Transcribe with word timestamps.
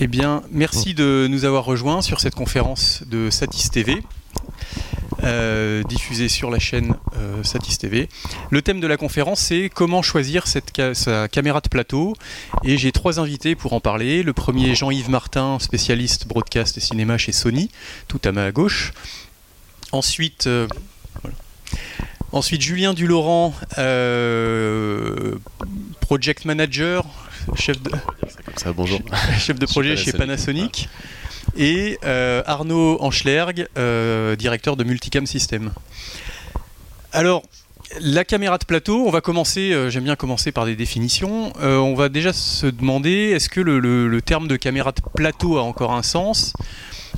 Eh 0.00 0.06
bien, 0.06 0.42
merci 0.52 0.94
de 0.94 1.26
nous 1.28 1.44
avoir 1.44 1.64
rejoints 1.64 2.02
sur 2.02 2.20
cette 2.20 2.36
conférence 2.36 3.02
de 3.06 3.30
Satis 3.30 3.68
TV, 3.68 4.00
euh, 5.24 5.82
diffusée 5.82 6.28
sur 6.28 6.52
la 6.52 6.60
chaîne 6.60 6.94
euh, 7.16 7.42
Satis 7.42 7.78
TV. 7.78 8.08
Le 8.50 8.62
thème 8.62 8.78
de 8.78 8.86
la 8.86 8.96
conférence, 8.96 9.40
c'est 9.40 9.68
comment 9.74 10.00
choisir 10.00 10.44
sa 10.46 11.26
caméra 11.26 11.60
de 11.60 11.68
plateau. 11.68 12.14
Et 12.62 12.78
j'ai 12.78 12.92
trois 12.92 13.18
invités 13.18 13.56
pour 13.56 13.72
en 13.72 13.80
parler. 13.80 14.22
Le 14.22 14.32
premier, 14.32 14.76
Jean-Yves 14.76 15.10
Martin, 15.10 15.58
spécialiste 15.58 16.28
broadcast 16.28 16.78
et 16.78 16.80
cinéma 16.80 17.18
chez 17.18 17.32
Sony, 17.32 17.68
tout 18.06 18.20
à 18.24 18.30
ma 18.30 18.52
gauche. 18.52 18.92
Ensuite, 19.90 20.46
euh, 20.46 20.68
Ensuite, 22.30 22.60
Julien 22.60 22.92
Dulaurent, 22.94 23.54
project 26.00 26.44
manager, 26.44 27.04
chef 27.54 27.82
de, 27.82 27.90
bonjour. 28.74 29.00
chef 29.38 29.58
de 29.58 29.66
projet 29.66 29.96
chez 29.96 30.12
Panasonic. 30.12 30.88
Et 31.56 31.98
euh, 32.04 32.42
Arnaud 32.46 32.98
Anschlerg, 33.00 33.66
euh, 33.76 34.36
directeur 34.36 34.76
de 34.76 34.84
Multicam 34.84 35.26
System. 35.26 35.72
Alors, 37.12 37.42
la 38.00 38.24
caméra 38.24 38.58
de 38.58 38.64
plateau, 38.64 39.06
on 39.06 39.10
va 39.10 39.20
commencer, 39.20 39.72
euh, 39.72 39.88
j'aime 39.88 40.04
bien 40.04 40.16
commencer 40.16 40.52
par 40.52 40.66
des 40.66 40.76
définitions. 40.76 41.52
on 41.60 41.94
va 41.94 42.08
déjà 42.08 42.32
se 42.32 42.66
demander, 42.66 43.32
est-ce 43.34 43.48
que 43.48 43.60
le, 43.60 44.20
terme 44.20 44.46
de 44.46 44.56
caméra 44.56 44.92
de 44.92 45.00
plateau 45.14 45.58
a 45.58 45.62
encore 45.62 45.92
un 45.92 46.02
sens? 46.02 46.52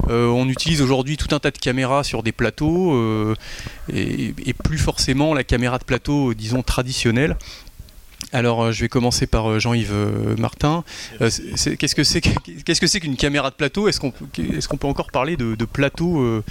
On 0.08 0.48
utilise 0.48 0.80
aujourd'hui 0.80 1.16
tout 1.16 1.34
un 1.34 1.40
tas 1.40 1.50
de 1.50 1.58
caméras 1.58 2.04
sur 2.04 2.22
des 2.22 2.32
plateaux 2.32 3.34
et, 3.92 4.34
et, 4.46 4.54
plus 4.54 4.78
forcément 4.78 5.34
la 5.34 5.44
caméra 5.44 5.78
de 5.78 5.84
plateau, 5.84 6.32
disons, 6.32 6.62
traditionnelle. 6.62 7.36
Alors, 8.32 8.62
euh, 8.62 8.72
je 8.72 8.82
vais 8.82 8.88
commencer 8.88 9.26
par 9.26 9.50
euh, 9.50 9.58
Jean-Yves 9.58 9.92
euh, 9.92 10.36
Martin. 10.36 10.84
Qu'est-ce 11.18 11.94
que 11.94 12.04
c'est 12.04 12.20
qu'est-ce 12.20 12.80
que 12.80 12.86
c'est 12.86 13.00
qu'une 13.00 13.16
caméra 13.16 13.50
de 13.50 13.56
plateau? 13.56 13.88
Est-ce 13.88 13.98
qu'on 13.98 14.10
peut 14.76 14.86
encore 14.86 15.10
parler 15.10 15.36
de, 15.36 15.64
plateau 15.64 16.42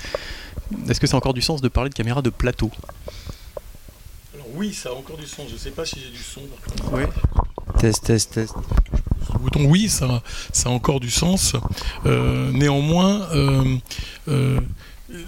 Est-ce 0.89 0.99
que 0.99 1.07
ça 1.07 1.15
a 1.15 1.17
encore 1.17 1.33
du 1.33 1.41
sens 1.41 1.61
de 1.61 1.67
parler 1.67 1.89
de 1.89 1.95
caméra 1.95 2.21
de 2.21 2.29
plateau? 2.29 2.71
Alors 4.33 4.47
oui, 4.55 4.73
ça 4.73 4.89
a 4.89 4.93
encore 4.93 5.17
du 5.17 5.27
sens. 5.27 5.47
Je 5.47 5.53
ne 5.53 5.59
sais 5.59 5.71
pas 5.71 5.85
si 5.85 5.99
j'ai 5.99 6.11
du 6.11 6.23
son. 6.23 6.41
Oui. 6.91 7.03
Test, 7.79 8.03
test, 8.03 8.33
test. 8.33 8.53
Le 9.33 9.39
bouton 9.39 9.65
oui, 9.65 9.87
ça, 9.89 10.21
ça 10.51 10.69
a 10.69 10.71
encore 10.71 10.99
du 10.99 11.11
sens. 11.11 11.55
néanmoins, 12.05 13.27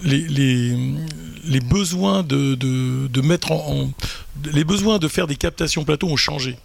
les, 0.03 1.59
besoins 1.61 2.23
de, 2.23 3.21
mettre 3.21 3.51
les 4.51 4.63
besoins 4.63 4.99
de 4.99 5.07
faire 5.07 5.27
des 5.27 5.35
captations 5.35 5.83
plateau 5.83 6.07
ont 6.07 6.17
changé. 6.17 6.57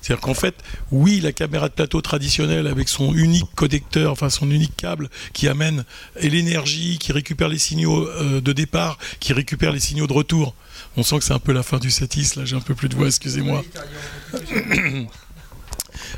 C'est-à-dire 0.00 0.20
qu'en 0.20 0.34
fait, 0.34 0.56
oui, 0.90 1.20
la 1.20 1.32
caméra 1.32 1.68
de 1.68 1.74
plateau 1.74 2.00
traditionnelle 2.00 2.66
avec 2.66 2.88
son 2.88 3.14
unique 3.14 3.48
connecteur, 3.54 4.10
enfin 4.10 4.30
son 4.30 4.50
unique 4.50 4.76
câble 4.76 5.08
qui 5.32 5.46
amène 5.46 5.84
l'énergie, 6.20 6.98
qui 6.98 7.12
récupère 7.12 7.48
les 7.48 7.58
signaux 7.58 8.08
euh, 8.08 8.40
de 8.40 8.52
départ, 8.52 8.98
qui 9.20 9.32
récupère 9.32 9.70
les 9.70 9.78
signaux 9.78 10.08
de 10.08 10.12
retour. 10.12 10.54
On 10.96 11.04
sent 11.04 11.18
que 11.18 11.24
c'est 11.24 11.32
un 11.32 11.38
peu 11.38 11.52
la 11.52 11.62
fin 11.62 11.78
du 11.78 11.90
satis, 11.90 12.34
là 12.34 12.44
j'ai 12.44 12.56
un 12.56 12.60
peu 12.60 12.74
plus 12.74 12.88
de 12.88 12.96
voix, 12.96 13.06
excusez-moi. 13.06 13.64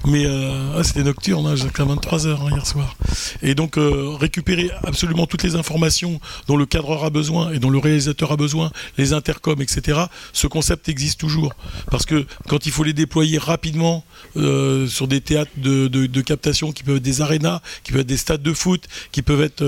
Mais 0.06 0.26
euh, 0.26 0.76
ah, 0.76 0.84
c'était 0.84 1.02
nocturne, 1.02 1.46
hein, 1.46 1.56
jusqu'à 1.56 1.84
23h 1.84 2.28
hein, 2.28 2.50
hier 2.50 2.66
soir. 2.66 2.94
Et 3.42 3.54
donc 3.54 3.78
euh, 3.78 4.10
récupérer 4.20 4.70
absolument 4.82 5.26
toutes 5.26 5.42
les 5.42 5.56
informations 5.56 6.20
dont 6.46 6.56
le 6.56 6.66
cadreur 6.66 7.04
a 7.04 7.10
besoin 7.10 7.52
et 7.52 7.58
dont 7.58 7.70
le 7.70 7.78
réalisateur 7.78 8.30
a 8.30 8.36
besoin, 8.36 8.70
les 8.98 9.14
intercoms, 9.14 9.62
etc. 9.62 10.02
Ce 10.32 10.46
concept 10.46 10.88
existe 10.88 11.20
toujours. 11.20 11.54
Parce 11.90 12.04
que 12.04 12.26
quand 12.48 12.66
il 12.66 12.72
faut 12.72 12.84
les 12.84 12.92
déployer 12.92 13.38
rapidement 13.38 14.04
euh, 14.36 14.86
sur 14.86 15.08
des 15.08 15.22
théâtres 15.22 15.52
de, 15.56 16.20
captation 16.20 16.72
qui 16.72 16.82
peuvent 16.82 16.96
être 16.96 17.02
des 17.02 17.20
arénas, 17.20 17.60
qui 17.82 17.92
peuvent 17.92 18.02
être 18.02 18.06
des 18.06 18.16
stades 18.16 18.42
de 18.42 18.52
foot, 18.52 18.84
qui 19.10 19.22
peuvent 19.22 19.42
être 19.42 19.64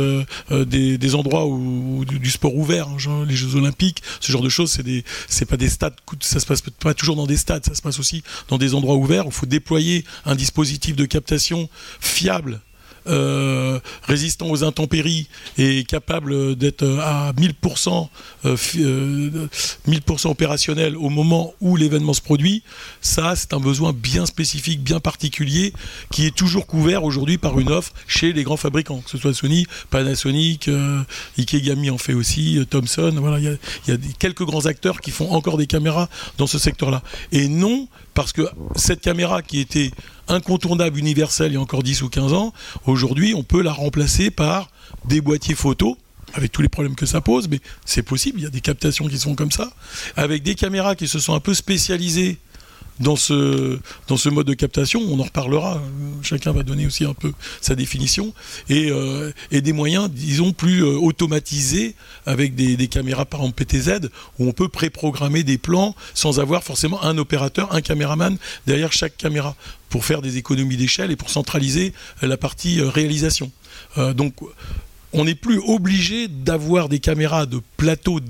des, 0.50 1.14
endroits 1.14 1.46
où, 1.46 2.04
du, 2.04 2.30
sport 2.30 2.54
ouvert, 2.56 2.88
hein, 2.88 3.24
les 3.26 3.36
Jeux 3.36 3.56
Olympiques, 3.56 4.02
ce 4.20 4.32
genre 4.32 4.42
de 4.42 4.48
choses, 4.48 4.70
c'est 4.70 4.82
des, 4.82 5.04
c'est 5.28 5.44
pas 5.44 5.56
des 5.56 5.68
stades, 5.68 5.94
ça 6.20 6.40
se 6.40 6.46
passe 6.46 6.62
pas 6.62 6.94
toujours 6.94 7.16
dans 7.16 7.26
des 7.26 7.36
stades, 7.36 7.64
ça 7.64 7.74
se 7.74 7.82
passe 7.82 7.98
aussi 7.98 8.22
dans 8.48 8.58
des 8.58 8.74
endroits 8.74 8.96
ouverts 8.96 9.26
où 9.26 9.30
il 9.30 9.34
faut 9.34 9.46
déployer 9.46 10.04
un 10.26 10.34
dispositif 10.34 10.96
de 10.96 11.06
captation 11.06 11.68
fiable 12.00 12.60
euh, 13.08 13.78
résistant 14.02 14.50
aux 14.50 14.64
intempéries 14.64 15.28
et 15.58 15.84
capable 15.84 16.56
d'être 16.56 16.84
à 17.00 17.32
1000%, 17.34 18.08
1000 18.44 18.50
euh, 18.84 19.48
opérationnel 20.24 20.96
au 20.96 21.08
moment 21.08 21.54
où 21.60 21.76
l'événement 21.76 22.14
se 22.14 22.20
produit, 22.20 22.64
ça 23.00 23.36
c'est 23.36 23.52
un 23.52 23.60
besoin 23.60 23.92
bien 23.92 24.26
spécifique, 24.26 24.82
bien 24.82 24.98
particulier, 24.98 25.72
qui 26.10 26.26
est 26.26 26.34
toujours 26.34 26.66
couvert 26.66 27.04
aujourd'hui 27.04 27.38
par 27.38 27.60
une 27.60 27.70
offre 27.70 27.92
chez 28.08 28.32
les 28.32 28.42
grands 28.42 28.56
fabricants, 28.56 29.02
que 29.02 29.10
ce 29.10 29.18
soit 29.18 29.34
Sony, 29.34 29.66
Panasonic, 29.90 30.66
euh, 30.66 31.00
Ikegami 31.38 31.90
en 31.90 31.98
fait 31.98 32.14
aussi, 32.14 32.58
Thomson, 32.68 33.12
il 33.38 33.58
y, 33.88 33.92
a 33.92 33.96
quelques 34.18 34.44
grands 34.44 34.66
acteurs 34.66 35.00
qui 35.00 35.12
font 35.12 35.30
encore 35.30 35.58
des 35.58 35.68
caméras 35.68 36.08
dans 36.38 36.48
ce 36.48 36.58
secteur-là. 36.58 37.02
Et 37.30 37.46
non 37.46 37.86
parce 38.16 38.32
que 38.32 38.48
cette 38.76 39.02
caméra 39.02 39.42
qui 39.42 39.60
était 39.60 39.90
incontournable, 40.26 40.98
universelle 40.98 41.52
il 41.52 41.54
y 41.54 41.58
a 41.58 41.60
encore 41.60 41.82
10 41.82 42.02
ou 42.02 42.08
15 42.08 42.32
ans, 42.32 42.52
aujourd'hui 42.86 43.34
on 43.34 43.44
peut 43.44 43.60
la 43.60 43.72
remplacer 43.72 44.30
par 44.30 44.70
des 45.04 45.20
boîtiers 45.20 45.54
photo 45.54 45.98
avec 46.32 46.50
tous 46.50 46.62
les 46.62 46.68
problèmes 46.68 46.96
que 46.96 47.06
ça 47.06 47.20
pose, 47.20 47.46
mais 47.48 47.60
c'est 47.84 48.02
possible, 48.02 48.40
il 48.40 48.44
y 48.44 48.46
a 48.46 48.50
des 48.50 48.62
captations 48.62 49.06
qui 49.06 49.18
sont 49.18 49.34
comme 49.34 49.52
ça, 49.52 49.70
avec 50.16 50.42
des 50.42 50.54
caméras 50.54 50.96
qui 50.96 51.08
se 51.08 51.18
sont 51.18 51.34
un 51.34 51.40
peu 51.40 51.54
spécialisées 51.54 52.38
dans 53.00 53.16
ce, 53.16 53.78
dans 54.08 54.16
ce 54.16 54.28
mode 54.28 54.46
de 54.46 54.54
captation. 54.54 55.00
On 55.08 55.20
en 55.20 55.24
reparlera. 55.24 55.80
Chacun 56.22 56.52
va 56.52 56.62
donner 56.62 56.86
aussi 56.86 57.04
un 57.04 57.14
peu 57.14 57.32
sa 57.60 57.74
définition. 57.74 58.32
Et, 58.68 58.90
euh, 58.90 59.32
et 59.50 59.60
des 59.60 59.72
moyens, 59.72 60.10
disons, 60.10 60.52
plus 60.52 60.82
euh, 60.82 60.96
automatisés 60.98 61.94
avec 62.24 62.54
des, 62.54 62.88
caméras, 62.88 63.24
par 63.24 63.40
exemple 63.40 63.64
PTZ, 63.64 64.08
où 64.38 64.48
on 64.48 64.52
peut 64.52 64.68
préprogrammer 64.68 65.42
des 65.42 65.58
plans 65.58 65.94
sans 66.14 66.40
avoir 66.40 66.62
forcément 66.62 67.02
un 67.02 67.18
opérateur, 67.18 67.74
un 67.74 67.80
caméraman 67.80 68.36
derrière 68.66 68.92
chaque 68.92 69.16
caméra 69.16 69.56
pour 69.88 70.04
faire 70.04 70.22
des 70.22 70.36
économies 70.36 70.76
d'échelle 70.76 71.10
et 71.10 71.16
pour 71.16 71.30
centraliser 71.30 71.92
la 72.22 72.36
partie 72.36 72.80
euh, 72.80 72.88
réalisation. 72.88 73.50
donc 74.14 74.34
on 75.12 75.24
n'est 75.24 75.34
plus 75.34 75.58
obligé 75.58 76.28
d'avoir 76.28 76.88
des 76.88 76.98
caméras 76.98 77.46
de 77.46 77.60
plateau, 77.76 78.20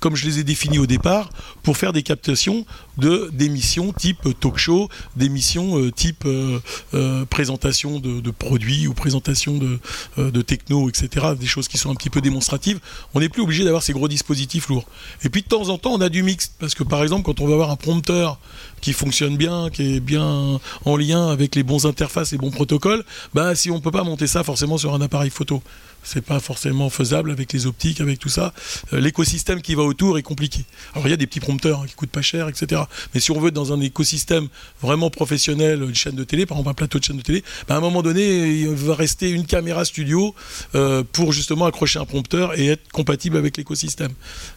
comme 0.00 0.16
je 0.16 0.26
les 0.26 0.38
ai 0.38 0.44
définies 0.44 0.78
au 0.78 0.86
départ, 0.86 1.30
pour 1.62 1.76
faire 1.76 1.92
des 1.92 2.02
captations 2.02 2.64
de 2.96 3.30
d'émissions 3.32 3.92
type 3.92 4.28
talk 4.38 4.58
show, 4.58 4.88
d'émissions 5.16 5.78
euh, 5.78 5.90
type 5.90 6.24
euh, 6.26 6.58
euh, 6.94 7.24
présentation 7.24 7.98
de, 8.00 8.30
produits 8.30 8.86
ou 8.86 8.94
présentation 8.94 9.58
de, 9.58 10.42
techno, 10.42 10.88
etc. 10.88 11.26
Des 11.38 11.46
choses 11.46 11.68
qui 11.68 11.78
sont 11.78 11.90
un 11.90 11.94
petit 11.94 12.10
peu 12.10 12.20
démonstratives. 12.20 12.80
On 13.14 13.20
n'est 13.20 13.28
plus 13.28 13.42
obligé 13.42 13.64
d'avoir 13.64 13.82
ces 13.82 13.92
gros 13.92 14.08
dispositifs 14.08 14.68
lourds. 14.68 14.86
Et 15.24 15.28
puis 15.28 15.42
de 15.42 15.48
temps 15.48 15.68
en 15.68 15.78
temps, 15.78 15.92
on 15.92 16.00
a 16.00 16.08
du 16.08 16.22
mix. 16.22 16.52
Parce 16.58 16.74
que 16.74 16.82
par 16.82 17.02
exemple, 17.02 17.24
quand 17.24 17.40
on 17.40 17.46
va 17.46 17.54
avoir 17.54 17.70
un 17.70 17.76
prompteur 17.76 18.38
qui 18.80 18.92
fonctionne 18.92 19.36
bien, 19.36 19.70
qui 19.70 19.96
est 19.96 20.00
bien 20.00 20.60
en 20.84 20.96
lien 20.96 21.28
avec 21.28 21.54
les 21.54 21.62
bons 21.62 21.86
interfaces, 21.86 22.32
les 22.32 22.38
bons 22.38 22.50
protocoles, 22.50 23.04
bah 23.34 23.54
si 23.54 23.70
on 23.70 23.76
ne 23.76 23.80
peut 23.80 23.90
pas 23.90 24.04
monter 24.04 24.26
ça 24.26 24.42
forcément 24.42 24.78
sur 24.78 24.94
un 24.94 25.00
appareil 25.00 25.30
photo 25.30 25.62
c'est 26.02 26.24
pas 26.24 26.40
forcément 26.40 26.90
faisable 26.90 27.30
avec 27.30 27.52
les 27.52 27.66
optiques, 27.66 28.00
avec 28.00 28.18
tout 28.18 28.28
ça. 28.28 28.52
L'écosystème 28.92 29.62
qui 29.62 29.74
va 29.74 29.82
autour 29.82 30.18
est 30.18 30.22
compliqué. 30.22 30.64
Alors 30.94 31.06
il 31.06 31.10
y 31.10 31.14
a 31.14 31.16
des 31.16 31.26
petits 31.26 31.40
prompteurs 31.40 31.80
hein, 31.80 31.86
qui 31.86 31.94
coûtent 31.94 32.10
pas 32.10 32.22
cher, 32.22 32.48
etc. 32.48 32.81
Mais 33.14 33.20
si 33.20 33.30
on 33.30 33.40
veut 33.40 33.48
être 33.48 33.54
dans 33.54 33.72
un 33.72 33.80
écosystème 33.80 34.48
vraiment 34.80 35.10
professionnel, 35.10 35.82
une 35.82 35.94
chaîne 35.94 36.14
de 36.14 36.24
télé, 36.24 36.46
par 36.46 36.58
exemple 36.58 36.70
un 36.70 36.74
plateau 36.74 36.98
de 36.98 37.04
chaîne 37.04 37.16
de 37.16 37.22
télé, 37.22 37.44
bah, 37.68 37.74
à 37.74 37.78
un 37.78 37.80
moment 37.80 38.02
donné, 38.02 38.46
il 38.48 38.68
va 38.68 38.94
rester 38.94 39.30
une 39.30 39.46
caméra 39.46 39.84
studio 39.84 40.34
euh, 40.74 41.02
pour 41.12 41.32
justement 41.32 41.66
accrocher 41.66 41.98
un 41.98 42.06
prompteur 42.06 42.58
et 42.58 42.68
être 42.68 42.90
compatible 42.92 43.36
avec 43.36 43.56
l'écosystème. 43.56 44.12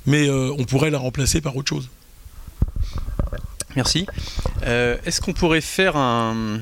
Mais 0.05 0.27
euh, 0.27 0.53
on 0.57 0.65
pourrait 0.65 0.91
la 0.91 0.99
remplacer 0.99 1.41
par 1.41 1.55
autre 1.55 1.69
chose. 1.69 1.89
Merci. 3.75 4.05
Est-ce 4.63 5.19
qu'on 5.19 5.33
pourrait 5.33 5.61
faire 5.61 5.97
un, 5.97 6.61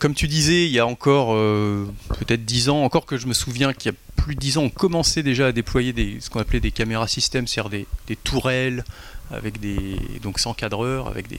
comme 0.00 0.14
tu 0.14 0.28
disais, 0.28 0.66
il 0.66 0.72
y 0.72 0.78
a 0.78 0.86
encore 0.86 1.34
euh, 1.34 1.86
peut-être 2.18 2.44
10 2.44 2.68
ans, 2.68 2.84
encore 2.84 3.06
que 3.06 3.16
je 3.16 3.26
me 3.26 3.32
souviens 3.32 3.72
qu'il 3.72 3.92
y 3.92 3.94
a 3.94 3.98
plus 4.16 4.34
de 4.34 4.40
10 4.40 4.58
ans, 4.58 4.62
on 4.62 4.70
commençait 4.70 5.22
déjà 5.22 5.48
à 5.48 5.52
déployer 5.52 6.18
ce 6.20 6.30
qu'on 6.30 6.40
appelait 6.40 6.60
des 6.60 6.70
caméras 6.70 7.08
système, 7.08 7.46
c'est-à-dire 7.46 7.86
des, 8.06 8.16
tourelles 8.16 8.84
avec 9.30 9.60
des 9.60 9.96
donc 10.22 10.38
sans 10.38 10.54
cadreur, 10.54 11.08
avec 11.08 11.28
des 11.28 11.38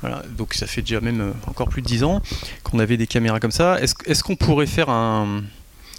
voilà, 0.00 0.22
donc 0.36 0.54
ça 0.54 0.66
fait 0.66 0.82
déjà 0.82 1.00
même 1.00 1.20
euh, 1.20 1.32
encore 1.46 1.68
plus 1.68 1.82
de 1.82 1.86
10 1.86 2.04
ans 2.04 2.22
qu'on 2.62 2.78
avait 2.78 2.96
des 2.96 3.06
caméras 3.06 3.40
comme 3.40 3.52
ça. 3.52 3.80
Est-ce 3.80 4.22
qu'on 4.22 4.36
pourrait 4.36 4.66
faire 4.66 4.90
un, 4.90 5.42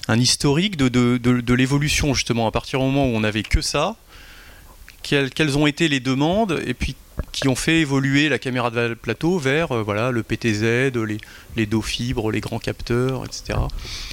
historique 0.10 0.78
de, 0.78 0.88
de 0.90 1.54
l'évolution 1.54 2.14
justement 2.14 2.48
à 2.48 2.52
partir 2.52 2.80
du 2.80 2.86
moment 2.86 3.06
où 3.06 3.16
on 3.16 3.22
n'avait 3.22 3.44
que 3.44 3.62
ça? 3.62 3.96
Quelles, 5.06 5.58
ont 5.58 5.68
été 5.68 5.88
les 5.88 6.00
demandes? 6.00 6.60
Et 6.66 6.74
puis 6.74 6.96
qui 7.32 7.48
ont 7.48 7.56
fait 7.56 7.80
évoluer 7.80 8.30
la 8.30 8.40
caméra 8.40 8.72
de 8.72 8.94
plateau 8.94 9.38
vers 9.38 9.72
euh, 9.72 9.84
voilà, 9.84 10.12
le 10.12 10.24
PTZ, 10.24 10.94
les, 11.06 11.18
les 11.56 11.66
dos 11.66 11.82
fibres, 11.82 12.32
les 12.32 12.42
grands 12.42 12.60
capteurs, 12.60 13.24
etc. 13.26 13.60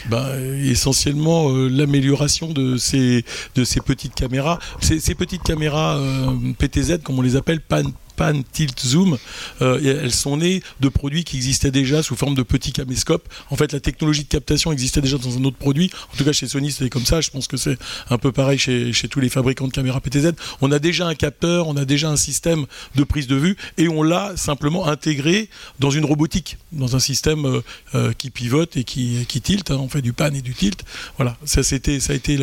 Ben, 0.07 0.61
essentiellement 0.65 1.51
euh, 1.51 1.69
l'amélioration 1.69 2.53
de 2.53 2.77
ces, 2.77 3.25
de 3.55 3.65
ces 3.65 3.81
petites 3.81 4.15
caméras. 4.15 4.59
Ces, 4.81 5.01
ces 5.01 5.15
petites 5.15 5.43
caméras 5.43 5.97
euh, 5.97 6.53
PTZ, 6.59 7.03
comme 7.03 7.19
on 7.19 7.23
les 7.23 7.37
appelle, 7.37 7.61
pan, 7.61 7.83
pan, 8.23 8.43
tilt, 8.53 8.79
zoom, 8.81 9.19
elles 9.61 10.15
sont 10.15 10.37
nées 10.37 10.63
de 10.81 10.89
produits 10.89 11.25
qui 11.25 11.37
existaient 11.37 11.71
déjà 11.71 12.03
sous 12.03 12.15
forme 12.15 12.35
de 12.35 12.43
petits 12.43 12.73
caméscopes. 12.73 13.29
En 13.51 13.57
fait, 13.57 13.73
la 13.73 13.81
technologie 13.81 14.23
de 14.25 14.29
captation 14.29 14.71
existait 14.71 15.01
déjà 15.01 15.19
dans 15.19 15.37
un 15.37 15.45
autre 15.45 15.57
produit. 15.57 15.91
En 16.13 16.17
tout 16.17 16.25
cas, 16.25 16.33
chez 16.33 16.47
Sony, 16.47 16.71
c'était 16.71 16.91
comme 16.91 17.05
ça. 17.05 17.21
Je 17.21 17.31
pense 17.31 17.49
que 17.49 17.57
c'est 17.57 17.79
un 18.11 18.19
peu 18.19 18.33
pareil 18.33 18.59
chez, 18.59 18.93
tous 19.11 19.21
les 19.21 19.29
fabricants 19.29 19.67
de 19.67 19.73
caméras 19.73 20.01
PTZ. 20.01 20.33
On 20.61 20.71
a 20.71 20.79
déjà 20.79 21.07
un 21.07 21.15
capteur, 21.15 21.69
on 21.69 21.77
a 21.77 21.85
déjà 21.85 22.11
un 22.11 22.17
système 22.17 22.67
de 22.95 23.05
prise 23.05 23.27
de 23.27 23.37
vue 23.37 23.57
et 23.79 23.89
on 23.89 24.03
l'a 24.03 24.37
simplement 24.37 24.87
intégré 24.87 25.49
dans 25.81 25.91
une 25.91 26.05
robotique, 26.05 26.59
dans 26.73 26.97
un 26.97 27.01
système 27.01 27.47
euh, 27.47 27.61
euh, 27.95 28.13
qui 28.13 28.31
pivote 28.31 28.77
et 28.77 28.85
qui, 28.85 29.27
qui 29.29 29.41
tilt. 29.41 29.71
Hein. 29.71 29.79
on 29.81 29.89
fait 29.89 30.03
du 30.03 30.13
pan 30.13 30.33
et 30.33 30.43
du 30.43 30.55
tilt. 30.55 30.85
Voilà, 31.17 31.37
ça, 31.45 31.63
c'était, 31.63 32.01
ça 32.01 32.13
a 32.13 32.17
été 32.17 32.39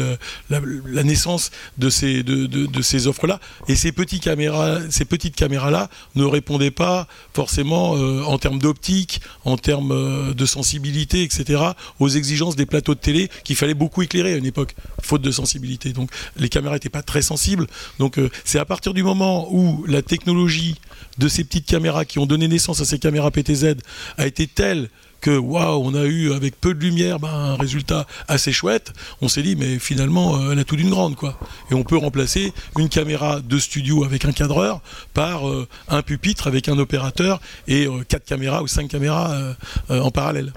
la, 0.49 1.03
naissance 1.03 1.51
de 1.77 1.89
ces, 1.89 3.07
offres-là. 3.07 3.39
Et 3.67 3.75
ces, 3.75 3.91
petits 3.91 4.19
caméras, 4.19 4.79
ces 4.89 5.05
petites 5.05 5.35
ne 6.15 6.23
répondaient 6.23 6.71
pas 6.71 7.07
forcément 7.33 7.95
euh, 7.95 8.23
en 8.23 8.37
termes 8.37 8.59
d'optique, 8.59 9.21
en 9.45 9.57
termes 9.57 10.33
de 10.33 10.45
sensibilité, 10.45 11.23
etc., 11.23 11.61
aux 11.99 12.09
exigences 12.09 12.55
des 12.55 12.65
plateaux 12.65 12.95
de 12.95 12.99
télé 12.99 13.29
qu'il 13.43 13.55
fallait 13.55 13.73
beaucoup 13.73 14.01
éclairer 14.01 14.33
à 14.33 14.37
une 14.37 14.45
époque, 14.45 14.75
faute 15.01 15.21
de 15.21 15.31
sensibilité. 15.31 15.93
Donc 15.93 16.11
les 16.37 16.49
caméras 16.49 16.75
n'étaient 16.75 16.89
pas 16.89 17.03
très 17.03 17.21
sensibles. 17.21 17.67
Donc 17.99 18.19
c'est 18.43 18.59
à 18.59 18.65
partir 18.65 18.93
du 18.93 19.03
moment 19.03 19.47
où 19.51 19.85
la 19.87 20.01
technologie 20.01 20.75
de 21.17 21.27
ces 21.27 21.43
petites 21.43 21.65
caméras 21.65 22.05
qui 22.05 22.19
ont 22.19 22.25
donné 22.25 22.47
naissance 22.47 22.81
à 22.81 22.85
ces 22.85 22.99
caméras 22.99 23.31
PTZ 23.31 23.75
a 24.17 24.25
été 24.25 24.47
telle 24.47 24.89
que 25.21 25.37
waouh, 25.37 25.81
on 25.83 25.93
a 25.95 26.05
eu 26.05 26.33
avec 26.33 26.59
peu 26.59 26.73
de 26.73 26.79
lumière 26.79 27.19
ben, 27.19 27.29
un 27.29 27.55
résultat 27.55 28.07
assez 28.27 28.51
chouette. 28.51 28.93
On 29.21 29.27
s'est 29.27 29.41
dit 29.41 29.55
mais 29.55 29.79
finalement 29.79 30.37
euh, 30.37 30.51
elle 30.51 30.59
a 30.59 30.63
tout 30.63 30.75
d'une 30.75 30.89
grande 30.89 31.15
quoi. 31.15 31.39
Et 31.71 31.73
on 31.73 31.83
peut 31.83 31.97
remplacer 31.97 32.53
une 32.77 32.89
caméra 32.89 33.39
de 33.41 33.59
studio 33.59 34.03
avec 34.03 34.25
un 34.25 34.31
cadreur 34.31 34.81
par 35.13 35.47
euh, 35.47 35.67
un 35.87 36.01
pupitre 36.01 36.47
avec 36.47 36.69
un 36.69 36.77
opérateur 36.77 37.41
et 37.67 37.85
euh, 37.85 38.03
quatre 38.07 38.25
caméras 38.25 38.63
ou 38.63 38.67
cinq 38.67 38.87
caméras 38.89 39.55
en 39.89 40.11
parallèle. 40.11 40.53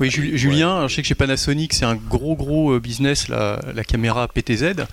Oui, 0.00 0.10
Julien, 0.10 0.88
je 0.88 0.94
sais 0.94 1.02
que 1.02 1.08
chez 1.08 1.14
Panasonic, 1.14 1.74
c'est 1.74 1.84
un 1.84 1.94
gros 1.94 2.34
gros 2.34 2.78
business 2.80 3.28
la, 3.28 3.84
caméra 3.86 4.26
PTZ. 4.28 4.86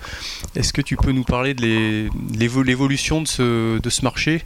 Est-ce 0.54 0.72
que 0.72 0.82
tu 0.82 0.96
peux 0.96 1.12
nous 1.12 1.24
parler 1.24 1.54
de 1.54 2.08
l'évolution 2.38 3.22
de 3.22 3.28
ce, 3.28 3.78
de 3.78 3.90
ce 3.90 4.02
marché? 4.02 4.44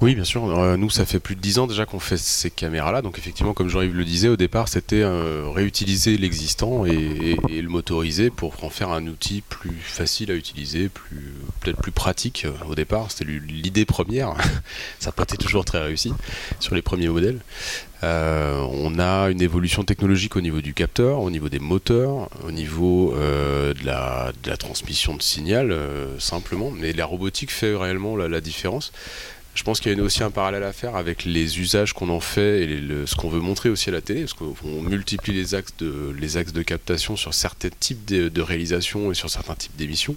Oui, 0.00 0.14
bien 0.14 0.22
sûr. 0.22 0.44
Euh, 0.46 0.76
nous, 0.76 0.90
ça 0.90 1.04
fait 1.04 1.18
plus 1.18 1.34
de 1.34 1.40
10 1.40 1.58
ans 1.58 1.66
déjà 1.66 1.84
qu'on 1.84 1.98
fait 1.98 2.16
ces 2.16 2.50
caméras-là. 2.50 3.02
Donc, 3.02 3.18
effectivement, 3.18 3.52
comme 3.52 3.68
Jean-Yves 3.68 3.96
le 3.96 4.04
disait, 4.04 4.28
au 4.28 4.36
départ, 4.36 4.68
c'était 4.68 5.02
euh, 5.02 5.48
réutiliser 5.52 6.16
l'existant 6.16 6.86
et, 6.86 7.36
le 7.48 7.68
motoriser 7.68 8.30
pour 8.30 8.62
en 8.62 8.70
faire 8.70 8.90
un 8.90 9.04
outil 9.08 9.42
plus 9.48 9.74
facile 9.82 10.30
à 10.30 10.34
utiliser, 10.34 10.88
plus 10.88 11.34
peut-être 11.60 11.82
plus 11.82 11.90
pratique. 11.90 12.44
Euh, 12.44 12.52
au 12.68 12.76
départ, 12.76 13.10
c'était 13.10 13.24
l'idée 13.28 13.84
première. 13.84 14.34
ça 15.00 15.08
n'a 15.08 15.12
pas 15.12 15.24
été 15.24 15.36
toujours 15.36 15.64
très 15.64 15.82
réussi 15.82 16.12
sur 16.60 16.76
les 16.76 16.82
premiers 16.82 17.08
modèles. 17.08 17.40
on 18.02 18.98
a 19.00 19.30
une 19.30 19.42
évolution 19.42 19.82
technologique 19.82 20.36
au 20.36 20.40
niveau 20.40 20.60
du 20.60 20.74
capteur, 20.74 21.22
au 21.22 21.30
niveau 21.30 21.48
des 21.48 21.58
moteurs, 21.58 22.28
au 22.46 22.52
niveau 22.52 23.14
de 23.16 23.84
la, 23.84 24.32
transmission 24.60 25.16
de 25.16 25.22
signal, 25.22 25.76
simplement. 26.20 26.70
Mais 26.70 26.92
la 26.92 27.04
robotique 27.04 27.50
fait 27.50 27.74
réellement 27.74 28.16
la 28.16 28.40
différence. 28.40 28.92
Je 29.58 29.64
pense 29.64 29.80
qu'il 29.80 29.92
y 29.92 30.00
a 30.00 30.04
aussi 30.04 30.22
un 30.22 30.30
parallèle 30.30 30.62
à 30.62 30.72
faire 30.72 30.94
avec 30.94 31.24
les 31.24 31.58
usages 31.58 31.92
qu'on 31.92 32.10
en 32.10 32.20
fait 32.20 32.62
et 32.62 32.80
ce 33.06 33.16
qu'on 33.16 33.28
veut 33.28 33.40
montrer 33.40 33.68
aussi 33.68 33.88
à 33.88 33.92
la 33.92 34.00
télé, 34.00 34.20
parce 34.20 34.34
qu'on 34.34 34.82
multiplie 34.82 35.32
les 35.32 35.56
axes 35.56 35.74
de, 35.78 36.62
captation 36.62 37.16
sur 37.16 37.34
certains 37.34 37.70
types 37.80 38.04
de 38.04 38.40
réalisations 38.40 39.10
et 39.10 39.14
sur 39.14 39.28
certains 39.28 39.56
types 39.56 39.74
d'émissions. 39.74 40.14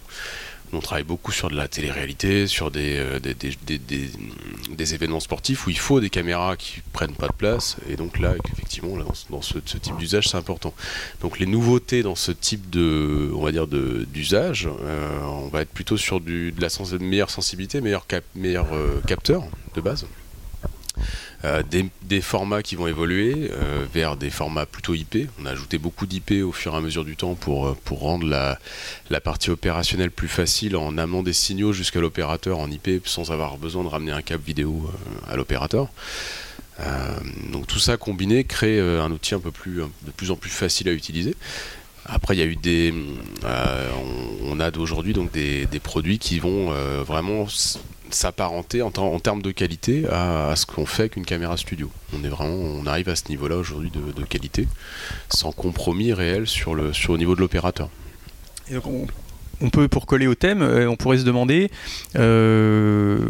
On 0.73 0.79
travaille 0.79 1.03
beaucoup 1.03 1.31
sur 1.31 1.49
de 1.49 1.55
la 1.55 1.67
télé-réalité, 1.67 2.47
sur 2.47 2.71
des, 2.71 2.97
euh, 2.97 3.19
des, 3.19 4.93
événements 4.93 5.19
sportifs 5.19 5.67
où 5.67 5.69
il 5.69 5.77
faut 5.77 5.99
des 5.99 6.09
caméras 6.09 6.55
qui 6.55 6.81
prennent 6.93 7.15
pas 7.15 7.27
de 7.27 7.33
place. 7.33 7.77
Et 7.89 7.95
donc 7.95 8.19
là, 8.19 8.35
effectivement, 8.53 8.95
dans, 9.29 9.41
ce, 9.41 9.57
type 9.59 9.97
d'usage, 9.97 10.29
c'est 10.29 10.37
important. 10.37 10.73
Donc 11.21 11.39
les 11.39 11.45
nouveautés 11.45 12.03
dans 12.03 12.15
ce 12.15 12.31
type 12.31 12.69
d'usage, 12.69 14.69
euh, 14.83 15.19
on 15.23 15.47
va 15.47 15.61
être 15.61 15.71
plutôt 15.71 15.97
sur 15.97 16.21
de 16.21 16.53
la 16.59 16.69
meilleure 16.99 17.29
sensibilité, 17.29 17.81
meilleur 17.81 18.05
euh, 18.71 18.99
capteur 19.07 19.43
de 19.75 19.81
base. 19.81 20.05
Euh, 21.43 21.63
des, 22.03 22.21
formats 22.21 22.61
qui 22.61 22.75
vont 22.75 22.87
évoluer 22.87 23.49
euh, 23.51 23.85
vers 23.91 24.15
des 24.15 24.29
formats 24.29 24.67
plutôt 24.67 24.93
IP. 24.93 25.27
On 25.41 25.45
a 25.45 25.51
ajouté 25.51 25.79
beaucoup 25.79 26.05
d'IP 26.05 26.43
au 26.43 26.51
fur 26.51 26.73
et 26.73 26.77
à 26.77 26.81
mesure 26.81 27.03
du 27.03 27.15
temps 27.15 27.33
pour, 27.33 27.67
euh, 27.67 27.77
pour 27.83 28.01
rendre 28.01 28.27
la, 28.27 28.59
la 29.09 29.21
partie 29.21 29.49
opérationnelle 29.49 30.11
plus 30.11 30.27
facile 30.27 30.75
en 30.75 30.97
amenant 30.97 31.23
des 31.23 31.33
signaux 31.33 31.73
jusqu'à 31.73 31.99
l'opérateur 31.99 32.59
en 32.59 32.69
IP 32.69 33.01
sans 33.05 33.31
avoir 33.31 33.57
besoin 33.57 33.83
de 33.83 33.87
ramener 33.87 34.11
un 34.11 34.21
câble 34.21 34.43
vidéo 34.43 34.91
à 35.27 35.35
l'opérateur. 35.35 35.87
donc 37.51 37.65
tout 37.67 37.79
ça 37.79 37.97
combiné 37.97 38.43
crée 38.43 38.79
un 38.79 39.11
outil 39.11 39.33
un 39.35 39.39
peu 39.39 39.51
plus, 39.51 39.77
de 39.77 40.11
plus 40.15 40.31
en 40.31 40.35
plus 40.35 40.49
facile 40.49 40.89
à 40.89 40.91
utiliser. 40.91 41.35
Après, 42.05 42.35
il 42.35 42.39
y 42.39 42.43
a 42.43 42.45
eu 42.45 42.55
des, 42.55 42.93
on, 44.43 44.59
a 44.59 44.71
d'aujourd'hui 44.71 45.13
donc 45.13 45.31
des, 45.31 45.65
des, 45.65 45.79
produits 45.79 46.19
qui 46.19 46.39
vont 46.39 46.71
vraiment 47.03 47.47
s'apparenter 48.15 48.81
en, 48.81 48.91
termes 48.91 49.41
de 49.41 49.51
qualité 49.51 50.05
à, 50.09 50.53
ce 50.55 50.65
qu'on 50.65 50.85
fait 50.85 51.03
avec 51.03 51.15
une 51.15 51.25
caméra 51.25 51.57
studio. 51.57 51.89
On 52.13 52.23
est 52.23 52.29
vraiment, 52.29 52.53
on 52.53 52.85
arrive 52.85 53.09
à 53.09 53.15
ce 53.15 53.23
niveau-là 53.29 53.57
aujourd'hui 53.57 53.91
de, 53.91 54.23
qualité, 54.23 54.67
sans 55.29 55.51
compromis 55.51 56.13
réel 56.13 56.47
sur 56.47 56.75
le, 56.75 56.93
sur 56.93 57.17
niveau 57.17 57.35
de 57.35 57.41
l'opérateur. 57.41 57.89
on, 58.71 59.69
peut, 59.69 59.87
pour 59.87 60.05
coller 60.05 60.27
au 60.27 60.35
thème, 60.35 60.61
euh, 60.61 60.89
on 60.89 60.95
pourrait 60.95 61.17
se 61.17 61.23
demander, 61.23 61.69
euh, 62.15 63.27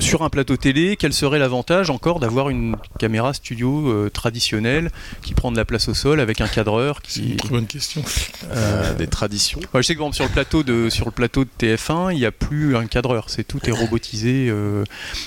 sur 0.00 0.22
un 0.22 0.30
plateau 0.30 0.56
télé, 0.56 0.96
quel 0.96 1.12
serait 1.12 1.38
l'avantage 1.38 1.90
encore 1.90 2.20
d'avoir 2.20 2.50
une 2.50 2.76
caméra 2.98 3.34
studio 3.34 3.88
euh, 3.88 4.10
traditionnelle 4.10 4.90
qui 5.22 5.34
prend 5.34 5.52
de 5.52 5.56
la 5.56 5.64
place 5.64 5.88
au 5.88 5.94
sol 5.94 6.20
avec 6.20 6.40
un 6.40 6.48
cadreur 6.48 7.02
qui... 7.02 7.12
C'est 7.12 7.20
une 7.20 7.36
très 7.36 7.48
bonne 7.50 7.66
question. 7.66 8.02
Euh, 8.50 8.94
des 8.94 9.06
traditions. 9.06 9.60
je 9.74 9.82
sais 9.82 9.94
que 9.94 10.12
sur 10.12 10.24
le 10.24 10.30
plateau 10.30 10.62
de 10.62 10.88
sur 10.88 11.06
le 11.06 11.12
plateau 11.12 11.44
de 11.44 11.50
TF1, 11.58 12.12
il 12.12 12.18
n'y 12.18 12.26
a 12.26 12.32
plus 12.32 12.76
un 12.76 12.86
cadreur, 12.86 13.28
c'est 13.28 13.44
tout 13.44 13.60
est 13.68 13.72
robotisé. 13.72 14.48
Euh. 14.48 14.84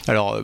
Alors 0.07 0.41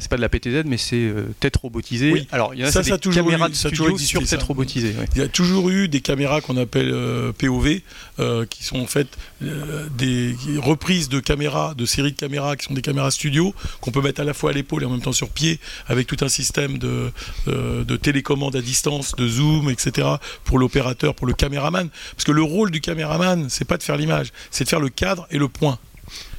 c'est 0.00 0.08
pas 0.08 0.16
de 0.16 0.20
la 0.20 0.28
PTZ, 0.28 0.64
mais 0.66 0.76
c'est 0.76 0.96
euh, 0.96 1.26
tête 1.40 1.56
robotisée. 1.56 2.26
Alors, 2.32 2.54
il 2.54 2.60
y 2.60 2.64
a 2.64 2.70
ça, 2.70 2.82
ça 2.82 2.96
des 2.96 3.10
caméras 3.10 3.48
de 3.48 3.54
studio 3.54 3.96
sur 3.98 4.24
tête 4.24 4.42
robotisée. 4.42 4.94
Il 5.14 5.20
y 5.20 5.24
a 5.24 5.28
toujours 5.28 5.70
eu 5.70 5.88
des 5.88 6.00
caméras 6.00 6.40
qu'on 6.40 6.56
appelle 6.56 6.90
euh, 6.92 7.32
POV, 7.32 7.80
euh, 8.18 8.46
qui 8.46 8.64
sont 8.64 8.78
en 8.78 8.86
fait 8.86 9.08
des 9.40 10.34
reprises 10.58 11.08
de 11.08 11.20
caméras, 11.20 11.74
de 11.74 11.86
séries 11.86 12.12
de 12.12 12.16
caméras 12.16 12.56
qui 12.56 12.66
sont 12.66 12.74
des 12.74 12.82
caméras 12.82 13.10
studio, 13.10 13.54
qu'on 13.80 13.90
peut 13.90 14.02
mettre 14.02 14.20
à 14.20 14.24
la 14.24 14.34
fois 14.34 14.50
à 14.50 14.52
l'épaule 14.52 14.82
et 14.82 14.86
en 14.86 14.90
même 14.90 15.00
temps 15.00 15.12
sur 15.12 15.30
pied, 15.30 15.58
avec 15.86 16.06
tout 16.06 16.16
un 16.20 16.28
système 16.28 16.78
de, 16.78 17.10
de 17.46 17.96
télécommande 17.96 18.56
à 18.56 18.60
distance, 18.60 19.14
de 19.16 19.26
zoom, 19.28 19.70
etc., 19.70 20.08
pour 20.44 20.58
l'opérateur, 20.58 21.14
pour 21.14 21.26
le 21.26 21.32
caméraman. 21.32 21.88
Parce 22.12 22.24
que 22.24 22.32
le 22.32 22.42
rôle 22.42 22.70
du 22.70 22.80
caméraman, 22.80 23.48
c'est 23.48 23.64
pas 23.64 23.76
de 23.76 23.82
faire 23.82 23.96
l'image, 23.96 24.32
c'est 24.50 24.64
de 24.64 24.68
faire 24.68 24.80
le 24.80 24.88
cadre 24.88 25.26
et 25.30 25.38
le 25.38 25.48
point. 25.48 25.78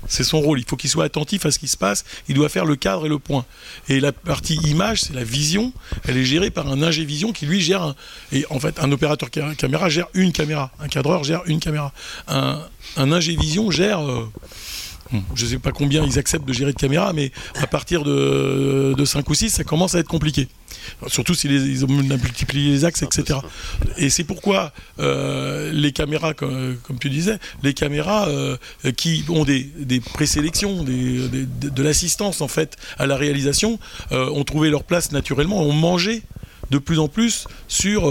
C'est 0.07 0.23
son 0.23 0.39
rôle. 0.39 0.59
Il 0.59 0.65
faut 0.65 0.75
qu'il 0.75 0.89
soit 0.89 1.05
attentif 1.05 1.45
à 1.45 1.51
ce 1.51 1.59
qui 1.59 1.67
se 1.67 1.77
passe. 1.77 2.05
Il 2.27 2.35
doit 2.35 2.49
faire 2.49 2.65
le 2.65 2.75
cadre 2.75 3.05
et 3.05 3.09
le 3.09 3.19
point. 3.19 3.45
Et 3.87 3.99
la 3.99 4.11
partie 4.11 4.55
image, 4.55 5.01
c'est 5.01 5.13
la 5.13 5.23
vision. 5.23 5.73
Elle 6.07 6.17
est 6.17 6.25
gérée 6.25 6.51
par 6.51 6.67
un 6.67 6.81
ingé 6.81 7.05
vision 7.05 7.31
qui 7.31 7.45
lui 7.45 7.61
gère. 7.61 7.95
et 8.31 8.45
en 8.49 8.59
fait, 8.59 8.79
un 8.79 8.91
opérateur 8.91 9.29
caméra 9.29 9.89
gère 9.89 10.07
une 10.13 10.31
caméra. 10.31 10.71
Un 10.79 10.87
cadreur 10.87 11.23
gère 11.23 11.41
une 11.45 11.59
caméra. 11.59 11.93
Un, 12.27 12.61
un 12.97 13.11
ingé 13.11 13.35
vision 13.35 13.71
gère. 13.71 13.99
Euh, 13.99 14.29
je 15.33 15.45
ne 15.45 15.49
sais 15.49 15.59
pas 15.59 15.71
combien 15.71 16.03
ils 16.03 16.19
acceptent 16.19 16.47
de 16.47 16.53
gérer 16.53 16.71
de 16.71 16.77
caméras, 16.77 17.13
mais 17.13 17.31
à 17.55 17.67
partir 17.67 18.03
de, 18.03 18.93
de 18.95 19.05
5 19.05 19.27
ou 19.29 19.33
6, 19.33 19.49
ça 19.49 19.63
commence 19.63 19.95
à 19.95 19.99
être 19.99 20.07
compliqué. 20.07 20.47
Surtout 21.07 21.33
s'ils 21.33 21.85
ont 21.85 21.87
multiplié 21.87 22.71
les 22.71 22.85
axes, 22.85 23.03
etc. 23.03 23.39
Et 23.97 24.09
c'est 24.09 24.23
pourquoi 24.23 24.73
euh, 24.99 25.71
les 25.71 25.91
caméras, 25.91 26.33
comme, 26.33 26.77
tu 26.99 27.09
disais, 27.09 27.39
les 27.63 27.73
caméras 27.73 28.27
euh, 28.27 28.57
qui 28.97 29.23
ont 29.29 29.45
des, 29.45 30.01
présélections, 30.13 30.83
de 30.83 31.83
l'assistance 31.83 32.41
en 32.41 32.47
fait 32.47 32.77
à 32.97 33.07
la 33.07 33.15
réalisation, 33.15 33.79
euh, 34.11 34.29
ont 34.29 34.43
trouvé 34.43 34.69
leur 34.69 34.83
place 34.83 35.11
naturellement, 35.11 35.61
ont 35.61 35.73
mangé 35.73 36.23
de 36.71 36.77
plus 36.77 36.99
en 36.99 37.07
plus 37.07 37.47
sur 37.67 38.07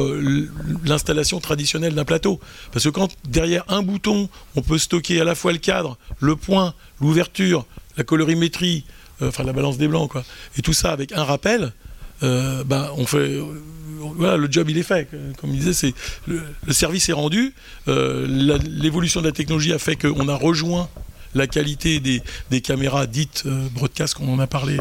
l'installation 0.85 1.39
traditionnelle 1.39 1.95
d'un 1.95 2.05
plateau. 2.05 2.41
Parce 2.73 2.85
que 2.85 2.89
quand 2.89 3.09
derrière 3.29 3.65
un 3.69 3.83
bouton, 3.83 4.29
on 4.57 4.63
peut 4.63 4.79
stocker 4.79 5.21
à 5.21 5.25
la 5.25 5.37
fois 5.37 5.53
le 5.53 5.59
cadre, 5.59 5.97
le 6.19 6.35
point, 6.35 6.75
l'ouverture, 7.01 7.67
la 7.97 8.03
colorimétrie, 8.03 8.85
enfin 9.23 9.45
la 9.45 9.53
balance 9.53 9.79
des 9.79 9.87
blancs, 9.87 10.11
quoi, 10.11 10.25
et 10.57 10.63
tout 10.63 10.73
ça 10.73 10.91
avec 10.91 11.13
un 11.13 11.23
rappel, 11.23 11.73
euh, 12.23 12.65
ben, 12.65 12.91
on 12.97 13.07
fait 13.07 13.41
voilà, 14.17 14.37
le 14.37 14.51
job 14.51 14.71
il 14.71 14.79
est 14.79 14.83
fait. 14.83 15.09
Comme 15.41 15.51
il 15.51 15.61
disait, 15.61 15.93
le, 16.27 16.43
service 16.71 17.09
est 17.09 17.13
rendu. 17.13 17.53
Euh, 17.89 18.27
l'évolution 18.65 19.21
de 19.21 19.27
la 19.27 19.33
technologie 19.33 19.73
a 19.73 19.79
fait 19.79 19.97
qu'on 19.97 20.29
a 20.29 20.35
rejoint 20.35 20.89
la 21.35 21.47
qualité 21.47 22.01
des, 22.01 22.61
caméras 22.63 23.07
dites 23.07 23.43
euh, 23.47 23.69
broadcast, 23.73 24.15
qu'on 24.15 24.33
en 24.33 24.39
a 24.39 24.47
parlé, 24.47 24.79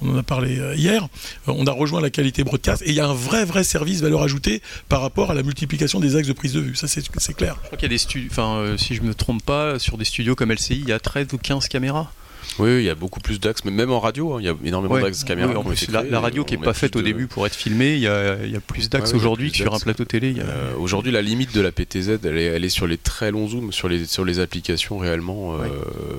on 0.00 0.10
en 0.10 0.18
a 0.18 0.22
parlé 0.22 0.60
hier. 0.76 1.08
on 1.46 1.66
a 1.66 1.72
rejoint 1.72 2.00
la 2.00 2.10
qualité 2.10 2.44
broadcast 2.44 2.82
et 2.82 2.90
il 2.90 2.94
y 2.94 3.00
a 3.00 3.06
un 3.06 3.14
vrai 3.14 3.44
vrai 3.44 3.64
service 3.64 4.00
valeur 4.00 4.22
ajoutée 4.22 4.62
par 4.88 5.00
rapport 5.00 5.30
à 5.30 5.34
la 5.34 5.42
multiplication 5.42 5.98
des 5.98 6.14
axes 6.14 6.28
de 6.28 6.32
prise 6.34 6.52
de 6.52 6.60
vue. 6.60 6.76
Ça 6.76 6.86
c'est 6.88 7.34
clair. 7.34 7.56
Je 7.62 7.66
crois 7.66 7.78
qu'il 7.78 7.86
y 7.86 7.90
a 7.92 7.94
des 7.94 7.98
studios, 7.98 8.28
enfin 8.30 8.76
si 8.78 8.94
je 8.94 9.02
me 9.02 9.14
trompe 9.14 9.42
pas, 9.42 9.78
sur 9.78 9.98
des 9.98 10.04
studios 10.04 10.36
comme 10.36 10.52
LCI, 10.52 10.80
il 10.82 10.88
y 10.88 10.92
a 10.92 11.00
13 11.00 11.28
ou 11.32 11.38
15 11.38 11.68
caméras. 11.68 12.12
Oui, 12.58 12.78
il 12.78 12.84
y 12.84 12.90
a 12.90 12.94
beaucoup 12.94 13.20
plus 13.20 13.40
d'axes, 13.40 13.64
mais 13.64 13.70
même 13.70 13.90
en 13.90 14.00
radio, 14.00 14.34
hein, 14.34 14.36
il 14.40 14.44
y 14.44 14.48
a 14.48 14.54
énormément 14.64 14.98
d'axes 14.98 15.24
caméra. 15.24 15.52
la, 15.88 16.20
radio 16.20 16.44
qui 16.44 16.56
n'est 16.56 16.64
pas 16.64 16.74
faite 16.74 16.96
au 16.96 17.02
début 17.02 17.26
pour 17.26 17.46
être 17.46 17.54
filmée, 17.54 17.94
il 17.94 18.00
y 18.00 18.06
a, 18.06 18.60
plus 18.66 18.88
d'axes 18.90 19.14
aujourd'hui 19.14 19.50
que 19.50 19.56
sur 19.56 19.74
un 19.74 19.78
plateau 19.78 20.04
télé. 20.04 20.36
Euh, 20.38 20.74
aujourd'hui, 20.78 21.12
la 21.12 21.22
limite 21.22 21.54
de 21.54 21.60
la 21.60 21.72
PTZ, 21.72 22.18
elle 22.24 22.64
est, 22.64 22.68
sur 22.68 22.86
les 22.86 22.98
très 22.98 23.30
longs 23.30 23.48
zooms, 23.48 23.72
sur 23.72 23.88
les, 23.88 24.06
sur 24.06 24.24
les 24.24 24.38
applications 24.38 24.98
réellement 24.98 25.54
euh, 25.54 25.68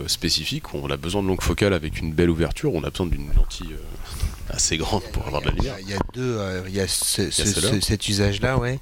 spécifiques. 0.07 0.73
On 0.73 0.89
a 0.89 0.97
besoin 0.97 1.23
de 1.23 1.27
longue 1.27 1.41
focale 1.41 1.73
avec 1.73 1.99
une 1.99 2.13
belle 2.13 2.29
ouverture, 2.29 2.73
on 2.73 2.83
a 2.83 2.89
besoin 2.89 3.07
d'une 3.07 3.33
lentille 3.35 3.73
euh, 3.73 4.53
assez 4.53 4.77
grande 4.77 5.03
pour 5.11 5.25
avoir 5.27 5.41
de 5.41 5.47
la 5.47 5.53
lumière. 5.53 5.75
Il 5.81 5.89
y 5.89 5.93
a 5.93 5.99
deux, 6.13 6.39
il 6.67 6.75
y 6.75 6.79
a, 6.79 6.87
cet 6.87 8.07
usage-là, 8.07 8.57
ouais. 8.57 8.79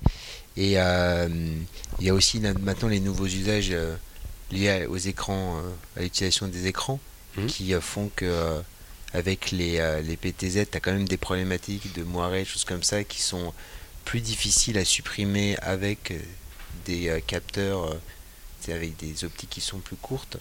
Et 0.58 0.74
il 0.74 2.06
y 2.06 2.10
a 2.10 2.14
aussi 2.14 2.40
maintenant 2.40 2.90
les 2.90 3.00
nouveaux 3.00 3.26
usages 3.26 3.76
liés 4.52 4.86
aux 4.90 4.98
écrans, 4.98 5.62
à 5.98 6.02
l'utilisation 6.02 6.48
des 6.48 6.68
écrans. 6.68 7.00
Mmh. 7.38 7.46
qui 7.46 7.74
euh, 7.74 7.80
font 7.80 8.12
que 8.14 8.26
euh, 8.26 8.60
avec 9.14 9.52
les, 9.52 9.80
euh, 9.80 10.02
les 10.02 10.18
PTZ, 10.18 10.70
tu 10.70 10.78
as 10.78 10.80
quand 10.82 10.92
même 10.92 11.08
des 11.08 11.18
problématiques 11.18 11.94
de 11.94 12.04
moiré, 12.04 12.44
choses 12.44 12.66
comme 12.66 12.84
ça, 12.84 13.04
qui 13.06 13.22
sont 13.22 13.54
plus 14.04 14.20
difficiles 14.20 14.78
à 14.78 14.84
supprimer 14.84 15.58
avec 15.62 16.14
des 16.86 17.22
capteurs, 17.28 17.96
avec 18.68 18.98
des 18.98 19.24
optiques 19.24 19.50
qui 19.50 19.62
sont 19.62 19.80
plus 19.80 19.96
courtes. 19.96 20.38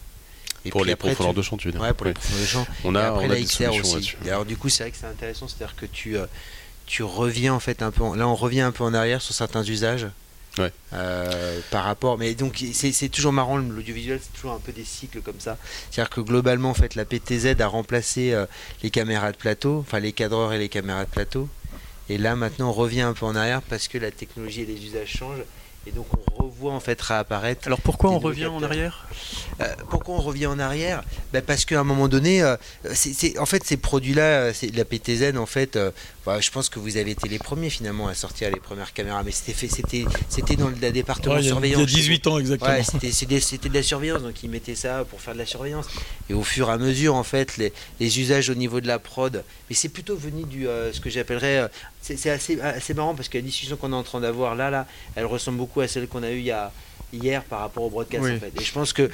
Et 0.65 0.71
pour 0.71 0.85
les 0.85 0.97
profondeurs 0.97 1.35
de 1.35 1.43
champ, 1.43 1.57
tu 1.57 1.69
veux 1.69 1.73
dire 1.73 1.81
Ouais, 1.81 1.93
pour 1.93 2.07
les 2.07 2.13
profondeurs 2.13 2.41
de 2.41 2.47
champ. 2.47 2.67
On 2.85 2.95
a, 2.95 3.09
après, 3.09 3.29
la 3.29 3.41
XR 3.41 3.73
aussi. 3.75 4.17
alors, 4.27 4.45
du 4.45 4.57
coup, 4.57 4.69
c'est 4.69 4.85
vrai 4.85 4.91
que 4.91 4.97
c'est 4.97 5.07
intéressant, 5.07 5.47
c'est-à-dire 5.47 5.77
que 5.77 5.87
tu, 5.87 6.17
tu 6.87 7.03
reviens 7.03 7.55
en 7.55 7.61
fait 7.61 7.83
un 7.83 7.91
peu. 7.91 8.17
là, 8.17 8.27
on 8.27 8.35
revient 8.35 8.63
un 8.63 8.73
peu 8.73 8.85
en 8.85 8.95
arrière 8.95 9.21
sur 9.21 9.35
certains 9.35 9.63
usages. 9.63 10.07
Euh, 10.93 11.61
par 11.71 11.85
rapport, 11.85 12.19
mais 12.19 12.35
donc 12.35 12.63
c'est 12.73 13.09
toujours 13.09 13.33
marrant 13.33 13.59
l'audiovisuel, 13.59 14.19
c'est 14.23 14.33
toujours 14.33 14.53
un 14.53 14.59
peu 14.59 14.73
des 14.73 14.85
cycles 14.85 15.21
comme 15.21 15.39
ça. 15.39 15.57
C'est-à-dire 15.91 16.11
que 16.11 16.21
globalement, 16.21 16.71
en 16.71 16.75
fait, 16.75 16.95
la 16.95 17.05
PTZ 17.05 17.61
a 17.61 17.67
remplacé 17.67 18.33
euh, 18.33 18.47
les 18.83 18.91
caméras 18.91 19.33
de 19.33 19.37
plateau, 19.37 19.79
enfin 19.79 20.01
les 20.01 20.13
cadreurs 20.13 20.53
et 20.53 20.59
les 20.59 20.69
caméras 20.69 21.05
de 21.05 21.11
plateau. 21.11 21.49
Et 22.09 22.19
là, 22.19 22.35
maintenant, 22.35 22.71
on 22.71 22.73
revient 22.73 23.03
un 23.03 23.13
peu 23.13 23.25
en 23.25 23.37
arrière 23.37 23.63
parce 23.63 23.87
que 23.87 23.97
la 23.97 24.11
technologie 24.11 24.63
et 24.63 24.67
les 24.67 24.85
usages 24.85 25.09
changent. 25.09 25.45
Et 25.87 25.93
donc 25.93 26.07
on 26.39 26.45
revoit 26.45 26.73
en 26.75 26.81
fait 26.81 27.01
réapparaître. 27.01 27.63
Alors 27.67 27.81
pourquoi 27.81 28.11
on 28.11 28.19
revient 28.19 28.47
en 28.47 28.63
arrière? 28.63 29.09
Euh, 29.61 29.75
Pourquoi 29.89 30.17
on 30.17 30.21
revient 30.21 30.47
en 30.47 30.59
arrière? 30.59 31.03
Ben 31.33 31.43
Parce 31.43 31.65
qu'à 31.65 31.81
un 31.81 31.85
moment 31.85 32.07
donné, 32.07 32.43
euh, 32.43 32.57
c'est, 32.93 33.39
en 33.39 33.47
fait 33.47 33.65
ces 33.65 33.79
produits-là, 33.79 34.53
c'est 34.53 34.75
la 34.75 34.85
PTZ 34.85 35.37
en 35.39 35.47
fait. 35.47 35.77
Euh, 35.77 35.91
je 36.39 36.51
pense 36.51 36.69
que 36.69 36.79
vous 36.79 36.97
avez 36.97 37.13
été 37.13 37.29
les 37.29 37.39
premiers 37.39 37.71
finalement 37.71 38.09
à 38.09 38.15
sortir 38.15 38.51
les 38.51 38.61
premières 38.61 38.93
caméras, 38.93 39.23
mais 39.25 39.33
c'était 39.33 39.53
fait, 39.53 39.69
c'était, 39.69 40.05
c'était 40.29 40.57
dans 40.57 40.69
le 40.69 40.93
département 40.93 41.37
de 41.37 41.43
surveillance. 41.43 41.83
Il 41.91 41.97
y 41.97 42.01
a 42.01 42.01
18 42.01 42.27
ans 42.27 42.39
exactement. 42.39 42.71
Ouais, 42.71 42.83
c'était, 42.85 43.11
c'était, 43.41 43.69
de 43.69 43.75
la 43.75 43.83
surveillance, 43.83 44.23
donc 44.23 44.43
ils 44.43 44.51
mettaient 44.51 44.75
ça 44.75 45.05
pour 45.09 45.21
faire 45.21 45.35
de 45.35 45.39
la 45.39 45.47
surveillance. 45.47 45.87
Et 46.29 46.35
au 46.35 46.43
fur 46.43 46.69
et 46.69 46.73
à 46.73 46.79
mesure, 46.79 47.15
en 47.15 47.25
fait, 47.25 47.57
les, 47.57 47.73
les 47.99 48.21
usages 48.21 48.51
au 48.51 48.55
niveau 48.55 48.81
de 48.81 48.87
la 48.87 48.99
prod, 48.99 49.45
mais 49.69 49.75
c'est 49.75 49.89
plutôt 49.89 50.17
venu 50.17 50.45
du 50.45 50.67
ce 50.93 51.01
que 51.01 51.11
j'appellerais 51.11 51.69
c'est 52.03 52.31
assez, 52.31 52.61
assez, 52.61 52.95
marrant 52.95 53.15
parce 53.15 53.29
que 53.29 53.39
la 53.39 53.43
discussion 53.43 53.77
qu'on 53.77 53.93
est 53.93 53.97
en 53.97 54.03
train 54.03 54.21
d'avoir 54.21 54.55
là, 54.55 54.71
là, 54.71 54.87
elle 55.17 55.27
ressemble 55.27 55.59
beaucoup 55.59 55.81
à 55.81 55.89
celle 55.89 56.09
qu'on 56.09 56.23
a 56.23 56.31
eue 56.31 56.39
il 56.39 56.45
y 56.45 56.51
a, 56.51 56.73
hier 57.13 57.43
par 57.45 57.61
rapport 57.61 57.85
au 57.85 57.91
broadcast 57.91 58.25
en 58.25 58.39
fait. 58.39 58.53
Et 58.61 58.65
je 58.65 58.73
pense 58.73 58.93
que 58.93 59.11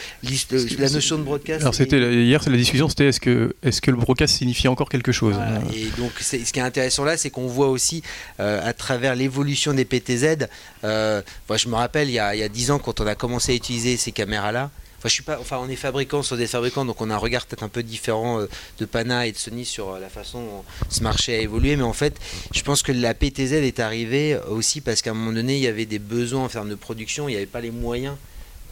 la 0.78 0.90
notion 0.90 1.18
de 1.18 1.22
broadcast. 1.22 1.62
Alors 1.62 1.74
c'était 1.74 1.98
hier, 1.98 2.42
c'est 2.42 2.50
la 2.50 2.56
discussion, 2.56 2.88
c'était 2.88 3.06
est-ce 3.06 3.20
que 3.20 3.54
est-ce 3.62 3.80
que 3.80 3.90
le 3.90 3.96
broadcast 3.96 4.36
signifie 4.36 4.68
encore 4.68 4.88
quelque 4.88 5.12
chose 5.12 5.36
Et 5.74 5.86
donc 5.98 6.12
ce 6.20 6.36
qui 6.36 6.58
est 6.58 6.62
intéressant 6.62 7.04
là, 7.04 7.16
c'est 7.16 7.30
qu'on 7.30 7.46
voit 7.46 7.68
aussi 7.68 8.02
euh, 8.40 8.60
à 8.68 8.72
travers 8.72 9.14
l'évolution 9.14 9.74
des 9.74 9.84
PTZ. 9.84 10.48
Euh, 10.84 11.22
moi, 11.48 11.56
je 11.56 11.68
me 11.68 11.74
rappelle 11.74 12.08
il 12.08 12.14
y, 12.14 12.18
a, 12.18 12.48
10 12.48 12.70
ans 12.70 12.78
quand 12.78 13.00
on 13.00 13.06
a 13.06 13.14
commencé 13.14 13.52
à 13.52 13.54
utiliser 13.54 13.96
ces 13.96 14.12
caméras 14.12 14.52
là. 14.52 14.70
Enfin, 14.98 15.08
je 15.08 15.14
suis 15.14 15.22
pas, 15.22 15.38
enfin, 15.40 15.58
on 15.60 15.68
est 15.68 15.76
fabricant 15.76 16.22
sur 16.22 16.36
des 16.36 16.46
fabricants, 16.46 16.84
donc 16.84 17.00
on 17.00 17.10
a 17.10 17.14
un 17.14 17.18
regard 17.18 17.46
peut-être 17.46 17.62
un 17.62 17.68
peu 17.68 17.82
différent 17.82 18.40
euh, 18.40 18.48
de 18.78 18.84
Pana 18.84 19.26
et 19.26 19.32
de 19.32 19.36
Sony 19.36 19.64
sur 19.64 19.90
euh, 19.90 20.00
la 20.00 20.08
façon 20.08 20.40
dont 20.40 20.64
ce 20.88 21.02
marché 21.02 21.34
a 21.34 21.40
évolué. 21.40 21.76
Mais 21.76 21.82
en 21.82 21.92
fait, 21.92 22.18
je 22.52 22.62
pense 22.62 22.82
que 22.82 22.92
la 22.92 23.14
PTZ 23.14 23.52
est 23.52 23.80
arrivée 23.80 24.38
aussi 24.48 24.80
parce 24.80 25.02
qu'à 25.02 25.10
un 25.10 25.14
moment 25.14 25.32
donné, 25.32 25.56
il 25.56 25.62
y 25.62 25.66
avait 25.66 25.86
des 25.86 25.98
besoins 25.98 26.44
en 26.44 26.48
termes 26.48 26.70
de 26.70 26.74
production, 26.74 27.28
il 27.28 27.32
n'y 27.32 27.36
avait 27.36 27.46
pas 27.46 27.60
les 27.60 27.70
moyens 27.70 28.16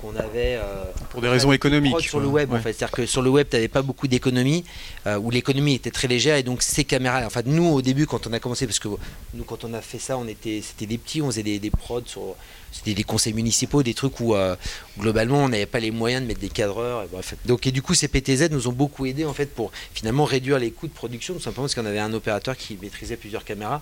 qu'on 0.05 0.17
avait 0.17 0.57
euh, 0.57 0.85
pour 1.11 1.21
des 1.21 1.29
raisons 1.29 1.53
économiques 1.53 2.01
sur 2.01 2.21
le 2.21 2.27
web 2.27 2.53
en 2.53 2.59
fait 2.59 2.73
c'est-à-dire 2.73 2.91
que 2.91 3.07
sur 3.07 3.23
le 3.23 3.31
web 3.31 3.47
tu 3.49 3.57
n'avais 3.57 3.69
pas 3.69 3.83
beaucoup 3.83 4.09
d'économie 4.09 4.65
où 5.21 5.31
l'économie 5.31 5.75
était 5.75 5.91
très 5.91 6.09
légère 6.09 6.37
et 6.37 6.43
donc 6.43 6.63
ces 6.63 6.85
caméras 6.85 7.25
en 7.25 7.31
fait 7.31 7.47
nous 7.47 7.67
au 7.67 7.83
début 7.83 8.07
quand 8.07 8.27
on 8.27 8.33
a 8.33 8.41
commencé 8.41 8.67
parce 8.67 8.79
que 8.79 8.89
nous 9.35 9.45
quand 9.45 9.65
on 9.65 9.73
a 9.75 9.81
fait 9.81 9.99
ça 9.99 10.19
on 10.19 10.27
était 10.27 10.61
c'était 10.63 10.87
des 10.87 10.99
petits 10.99 11.23
on 11.23 11.27
faisait 11.27 11.43
des, 11.43 11.59
des 11.59 11.71
prods 11.71 12.03
sur 12.07 12.37
c'était 12.75 12.95
des 12.95 13.05
conseils 13.05 13.33
municipaux, 13.33 13.83
des 13.83 13.95
trucs 13.95 14.19
où 14.21 14.35
euh, 14.35 14.57
globalement 14.99 15.45
on 15.45 15.49
n'avait 15.49 15.65
pas 15.65 15.79
les 15.79 15.93
moyens 15.93 16.23
de 16.23 16.27
mettre 16.27 16.41
des 16.41 16.49
cadreurs. 16.49 17.05
Et, 17.05 17.07
bref. 17.07 17.35
Donc 17.47 17.67
et 17.67 17.71
du 17.71 17.83
coup 17.83 17.95
ces 17.95 18.09
PTZ 18.09 18.51
nous 18.51 18.67
ont 18.69 18.73
beaucoup 18.73 19.07
aidé 19.07 19.25
en 19.25 19.33
fait 19.33 19.47
pour 19.47 19.71
finalement 19.95 20.25
réduire 20.25 20.59
les 20.59 20.73
coûts 20.73 20.89
de 20.89 20.93
production, 20.93 21.35
tout 21.35 21.41
simplement 21.41 21.65
parce 21.65 21.75
qu'on 21.77 21.87
avait 21.87 22.01
un 22.01 22.13
opérateur 22.13 22.57
qui 22.57 22.77
maîtrisait 22.83 23.17
plusieurs 23.17 23.45
caméras. 23.45 23.81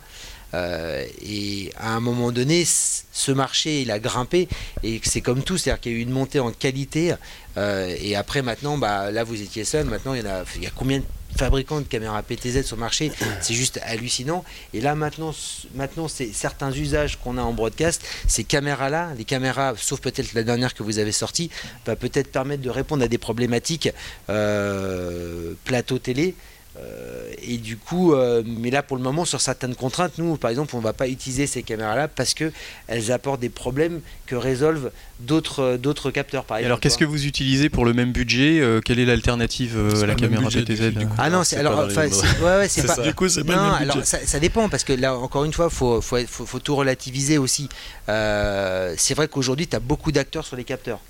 Euh, 0.55 1.05
et 1.25 1.73
à 1.79 1.95
un 1.95 2.01
moment 2.01 2.33
donné, 2.33 2.65
ce 2.65 3.33
marché 3.33 3.83
il 3.83 3.91
a 3.91 3.99
grimpé 3.99 4.49
et 4.83 5.01
c'est 5.03 5.21
comme 5.21 5.43
tout, 5.43 5.59
c'est-à-dire 5.59 5.81
qu'il 5.81 5.93
y 5.93 5.95
a 5.97 5.99
eu 5.99 6.03
une 6.03 6.11
montée 6.11 6.41
en 6.41 6.51
qualité. 6.51 7.15
Euh, 7.57 7.95
et 8.01 8.17
après 8.17 8.43
maintenant, 8.43 8.79
bah, 8.79 9.11
là 9.11 9.25
vous 9.25 9.41
étiez 9.41 9.65
seul, 9.65 9.87
maintenant 9.87 10.15
il 10.15 10.25
y, 10.25 10.27
a, 10.27 10.45
il 10.57 10.63
y 10.63 10.67
a 10.67 10.71
combien 10.75 10.99
de 10.99 11.05
fabricants 11.37 11.81
de 11.81 11.87
caméras 11.87 12.23
PTZ 12.23 12.63
sur 12.63 12.77
le 12.77 12.81
marché, 12.81 13.13
c'est 13.41 13.55
juste 13.55 13.81
hallucinant. 13.85 14.45
Et 14.75 14.81
là 14.81 14.95
maintenant, 14.95 15.35
maintenant 15.75 16.09
c'est 16.09 16.33
certains 16.33 16.73
usages 16.73 17.19
qu'on 17.19 17.39
a 17.39 17.43
en 17.43 17.53
broadcast, 17.53 18.03
ces 18.27 18.45
caméras-là, 18.45 19.11
les 19.17 19.25
caméras, 19.25 19.75
sauf 19.77 20.01
peut-être 20.01 20.35
la 20.35 20.43
dernière 20.43 20.75
que 20.75 20.83
vous 20.83 20.99
avez 20.99 21.13
sortie, 21.13 21.51
va 21.87 21.97
peut-être 21.97 22.31
permettre 22.31 22.63
de 22.63 22.71
répondre 22.71 23.03
à 23.03 23.09
des 23.09 23.19
problématiques 23.19 23.91
euh, 24.31 25.55
plateau 25.65 25.99
télé 25.99 26.35
euh, 26.79 27.31
et 27.43 27.59
du 27.59 27.77
coup, 27.77 28.15
euh, 28.15 28.43
mais 28.47 28.71
là 28.71 28.83
pour 28.83 28.97
le 28.97 29.03
moment, 29.03 29.27
sur 29.27 29.41
certaines 29.43 29.75
contraintes, 29.75 30.15
nous 30.17 30.37
par 30.37 30.51
exemple, 30.51 30.75
on 30.75 30.79
ne 30.79 30.83
va 30.83 30.95
pas 30.95 31.07
utiliser 31.07 31.47
ces 31.47 31.63
caméras-là 31.63 32.09
parce 32.09 32.33
qu'elles 32.33 33.13
apportent 33.13 33.41
des 33.41 33.51
problèmes 33.51 34.01
que 34.27 34.37
résolvent 34.37 34.91
d'autres 35.21 35.63
euh, 35.63 35.77
d'autres 35.77 36.11
capteurs. 36.11 36.45
Par 36.45 36.57
alors 36.59 36.81
qu'est-ce 36.81 36.97
que 36.97 37.05
vous 37.05 37.27
utilisez 37.27 37.69
pour 37.69 37.85
le 37.85 37.93
même 37.93 38.13
budget 38.13 38.63
Quelle 38.85 38.99
est 38.99 39.05
l'alternative 39.05 39.77
à 40.03 40.07
la 40.07 40.15
caméra 40.15 40.49
PTZ 40.49 40.93
Ah 41.19 41.29
non, 41.29 41.45
c'est 41.45 41.57
alors, 41.57 41.91
c'est 41.91 42.87
pas. 42.87 42.97
Du 43.03 43.15
coup, 43.15 43.29
c'est 43.29 43.45
pas 43.45 43.57
non, 43.57 43.73
alors 43.73 44.05
ça, 44.05 44.19
ça, 44.25 44.41
dépend 44.41 44.69
parce 44.69 44.85
que 44.85 44.95
là, 44.95 45.17
encore 45.17 45.45
une 45.45 45.53
fois, 45.53 45.69
faut 45.69 46.01
faut, 46.01 46.19
faut, 46.27 46.47
faut 46.47 46.59
tout 46.59 46.75
relativiser 46.75 47.37
aussi. 47.37 47.69
c'est 48.07 49.15
vrai 49.15 49.29
qu'aujourd'hui, 49.29 49.67
tu 49.67 49.77
as 49.77 49.81
beaucoup 49.81 50.11
d'acteurs 50.11 50.47
sur 50.47 50.57
les 50.57 50.65
capteurs 50.65 51.01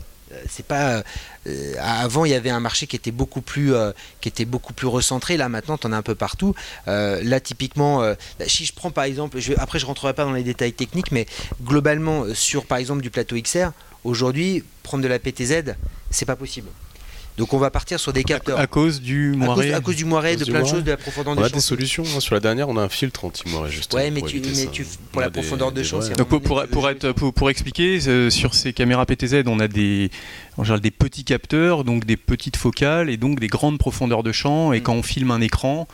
c'est 0.48 0.66
pas 0.66 1.02
euh, 1.46 1.74
avant 1.80 2.24
il 2.24 2.30
y 2.30 2.34
avait 2.34 2.50
un 2.50 2.60
marché 2.60 2.86
qui 2.86 2.96
était 2.96 3.10
beaucoup 3.10 3.40
plus 3.40 3.74
euh, 3.74 3.92
qui 4.20 4.28
était 4.28 4.44
beaucoup 4.44 4.72
plus 4.72 4.86
recentré. 4.86 5.36
Là 5.36 5.48
maintenant 5.48 5.78
tu 5.78 5.86
en 5.86 5.92
as 5.92 5.96
un 5.96 6.02
peu 6.02 6.14
partout. 6.14 6.54
Euh, 6.88 7.20
là 7.22 7.40
typiquement 7.40 8.02
si 8.46 8.64
je 8.64 8.72
prends 8.72 8.90
par 8.90 9.04
exemple 9.04 9.38
après 9.58 9.78
je 9.78 9.86
rentrerai 9.86 10.14
pas 10.14 10.24
dans 10.24 10.32
les 10.32 10.42
détails 10.42 10.72
techniques 10.72 11.12
mais 11.12 11.26
globalement 11.62 12.24
sur 12.34 12.66
par 12.66 12.78
exemple 12.78 13.02
du 13.02 13.10
plateau 13.10 13.36
XR 13.40 13.70
aujourd'hui 14.04 14.64
prendre 14.82 15.02
de 15.02 15.08
la 15.08 15.18
PTZ 15.18 15.74
c'est 16.10 16.26
pas 16.26 16.36
possible 16.36 16.68
donc 17.38 17.54
on 17.54 17.58
va 17.58 17.70
partir 17.70 17.98
sur 17.98 18.12
des 18.12 18.24
capteurs. 18.24 18.58
À, 18.58 18.66
cause 18.66 19.00
du 19.00 19.32
moiré. 19.32 19.72
À 19.72 19.80
cause, 19.80 19.96
du 19.96 20.04
moiré, 20.04 20.36
de 20.36 20.44
plein 20.44 20.62
de 20.62 20.66
choses, 20.66 20.84
de 20.84 20.90
la 20.90 20.96
profondeur 20.96 21.34
de 21.34 21.40
champ. 21.40 21.46
On 21.46 21.50
a 21.50 21.54
des 21.54 21.60
solutions. 21.60 22.04
Hein. 22.04 22.20
Sur 22.20 22.34
la 22.34 22.40
dernière, 22.40 22.68
on 22.68 22.76
a 22.76 22.82
un 22.82 22.88
filtre 22.88 23.24
anti-moiré 23.24 23.70
justement. 23.70 24.02
Ouais, 24.02 24.10
mais, 24.10 24.22
tu, 24.22 24.40
mais 24.40 24.66
tu, 24.66 24.86
pour 25.12 25.22
la 25.22 25.30
profondeur 25.30 25.72
de 25.72 25.82
champ. 25.82 26.00
Donc 26.18 26.28
pour, 26.28 26.40
pour, 26.40 26.90
être, 26.90 27.12
pour, 27.12 27.50
expliquer, 27.50 28.00
euh, 28.06 28.28
sur 28.28 28.54
ces 28.54 28.72
caméras 28.72 29.06
PTZ, 29.06 29.44
on 29.46 29.60
a 29.60 29.68
des, 29.68 30.10
en 30.58 30.64
général 30.64 30.80
des 30.80 30.90
petits 30.90 31.24
capteurs, 31.24 31.84
donc 31.84 32.04
des 32.04 32.16
petites 32.16 32.56
focales 32.56 33.08
et 33.08 33.16
donc 33.16 33.40
des 33.40 33.48
grandes 33.48 33.78
profondeurs 33.78 34.22
de 34.22 34.32
champ. 34.32 34.72
Et 34.72 34.80
mm. 34.80 34.82
quand 34.82 34.94
on 34.94 35.02
filme 35.02 35.30
un 35.30 35.40
écran, 35.40 35.88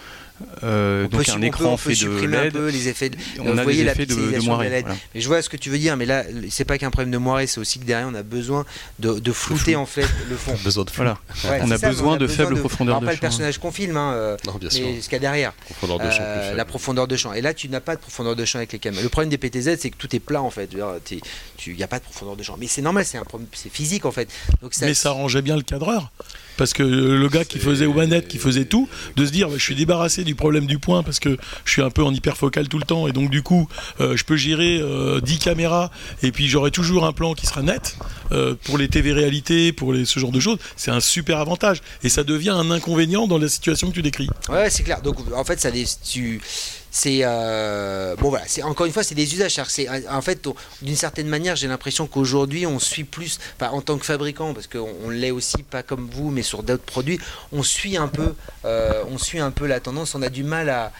euh, 0.62 1.09
donc 1.09 1.28
un 1.28 1.42
écran 1.42 1.76
fait 1.76 1.95
de 1.95 2.26
LED. 2.26 2.49
Un 2.49 2.50
peu 2.50 2.68
les 2.68 2.88
effets. 2.88 3.11
De, 3.11 3.16
on 3.40 3.57
a 3.57 3.64
des 3.64 3.80
effets 3.83 4.07
de, 4.07 4.14
de 4.14 4.40
moiré. 4.45 4.68
LED. 4.68 4.87
Mais 5.14 5.21
je 5.21 5.28
vois 5.28 5.42
ce 5.42 5.49
que 5.49 5.57
tu 5.57 5.71
veux 5.71 5.78
dire, 5.78 5.97
mais 5.97 6.07
là, 6.07 6.25
c'est 6.50 6.64
pas 6.64 6.78
qu'un 6.78 6.90
problème 6.90 7.11
de 7.11 7.18
moiré, 7.18 7.47
c'est 7.47 7.61
aussi 7.61 7.78
que 7.78 7.85
derrière, 7.85 8.09
on 8.09 8.14
a 8.14 8.23
besoin 8.23 8.64
de, 8.99 9.18
de 9.18 9.33
flouter 9.33 9.76
en 9.76 9.87
fait 9.87 10.07
le 10.28 10.37
fond. 10.37 10.54
besoin 10.64 10.85
de 10.85 10.90
voilà. 10.95 11.18
on, 11.62 11.71
a 11.71 11.78
besoin 11.78 12.16
de 12.16 12.26
faibles 12.26 12.59
profondeurs 12.59 13.00
de 13.00 13.07
champ. 13.07 13.07
pas 13.07 13.14
le 13.14 13.21
personnage 13.21 13.59
qu'on 13.59 13.73
filme, 13.73 13.97
hein, 13.97 14.12
euh, 14.14 14.37
non, 14.47 14.54
bien 14.54 14.71
sûr. 14.71 14.87
mais 14.87 15.00
ce 15.00 15.09
qu'il 15.09 15.14
y 15.14 15.16
a 15.16 15.21
derrière. 15.21 15.52
Profondeur 15.52 15.99
de 15.99 16.11
champ 16.11 16.23
euh, 16.23 16.54
la 16.54 16.64
profondeur 16.64 17.09
de 17.09 17.16
champ. 17.16 17.33
Et 17.33 17.40
là, 17.40 17.54
tu 17.54 17.68
n'as 17.68 17.80
pas 17.80 17.97
de 17.97 18.00
profondeur 18.00 18.37
de 18.37 18.45
champ 18.45 18.59
avec 18.59 18.73
les 18.73 18.78
caméras. 18.78 19.02
Le 19.02 19.09
problème 19.09 19.30
des 19.30 19.38
PTZ, 19.38 19.76
c'est 19.78 19.90
que 19.90 19.97
tout 19.97 20.14
est 20.14 20.21
plat 20.21 20.42
en 20.42 20.50
fait. 20.50 20.71
Il 20.73 21.75
n'y 21.75 21.83
a 21.83 21.88
pas 21.88 21.99
de 21.99 22.04
profondeur 22.04 22.37
de 22.37 22.42
champ. 22.42 22.57
Mais 22.59 22.66
c'est 22.66 22.83
normal, 22.83 23.04
c'est 23.04 23.18
un 23.18 23.25
problème, 23.25 23.49
c'est 23.52 23.73
physique 23.73 24.04
en 24.04 24.12
fait. 24.12 24.28
Donc, 24.62 24.75
ça, 24.75 24.87
mais 24.87 24.95
ça 24.95 25.11
arrangeait 25.11 25.42
bien 25.42 25.57
le 25.57 25.62
cadreur. 25.62 26.11
Parce 26.59 26.75
que 26.75 26.83
le 26.83 27.29
gars 27.29 27.45
qui 27.45 27.59
faisait 27.59 27.87
aux 27.87 27.95
manettes, 27.95 28.29
qui 28.29 28.37
faisait 28.37 28.67
tout, 28.67 28.88
de 29.17 29.25
se 29.25 29.31
dire, 29.31 29.49
bah, 29.49 29.55
je 29.57 29.62
suis 29.62 29.77
débarrassé 29.77 30.25
du 30.25 30.35
problème 30.35 30.67
du 30.67 30.79
point 30.79 31.03
parce 31.03 31.21
que 31.21 31.38
je 31.65 31.71
suis 31.71 31.83
un 31.83 31.91
peu 31.91 32.03
en 32.03 32.12
hyperfocal 32.12 32.69
tout 32.69 32.79
le 32.79 32.85
temps 32.85 33.07
et 33.07 33.12
donc 33.12 33.31
du 33.31 33.43
coup 33.43 33.69
euh, 34.00 34.17
je 34.17 34.25
peux 34.25 34.37
gérer 34.37 34.79
10 34.79 34.83
euh, 34.83 35.21
caméras 35.41 35.91
et 36.23 36.33
puis 36.33 36.49
j'aurai 36.49 36.71
toujours 36.71 37.07
un 37.07 37.12
plan 37.12 37.35
qui 37.35 37.47
sera 37.47 37.62
net 37.62 37.97
euh, 38.33 38.55
pour 38.65 38.77
les 38.77 38.88
TV 38.88 39.12
réalité, 39.12 39.73
pour 39.73 39.93
les, 39.93 40.05
ce 40.05 40.19
genre 40.19 40.33
de 40.33 40.41
choses. 40.41 40.59
C'est 40.77 40.91
un 40.91 41.00
super 41.00 41.38
avantage 41.38 41.81
et 42.03 42.09
ça 42.09 42.25
devient 42.25 42.50
un 42.50 42.71
inconvénient 42.71 43.27
dans 43.27 43.38
la 43.38 43.49
situation 43.49 43.88
que 43.88 43.95
tu 43.95 44.03
décris. 44.03 44.29
Ouais, 44.49 44.69
c'est 44.69 44.83
clair. 44.83 45.00
Donc 45.00 45.17
en 45.33 45.45
fait, 45.45 45.61
ça, 45.61 45.71
tu, 45.71 46.41
c'est 46.90 47.21
euh, 47.23 48.16
bon 48.16 48.30
voilà 48.30 48.47
c'est 48.47 48.62
encore 48.62 48.87
une 48.87 48.92
fois 48.92 49.02
c'est 49.02 49.14
des 49.14 49.35
usages 49.35 49.61
c'est 49.68 49.88
en 50.09 50.23
fait 50.23 50.49
d'une 50.83 50.97
certaine 50.97 51.28
manière 51.28 51.57
j'ai 51.57 51.68
l'impression 51.68 52.07
qu'aujourd'hui 52.07 52.66
on 52.66 52.78
suit 52.78 53.04
plus 53.04 53.38
en 53.61 53.80
tant 53.80 53.99
que 53.99 54.07
fabricant 54.07 54.54
parce 54.54 54.66
qu'on 54.66 54.88
on, 55.04 55.11
l'est 55.11 55.30
aussi 55.30 55.62
pas 55.62 55.83
comme 55.83 56.09
vous 56.11 56.30
mais 56.30 56.42
sur 56.42 56.62
d'autres 56.62 56.85
produits 56.85 57.21
on 57.52 57.62
suit 57.62 57.97
un 57.97 58.09
peu 58.09 58.35
euh, 58.64 59.02
on 59.11 59.18
suit 59.18 59.40
un 59.40 59.50
peu 59.50 59.66
la 59.66 59.80
tendance 59.80 60.14
on 60.14 60.23
a 60.23 60.28
du 60.28 60.45
mal 60.45 60.68
à, 60.71 60.92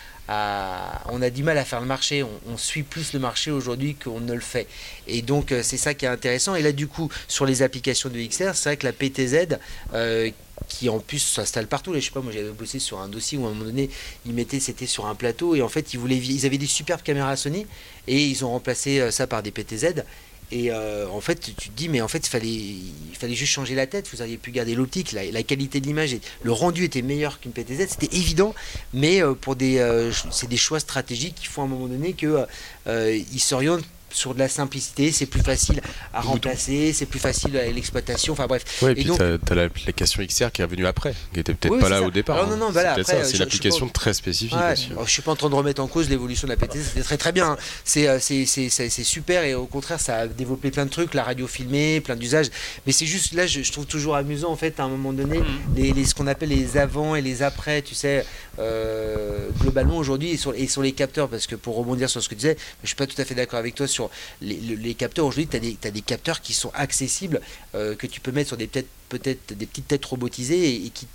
on 1.09 1.23
a 1.23 1.31
du 1.31 1.43
mal 1.43 1.57
à 1.57 1.65
faire 1.65 1.81
le 1.81 1.87
marché, 1.87 2.23
on, 2.23 2.57
suit 2.59 2.83
plus 2.83 3.13
le 3.15 3.19
marché 3.19 3.51
aujourd'hui 3.51 3.95
qu'on 3.95 4.21
ne 4.21 4.35
le 4.35 4.41
fait. 4.41 4.67
Et 5.07 5.23
donc 5.23 5.53
euh, 5.53 5.63
c'est 5.63 5.77
ça 5.77 5.95
qui 5.95 6.05
est 6.05 6.09
intéressant. 6.09 6.55
Et 6.55 6.63
là 6.63 6.73
du 6.73 6.87
coup 6.87 7.11
sur 7.29 7.47
les 7.47 7.63
applications 7.63 8.11
de 8.11 8.19
XR, 8.21 8.55
c'est 8.55 8.69
vrai 8.69 8.77
que 8.77 8.87
la 8.87 8.93
PTZ 8.93 9.59
euh, 9.95 10.31
qui 10.69 10.89
en 10.89 10.99
plus 10.99 11.21
s'installe 11.21 11.67
partout. 11.67 11.93
Là, 11.93 12.01
je 12.01 12.07
sais 12.07 12.11
pas, 12.11 12.21
moi 12.21 12.33
j'avais 12.33 12.51
bossé 12.51 12.79
sur 12.79 12.99
un 12.99 13.09
dossier 13.09 13.39
où 13.39 13.47
à 13.47 13.51
un 13.51 13.53
moment 13.53 13.65
donné, 13.65 13.91
ils 14.27 14.33
mettaient, 14.33 14.61
c'était 14.61 14.87
sur 14.87 15.07
un 15.07 15.15
plateau 15.15 15.55
et 15.55 15.63
en 15.63 15.69
fait 15.69 15.95
ils 15.95 15.99
voulaient, 15.99 16.17
ils 16.17 16.47
avaient 16.47 16.59
des 16.59 16.67
superbes 16.67 17.03
caméras 17.03 17.37
Sony 17.37 17.67
et 18.07 18.25
ils 18.25 18.45
ont 18.45 18.51
remplacé 18.51 19.01
euh, 19.01 19.11
ça 19.11 19.27
par 19.27 19.43
des 19.43 19.51
PTZ. 19.51 20.03
Et 20.51 20.71
euh, 20.71 21.07
en 21.11 21.21
fait, 21.21 21.39
tu 21.41 21.53
te 21.53 21.77
dis, 21.77 21.91
mais 21.91 22.01
en 22.01 22.09
fait, 22.09 22.27
il 22.27 22.31
fallait, 22.31 22.49
il 22.49 23.17
fallait 23.19 23.35
juste 23.35 23.53
changer 23.53 23.75
la 23.75 23.87
tête. 23.87 24.09
Vous 24.11 24.23
auriez 24.23 24.39
pu 24.39 24.51
garder 24.51 24.75
l'optique, 24.75 25.13
la, 25.13 25.43
qualité 25.43 25.79
de 25.79 25.87
l'image, 25.87 26.17
le 26.43 26.53
rendu 26.53 26.85
était 26.85 27.03
meilleur 27.03 27.39
qu'une 27.39 27.53
PTZ. 27.53 27.87
C'était 27.91 28.17
évident, 28.17 28.55
mais 28.95 29.23
euh, 29.23 29.35
pour 29.35 29.57
des, 29.57 30.11
c'est 30.31 30.49
des 30.49 30.57
choix 30.57 30.81
stratégiques 30.81 31.35
qui 31.35 31.47
font 31.47 31.63
à 31.63 31.65
un 31.67 31.69
moment 31.69 31.87
donné 31.87 32.15
que 32.15 32.47
ils 32.87 33.41
s'orientent 33.41 33.85
sur 34.11 34.35
de 34.35 34.39
la 34.39 34.49
simplicité, 34.49 35.13
c'est 35.13 35.27
plus 35.27 35.43
facile 35.43 35.81
à 36.13 36.21
remplacer, 36.21 36.93
c'est 36.93 37.07
plus 37.07 37.19
facile 37.19 37.57
à 37.57 37.67
l'exploitation, 37.67 38.33
enfin 38.33 38.47
bref. 38.47 38.83
et 38.83 38.95
puis 38.95 39.05
tu 39.05 39.23
as, 39.23 39.55
l'application 39.55 40.25
XR 40.25 40.51
qui 40.53 40.63
est 40.63 40.65
revenue 40.65 40.87
après, 40.87 41.15
qui 41.33 41.41
était 41.41 41.55
peut-être 41.55 41.79
pas 41.79 41.89
là 41.89 42.03
au 42.03 42.11
départ. 42.11 42.47
Non, 42.49 42.57
non, 42.57 42.71
voilà, 42.71 42.97
c'est 43.05 43.37
une 43.37 43.43
application 43.43 43.89
très 43.89 44.15
spécifique. 44.15 44.59
Ouais, 44.59 44.75
je 44.77 45.11
suis 45.11 45.23
pas 45.23 45.33
en 45.33 45.37
train 45.37 45.51
de 45.51 45.55
remettre 45.55 45.83
en 45.83 45.87
cause 45.87 46.09
l'évolution 46.09 46.47
de 46.47 46.53
la 46.53 46.57
PTZ, 46.57 46.89
c'était 46.89 47.03
très 47.03 47.17
très 47.17 47.33
bien. 47.33 47.57
Euh, 47.97 48.19
c'est 48.21 49.05
super 49.05 49.45
et 49.45 49.55
au 49.55 49.67
contraire, 49.67 50.01
ça 50.01 50.17
a 50.19 50.27
développé 50.27 50.71
plein 50.71 50.85
de 50.85 50.91
trucs, 50.91 51.15
la 51.15 51.25
radio 51.25 51.47
filmée, 51.47 52.01
plein 52.01 52.17
d'usages. 52.17 52.49
Mais 52.87 52.93
c'est 52.93 53.07
juste 53.07 53.35
là, 53.35 53.47
je, 53.47 53.71
trouve 53.71 53.87
toujours 53.87 54.17
amusant 54.17 54.51
en 54.51 54.57
fait, 54.57 54.81
à 54.81 54.85
un 54.85 54.89
moment 54.89 55.13
donné, 55.13 55.39
mm. 55.39 55.45
les, 55.77 56.05
ce 56.05 56.15
qu'on 56.15 56.27
appelle 56.27 56.51
les 56.51 56.77
avant 56.77 57.15
et 57.15 57.23
les 57.23 57.43
après, 57.43 57.83
tu 57.83 57.95
sais, 57.95 58.25
euh, 58.59 59.49
globalement 59.61 59.97
aujourd'hui 59.97 60.31
et 60.31 60.37
sur, 60.37 60.55
et 60.55 60.67
sur 60.67 60.83
les 60.83 60.93
capteurs, 60.93 61.29
parce 61.29 61.47
que 61.47 61.55
pour 61.55 61.77
rebondir 61.77 62.09
sur 62.09 62.23
ce 62.23 62.29
que 62.29 62.35
tu 62.35 62.41
disais, 62.41 62.57
je 62.83 62.89
suis 62.89 62.97
pas 62.97 63.07
tout 63.07 63.21
à 63.21 63.25
fait 63.25 63.35
d'accord 63.35 63.59
avec 63.59 63.75
toi 63.75 63.87
sur 63.87 63.98
les, 64.41 64.95
capteurs. 64.95 65.27
Aujourd'hui, 65.27 65.47
tu 65.49 65.57
as, 65.57 65.91
des 65.91 66.01
capteurs 66.01 66.41
qui 66.41 66.53
sont 66.53 66.71
accessibles, 66.75 67.41
euh, 67.75 67.95
que 67.95 68.07
tu 68.07 68.21
peux 68.21 68.33
mettre 68.33 68.49
sur 68.49 68.57
des 68.57 68.69
petites 68.69 69.89
têtes 69.89 70.05
robotisées 70.05 70.75
et, 70.87 70.91
qui 70.91 71.07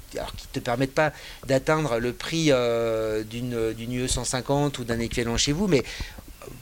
te 0.52 0.60
permettent 0.60 0.94
pas 0.94 1.12
d'atteindre 1.48 2.00
le 2.00 2.13
prix 2.13 2.48
euh, 2.52 3.24
d'une 3.24 3.94
UE 3.94 4.08
150 4.08 4.80
ou 4.80 4.84
d'un 4.84 5.00
équivalent 5.00 5.38
chez 5.38 5.52
vous, 5.52 5.68
mais 5.68 5.84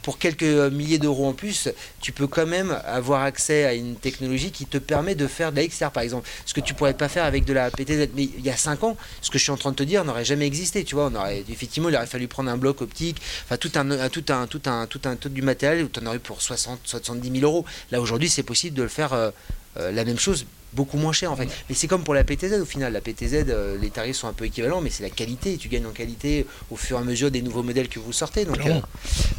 pour 0.02 0.18
quelques 0.18 0.42
milliers 0.42 0.98
d'euros 0.98 1.26
en 1.26 1.32
plus, 1.32 1.68
tu 2.00 2.12
peux 2.12 2.26
quand 2.26 2.46
même 2.46 2.76
avoir 2.84 3.22
accès 3.22 3.64
à 3.64 3.74
une 3.74 3.96
technologie 3.96 4.50
qui 4.50 4.66
te 4.66 4.78
permet 4.78 5.14
de 5.14 5.26
faire 5.26 5.52
de 5.52 5.56
la 5.56 5.66
XR, 5.66 5.90
par 5.90 6.02
exemple. 6.02 6.28
Ce 6.46 6.54
que 6.54 6.60
tu 6.60 6.74
pourrais 6.74 6.94
pas 6.94 7.08
faire 7.08 7.24
avec 7.24 7.44
de 7.44 7.52
la 7.52 7.70
PTZ. 7.70 8.08
Mais 8.14 8.24
il 8.24 8.44
y 8.44 8.50
a 8.50 8.56
5 8.56 8.84
ans, 8.84 8.96
ce 9.20 9.30
que 9.30 9.38
je 9.38 9.44
suis 9.44 9.52
en 9.52 9.56
train 9.56 9.70
de 9.70 9.76
te 9.76 9.82
dire 9.82 10.04
n'aurait 10.04 10.24
jamais 10.24 10.46
existé. 10.46 10.84
Tu 10.84 10.94
vois, 10.94 11.10
effectivement, 11.48 11.88
il 11.88 11.96
aurait 11.96 12.06
fallu 12.06 12.28
prendre 12.28 12.50
un 12.50 12.56
bloc 12.56 12.82
optique, 12.82 13.20
enfin 13.44 13.56
tout 13.56 13.72
un, 13.74 14.08
tout 14.08 14.24
un, 14.28 14.46
tout 14.46 14.62
un, 14.66 14.86
tout 14.86 15.00
un, 15.04 15.16
tout 15.16 15.28
du 15.28 15.42
matériel 15.42 15.84
où 15.84 15.88
tu 15.88 16.00
en 16.00 16.06
aurais 16.06 16.18
pour 16.18 16.42
60, 16.42 16.80
70 16.84 17.40
000 17.40 17.44
euros. 17.44 17.64
Là, 17.90 18.00
aujourd'hui, 18.00 18.28
c'est 18.28 18.42
possible 18.42 18.76
de 18.76 18.82
le 18.82 18.88
faire 18.88 19.12
euh, 19.12 19.30
euh, 19.78 19.92
la 19.92 20.04
même 20.04 20.18
chose 20.18 20.46
beaucoup 20.72 20.96
moins 20.96 21.12
cher 21.12 21.30
en 21.30 21.36
fait. 21.36 21.48
Mais 21.68 21.74
c'est 21.74 21.86
comme 21.86 22.04
pour 22.04 22.14
la 22.14 22.24
PTZ 22.24 22.60
au 22.60 22.64
final. 22.64 22.92
La 22.92 23.00
PTZ, 23.00 23.44
euh, 23.48 23.78
les 23.78 23.90
tarifs 23.90 24.16
sont 24.16 24.28
un 24.28 24.32
peu 24.32 24.44
équivalents, 24.44 24.80
mais 24.80 24.90
c'est 24.90 25.02
la 25.02 25.10
qualité. 25.10 25.56
Tu 25.56 25.68
gagnes 25.68 25.86
en 25.86 25.92
qualité 25.92 26.46
au 26.70 26.76
fur 26.76 26.98
et 26.98 27.00
à 27.00 27.04
mesure 27.04 27.30
des 27.30 27.42
nouveaux 27.42 27.62
modèles 27.62 27.88
que 27.88 27.98
vous 27.98 28.12
sortez. 28.12 28.44
Donc, 28.44 28.64
euh, 28.66 28.80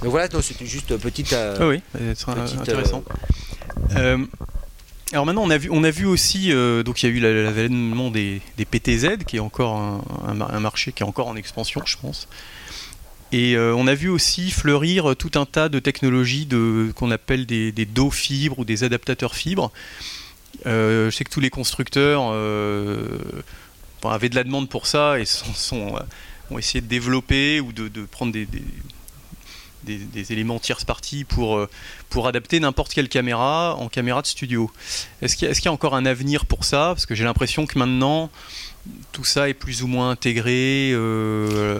voilà, 0.01 0.27
c'était 0.41 0.65
juste 0.65 0.95
petite. 0.97 1.33
Euh, 1.33 1.57
ah 1.59 1.67
oui, 1.67 1.81
c'est 2.15 2.29
intéressant. 2.29 3.03
alors 5.11 5.25
maintenant, 5.25 5.43
on 5.43 5.49
a 5.49 5.57
vu, 5.57 5.69
on 5.71 5.83
a 5.83 5.91
vu 5.91 6.05
aussi, 6.05 6.51
donc 6.85 7.03
il 7.03 7.09
y 7.09 7.11
a 7.11 7.15
eu 7.15 7.19
l'avènement 7.19 8.11
des, 8.11 8.41
des, 8.57 8.65
PTZ, 8.65 9.23
qui 9.27 9.37
est 9.37 9.39
encore 9.39 9.77
un, 10.27 10.59
marché 10.59 10.91
qui 10.91 11.03
est 11.03 11.05
encore 11.05 11.27
en 11.27 11.35
expansion, 11.35 11.81
je 11.85 11.97
pense. 11.97 12.27
Et 13.31 13.57
on 13.57 13.87
a 13.87 13.95
vu 13.95 14.09
aussi 14.09 14.51
fleurir 14.51 15.15
tout 15.15 15.31
un 15.35 15.45
tas 15.45 15.69
de 15.69 15.79
technologies 15.79 16.45
de, 16.45 16.91
qu'on 16.95 17.11
appelle 17.11 17.45
des, 17.45 17.71
des 17.71 17.85
dos 17.85 18.11
fibres 18.11 18.59
ou 18.59 18.65
des 18.65 18.83
adaptateurs 18.83 19.35
fibres, 19.35 19.71
je 20.65 21.09
sais 21.11 21.23
que 21.23 21.29
tous 21.29 21.39
les 21.39 21.49
constructeurs 21.49 22.29
euh, 22.31 23.17
avaient 24.03 24.29
de 24.29 24.35
la 24.35 24.43
demande 24.43 24.69
pour 24.69 24.87
ça 24.87 25.19
et 25.19 25.25
sont, 25.25 25.95
euh, 25.95 25.99
ont 26.51 26.59
essayé 26.59 26.81
de 26.81 26.87
développer 26.87 27.59
ou 27.59 27.71
de, 27.71 28.05
prendre 28.05 28.31
des, 28.31 28.47
des, 29.83 30.31
éléments 30.31 30.59
tierce 30.59 30.85
partie 30.85 31.23
pour, 31.23 31.67
pour 32.09 32.27
adapter 32.27 32.59
n'importe 32.59 32.93
quelle 32.93 33.09
caméra 33.09 33.75
en 33.75 33.89
caméra 33.89 34.21
de 34.21 34.27
studio. 34.27 34.71
Est-ce 35.21 35.35
qu'il 35.35 35.49
y, 35.49 35.67
a 35.67 35.71
encore 35.71 35.95
un 35.95 36.05
avenir 36.05 36.45
pour 36.45 36.63
ça? 36.63 36.91
Parce 36.93 37.05
que 37.05 37.15
j'ai 37.15 37.23
l'impression 37.23 37.65
que 37.65 37.77
maintenant, 37.77 38.29
tout 39.11 39.25
ça 39.25 39.49
est 39.49 39.53
plus 39.53 39.83
ou 39.83 39.87
moins 39.87 40.11
intégré 40.11 40.93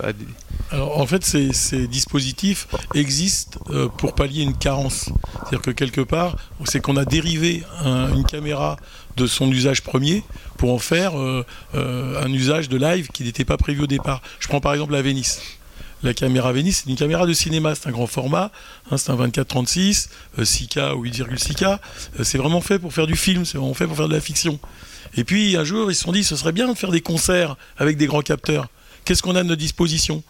à 0.03 0.13
des... 0.13 0.25
En 0.71 1.05
fait, 1.05 1.23
ces, 1.23 1.87
dispositifs 1.87 2.67
existent 2.95 3.59
euh, 3.69 3.87
pour 3.89 4.15
pallier 4.15 4.41
une 4.41 4.57
carence. 4.57 5.09
C'est-à-dire 5.33 5.61
que 5.61 5.71
quelque 5.71 6.01
part, 6.01 6.35
c'est 6.65 6.79
qu'on 6.79 6.97
a 6.97 7.05
dérivé 7.05 7.63
une 7.83 8.23
caméra 8.23 8.77
de 9.15 9.27
son 9.27 9.51
usage 9.51 9.83
premier 9.83 10.23
pour 10.57 10.73
en 10.73 10.79
faire 10.79 11.19
euh, 11.19 11.45
euh, 11.75 12.23
un 12.23 12.31
usage 12.31 12.69
de 12.69 12.77
live 12.77 13.09
qui 13.09 13.23
n'était 13.23 13.45
pas 13.45 13.57
prévu 13.57 13.83
au 13.83 13.87
départ. 13.87 14.21
Je 14.39 14.47
prends 14.47 14.61
par 14.61 14.73
exemple 14.73 14.93
la 14.93 15.01
Venice. 15.01 15.41
La 16.01 16.13
caméra 16.13 16.51
Venice, 16.51 16.83
c'est 16.83 16.89
une 16.89 16.97
caméra 16.97 17.25
de 17.25 17.33
cinéma, 17.33 17.75
c'est 17.75 17.87
un 17.87 17.91
grand 17.91 18.07
format, 18.07 18.51
hein, 18.91 18.97
c'est 18.97 19.11
un 19.11 19.15
24-36, 19.15 20.09
6K 20.37 20.95
ou 20.95 21.05
8,6K. 21.05 21.79
c'est 22.23 22.37
vraiment 22.37 22.59
fait 22.59 22.77
pour 22.77 22.91
faire 22.91 23.07
du 23.07 23.15
film, 23.15 23.45
c'est 23.45 23.57
vraiment 23.57 23.73
fait 23.73 23.87
pour 23.87 23.95
faire 23.95 24.09
de 24.09 24.13
la 24.13 24.19
fiction. 24.19 24.59
Et 25.15 25.23
puis 25.23 25.55
un 25.55 25.63
jour, 25.63 25.89
ils 25.91 25.95
se 25.95 26.03
sont 26.03 26.11
dit, 26.11 26.23
ce 26.25 26.35
serait 26.35 26.51
bien 26.51 26.67
de 26.67 26.77
faire 26.77 26.91
des 26.91 26.99
concerts 26.99 27.55
avec 27.77 27.95
des 27.95 28.07
grands 28.07 28.21
capteurs. 28.21 28.67
Qu'est-ce 29.05 29.21
qu'on 29.21 29.35
a 29.35 29.41
à 29.41 29.43
notre 29.43 29.59
disposition 29.59 30.23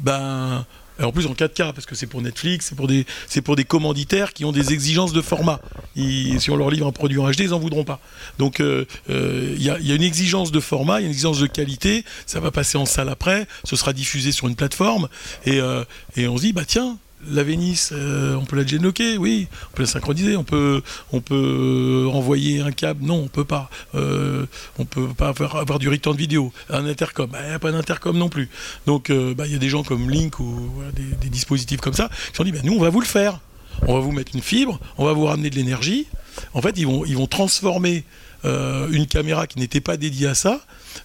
ben, 0.00 0.64
en 1.02 1.12
plus 1.12 1.26
en 1.26 1.32
4K, 1.32 1.72
parce 1.72 1.86
que 1.86 1.94
c'est 1.94 2.06
pour 2.06 2.22
Netflix, 2.22 2.66
c'est 2.68 2.74
pour, 2.74 2.86
des, 2.86 3.06
pour 3.44 3.56
des 3.56 3.64
commanditaires 3.64 4.32
qui 4.32 4.44
ont 4.44 4.52
des 4.52 4.72
exigences 4.72 5.12
de 5.12 5.22
format. 5.22 5.60
si 5.96 6.50
on 6.50 6.56
leur 6.56 6.70
livre 6.70 6.86
un 6.86 6.92
produit 6.92 7.18
en 7.18 7.30
HD, 7.30 7.40
ils 7.40 7.50
n'en 7.50 7.58
voudront 7.58 7.84
pas. 7.84 8.00
Donc 8.38 8.58
il 8.58 8.64
euh, 8.64 8.84
euh, 9.10 9.54
y, 9.58 9.70
a, 9.70 9.78
une 9.78 10.02
exigence 10.02 10.52
de 10.52 10.60
format, 10.60 11.00
il 11.00 11.02
y 11.02 11.04
a 11.04 11.06
une 11.06 11.12
exigence 11.12 11.40
de 11.40 11.46
qualité, 11.46 12.04
ça 12.26 12.40
va 12.40 12.50
passer 12.50 12.78
en 12.78 12.86
salle 12.86 13.08
après, 13.08 13.46
ce 13.64 13.76
sera 13.76 13.92
diffusé 13.92 14.32
sur 14.32 14.48
une 14.48 14.56
plateforme, 14.56 15.08
et, 15.44 15.60
euh, 15.60 15.84
et 16.16 16.28
on 16.28 16.36
se 16.36 16.42
dit, 16.42 16.52
bah 16.52 16.64
tiens, 16.66 16.98
la 17.28 17.42
Vénice, 17.42 17.90
euh, 17.92 18.34
on 18.34 18.44
peut 18.44 18.56
la 18.56 18.66
genlocker, 18.66 19.18
oui, 19.18 19.48
on 19.70 19.76
peut 19.76 19.82
la 19.82 19.88
synchroniser, 19.88 20.36
on 20.36 20.44
peut, 20.44 20.82
peut 21.24 22.08
envoyer 22.12 22.60
un 22.60 22.72
câble, 22.72 23.04
non, 23.04 23.22
on 23.24 23.28
peut 23.28 23.44
pas. 23.44 23.70
Euh, 23.94 24.46
on 24.78 24.84
peut 24.84 25.08
pas 25.08 25.28
avoir, 25.28 25.78
du 25.78 25.88
return 25.88 26.16
vidéo, 26.16 26.52
un 26.70 26.86
intercom, 26.86 27.30
il 27.42 27.48
n'y 27.48 27.54
a 27.54 27.58
pas 27.58 27.72
d'intercom 27.72 28.16
non 28.16 28.28
plus. 28.28 28.48
Donc 28.86 29.10
euh, 29.10 29.34
bah, 29.34 29.46
il 29.46 29.52
y 29.52 29.56
a 29.56 29.58
des 29.58 29.68
gens 29.68 29.82
comme 29.82 30.10
Link 30.10 30.38
ou 30.40 30.70
des, 30.94 31.28
dispositifs 31.28 31.80
comme 31.80 31.94
ça 31.94 32.10
qui 32.32 32.40
ont 32.40 32.44
dit, 32.44 32.52
bah, 32.52 32.58
nous 32.64 32.74
on 32.74 32.80
va 32.80 32.90
vous 32.90 33.00
le 33.00 33.06
faire, 33.06 33.40
on 33.86 33.94
va 33.94 34.00
vous 34.00 34.12
mettre 34.12 34.32
une 34.34 34.42
fibre, 34.42 34.80
on 34.98 35.04
va 35.04 35.12
vous 35.12 35.26
ramener 35.26 35.50
de 35.50 35.56
l'énergie. 35.56 36.06
En 36.54 36.62
fait, 36.62 36.74
ils 36.76 36.86
vont, 36.86 37.26
transformer 37.26 38.04
une 38.44 39.06
caméra 39.06 39.46
qui 39.46 39.58
n'était 39.58 39.80
pas 39.80 39.96
dédiée 39.96 40.28
à 40.28 40.34
ça 40.34 40.60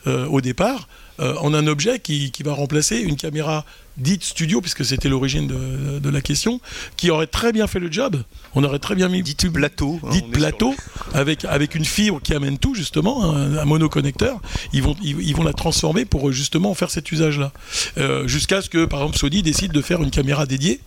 au 0.06 0.40
départ 0.40 0.88
en 1.20 1.54
un 1.54 1.68
objet 1.68 2.00
qui 2.00 2.32
va 2.44 2.54
remplacer 2.54 2.98
une 2.98 3.18
caméra 3.18 3.66
dite 3.98 4.24
studio, 4.24 4.62
puisque 4.62 4.86
c'était 4.86 5.10
l'origine 5.10 5.48
de, 5.48 6.10
la 6.10 6.22
question, 6.22 6.60
qui 6.98 7.10
aurait 7.10 7.28
très 7.28 7.52
bien 7.52 7.68
fait 7.68 7.80
le 7.80 7.92
job. 7.92 8.22
On 8.54 8.64
aurait 8.64 8.80
très 8.80 8.96
bien 8.96 9.10
mis. 9.10 9.24
Dite 9.24 9.52
plateau. 9.52 10.00
Hein, 10.04 10.10
dite 10.12 10.32
plateau, 10.32 10.76
avec, 11.14 11.46
avec 11.46 11.76
une 11.76 11.86
fibre 11.86 12.22
qui 12.22 12.34
amène 12.34 12.58
tout, 12.58 12.76
justement, 12.76 13.34
un, 13.34 13.66
monoconnecteur. 13.66 14.40
Ils 14.74 14.84
vont, 14.84 14.96
ils, 15.02 15.36
vont 15.36 15.44
la 15.44 15.54
transformer 15.54 16.06
pour 16.06 16.32
justement 16.32 16.74
faire 16.74 16.92
cet 16.92 17.12
usage-là. 17.12 17.52
Euh, 17.98 18.28
jusqu'à 18.28 18.62
ce 18.62 18.70
que, 18.70 18.86
par 18.86 19.00
exemple, 19.02 19.18
Sony 19.18 19.42
décide 19.42 19.72
de 19.72 19.82
faire 19.82 20.02
une 20.02 20.12
caméra 20.12 20.46
dédiée, 20.46 20.80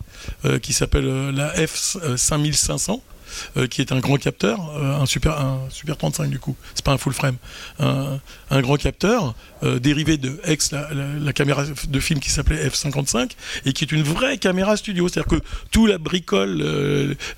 euh, 0.45 0.59
qui 0.59 0.73
s'appelle 0.73 1.05
euh, 1.05 1.31
la 1.31 1.53
F5500 1.55 3.01
euh, 3.57 3.67
qui 3.67 3.81
est 3.81 3.91
un 3.91 3.99
grand 3.99 4.17
capteur, 4.17 4.59
euh, 4.77 5.01
un, 5.01 5.05
super, 5.05 5.39
un 5.39 5.59
Super 5.69 5.97
35 5.97 6.29
du 6.29 6.39
coup, 6.39 6.55
c'est 6.75 6.83
pas 6.83 6.91
un 6.91 6.97
full 6.97 7.13
frame, 7.13 7.37
un, 7.79 8.19
grand 8.61 8.77
capteur 8.77 9.35
euh, 9.63 9.79
dérivé 9.79 10.17
de 10.17 10.39
X, 10.47 10.71
la, 10.71 11.33
caméra 11.33 11.63
de 11.65 11.99
film 11.99 12.19
qui 12.19 12.29
s'appelait 12.29 12.67
F55, 12.67 13.31
et 13.65 13.73
qui 13.73 13.83
est 13.83 13.91
une 13.91 14.03
vraie 14.03 14.37
caméra 14.37 14.77
studio. 14.77 15.07
C'est-à-dire 15.07 15.39
que 15.39 15.43
tout 15.71 15.85
la 15.85 15.97
bricole, 15.97 16.63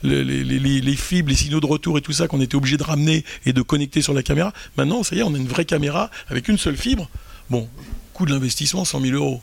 les, 0.04 0.24
les, 0.24 0.96
fibres, 0.96 1.30
les 1.30 1.36
signaux 1.36 1.60
de 1.60 1.66
retour 1.66 1.98
et 1.98 2.02
tout 2.02 2.14
ça 2.14 2.28
qu'on 2.28 2.42
était 2.42 2.56
obligé 2.56 2.78
de 2.78 2.84
ramener 2.84 3.26
et 3.46 3.54
de 3.54 3.62
connecter 3.62 4.02
sur 4.02 4.14
la 4.14 4.24
caméra, 4.24 4.54
maintenant, 4.78 5.04
ça 5.04 5.16
y 5.16 5.20
est, 5.20 5.24
on 5.24 5.34
a 5.34 5.38
une 5.38 5.48
vraie 5.48 5.66
caméra 5.66 6.10
avec 6.30 6.48
une 6.48 6.58
seule 6.58 6.78
fibre. 6.78 7.10
Bon, 7.50 7.68
coût 8.14 8.26
de 8.26 8.32
l'investissement, 8.32 8.86
100 8.86 9.02
000 9.02 9.16
euros. 9.16 9.42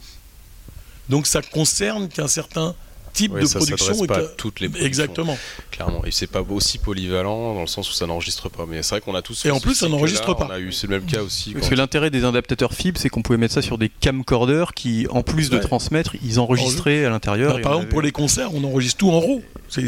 Donc 1.08 1.26
ça 1.26 1.42
concerne 1.42 2.08
qu'un 2.08 2.28
certain 2.28 2.74
type 3.18 3.38
de 3.38 3.46
production. 3.46 4.06
Pas 4.06 4.22
toutes 4.22 4.60
les 4.60 4.70
Exactement. 4.82 5.36
Carrément. 5.70 6.04
Et 6.04 6.10
c'est 6.10 6.26
pas 6.26 6.42
aussi 6.48 6.78
polyvalent 6.78 7.54
dans 7.54 7.60
le 7.60 7.66
sens 7.66 7.90
où 7.90 7.92
ça 7.92 8.06
n'enregistre 8.06 8.48
pas. 8.48 8.66
Mais 8.68 8.82
c'est 8.82 8.96
vrai 8.96 9.00
qu'on 9.00 9.14
a 9.14 9.22
tous. 9.22 9.44
Et 9.46 9.50
en 9.50 9.60
plus, 9.60 9.74
ça 9.74 9.88
n'enregistre 9.88 10.34
pas. 10.34 10.46
On 10.48 10.52
a 10.52 10.58
eu 10.58 10.72
c'est 10.72 10.86
le 10.86 10.98
même 10.98 11.06
cas 11.06 11.22
aussi. 11.22 11.52
Parce 11.52 11.68
que 11.68 11.74
l'intérêt 11.74 12.10
des 12.10 12.24
adaptateurs 12.24 12.72
fibres, 12.72 12.98
c'est 13.00 13.08
qu'on 13.08 13.22
pouvait 13.22 13.38
mettre 13.38 13.54
ça 13.54 13.62
sur 13.62 13.78
des 13.78 13.88
camcorders 13.88 14.74
qui, 14.74 15.06
en 15.10 15.22
plus 15.22 15.50
de 15.50 15.58
transmettre, 15.58 16.14
ils 16.22 16.40
enregistraient 16.40 17.04
à 17.04 17.10
l'intérieur. 17.10 17.56
Bah, 17.56 17.60
par 17.62 17.72
exemple, 17.74 17.90
pour 17.90 18.02
les 18.02 18.12
concerts, 18.12 18.54
on 18.54 18.64
enregistre 18.64 18.98
tout 18.98 19.10
en 19.10 19.20
RAW. 19.20 19.42
C'est 19.68 19.82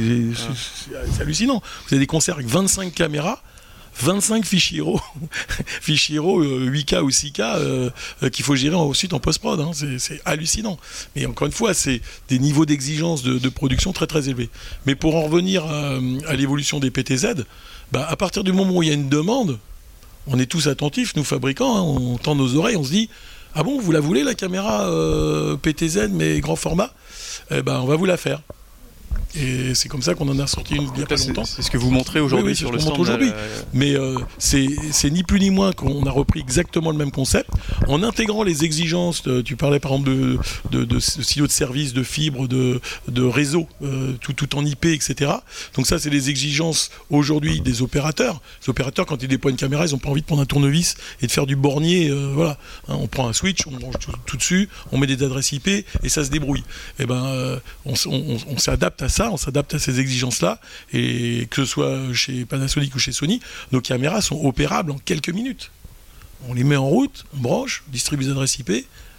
hallucinant. 1.21 1.63
Vous 1.87 1.95
avez 1.95 2.01
des 2.01 2.07
concerts 2.07 2.35
avec 2.35 2.47
25 2.47 2.93
caméras 2.93 3.43
25 4.03 4.45
fichiers 4.45 4.81
RAW, 4.81 5.01
fichiers 5.81 6.19
RAW 6.19 6.43
8K 6.43 7.01
ou 7.01 7.11
6K 7.11 7.41
euh, 7.41 7.91
euh, 8.23 8.29
qu'il 8.31 8.45
faut 8.45 8.57
gérer 8.57 8.75
ensuite 8.75 9.13
en 9.13 9.21
post-prod. 9.21 9.61
Hein. 9.61 9.71
C'est 9.99 10.21
hallucinant. 10.25 10.79
Mais 11.15 11.27
encore 11.27 11.47
une 11.47 11.53
fois, 11.53 11.75
c'est 11.75 12.01
des 12.29 12.39
niveaux 12.39 12.67
d'exigence 12.67 13.23
de, 13.23 13.49
production 13.49 13.93
très 13.93 14.07
très 14.07 14.29
élevés. 14.29 14.49
Mais 14.87 14.95
pour 14.95 15.17
en 15.17 15.23
revenir 15.23 15.65
à, 15.67 16.37
l'évolution 16.37 16.81
des 16.81 16.91
PTZ, 16.91 17.45
bah, 17.93 18.07
à 18.09 18.17
partir 18.17 18.45
du 18.45 18.53
moment 18.53 18.77
où 18.77 18.83
il 18.83 18.89
y 18.89 18.93
a 18.93 18.95
une 18.95 19.09
demande, 19.09 19.59
on 20.27 20.39
est 20.39 20.47
tous 20.47 20.69
attentifs, 20.69 21.17
nous 21.17 21.25
fabricants, 21.25 21.77
hein, 21.77 21.83
on 21.83 22.17
tend 22.17 22.35
nos 22.35 22.55
oreilles, 22.55 22.77
on 22.77 22.85
se 22.85 22.91
dit 22.91 23.11
Ah 23.55 23.63
bon, 23.63 23.81
vous 23.81 23.93
la 23.93 24.01
voulez 24.01 24.23
la 24.23 24.35
caméra 24.35 24.89
euh, 24.89 25.57
PTZ 25.57 26.09
mais 26.11 26.41
grand 26.41 26.57
format? 26.57 26.93
Eh 27.51 27.63
ben, 27.63 27.81
on 27.81 27.87
va 27.87 27.97
vous 27.97 28.07
la 28.07 28.17
faire. 28.17 28.41
Et 29.35 29.75
c'est 29.75 29.89
comme 29.89 30.03
ça 30.03 30.15
qu'on 30.15 30.29
en 30.29 30.39
a 30.41 30.47
sorti 30.47 30.75
une 30.75 30.83
il 30.83 30.93
n'y 30.97 31.03
a 31.03 31.07
pas 31.07 31.15
longtemps. 31.15 31.45
C'est 31.45 31.63
ce 31.63 31.71
que 31.71 31.79
vous 31.79 31.91
montrez 31.91 32.21
aujourd'hui 32.21 32.57
sur 32.57 32.73
le 32.73 32.81
stand. 32.81 32.99
aujourd'hui. 32.99 33.31
Mais 33.73 33.95
euh, 33.95 34.17
c'est 34.39 35.11
ni 35.11 35.23
plus 35.23 35.39
ni 35.39 35.51
moins 35.51 35.73
qu'on 35.73 36.05
a 36.05 36.11
repris 36.11 36.41
exactement 36.41 36.91
le 36.91 36.99
même 36.99 37.13
concept 37.13 37.49
en 37.87 38.03
intégrant 38.03 38.43
les 38.43 38.65
exigences. 38.65 39.23
tu 39.45 39.57
parlais 39.57 39.79
par 39.79 39.93
exemple 39.93 40.11
de, 40.11 40.39
de, 40.71 40.85
de, 40.85 40.99
silos 40.99 41.47
de 41.47 41.53
service, 41.53 41.93
de 41.93 42.03
fibres, 42.03 42.49
de, 42.49 42.81
de 43.09 43.23
réseau, 43.23 43.69
euh, 43.83 44.15
tout, 44.21 44.33
tout 44.33 44.57
en 44.57 44.65
IP, 44.65 44.87
etc. 44.87 45.31
Donc 45.77 45.87
ça, 45.87 45.99
c'est 45.99 46.11
les 46.11 46.29
exigences 46.31 46.91
aujourd'hui 47.09 47.61
des 47.61 47.83
opérateurs. 47.83 48.41
Les 48.63 48.71
opérateurs, 48.71 49.07
quand 49.07 49.23
ils 49.23 49.29
déploient 49.29 49.53
une 49.53 49.57
caméra, 49.57 49.87
ils 49.87 49.93
n'ont 49.93 49.99
pas 49.99 50.11
envie 50.11 50.23
de 50.23 50.27
prendre 50.27 50.43
un 50.43 50.47
tournevis 50.47 50.97
et 51.23 51.27
de 51.27 51.33
faire 51.33 51.47
du 51.47 51.55
bornier. 51.55 52.11
Euh, 52.11 52.33
voilà, 52.35 52.59
hein, 52.89 52.97
on 52.99 53.07
prend 53.07 53.29
un 53.29 53.33
switch, 53.33 53.67
on 53.69 53.77
branche 53.77 53.95
tout, 54.27 54.37
dessus, 54.37 54.69
on 54.91 54.99
met 54.99 55.07
des 55.07 55.23
adresses 55.23 55.53
IP 55.53 55.69
et 55.69 56.09
ça 56.09 56.25
se 56.25 56.31
débrouille. 56.31 56.65
Et 56.99 57.03
eh 57.03 57.07
ben, 57.07 57.61
on, 57.85 57.95
on, 58.07 58.39
on 58.49 58.59
s'adapte 58.59 59.00
à 59.03 59.09
ça 59.09 59.31
on 59.31 59.37
s'adapte 59.37 59.75
à 59.75 59.79
ces 59.79 60.01
exigences-là, 60.01 60.61
et 60.93 61.47
que 61.51 61.65
ce 61.65 61.65
soit 61.65 62.13
chez 62.13 62.45
Panasonic 62.45 62.95
ou 62.95 62.99
chez 62.99 63.13
Sony, 63.13 63.41
nos 63.73 63.81
caméras 63.81 64.21
sont 64.21 64.45
opérables 64.45 64.91
en 64.91 64.99
quelques 64.99 65.31
minutes. 65.31 65.71
On 66.49 66.55
les 66.55 66.65
met 66.65 66.77
en 66.77 66.89
route, 66.89 67.27
on 67.35 67.39
branche, 67.39 67.83
distribue 67.89 68.25
les 68.25 68.31
adresses 68.31 68.59
IP, 68.59 68.71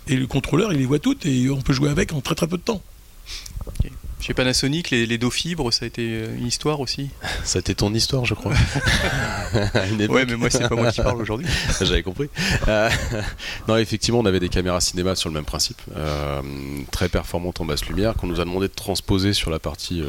et 0.07 0.15
le 0.15 0.27
contrôleur, 0.27 0.73
il 0.73 0.79
les 0.79 0.85
voit 0.85 0.99
toutes, 0.99 1.25
et 1.25 1.49
on 1.49 1.61
peut 1.61 1.73
jouer 1.73 1.89
avec 1.89 2.13
en 2.13 2.21
très 2.21 2.35
très 2.35 2.47
peu 2.47 2.57
de 2.57 2.63
temps. 2.63 2.81
Chez 4.21 4.35
Panasonic, 4.35 4.91
les, 4.91 5.07
les 5.07 5.17
dos 5.17 5.31
fibres, 5.31 5.71
ça 5.71 5.85
a 5.85 5.87
été 5.87 6.03
euh, 6.03 6.37
une 6.37 6.45
histoire 6.45 6.79
aussi 6.79 7.09
Ça 7.43 7.57
a 7.57 7.59
été 7.61 7.73
ton 7.73 7.91
histoire, 7.91 8.23
je 8.23 8.35
crois. 8.35 8.53
ouais, 9.53 10.25
mais 10.27 10.35
moi, 10.35 10.51
c'est 10.51 10.69
pas 10.69 10.75
moi 10.75 10.91
qui 10.91 11.01
parle 11.01 11.19
aujourd'hui. 11.19 11.47
J'avais 11.81 12.03
compris. 12.03 12.29
Euh, 12.67 12.87
non, 13.67 13.77
effectivement, 13.77 14.19
on 14.19 14.25
avait 14.27 14.39
des 14.39 14.49
caméras 14.49 14.79
cinéma 14.79 15.15
sur 15.15 15.27
le 15.29 15.33
même 15.33 15.45
principe, 15.45 15.81
euh, 15.97 16.39
très 16.91 17.09
performantes 17.09 17.61
en 17.61 17.65
basse 17.65 17.87
lumière, 17.87 18.13
qu'on 18.13 18.27
nous 18.27 18.39
a 18.39 18.45
demandé 18.45 18.67
de 18.67 18.73
transposer 18.73 19.33
sur 19.33 19.49
la 19.49 19.57
partie 19.57 20.03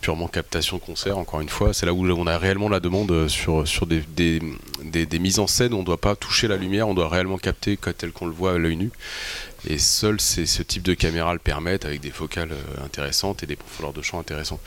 purement 0.00 0.28
captation 0.28 0.78
concert, 0.78 1.18
encore 1.18 1.40
une 1.40 1.48
fois. 1.48 1.74
C'est 1.74 1.86
là 1.86 1.92
où 1.92 2.08
on 2.08 2.26
a 2.28 2.38
réellement 2.38 2.68
la 2.68 2.78
demande 2.78 3.26
sur, 3.26 3.66
sur 3.66 3.86
des, 3.86 4.04
des, 4.14 4.40
des, 4.84 5.18
mises 5.18 5.40
en 5.40 5.48
scène 5.48 5.74
où 5.74 5.76
on 5.76 5.80
ne 5.80 5.86
doit 5.86 6.00
pas 6.00 6.14
toucher 6.14 6.46
la 6.46 6.56
lumière, 6.56 6.86
on 6.86 6.94
doit 6.94 7.08
réellement 7.08 7.38
capter 7.38 7.76
tel 7.98 8.12
qu'on 8.12 8.26
le 8.26 8.32
voit 8.32 8.52
à 8.52 8.58
l'œil 8.58 8.76
nu. 8.76 8.92
Et 9.68 9.78
seul 9.78 10.20
ce 10.20 10.62
type 10.62 10.82
de 10.82 10.94
caméra 10.94 11.32
le 11.32 11.38
permettent 11.38 11.84
avec 11.84 12.00
des 12.00 12.10
focales 12.10 12.52
euh, 12.52 12.84
intéressantes 12.84 13.42
et 13.42 13.46
des 13.46 13.56
profondeurs 13.56 13.92
de 13.92 14.02
champ 14.02 14.18
intéressantes. 14.18 14.60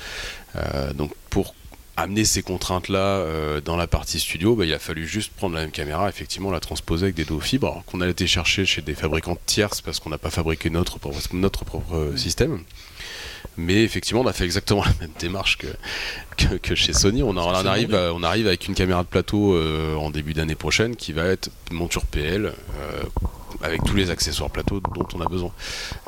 Euh, 0.55 0.93
donc 0.93 1.11
pour 1.29 1.55
amener 1.97 2.25
ces 2.25 2.41
contraintes-là 2.41 2.99
euh, 2.99 3.61
dans 3.61 3.75
la 3.75 3.87
partie 3.87 4.19
studio, 4.19 4.55
bah, 4.55 4.65
il 4.65 4.73
a 4.73 4.79
fallu 4.79 5.07
juste 5.07 5.31
prendre 5.33 5.55
la 5.55 5.61
même 5.61 5.71
caméra, 5.71 6.09
effectivement 6.09 6.51
la 6.51 6.59
transposer 6.59 7.05
avec 7.05 7.15
des 7.15 7.25
dos 7.25 7.39
fibres 7.39 7.83
qu'on 7.85 8.01
a 8.01 8.07
été 8.07 8.27
chercher 8.27 8.65
chez 8.65 8.81
des 8.81 8.95
fabricants 8.95 9.37
tierces 9.45 9.81
parce 9.81 9.99
qu'on 9.99 10.09
n'a 10.09 10.17
pas 10.17 10.31
fabriqué 10.31 10.69
notre, 10.69 10.99
notre 11.33 11.65
propre 11.65 12.13
système. 12.15 12.61
Mais 13.57 13.83
effectivement, 13.83 14.21
on 14.21 14.27
a 14.27 14.33
fait 14.33 14.45
exactement 14.45 14.83
la 14.85 14.93
même 15.01 15.11
démarche 15.19 15.57
que, 15.57 16.57
que, 16.57 16.73
chez 16.73 16.93
Sony. 16.93 17.21
On, 17.21 17.37
on, 17.37 17.37
arrive, 17.37 17.93
on 17.93 18.23
arrive 18.23 18.47
avec 18.47 18.67
une 18.67 18.73
caméra 18.73 19.03
de 19.03 19.07
plateau 19.07 19.55
en 19.97 20.09
début 20.09 20.33
d'année 20.33 20.55
prochaine 20.55 20.95
qui 20.95 21.13
va 21.13 21.25
être 21.25 21.49
monture 21.71 22.05
PL, 22.05 22.53
avec 23.61 23.83
tous 23.83 23.95
les 23.95 24.09
accessoires 24.09 24.49
plateau 24.49 24.79
dont 24.79 25.07
on 25.13 25.21
a 25.21 25.25
besoin. 25.25 25.51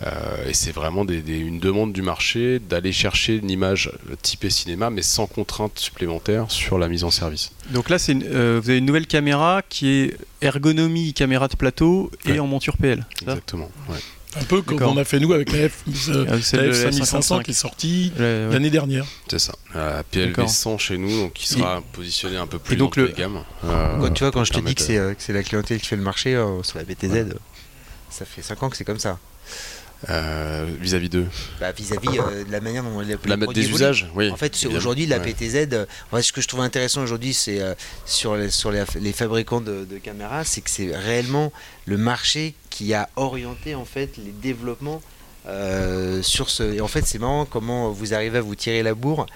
Euh, 0.04 0.50
et 0.50 0.54
c'est 0.54 0.72
vraiment 0.72 1.06
une 1.06 1.60
demande 1.60 1.94
du 1.94 2.02
marché 2.02 2.60
d'aller 2.60 2.92
chercher 2.92 3.38
une 3.38 3.50
image 3.50 3.92
typée 4.22 4.50
cinéma, 4.50 4.90
mais 4.90 5.02
sans 5.02 5.28
contrainte 5.28 5.78
supplémentaire 5.80 6.50
sur 6.50 6.78
la 6.78 6.88
mise 6.88 7.04
en 7.04 7.12
service. 7.12 7.52
Donc 7.72 7.90
là, 7.90 7.98
euh, 8.10 8.60
vous 8.62 8.70
avez 8.70 8.80
une 8.80 8.86
nouvelle 8.86 9.08
caméra 9.08 9.62
qui 9.68 9.90
est 9.90 10.18
ergonomie 10.42 11.14
caméra 11.14 11.48
de 11.48 11.56
plateau 11.56 12.12
et 12.26 12.40
en 12.40 12.48
monture 12.48 12.78
PL. 12.78 13.06
Exactement. 13.22 13.70
Un 14.40 14.44
peu 14.44 14.62
comme 14.62 14.82
on 14.84 14.98
a 14.98 15.06
fait 15.06 15.20
nous 15.20 15.32
avec 15.34 15.52
la, 15.52 15.70
F, 15.70 15.84
euh, 16.10 16.42
5500 16.42 17.40
qui 17.40 17.52
est 17.52 17.54
sortie 17.54 18.12
l'année 18.18 18.70
dernière. 18.70 19.06
C'est 19.30 19.40
ça. 19.40 19.54
La 19.74 20.04
PLV 20.04 20.48
100 20.48 20.78
chez 20.78 20.98
nous, 20.98 21.22
donc 21.22 21.34
qui 21.34 21.48
sera 21.48 21.82
positionné 21.94 22.38
un 22.38 22.48
peu 22.48 22.60
plus 22.60 22.76
donc 22.76 22.96
le... 22.96 23.08
gamme. 23.10 23.44
Euh, 23.66 24.10
tu 24.10 24.24
vois, 24.24 24.32
quand 24.32 24.44
je 24.44 24.54
te 24.54 24.60
dis 24.60 24.76
euh, 24.92 25.14
que 25.14 25.22
c'est 25.22 25.34
la 25.34 25.44
clientèle 25.44 25.80
qui 25.80 25.88
fait 25.88 25.96
le 25.96 26.02
marché 26.02 26.32
sur 26.64 26.78
la 26.78 26.84
BTZ, 26.84 27.36
ça 28.10 28.26
fait 28.26 28.42
5 28.42 28.64
ans 28.64 28.70
que 28.70 28.78
c'est 28.78 28.86
comme 28.86 29.00
ça. 29.00 29.20
Vis-à-vis 30.82 31.10
d'eux 31.10 31.28
bah, 31.60 31.72
Vis-à-vis 31.72 32.18
de 32.18 32.52
la 32.52 32.62
manière 32.62 32.84
dont 32.84 33.00
les, 33.00 33.18
la 33.26 33.38
des 33.38 33.70
usages, 33.70 34.10
oui. 34.16 34.30
En 34.30 34.38
fait, 34.38 34.56
aujourd'hui, 34.74 35.06
la 35.06 35.20
PTZ, 35.20 35.68
ce 36.22 36.32
que 36.32 36.42
je 36.42 36.48
trouve 36.48 36.62
intéressant 36.62 37.02
aujourd'hui, 37.02 37.34
c'est 37.34 37.62
sur, 38.06 38.36
les, 38.36 38.50
sur 38.50 38.72
les, 38.72 39.14
fabricants 39.14 39.62
de, 39.62 39.86
de 39.86 39.98
caméras, 39.98 40.44
c'est 40.44 40.62
que 40.62 40.70
c'est 40.70 40.96
réellement 40.96 41.52
le 41.86 41.98
marché 41.98 42.56
qui 42.70 42.94
a 42.94 43.10
orienté 43.16 43.74
en 43.76 43.86
fait 43.86 44.18
les 44.18 44.32
développements 44.32 45.02
euh, 45.48 46.24
sur 46.24 46.50
ce. 46.50 46.64
Et 46.64 46.82
en 46.82 46.88
fait, 46.88 47.06
c'est 47.06 47.20
marrant 47.20 47.46
comment 47.46 47.92
vous 47.92 48.14
arrivez 48.14 48.40
à 48.40 48.42
vous 48.42 48.56
tirer 48.56 48.82
la 48.82 48.96
bourre 48.96 49.28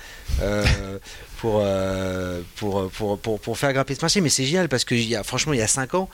euh, 0.42 0.66
euh, 1.46 2.42
pour, 2.56 2.90
pour, 2.92 3.20
pour, 3.20 3.40
pour, 3.40 3.58
faire 3.58 3.72
grimper 3.74 3.94
ce 3.94 4.02
marché. 4.02 4.20
Mais 4.20 4.30
c'est 4.30 4.46
génial 4.46 4.70
parce 4.70 4.86
que 4.86 4.96
y 4.96 5.16
a, 5.16 5.24
franchement, 5.24 5.54
il 5.54 5.60
y 5.60 5.62
a 5.62 5.68
5 5.68 5.94
ans, 5.94 6.10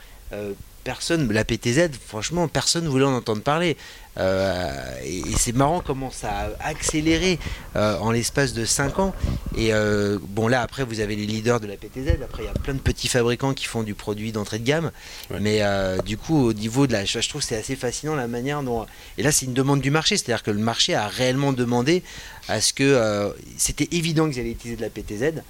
personne, 0.84 1.32
la 1.32 1.46
PTZ, 1.46 1.92
franchement, 2.06 2.48
personne 2.50 2.84
ne 2.84 2.90
voulait 2.90 3.06
en 3.06 3.16
entendre 3.16 3.42
parler. 3.42 3.78
Euh, 4.18 5.00
et, 5.04 5.24
c'est 5.38 5.54
marrant 5.56 5.82
comment 5.86 6.10
ça 6.10 6.30
a 6.60 6.70
accéléré 6.70 7.40
euh, 7.76 7.98
en 8.00 8.12
l'espace 8.12 8.54
de 8.54 8.66
5 8.66 9.00
ans. 9.00 9.14
Et 9.58 9.74
euh, 9.74 10.18
bon, 10.30 10.48
là, 10.48 10.62
après, 10.62 10.84
vous 10.84 11.00
avez 11.00 11.16
les 11.16 11.26
leaders 11.26 11.60
de 11.60 11.68
la 11.68 11.76
PTZ. 11.76 12.22
Après, 12.24 12.44
il 12.44 12.46
y 12.46 12.50
a 12.50 12.54
plein 12.54 12.74
de 12.74 12.80
petits 12.80 13.08
fabricants 13.08 13.54
qui 13.54 13.66
font 13.66 13.84
du 13.84 13.94
produit 13.94 14.32
d'entrée 14.32 14.60
de 14.60 14.66
gamme. 14.66 14.92
Mais 15.40 15.62
du 16.06 16.18
coup, 16.18 16.48
au 16.48 16.54
niveau 16.54 16.88
de 16.88 16.94
la. 16.94 17.06
Je 17.06 17.28
trouve 17.28 17.42
c'est 17.42 17.58
assez 17.58 17.76
fascinant 17.76 18.16
la 18.16 18.28
manière 18.28 18.64
dont. 18.64 18.86
Et 19.18 19.24
là, 19.24 19.32
c'est 19.32 19.46
une 19.46 19.54
demande 19.54 19.82
du 19.82 19.92
marché. 19.92 20.18
C'est-à-dire 20.18 20.44
que 20.44 20.52
le 20.52 20.60
marché 20.60 20.96
a 20.96 21.08
réellement 21.08 21.54
demandé 21.54 22.04
à 22.48 22.62
ce 22.62 22.74
que. 22.74 23.34
c'était 23.58 23.90
évident 23.92 24.30
qu'ils 24.30 24.40
allaient 24.40 24.52
utiliser 24.52 24.78
de 24.78 24.82
la 24.82 24.90
PTZ. 24.90 25.42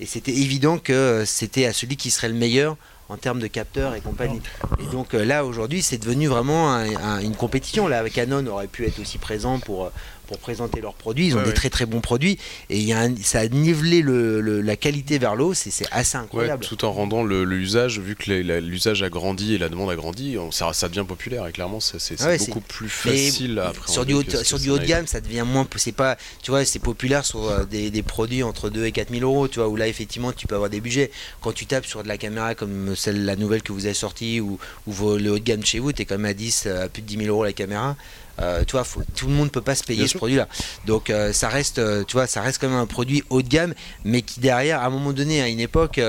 Et 0.00 0.06
c'était 0.06 0.32
évident 0.32 0.78
que 0.78 1.24
c'était 1.26 1.66
à 1.66 1.72
celui 1.72 1.96
qui 1.96 2.10
serait 2.10 2.28
le 2.28 2.34
meilleur 2.34 2.76
en 3.12 3.16
termes 3.18 3.40
de 3.40 3.46
capteurs 3.46 3.94
et 3.94 4.00
compagnie. 4.00 4.40
Et 4.80 4.90
donc 4.90 5.14
euh, 5.14 5.24
là 5.24 5.44
aujourd'hui 5.44 5.82
c'est 5.82 5.98
devenu 5.98 6.28
vraiment 6.28 6.78
une 7.20 7.36
compétition. 7.36 7.86
Là 7.86 8.08
Canon 8.08 8.46
aurait 8.46 8.68
pu 8.68 8.86
être 8.86 8.98
aussi 9.00 9.18
présent 9.18 9.58
pour, 9.58 9.84
euh, 9.84 9.90
pour 10.32 10.38
présenter 10.38 10.80
leurs 10.80 10.94
produits. 10.94 11.26
Ils 11.26 11.36
ont 11.36 11.42
des 11.42 11.52
très 11.52 11.68
très 11.68 11.84
bons 11.84 12.00
produits 12.00 12.38
et 12.70 12.78
il 12.78 12.84
y 12.84 12.94
a 12.94 13.06
ça 13.22 13.40
a 13.40 13.48
nivelé 13.48 14.00
le, 14.00 14.40
la 14.62 14.76
qualité 14.76 15.18
vers 15.18 15.34
l'eau. 15.34 15.52
C'est 15.52 15.70
assez 15.90 16.16
incroyable. 16.16 16.64
tout 16.64 16.86
en 16.86 16.92
rendant 16.92 17.22
l'usage, 17.22 18.00
vu 18.00 18.16
que 18.16 18.30
l'usage 18.32 19.02
a 19.02 19.10
grandi 19.10 19.54
et 19.54 19.58
la 19.58 19.68
demande 19.68 19.90
a 19.90 19.96
grandi, 19.96 20.36
ça, 20.50 20.72
ça 20.72 20.88
devient 20.88 21.04
populaire 21.06 21.46
et 21.46 21.52
clairement 21.52 21.80
c'est 21.80 22.16
beaucoup 22.46 22.60
plus 22.60 22.88
facile 22.88 23.58
à 23.58 23.72
Sur 23.86 24.06
du 24.06 24.14
haut, 24.14 24.22
sur 24.42 24.58
du 24.58 24.70
haut 24.70 24.78
de 24.78 24.86
gamme, 24.86 25.06
ça 25.06 25.20
devient 25.20 25.44
moins. 25.46 25.66
C'est 25.76 25.92
pas, 25.92 26.16
tu 26.42 26.50
vois, 26.50 26.64
c'est 26.64 26.78
populaire 26.78 27.26
sur 27.26 27.48
euh, 27.48 27.64
des, 27.64 27.90
des, 27.90 28.02
produits 28.02 28.42
entre 28.42 28.70
2 28.70 28.86
et 28.86 28.92
4 28.92 29.10
000 29.10 29.22
euros, 29.22 29.48
tu 29.48 29.58
vois, 29.58 29.68
où 29.68 29.76
là 29.76 29.88
effectivement 29.88 30.32
tu 30.32 30.46
peux 30.46 30.54
avoir 30.54 30.70
des 30.70 30.80
budgets. 30.80 31.10
Quand 31.40 31.52
tu 31.52 31.66
tapes 31.66 31.86
sur 31.86 32.02
de 32.02 32.08
la 32.08 32.16
caméra 32.16 32.54
comme 32.54 32.94
celle, 32.96 33.24
la 33.24 33.36
nouvelle 33.36 33.62
que 33.62 33.72
vous 33.72 33.84
avez 33.84 33.94
sortie 33.94 34.40
ou, 34.40 34.58
ou 34.86 34.92
le 35.16 35.30
haut 35.30 35.38
de 35.38 35.44
gamme 35.44 35.64
chez 35.64 35.78
vous, 35.78 35.92
tu 35.92 36.02
es 36.02 36.04
quand 36.04 36.16
même 36.16 36.30
à 36.30 36.34
10, 36.34 36.66
à 36.66 36.88
plus 36.88 37.02
de 37.02 37.06
10 37.08 37.16
000 37.18 37.28
euros 37.28 37.44
la 37.44 37.52
caméra. 37.52 37.96
Euh, 38.40 38.64
tu 38.64 38.72
vois, 38.72 38.84
tout 39.14 39.26
le 39.26 39.32
monde 39.32 39.46
ne 39.46 39.50
peut 39.50 39.60
pas 39.60 39.74
se 39.74 39.84
payer 39.84 40.06
ce 40.06 40.16
produit-là. 40.16 40.48
Donc 40.86 41.10
euh, 41.10 41.32
ça 41.32 41.48
reste, 41.48 41.78
euh, 41.78 42.04
tu 42.04 42.14
vois, 42.14 42.26
ça 42.26 42.40
reste 42.40 42.60
quand 42.60 42.68
même 42.68 42.78
un 42.78 42.86
produit 42.86 43.22
haut 43.30 43.42
de 43.42 43.48
gamme, 43.48 43.74
mais 44.04 44.22
qui 44.22 44.40
derrière, 44.40 44.80
à 44.80 44.86
un 44.86 44.90
moment 44.90 45.12
donné, 45.12 45.42
à 45.42 45.48
une 45.48 45.60
époque, 45.60 46.00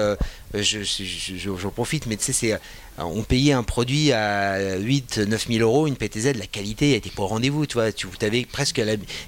j'en 0.53 1.69
profite, 1.69 2.05
mais 2.07 2.15
tu 2.15 2.25
sais, 2.25 2.33
c'est 2.33 2.59
on 2.99 3.23
payait 3.23 3.53
un 3.53 3.63
produit 3.63 4.11
à 4.11 4.77
8 4.77 5.17
9 5.27 5.47
000 5.47 5.61
euros, 5.61 5.87
une 5.87 5.95
PTZ, 5.95 6.37
la 6.37 6.45
qualité 6.45 6.93
était 6.93 7.09
pas 7.09 7.23
au 7.23 7.27
rendez-vous, 7.27 7.65
tu 7.65 7.73
vois. 7.73 7.91
Tu 7.91 8.07
avais 8.21 8.45
presque 8.45 8.79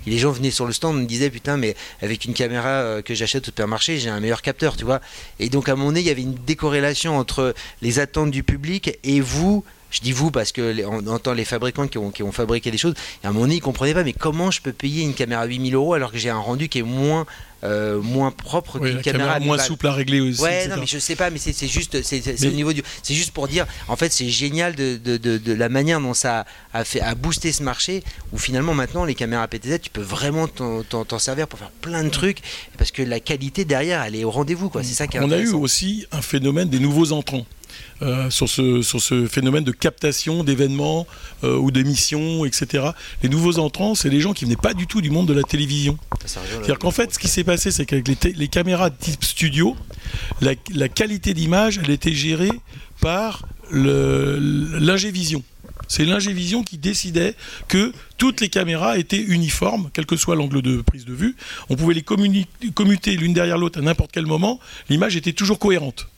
les 0.05 0.17
gens 0.19 0.31
venaient 0.31 0.51
sur 0.51 0.67
le 0.67 0.73
stand, 0.73 0.99
me 0.99 1.05
disaient 1.05 1.31
putain, 1.31 1.57
mais 1.57 1.75
avec 2.01 2.25
une 2.25 2.35
caméra 2.35 3.01
que 3.03 3.15
j'achète 3.15 3.43
au 3.43 3.45
supermarché, 3.45 3.97
j'ai 3.97 4.09
un 4.09 4.19
meilleur 4.19 4.43
capteur, 4.43 4.77
tu 4.77 4.85
vois. 4.85 5.01
Et 5.39 5.49
donc 5.49 5.67
à 5.67 5.71
un 5.71 5.75
moment 5.75 5.89
donné, 5.89 6.01
il 6.01 6.07
y 6.07 6.11
avait 6.11 6.21
une 6.21 6.35
décorrélation 6.35 7.17
entre 7.17 7.55
les 7.81 7.97
attentes 7.97 8.29
du 8.29 8.43
public 8.43 8.99
et 9.03 9.19
vous 9.19 9.63
je 9.95 10.01
dis 10.01 10.11
vous 10.11 10.29
parce 10.29 10.51
que 10.51 10.85
on 10.85 11.07
entend 11.07 11.33
les 11.33 11.45
fabricants 11.45 11.87
qui 11.87 11.97
ont, 11.97 12.11
qui 12.11 12.21
ont 12.21 12.33
fabriqué 12.33 12.69
des 12.69 12.77
choses. 12.77 12.95
Et 13.23 13.27
à 13.27 13.29
un 13.29 13.31
moment 13.31 13.45
donné, 13.45 13.55
ils 13.55 13.59
ne 13.59 13.63
comprenaient 13.63 13.93
pas, 13.93 14.03
mais 14.03 14.13
comment 14.13 14.51
je 14.51 14.61
peux 14.61 14.73
payer 14.73 15.03
une 15.03 15.13
caméra 15.13 15.43
à 15.43 15.45
8000 15.45 15.73
euros 15.73 15.93
alors 15.93 16.11
que 16.11 16.17
j'ai 16.17 16.29
un 16.29 16.37
rendu 16.37 16.67
qui 16.67 16.79
est 16.79 16.83
moins 16.83 17.25
euh, 17.63 18.01
moins 18.01 18.31
propre 18.31 18.77
qu'une 18.79 19.01
caméra, 19.01 19.39
moins 19.39 19.57
souple 19.57 19.87
à 19.87 19.93
régler 19.93 20.19
aussi. 20.19 20.41
Ouais, 20.41 20.67
non, 20.67 20.75
mais 20.77 20.85
je 20.85 20.99
sais 20.99 21.15
pas, 21.15 21.29
mais 21.29 21.39
c'est 21.39 21.67
juste, 21.67 22.03
c'est 22.03 22.45
au 22.45 22.51
niveau 22.51 22.73
du, 22.73 22.83
c'est 23.01 23.15
juste 23.15 23.31
pour 23.31 23.47
dire, 23.47 23.65
en 23.87 23.95
fait, 23.95 24.11
c'est 24.11 24.29
génial 24.29 24.75
de, 24.75 24.97
de, 24.97 25.17
de, 25.17 25.53
la 25.53 25.69
manière 25.69 25.99
dont 25.99 26.13
ça 26.13 26.45
a 26.73 26.83
fait, 26.83 27.01
a 27.01 27.15
boosté 27.15 27.51
ce 27.51 27.63
marché, 27.63 28.03
où 28.33 28.37
finalement 28.37 28.73
maintenant 28.75 29.05
les 29.05 29.15
caméras 29.15 29.47
PTZ, 29.47 29.79
tu 29.81 29.89
peux 29.89 30.01
vraiment 30.01 30.47
t'en 30.47 31.19
servir 31.19 31.47
pour 31.47 31.57
faire 31.57 31.71
plein 31.71 32.03
de 32.03 32.09
trucs, 32.09 32.39
parce 32.77 32.91
que 32.91 33.01
la 33.01 33.19
qualité 33.19 33.65
derrière, 33.65 34.03
elle 34.03 34.15
est 34.15 34.25
au 34.25 34.31
rendez-vous, 34.31 34.69
quoi. 34.69 34.83
C'est 34.83 34.93
ça 34.93 35.07
qui 35.07 35.17
est 35.17 35.21
On 35.21 35.31
a 35.31 35.37
eu 35.39 35.53
aussi 35.53 36.05
un 36.11 36.21
phénomène 36.21 36.69
des 36.69 36.79
nouveaux 36.79 37.13
entrants. 37.13 37.45
Euh, 38.01 38.29
sur, 38.29 38.49
ce, 38.49 38.81
sur 38.81 39.01
ce 39.01 39.25
phénomène 39.25 39.63
de 39.63 39.71
captation 39.71 40.43
d'événements 40.43 41.07
euh, 41.45 41.55
ou 41.55 41.71
d'émissions, 41.71 42.43
etc. 42.43 42.87
Les 43.23 43.29
nouveaux 43.29 43.57
entrants, 43.57 43.95
c'est 43.95 44.09
les 44.09 44.19
gens 44.19 44.33
qui 44.33 44.43
venaient 44.43 44.57
pas 44.57 44.73
du 44.73 44.85
tout 44.85 44.99
du 44.99 45.09
monde 45.09 45.29
de 45.29 45.33
la 45.33 45.43
télévision. 45.43 45.97
C'est-à-dire 46.25 46.77
qu'en 46.77 46.91
fait, 46.91 47.13
ce 47.13 47.19
qui 47.19 47.29
s'est 47.29 47.45
passé, 47.45 47.71
c'est 47.71 47.85
qu'avec 47.85 48.05
les, 48.09 48.33
les, 48.33 48.47
caméras 48.49 48.89
type 48.89 49.23
studio, 49.23 49.77
la, 50.41 50.55
la 50.73 50.89
qualité 50.89 51.33
d'image, 51.33 51.79
elle 51.81 51.89
était 51.89 52.13
gérée 52.13 52.51
par 52.99 53.43
l'ingévision. 53.71 55.41
C'est 55.87 56.03
l'ingévision 56.03 56.63
qui 56.63 56.77
décidait 56.77 57.33
que 57.69 57.93
toutes 58.17 58.41
les 58.41 58.49
caméras 58.49 58.97
étaient 58.97 59.21
uniformes, 59.21 59.89
quel 59.93 60.05
que 60.05 60.17
soit 60.17 60.35
l'angle 60.35 60.61
de 60.61 60.81
prise 60.81 61.05
de 61.05 61.13
vue. 61.13 61.37
On 61.69 61.77
pouvait 61.77 61.93
les 61.93 62.03
commuter 62.03 63.15
l'une 63.15 63.33
derrière 63.33 63.57
l'autre 63.57 63.79
à 63.79 63.81
n'importe 63.81 64.11
quel 64.11 64.25
moment. 64.25 64.59
L'image 64.89 65.15
était 65.15 65.33
toujours 65.33 65.59
cohérente 65.59 66.09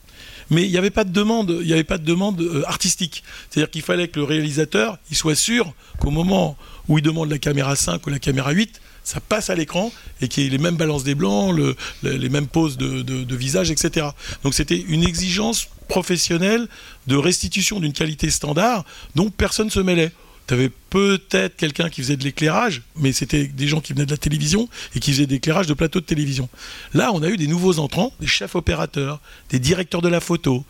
mais 0.50 0.64
il 0.64 0.70
n'y 0.70 0.78
avait 0.78 0.90
pas 0.90 1.04
de 1.04 1.12
demande, 1.12 1.46
de 1.46 2.44
euh, 2.44 2.68
artistique. 2.68 3.22
C'est-à-dire 3.50 3.70
qu'il 3.70 3.82
fallait 3.82 4.08
que 4.08 4.18
le 4.18 4.24
réalisateur, 4.24 4.98
soit 5.12 5.34
sûr 5.34 5.72
qu'au 5.98 6.10
moment 6.10 6.56
où 6.88 6.98
il 6.98 7.02
demande 7.02 7.30
la 7.30 7.38
caméra 7.38 7.76
5 7.76 8.06
ou 8.06 8.10
la 8.10 8.18
caméra 8.18 8.50
8, 8.50 8.80
ça 9.04 9.20
passe 9.20 9.48
à 9.48 9.54
l'écran 9.54 9.90
et 10.20 10.28
qu'il 10.28 10.44
y 10.44 10.46
ait 10.46 10.50
les 10.50 10.58
mêmes 10.58 10.76
balances 10.76 11.04
des 11.04 11.14
blancs, 11.14 11.58
les 12.02 12.28
mêmes 12.28 12.46
poses 12.46 12.76
de, 12.76 13.34
visage, 13.34 13.70
etc. 13.70 14.08
Donc 14.42 14.54
c'était 14.54 14.78
une 14.78 15.02
exigence 15.02 15.68
professionnelle 15.88 16.68
de 17.06 17.16
restitution 17.16 17.80
d'une 17.80 17.94
qualité 17.94 18.30
standard 18.30 18.84
dont 19.14 19.30
personne 19.30 19.66
ne 19.66 19.72
se 19.72 19.80
mêlait 19.80 20.12
tu 20.48 20.54
avais 20.54 20.70
peut-être 20.90 21.56
quelqu'un 21.56 21.90
qui 21.90 22.00
faisait 22.00 22.16
de 22.16 22.24
l'éclairage, 22.24 22.82
mais 22.96 23.12
c'était 23.12 23.46
des 23.46 23.68
gens 23.68 23.80
qui 23.80 23.92
venaient 23.92 24.06
de 24.06 24.10
la 24.10 24.16
télévision 24.16 24.66
et 24.94 25.00
qui 25.00 25.12
faisaient 25.12 25.26
de 25.26 25.32
l'éclairage 25.32 25.66
de 25.66 25.74
plateau 25.74 26.00
de 26.00 26.06
télévision. 26.06 26.48
Là, 26.94 27.12
on 27.12 27.22
a 27.22 27.28
eu 27.28 27.36
des 27.36 27.46
nouveaux 27.46 27.78
entrants, 27.78 28.12
des 28.18 28.26
chefs 28.26 28.56
opérateurs, 28.56 29.20
des 29.50 29.58
directeurs 29.58 30.00
de 30.00 30.08
la 30.08 30.20
photo, 30.20 30.64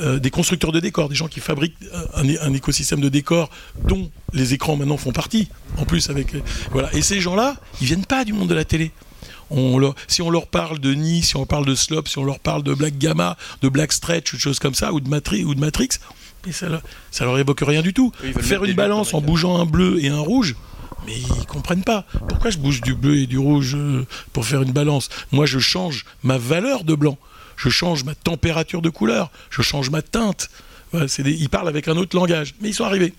euh, 0.00 0.20
des 0.20 0.30
constructeurs 0.30 0.70
de 0.70 0.78
décors, 0.78 1.08
des 1.08 1.16
gens 1.16 1.26
qui 1.26 1.40
fabriquent 1.40 1.76
un, 2.14 2.54
écosystème 2.54 3.00
de 3.00 3.08
décors 3.08 3.50
dont 3.88 4.08
les 4.32 4.54
écrans 4.54 4.76
maintenant 4.76 4.96
font 4.96 5.12
partie. 5.12 5.48
En 5.76 5.84
plus, 5.84 6.08
avec 6.08 6.28
voilà. 6.70 6.94
Et 6.94 7.02
ces 7.02 7.20
gens-là, 7.20 7.56
ils 7.80 7.88
viennent 7.88 8.06
pas 8.06 8.24
du 8.24 8.32
monde 8.32 8.48
de 8.48 8.54
la 8.54 8.64
télé. 8.64 8.92
si 10.06 10.22
on 10.22 10.30
leur 10.30 10.46
parle 10.46 10.78
de 10.78 10.94
Nice, 10.94 11.30
si 11.30 11.36
on 11.36 11.46
parle 11.46 11.66
de 11.66 11.74
Slop, 11.74 12.04
si 12.06 12.18
on 12.18 12.24
leur 12.24 12.38
parle 12.38 12.62
de 12.62 12.72
Black 12.74 12.96
Gamma, 12.96 13.36
de 13.60 13.68
Black 13.68 13.92
Stretch, 13.92 14.32
ou 14.32 14.36
de 14.36 14.40
choses 14.40 14.60
comme 14.60 14.74
ça, 14.74 14.92
ou 14.92 15.00
de, 15.00 15.08
Matrix, 15.08 15.42
ou 15.42 15.56
de 15.56 15.60
Matrix, 15.60 15.98
mais 16.44 16.52
ça, 16.52 16.66
ça 17.10 17.24
leur 17.24 17.38
évoque 17.38 17.62
rien 17.62 17.82
du 17.82 17.92
tout. 17.92 18.12
Faire 18.40 18.64
une 18.64 18.74
balance 18.74 19.14
en 19.14 19.20
bougeant 19.20 19.60
un 19.60 19.66
bleu 19.66 20.02
et 20.02 20.08
un 20.08 20.20
rouge, 20.20 20.56
mais 21.06 21.14
ils 21.16 21.46
comprennent 21.46 21.84
pas. 21.84 22.04
Pourquoi 22.28 22.50
je 22.50 22.58
bouge 22.58 22.80
du 22.80 22.94
bleu 22.94 23.16
et 23.16 23.26
du 23.26 23.38
rouge 23.38 23.74
euh, 23.74 24.06
pour 24.32 24.44
faire 24.44 24.62
une 24.62 24.72
balance? 24.72 25.08
Moi, 25.32 25.46
je 25.46 25.58
change 25.58 26.04
ma 26.22 26.38
valeur 26.38 26.84
de 26.84 26.94
blanc, 26.94 27.18
je 27.56 27.68
change 27.68 28.04
ma 28.04 28.14
température 28.14 28.82
de 28.82 28.90
couleur, 28.90 29.30
je 29.50 29.62
change 29.62 29.90
ma 29.90 30.02
teinte. 30.02 30.50
ils 30.92 31.48
parlent 31.48 31.68
avec 31.68 31.88
un 31.88 31.96
autre 31.96 32.16
langage, 32.16 32.54
mais 32.60 32.68
ils 32.70 32.74
sont 32.74 32.84
arrivés. 32.84 33.14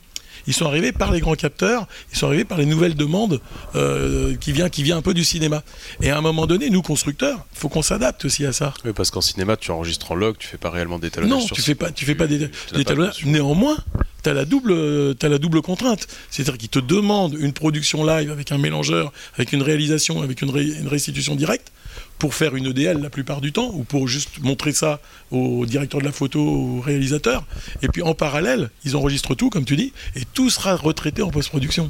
Ils 0.47 0.53
sont 0.53 0.65
arrivés 0.65 0.91
par 0.91 1.11
les 1.11 1.19
grands 1.19 1.35
capteurs, 1.35 1.87
ils 2.11 2.17
sont 2.17 2.27
arrivés 2.27 2.45
par 2.45 2.57
les 2.57 2.65
nouvelles 2.65 2.95
demandes 2.95 3.39
euh, 3.75 4.35
qui 4.35 4.51
viennent 4.51 4.69
qui 4.69 4.83
vient 4.83 4.97
un 4.97 5.01
peu 5.01 5.13
du 5.13 5.23
cinéma. 5.23 5.63
Et 6.01 6.09
à 6.09 6.17
un 6.17 6.21
moment 6.21 6.47
donné, 6.47 6.69
nous 6.69 6.81
constructeurs, 6.81 7.45
il 7.53 7.59
faut 7.59 7.69
qu'on 7.69 7.81
s'adapte 7.81 8.25
aussi 8.25 8.45
à 8.45 8.53
ça. 8.53 8.73
Oui, 8.85 8.91
parce 8.95 9.11
qu'en 9.11 9.21
cinéma, 9.21 9.57
tu 9.57 9.71
enregistres 9.71 10.11
en 10.11 10.15
log, 10.15 10.37
tu 10.37 10.47
fais 10.47 10.57
pas 10.57 10.69
réellement 10.69 10.99
d'étalonnage. 10.99 11.39
Non, 11.39 11.45
tu 11.45 11.61
fais 11.61 11.75
pas, 11.75 11.91
tu 11.91 12.05
fais 12.05 12.15
pas 12.15 12.27
d'étalonnage. 12.27 13.25
Néanmoins, 13.25 13.77
tu 14.23 14.29
as 14.29 14.33
la 14.33 14.45
double, 14.45 15.15
la 15.21 15.37
double 15.37 15.61
contrainte, 15.61 16.07
c'est-à-dire 16.29 16.57
qu'ils 16.57 16.69
te 16.69 16.79
demandent 16.79 17.35
une 17.39 17.53
production 17.53 18.05
live 18.05 18.31
avec 18.31 18.51
un 18.51 18.57
mélangeur, 18.57 19.11
avec 19.35 19.53
une 19.53 19.61
réalisation, 19.61 20.21
avec 20.21 20.41
une, 20.41 20.55
une 20.55 20.87
restitution 20.87 21.35
directe 21.35 21.71
pour 22.19 22.35
faire 22.35 22.55
une 22.55 22.67
EDL 22.67 22.99
la 23.01 23.09
plupart 23.09 23.41
du 23.41 23.51
temps, 23.51 23.71
ou 23.73 23.83
pour 23.83 24.07
juste 24.07 24.39
montrer 24.41 24.73
ça 24.73 24.99
au 25.31 25.65
directeur 25.65 25.99
de 25.99 26.05
la 26.05 26.11
photo, 26.11 26.39
au 26.39 26.79
réalisateur. 26.79 27.43
Et 27.81 27.87
puis 27.87 28.03
en 28.03 28.13
parallèle, 28.13 28.69
ils 28.85 28.95
enregistrent 28.95 29.35
tout, 29.35 29.49
comme 29.49 29.65
tu 29.65 29.75
dis, 29.75 29.91
et 30.15 30.21
tout 30.33 30.49
sera 30.49 30.75
retraité 30.75 31.23
en 31.23 31.31
post-production. 31.31 31.87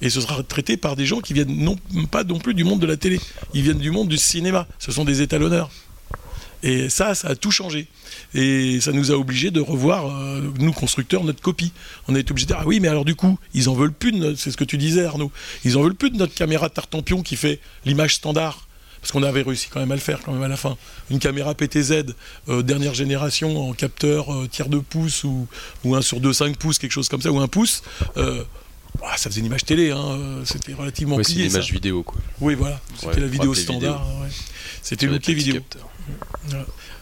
Et 0.00 0.10
ce 0.10 0.20
sera 0.20 0.42
traité 0.42 0.76
par 0.76 0.96
des 0.96 1.06
gens 1.06 1.20
qui 1.20 1.34
viennent 1.34 1.54
non 1.54 1.76
pas 2.10 2.24
non 2.24 2.38
plus 2.38 2.54
du 2.54 2.64
monde 2.64 2.80
de 2.80 2.86
la 2.86 2.96
télé, 2.96 3.20
ils 3.54 3.62
viennent 3.62 3.78
du 3.78 3.90
monde 3.90 4.08
du 4.08 4.16
cinéma. 4.16 4.66
Ce 4.78 4.92
sont 4.92 5.04
des 5.04 5.22
étalonneurs. 5.22 5.70
Et 6.62 6.88
ça, 6.88 7.14
ça 7.14 7.28
a 7.28 7.34
tout 7.34 7.50
changé. 7.50 7.86
Et 8.34 8.80
ça 8.80 8.92
nous 8.92 9.12
a 9.12 9.14
obligés 9.14 9.50
de 9.50 9.60
revoir, 9.60 10.06
euh, 10.06 10.40
nous 10.58 10.72
constructeurs, 10.72 11.24
notre 11.24 11.40
copie. 11.40 11.72
On 12.08 12.14
a 12.14 12.18
été 12.18 12.30
obligés 12.30 12.46
de 12.46 12.52
dire, 12.52 12.60
ah 12.60 12.66
oui, 12.66 12.80
mais 12.80 12.88
alors 12.88 13.04
du 13.04 13.14
coup, 13.14 13.38
ils 13.54 13.68
en 13.68 13.74
veulent 13.74 13.92
plus 13.92 14.12
de 14.12 14.18
notre, 14.18 14.38
c'est 14.38 14.50
ce 14.50 14.56
que 14.56 14.64
tu 14.64 14.78
disais 14.78 15.04
Arnaud, 15.04 15.30
ils 15.64 15.76
en 15.76 15.82
veulent 15.82 15.94
plus 15.94 16.10
de 16.10 16.16
notre 16.16 16.34
caméra 16.34 16.68
Tartampion 16.68 17.22
qui 17.22 17.36
fait 17.36 17.60
l'image 17.84 18.14
standard 18.16 18.66
parce 19.00 19.12
qu'on 19.12 19.22
avait 19.22 19.42
réussi 19.42 19.68
quand 19.70 19.78
même 19.78 19.92
à 19.92 19.94
le 19.94 20.00
faire 20.00 20.20
quand 20.24 20.32
même 20.32 20.42
à 20.42 20.48
la 20.48 20.56
fin. 20.56 20.76
Une 21.10 21.20
caméra 21.20 21.54
PTZ 21.54 22.06
euh, 22.48 22.62
dernière 22.62 22.94
génération 22.94 23.68
en 23.68 23.72
capteur 23.72 24.34
euh, 24.34 24.48
tiers 24.48 24.68
de 24.68 24.78
pouce 24.78 25.22
ou, 25.22 25.46
ou 25.84 25.94
1 25.94 26.02
sur 26.02 26.18
2 26.18 26.32
5 26.32 26.56
pouces, 26.56 26.78
quelque 26.78 26.90
chose 26.90 27.08
comme 27.08 27.22
ça, 27.22 27.30
ou 27.30 27.38
1 27.38 27.46
pouce. 27.46 27.82
Bah, 29.00 29.12
ça 29.16 29.28
faisait 29.28 29.40
une 29.40 29.46
image 29.46 29.64
télé, 29.64 29.90
hein, 29.90 30.18
c'était 30.44 30.72
relativement 30.72 31.16
oui, 31.16 31.22
plié. 31.22 31.44
une 31.44 31.50
image 31.50 31.70
vidéo 31.70 32.02
quoi. 32.02 32.18
Oui 32.40 32.54
voilà, 32.54 32.80
c'était 32.98 33.20
la 33.20 33.26
vidéo 33.26 33.52
standard. 33.52 34.06
C'était 34.86 35.06
le 35.06 35.18
vidéo. 35.18 35.60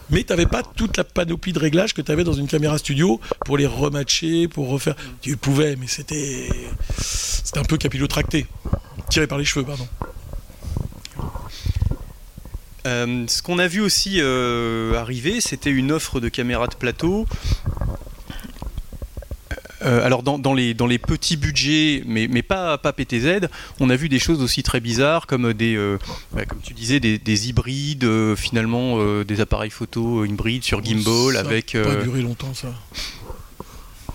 Mais 0.09 0.25
tu 0.25 0.33
n'avais 0.33 0.47
pas 0.47 0.63
toute 0.63 0.97
la 0.97 1.05
panoplie 1.05 1.53
de 1.53 1.59
réglages 1.59 1.93
que 1.93 2.01
tu 2.01 2.11
avais 2.11 2.25
dans 2.25 2.33
une 2.33 2.47
caméra 2.47 2.79
studio 2.79 3.21
pour 3.45 3.59
les 3.59 3.67
rematcher, 3.67 4.49
pour 4.49 4.71
refaire. 4.71 4.97
Tu 5.21 5.37
pouvais, 5.37 5.77
mais 5.77 5.87
c'était 5.87 6.49
c'était 6.99 7.59
un 7.59 7.65
peu 7.65 7.77
capillotracté, 7.77 8.47
tiré 9.11 9.27
par 9.27 9.37
les 9.37 9.45
cheveux, 9.45 9.67
pardon. 9.67 9.87
Euh, 12.87 13.25
ce 13.29 13.43
qu'on 13.43 13.59
a 13.59 13.69
vu 13.69 13.83
aussi 13.83 14.17
euh, 14.19 14.95
arriver, 14.95 15.43
c'était 15.43 15.71
une 15.71 15.93
offre 15.93 16.21
de 16.21 16.31
caméras 16.31 16.69
de 16.69 16.77
plateau. 16.77 17.27
Euh, 19.85 20.05
alors 20.05 20.23
dans, 20.23 20.55
les, 20.55 20.75
dans 20.75 20.87
les 20.87 20.99
petits 20.99 21.37
budgets, 21.37 22.03
mais, 22.07 22.29
mais 22.29 22.43
pas, 22.43 22.79
pas 22.79 22.93
PTZ, 22.93 23.49
on 23.81 23.91
a 23.91 23.97
vu 23.97 24.09
des 24.09 24.19
choses 24.19 24.41
aussi 24.43 24.63
très 24.63 24.81
bizarres 24.81 25.27
comme 25.27 25.53
des, 25.53 25.77
bah, 26.33 26.45
comme 26.45 26.61
tu 26.63 26.75
disais, 26.75 27.01
des, 27.01 27.49
hybrides, 27.49 28.35
finalement 28.37 29.23
des 29.25 29.41
appareils 29.41 29.71
photo 29.71 30.25
hybrides 30.25 30.65
sur 30.65 30.85
gimbal 30.85 31.37
avec. 31.37 31.71
Ça 31.71 31.79
n'a 31.81 31.97
pas 31.97 32.03
duré 32.03 32.23
longtemps 32.23 32.55
ça. 32.55 32.69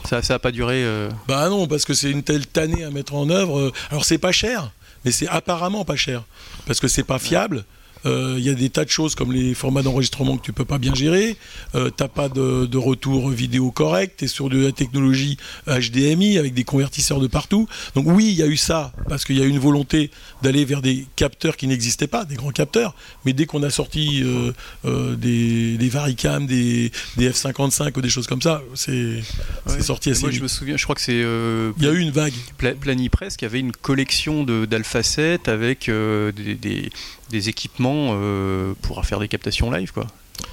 Ça, 0.05 0.21
ça 0.23 0.35
a 0.35 0.39
pas 0.39 0.51
duré. 0.51 0.83
Bah 1.27 1.49
non, 1.49 1.67
parce 1.67 1.85
que 1.85 1.93
c'est 1.93 2.09
une 2.09 2.23
telle 2.23 2.47
tannée 2.47 2.83
à 2.83 2.89
mettre 2.89 3.13
en 3.13 3.29
œuvre. 3.29 3.71
Alors 3.91 4.05
c'est 4.05 4.17
pas 4.17 4.31
cher, 4.31 4.71
mais 5.05 5.11
c'est 5.11 5.27
apparemment 5.27 5.85
pas 5.85 5.95
cher 5.95 6.23
parce 6.65 6.79
que 6.79 6.87
c'est 6.87 7.03
pas 7.03 7.19
fiable. 7.19 7.65
Euh, 8.05 8.35
il 8.37 8.43
y 8.43 8.49
a 8.49 8.53
des 8.53 8.69
tas 8.69 8.85
de 8.85 8.89
choses 8.89 9.15
comme 9.15 9.31
les 9.31 9.53
formats 9.53 9.81
d'enregistrement 9.81 10.37
que 10.37 10.43
tu 10.43 10.53
peux 10.53 10.65
pas 10.65 10.77
bien 10.77 10.93
gérer. 10.93 11.37
Euh, 11.75 11.89
t'as 11.89 12.07
pas 12.07 12.29
de, 12.29 12.77
retour 12.77 13.29
vidéo 13.29 13.71
correct. 13.71 14.15
Tu 14.19 14.25
es 14.25 14.27
sur 14.27 14.49
de 14.49 14.65
la 14.65 14.71
technologie 14.71 15.37
HDMI 15.67 16.37
avec 16.37 16.53
des 16.53 16.63
convertisseurs 16.63 17.19
de 17.19 17.27
partout. 17.27 17.67
Donc 17.95 18.05
oui, 18.07 18.29
il 18.29 18.37
y 18.37 18.43
a 18.43 18.47
eu 18.47 18.57
ça 18.57 18.93
parce 19.07 19.25
qu'il 19.25 19.37
y 19.37 19.41
a 19.41 19.45
eu 19.45 19.49
une 19.49 19.59
volonté 19.59 20.11
d'aller 20.41 20.63
vers 20.63 20.81
des 20.81 21.05
capteurs 21.15 21.57
qui 21.57 21.67
n'existaient 21.67 22.07
pas, 22.07 22.25
des 22.25 22.35
grands 22.35 22.51
capteurs. 22.51 22.95
Mais 23.25 23.33
dès 23.33 23.45
qu'on 23.45 23.63
a 23.63 23.69
sorti 23.69 24.23
euh, 24.23 25.15
des, 25.15 25.77
des 25.77 25.89
Varicam, 25.89 26.47
des, 26.47 26.91
F55 27.17 27.97
ou 27.97 28.01
des 28.01 28.09
choses 28.09 28.27
comme 28.27 28.41
ça, 28.41 28.61
c'est 28.75 29.21
sorti 29.81 30.11
assez 30.11 30.21
Moi, 30.21 30.31
je 30.31 30.41
me 30.41 30.47
souviens, 30.47 30.77
je 30.77 30.83
crois 30.83 30.95
que 30.95 31.01
c'est. 31.01 31.19
il 31.19 31.83
y 31.83 31.87
a 31.87 31.91
eu 31.91 31.99
une 31.99 32.11
vague. 32.11 32.33
Pla 32.57 32.73
Planipress 32.73 33.37
qui 33.37 33.45
avait 33.45 33.59
une 33.59 33.71
collection 33.71 34.43
d'Alpha 34.43 35.03
7 35.03 35.47
avec 35.47 35.89
des 35.89 36.55
des 36.55 36.89
équipements 37.49 38.09
euh, 38.13 38.73
pour 38.81 39.03
faire 39.05 39.19
des 39.19 39.27
captations 39.27 39.71
live 39.71 39.91
quoi. 39.93 40.07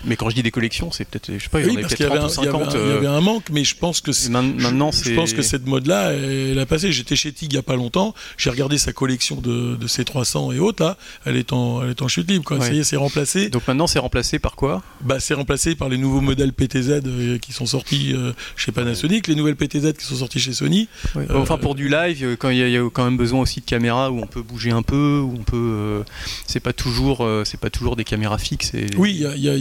Mais 0.04 0.16
quand 0.16 0.30
je 0.30 0.36
dis 0.36 0.42
des 0.42 0.50
collections, 0.50 0.90
c'est 0.92 1.04
peut-être, 1.04 1.32
je 1.32 1.42
sais 1.42 1.48
pas, 1.48 1.60
il 1.60 1.66
y 1.66 1.70
en 1.70 1.72
avait 1.74 1.82
peut-être 1.82 2.14
30 2.14 2.24
ou 2.24 2.28
50. 2.28 2.74
Il 2.74 2.78
y, 2.78 2.92
avait 2.92 3.06
un, 3.06 3.20
manque, 3.20 3.50
mais 3.50 3.64
je 3.64 3.76
pense 3.76 4.00
que 4.00 4.10
maintenant, 4.28 4.90
je, 4.92 5.14
pense 5.14 5.32
que 5.32 5.42
cette 5.42 5.66
mode-là, 5.66 6.12
elle 6.12 6.58
a 6.58 6.66
passé. 6.66 6.92
J'étais 6.92 7.16
chez 7.16 7.32
TIG 7.32 7.52
il 7.52 7.54
y 7.56 7.58
a 7.58 7.62
pas 7.62 7.76
longtemps, 7.76 8.14
j'ai 8.36 8.50
regardé 8.50 8.78
sa 8.78 8.92
collection 8.92 9.36
de, 9.36 9.76
de 9.76 9.86
C300 9.86 10.54
et 10.54 10.58
autres 10.58 10.84
là, 10.84 10.96
elle 11.24 11.36
est 11.36 11.52
en, 11.52 11.82
elle 11.82 11.90
est 11.90 12.02
en 12.02 12.08
chute 12.08 12.28
libre 12.30 12.44
quoi. 12.44 12.60
Ça 12.60 12.72
y 12.72 12.80
est, 12.80 12.84
c'est 12.84 12.96
remplacé. 12.96 13.48
Donc 13.48 13.66
maintenant, 13.66 13.86
c'est 13.86 13.98
remplacé 13.98 14.38
par 14.38 14.56
quoi? 14.56 14.82
Bah, 15.02 15.20
c'est 15.20 15.34
remplacé 15.34 15.74
par 15.74 15.88
les 15.88 15.98
nouveaux 15.98 16.20
modèles 16.20 16.52
PTZ 16.52 17.02
euh, 17.06 17.38
qui 17.38 17.52
sont 17.52 17.66
sortis 17.66 18.12
euh, 18.14 18.32
chez 18.56 18.72
Panasonic, 18.72 19.26
les 19.26 19.34
nouvelles 19.34 19.56
PTZ 19.56 19.92
qui 19.92 20.04
sont 20.04 20.16
sorties 20.16 20.40
chez 20.40 20.52
Sony. 20.52 20.88
enfin, 21.34 21.58
pour 21.58 21.74
du 21.74 21.88
live, 21.88 22.36
quand 22.38 22.50
il 22.50 22.58
y, 22.58 22.76
a 22.76 22.90
quand 22.90 23.04
même 23.04 23.16
besoin 23.16 23.40
aussi 23.40 23.60
de 23.60 23.66
caméras 23.66 24.10
où 24.10 24.20
on 24.20 24.26
peut 24.26 24.42
bouger 24.42 24.70
un 24.70 24.82
peu, 24.82 25.20
où 25.20 25.34
on 25.38 25.42
peut, 25.42 26.02
c'est 26.46 26.60
pas 26.60 26.72
toujours, 26.72 27.26
c'est 27.44 27.60
pas 27.60 27.70
toujours 27.70 27.96
des 27.96 28.04
caméras 28.04 28.38
fixes. 28.38 28.72
Oui, 28.96 29.22
il 29.36 29.42
y 29.42 29.48
a 29.48 29.56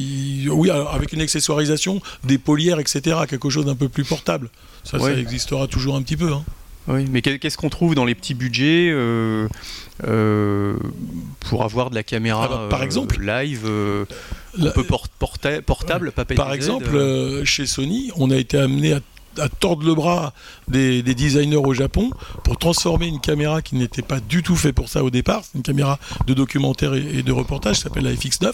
oui, 0.50 0.70
avec 0.70 1.14
une 1.14 1.22
accessoirisation, 1.22 2.02
des 2.24 2.38
polières, 2.38 2.80
etc., 2.80 3.18
quelque 3.28 3.50
chose 3.50 3.66
d'un 3.66 3.76
peu 3.76 3.90
plus 3.90 4.04
portable. 4.04 4.50
Ça, 4.84 5.00
ça 5.00 5.14
existera 5.14 5.68
toujours 5.68 5.96
un 5.96 6.02
petit 6.02 6.18
peu. 6.18 6.32
Hein. 6.32 6.44
Oui, 6.88 7.06
mais 7.10 7.24
qu'est-ce 7.24 7.58
qu'on 7.58 7.70
trouve 7.70 7.96
dans 7.96 8.06
les 8.06 8.14
petits 8.14 8.36
budgets 8.36 8.92
euh, 8.92 9.48
euh, 10.04 10.76
pour 11.40 11.64
avoir 11.64 11.90
de 11.90 11.96
la 11.96 12.04
caméra 12.04 12.46
ah 12.46 12.56
bah, 12.56 12.68
par 12.70 12.84
exemple, 12.84 13.20
live 13.20 13.66
un 14.60 14.70
peu 14.70 14.84
portable, 14.84 16.12
pas 16.12 16.26
Par 16.26 16.54
exemple, 16.54 17.44
chez 17.44 17.66
Sony, 17.66 18.12
on 18.16 18.30
a 18.30 18.36
été 18.36 18.58
amené 18.58 18.94
à 18.94 19.00
à 19.40 19.50
tordre 19.50 19.86
le 19.86 19.96
bras 19.96 20.34
des, 20.68 21.02
designers 21.04 21.56
au 21.56 21.74
Japon 21.74 22.10
pour 22.44 22.58
transformer 22.58 23.08
une 23.08 23.20
caméra 23.20 23.62
qui 23.62 23.76
n'était 23.76 24.02
pas 24.02 24.20
du 24.20 24.44
tout 24.44 24.56
fait 24.56 24.74
pour 24.74 24.90
ça 24.90 25.04
au 25.04 25.10
départ. 25.10 25.44
C'est 25.44 25.58
une 25.58 25.64
caméra 25.64 26.00
de 26.28 26.34
documentaire 26.34 26.94
et, 26.94 27.24
de 27.24 27.32
reportage, 27.32 27.78
s'appelle 27.78 28.04
la 28.04 28.14
FX9. 28.14 28.52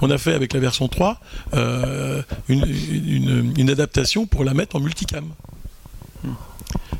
On 0.00 0.10
a 0.10 0.18
fait 0.18 0.34
avec 0.34 0.52
la 0.52 0.60
version 0.60 0.88
3 0.88 1.20
euh, 1.54 2.22
une, 2.48 3.70
adaptation 3.70 4.26
pour 4.26 4.44
la 4.44 4.54
mettre 4.54 4.76
en 4.76 4.80
multicam. 4.80 5.26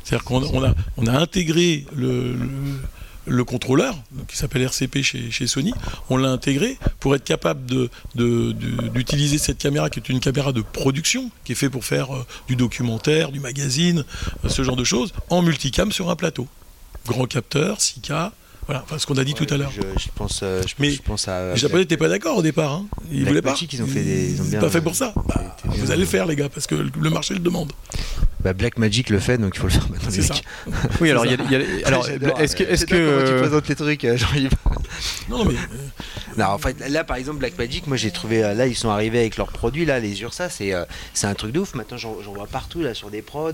C'est-à-dire 0.03 0.23
qu'on 0.25 1.07
a, 1.07 1.19
intégré 1.19 1.85
le 1.95 2.35
contrôleur, 3.43 3.95
qui 4.27 4.37
s'appelle 4.37 4.63
RCP 4.63 5.01
chez, 5.01 5.47
Sony, 5.47 5.73
on 6.09 6.17
l'a 6.17 6.29
intégré 6.29 6.77
pour 6.99 7.15
être 7.15 7.23
capable 7.23 7.61
d'utiliser 8.15 9.37
cette 9.37 9.57
caméra 9.57 9.89
qui 9.89 9.99
est 9.99 10.09
une 10.09 10.19
caméra 10.19 10.51
de 10.51 10.61
production, 10.61 11.31
qui 11.43 11.53
est 11.53 11.55
fait 11.55 11.69
pour 11.69 11.85
faire 11.85 12.15
euh, 12.15 12.25
du 12.47 12.55
documentaire, 12.55 13.31
du 13.31 13.39
magazine, 13.39 14.05
euh, 14.43 14.49
ce 14.49 14.63
genre 14.63 14.75
de 14.75 14.83
choses, 14.83 15.13
en 15.29 15.41
multicam 15.41 15.91
sur 15.91 16.09
un 16.09 16.15
plateau. 16.15 16.47
Grand 17.05 17.25
capteur, 17.25 17.77
6K, 17.77 18.31
voilà, 18.65 18.85
ce 18.97 19.05
qu'on 19.05 19.17
a 19.17 19.23
dit 19.23 19.33
tout 19.33 19.47
à 19.49 19.57
l'heure. 19.57 19.71
Je, 19.71 20.07
pense, 20.15 20.39
euh, 20.41 20.61
mais 20.79 20.91
je 20.91 21.01
pense 21.01 21.27
à. 21.27 21.53
Les 21.53 21.59
Japonais 21.59 21.81
n'étaient 21.81 21.97
pas 21.97 22.07
d'accord 22.07 22.37
au 22.37 22.41
départ. 22.41 22.71
Hein. 22.71 22.85
Ils 23.11 23.25
voulaient 23.25 23.41
pas. 23.41 23.55
Ils 23.71 23.83
ont 23.83 23.87
fait 23.87 24.03
des. 24.03 24.35
Ils 24.35 24.59
pas 24.59 24.69
fait 24.69 24.81
pour 24.81 24.95
ça. 24.95 25.13
Bah, 25.27 25.55
vous 25.65 25.91
allez 25.91 26.01
le 26.01 26.07
faire, 26.07 26.25
les 26.25 26.35
gars, 26.35 26.49
parce 26.49 26.67
que 26.67 26.75
le 26.75 27.09
marché 27.09 27.33
le 27.33 27.41
demande. 27.41 27.73
Bah, 28.43 28.53
Black 28.53 28.77
Magic 28.77 29.09
le 29.09 29.19
fait, 29.19 29.37
donc 29.37 29.55
il 29.55 29.59
faut 29.59 29.67
le 29.67 29.73
faire 29.73 29.89
maintenant. 29.89 30.09
C'est 30.09 30.21
ça. 30.21 30.35
oui, 30.99 31.09
alors, 31.11 31.25
il 31.25 31.31
y 31.31 31.55
a, 31.55 31.87
alors 31.87 32.07
est-ce 32.39 32.55
que. 32.55 32.63
Est-ce 32.63 32.85
que. 32.85 33.27
tu 33.27 33.39
présentes 33.39 33.67
les 33.67 33.75
trucs, 33.75 34.05
euh, 34.05 34.17
jean 34.17 34.27
Non, 35.29 35.45
mais. 35.45 35.55
non, 36.37 36.45
en 36.45 36.57
fait, 36.57 36.77
là, 36.89 37.03
par 37.03 37.17
exemple, 37.17 37.39
Black 37.39 37.57
Magic, 37.57 37.87
moi, 37.87 37.97
j'ai 37.97 38.11
trouvé. 38.11 38.43
Euh, 38.43 38.53
là, 38.53 38.67
ils 38.67 38.75
sont 38.75 38.89
arrivés 38.89 39.19
avec 39.19 39.37
leurs 39.37 39.51
produits, 39.51 39.85
là, 39.85 39.99
les 39.99 40.21
Ursa, 40.21 40.49
c'est 40.49 40.73
c'est 41.13 41.27
un 41.27 41.35
truc 41.35 41.51
de 41.51 41.59
ouf. 41.59 41.73
Maintenant, 41.73 41.97
j'en 41.97 42.33
vois 42.33 42.47
partout, 42.47 42.81
là, 42.81 42.93
sur 42.93 43.09
des 43.09 43.21
prods. 43.21 43.51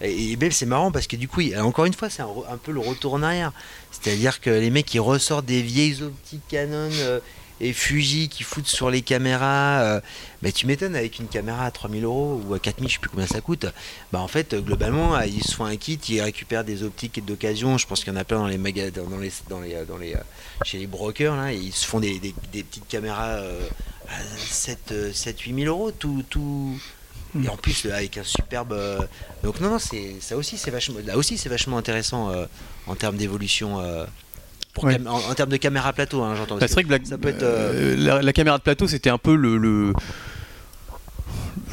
Et, 0.00 0.32
et 0.32 0.50
c'est 0.50 0.66
marrant 0.66 0.90
parce 0.90 1.06
que 1.06 1.16
du 1.16 1.28
coup, 1.28 1.40
encore 1.58 1.84
une 1.84 1.94
fois, 1.94 2.10
c'est 2.10 2.22
un, 2.22 2.58
peu 2.62 2.72
le 2.72 2.80
retour 2.80 3.14
en 3.14 3.22
arrière. 3.22 3.52
C'est-à-dire 3.90 4.40
que 4.40 4.50
les 4.50 4.70
mecs 4.70 4.86
qui 4.86 4.98
ressortent 4.98 5.46
des 5.46 5.62
vieilles 5.62 6.02
optiques 6.02 6.42
Canon 6.48 6.90
euh, 7.00 7.20
et 7.60 7.72
Fuji 7.72 8.28
qui 8.28 8.42
foutent 8.42 8.66
sur 8.66 8.90
les 8.90 9.02
caméras, 9.02 9.80
euh, 9.82 10.00
bah, 10.42 10.52
tu 10.52 10.66
m'étonnes 10.66 10.96
avec 10.96 11.18
une 11.18 11.28
caméra 11.28 11.66
à 11.66 11.70
3000 11.70 12.04
euros 12.04 12.42
ou 12.46 12.54
à 12.54 12.58
4000, 12.58 12.88
je 12.88 12.94
sais 12.94 13.00
plus 13.00 13.10
combien 13.10 13.26
ça 13.26 13.40
coûte. 13.40 13.66
Bah 14.12 14.20
en 14.20 14.28
fait, 14.28 14.54
globalement, 14.54 15.20
ils 15.20 15.42
se 15.42 15.54
font 15.54 15.64
un 15.64 15.76
kit, 15.76 15.98
ils 16.08 16.20
récupèrent 16.20 16.64
des 16.64 16.82
optiques 16.82 17.24
d'occasion. 17.24 17.78
Je 17.78 17.86
pense 17.86 18.04
qu'il 18.04 18.12
y 18.12 18.16
en 18.16 18.20
a 18.20 18.24
plein 18.24 18.38
dans 18.38 18.46
les 18.46 18.58
magasins, 18.58 18.90
dans 19.08 19.18
les, 19.18 19.32
dans 19.48 19.60
les, 19.60 19.84
dans 19.86 19.96
les, 19.96 20.14
chez 20.64 20.78
les 20.78 20.86
brokers 20.86 21.36
là, 21.36 21.52
ils 21.52 21.72
se 21.72 21.86
font 21.86 22.00
des, 22.00 22.34
petites 22.52 22.88
caméras 22.88 23.38
à 24.08 24.36
7 24.36 25.12
7 25.12 25.40
8000 25.40 25.68
euros 25.68 25.90
tout 25.90 26.22
tout 26.28 26.78
et 27.42 27.48
en 27.48 27.56
plus 27.56 27.86
avec 27.86 28.18
un 28.18 28.24
superbe. 28.24 28.72
Euh, 28.72 29.00
donc 29.42 29.60
non 29.60 29.70
non 29.70 29.78
c'est 29.78 30.16
ça 30.20 30.36
aussi 30.36 30.56
c'est 30.56 30.70
vachement 30.70 30.98
là 31.04 31.16
aussi 31.16 31.38
c'est 31.38 31.48
vachement 31.48 31.78
intéressant 31.78 32.30
euh, 32.30 32.46
en 32.86 32.94
termes 32.94 33.16
d'évolution. 33.16 33.80
Euh, 33.80 34.04
en, 34.82 35.34
termes 35.34 35.50
de 35.50 35.56
caméra 35.56 35.92
plateau, 35.92 36.22
hein, 36.22 36.34
j'entends. 36.36 36.56
Bah, 36.56 36.66
c'est 36.68 36.74
vrai 36.74 36.84
que 36.84 37.06
ça 37.06 37.18
peut 37.18 37.28
être, 37.28 37.44
la, 37.96 38.32
caméra 38.32 38.58
de 38.58 38.62
plateau, 38.62 38.86
c'était 38.88 39.10
un 39.10 39.18
peu 39.18 39.34
le 39.34 39.92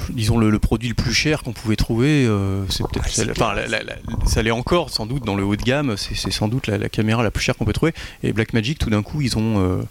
disons 0.09 0.37
le, 0.37 0.59
produit 0.59 0.89
le 0.89 0.95
plus 0.95 1.13
cher 1.13 1.43
qu'on 1.43 1.53
pouvait 1.53 1.75
trouver, 1.75 2.25
euh, 2.25 2.63
c'est 2.69 2.83
peut-être 2.87 3.09
ça 4.25 4.43
l'est 4.43 4.51
encore 4.51 4.89
sans 4.89 5.05
doute 5.05 5.25
dans 5.25 5.35
le 5.35 5.43
haut 5.43 5.55
de 5.55 5.63
gamme, 5.63 5.95
c'est 5.97 6.31
sans 6.31 6.47
doute 6.47 6.67
la, 6.67 6.89
caméra 6.89 7.23
la 7.23 7.31
plus 7.31 7.43
chère 7.43 7.55
qu'on 7.55 7.65
peut 7.65 7.73
trouver. 7.73 7.93
Et 8.23 8.33
Blackmagic 8.33 8.79
tout 8.79 8.89
d'un 8.89 9.03
coup 9.03 9.21
ils 9.21 9.37
ont 9.37 9.59
euh, 9.59 9.81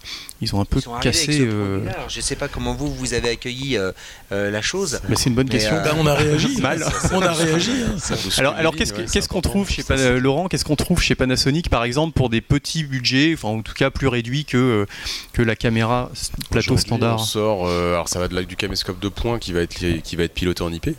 ils 0.41 0.55
ont 0.55 0.61
un 0.61 0.65
peu 0.65 0.81
cassé. 1.01 1.41
Euh... 1.41 1.85
je 2.07 2.21
sais 2.21 2.35
pas 2.35 2.47
comment 2.47 2.73
vous 2.73 2.93
vous 2.93 3.13
avez 3.13 3.29
accueilli 3.29 3.77
euh, 3.77 3.91
la 4.29 4.61
chose. 4.61 5.01
Mais 5.09 5.15
c'est 5.15 5.29
une 5.29 5.35
bonne 5.35 5.49
question. 5.49 5.75
Ben, 5.83 5.95
on 5.97 6.07
a 6.07 6.13
réagi. 6.15 6.61
Mal. 6.61 6.85
on 7.13 7.21
a 7.21 7.31
réagi. 7.31 7.71
Hein. 7.71 8.15
Alors 8.37 8.53
alors 8.55 8.75
qu'est-ce 8.75 9.27
qu'on 9.27 9.41
trouve 9.41 9.69
chez 9.69 9.83
Laurent 10.19 10.47
Qu'est-ce 10.47 10.65
qu'on 10.65 10.75
trouve 10.75 11.01
chez 11.01 11.15
Panasonic 11.15 11.69
par 11.69 11.83
exemple 11.83 12.13
pour 12.13 12.29
des 12.29 12.41
petits 12.41 12.83
budgets, 12.83 13.33
enfin 13.33 13.49
en 13.49 13.61
tout 13.61 13.73
cas 13.73 13.89
plus 13.89 14.07
réduits 14.07 14.45
que 14.45 14.85
que 15.33 15.41
la 15.41 15.55
caméra 15.55 16.11
plateau 16.49 16.77
standard. 16.77 17.21
On 17.21 17.23
sort 17.23 17.67
alors 17.69 18.09
ça 18.09 18.19
va 18.19 18.27
de 18.27 18.41
du 18.41 18.55
caméscope 18.55 18.99
de 18.99 19.09
points 19.09 19.37
qui 19.39 19.53
va 19.53 19.61
être 19.61 19.75
qui 20.01 20.15
va 20.15 20.23
être 20.23 20.33
piloté 20.33 20.63
en 20.63 20.73
IP. 20.73 20.95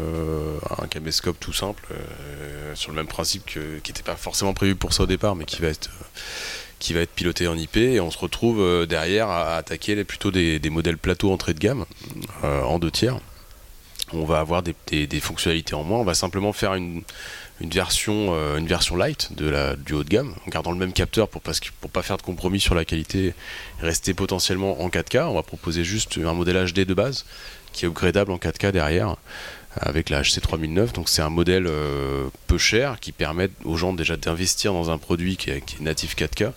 Euh, 0.00 0.58
un 0.78 0.86
caméscope 0.86 1.38
tout 1.38 1.52
simple, 1.52 1.84
euh, 1.90 2.74
sur 2.74 2.92
le 2.92 2.96
même 2.96 3.06
principe 3.06 3.44
que, 3.44 3.78
qui 3.80 3.90
n'était 3.90 4.02
pas 4.02 4.16
forcément 4.16 4.54
prévu 4.54 4.74
pour 4.74 4.94
ça 4.94 5.02
au 5.02 5.06
départ, 5.06 5.36
mais 5.36 5.44
qui 5.44 5.60
va 5.60 5.68
être, 5.68 5.90
qui 6.78 6.92
va 6.92 7.00
être 7.00 7.10
piloté 7.10 7.48
en 7.48 7.56
IP. 7.56 7.76
Et 7.76 8.00
on 8.00 8.10
se 8.10 8.18
retrouve 8.18 8.60
euh, 8.60 8.86
derrière 8.86 9.28
à, 9.28 9.56
attaquer 9.56 10.04
plutôt 10.04 10.30
des, 10.30 10.60
modèles 10.70 10.98
plateau 10.98 11.32
entrée 11.32 11.54
de 11.54 11.58
gamme 11.58 11.84
en 12.42 12.78
deux 12.78 12.90
tiers. 12.90 13.18
On 14.12 14.24
va 14.24 14.38
avoir 14.38 14.62
des, 14.62 14.74
fonctionnalités 15.20 15.74
en 15.74 15.82
moins. 15.82 15.98
On 15.98 16.04
va 16.04 16.14
simplement 16.14 16.52
faire 16.52 16.74
une, 16.74 17.02
version, 17.60 18.34
une 18.56 18.66
version 18.66 18.94
light 18.94 19.34
de 19.34 19.48
la, 19.48 19.74
du 19.74 19.94
haut 19.94 20.04
de 20.04 20.08
gamme, 20.08 20.34
en 20.46 20.50
gardant 20.50 20.70
le 20.70 20.78
même 20.78 20.92
capteur 20.92 21.28
pour 21.28 21.42
ne 21.44 21.52
pour 21.80 21.90
pas 21.90 22.02
faire 22.02 22.16
de 22.16 22.22
compromis 22.22 22.60
sur 22.60 22.74
la 22.74 22.84
qualité, 22.84 23.34
rester 23.80 24.14
potentiellement 24.14 24.80
en 24.80 24.88
4K. 24.88 25.24
On 25.24 25.34
va 25.34 25.42
proposer 25.42 25.82
juste 25.82 26.18
un 26.18 26.34
modèle 26.34 26.72
HD 26.72 26.80
de 26.80 26.94
base 26.94 27.24
qui 27.72 27.84
est 27.84 27.88
upgradable 27.88 28.32
en 28.32 28.38
4K 28.38 28.70
derrière 28.70 29.16
avec 29.80 30.10
la 30.10 30.22
HC3009. 30.22 30.92
Donc 30.92 31.08
c'est 31.08 31.22
un 31.22 31.30
modèle 31.30 31.66
euh, 31.66 32.24
peu 32.46 32.58
cher 32.58 32.98
qui 33.00 33.12
permet 33.12 33.48
aux 33.64 33.76
gens 33.76 33.92
déjà 33.92 34.16
d'investir 34.16 34.72
dans 34.72 34.90
un 34.90 34.98
produit 34.98 35.36
qui 35.36 35.50
est, 35.50 35.80
natif 35.80 36.16
4K 36.16 36.52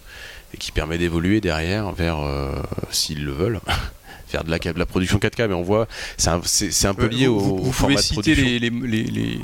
et 0.53 0.57
qui 0.57 0.71
permet 0.71 0.97
d'évoluer 0.97 1.41
derrière 1.41 1.91
vers, 1.91 2.19
euh, 2.19 2.55
s'ils 2.91 3.23
le 3.23 3.31
veulent, 3.31 3.59
faire 4.27 4.43
de 4.43 4.51
la, 4.51 4.59
de 4.59 4.79
la, 4.79 4.85
production 4.85 5.17
4K. 5.17 5.47
Mais 5.47 5.53
on 5.53 5.63
voit, 5.63 5.87
c'est 6.17 6.29
un, 6.29 6.93
peu 6.93 7.07
lié 7.07 7.27
au, 7.27 7.39
vous, 7.39 7.71
format 7.71 8.01
de 8.01 8.07
production. 8.07 8.45
Les, 8.45 8.59
les, 8.59 8.69
les, 8.69 9.39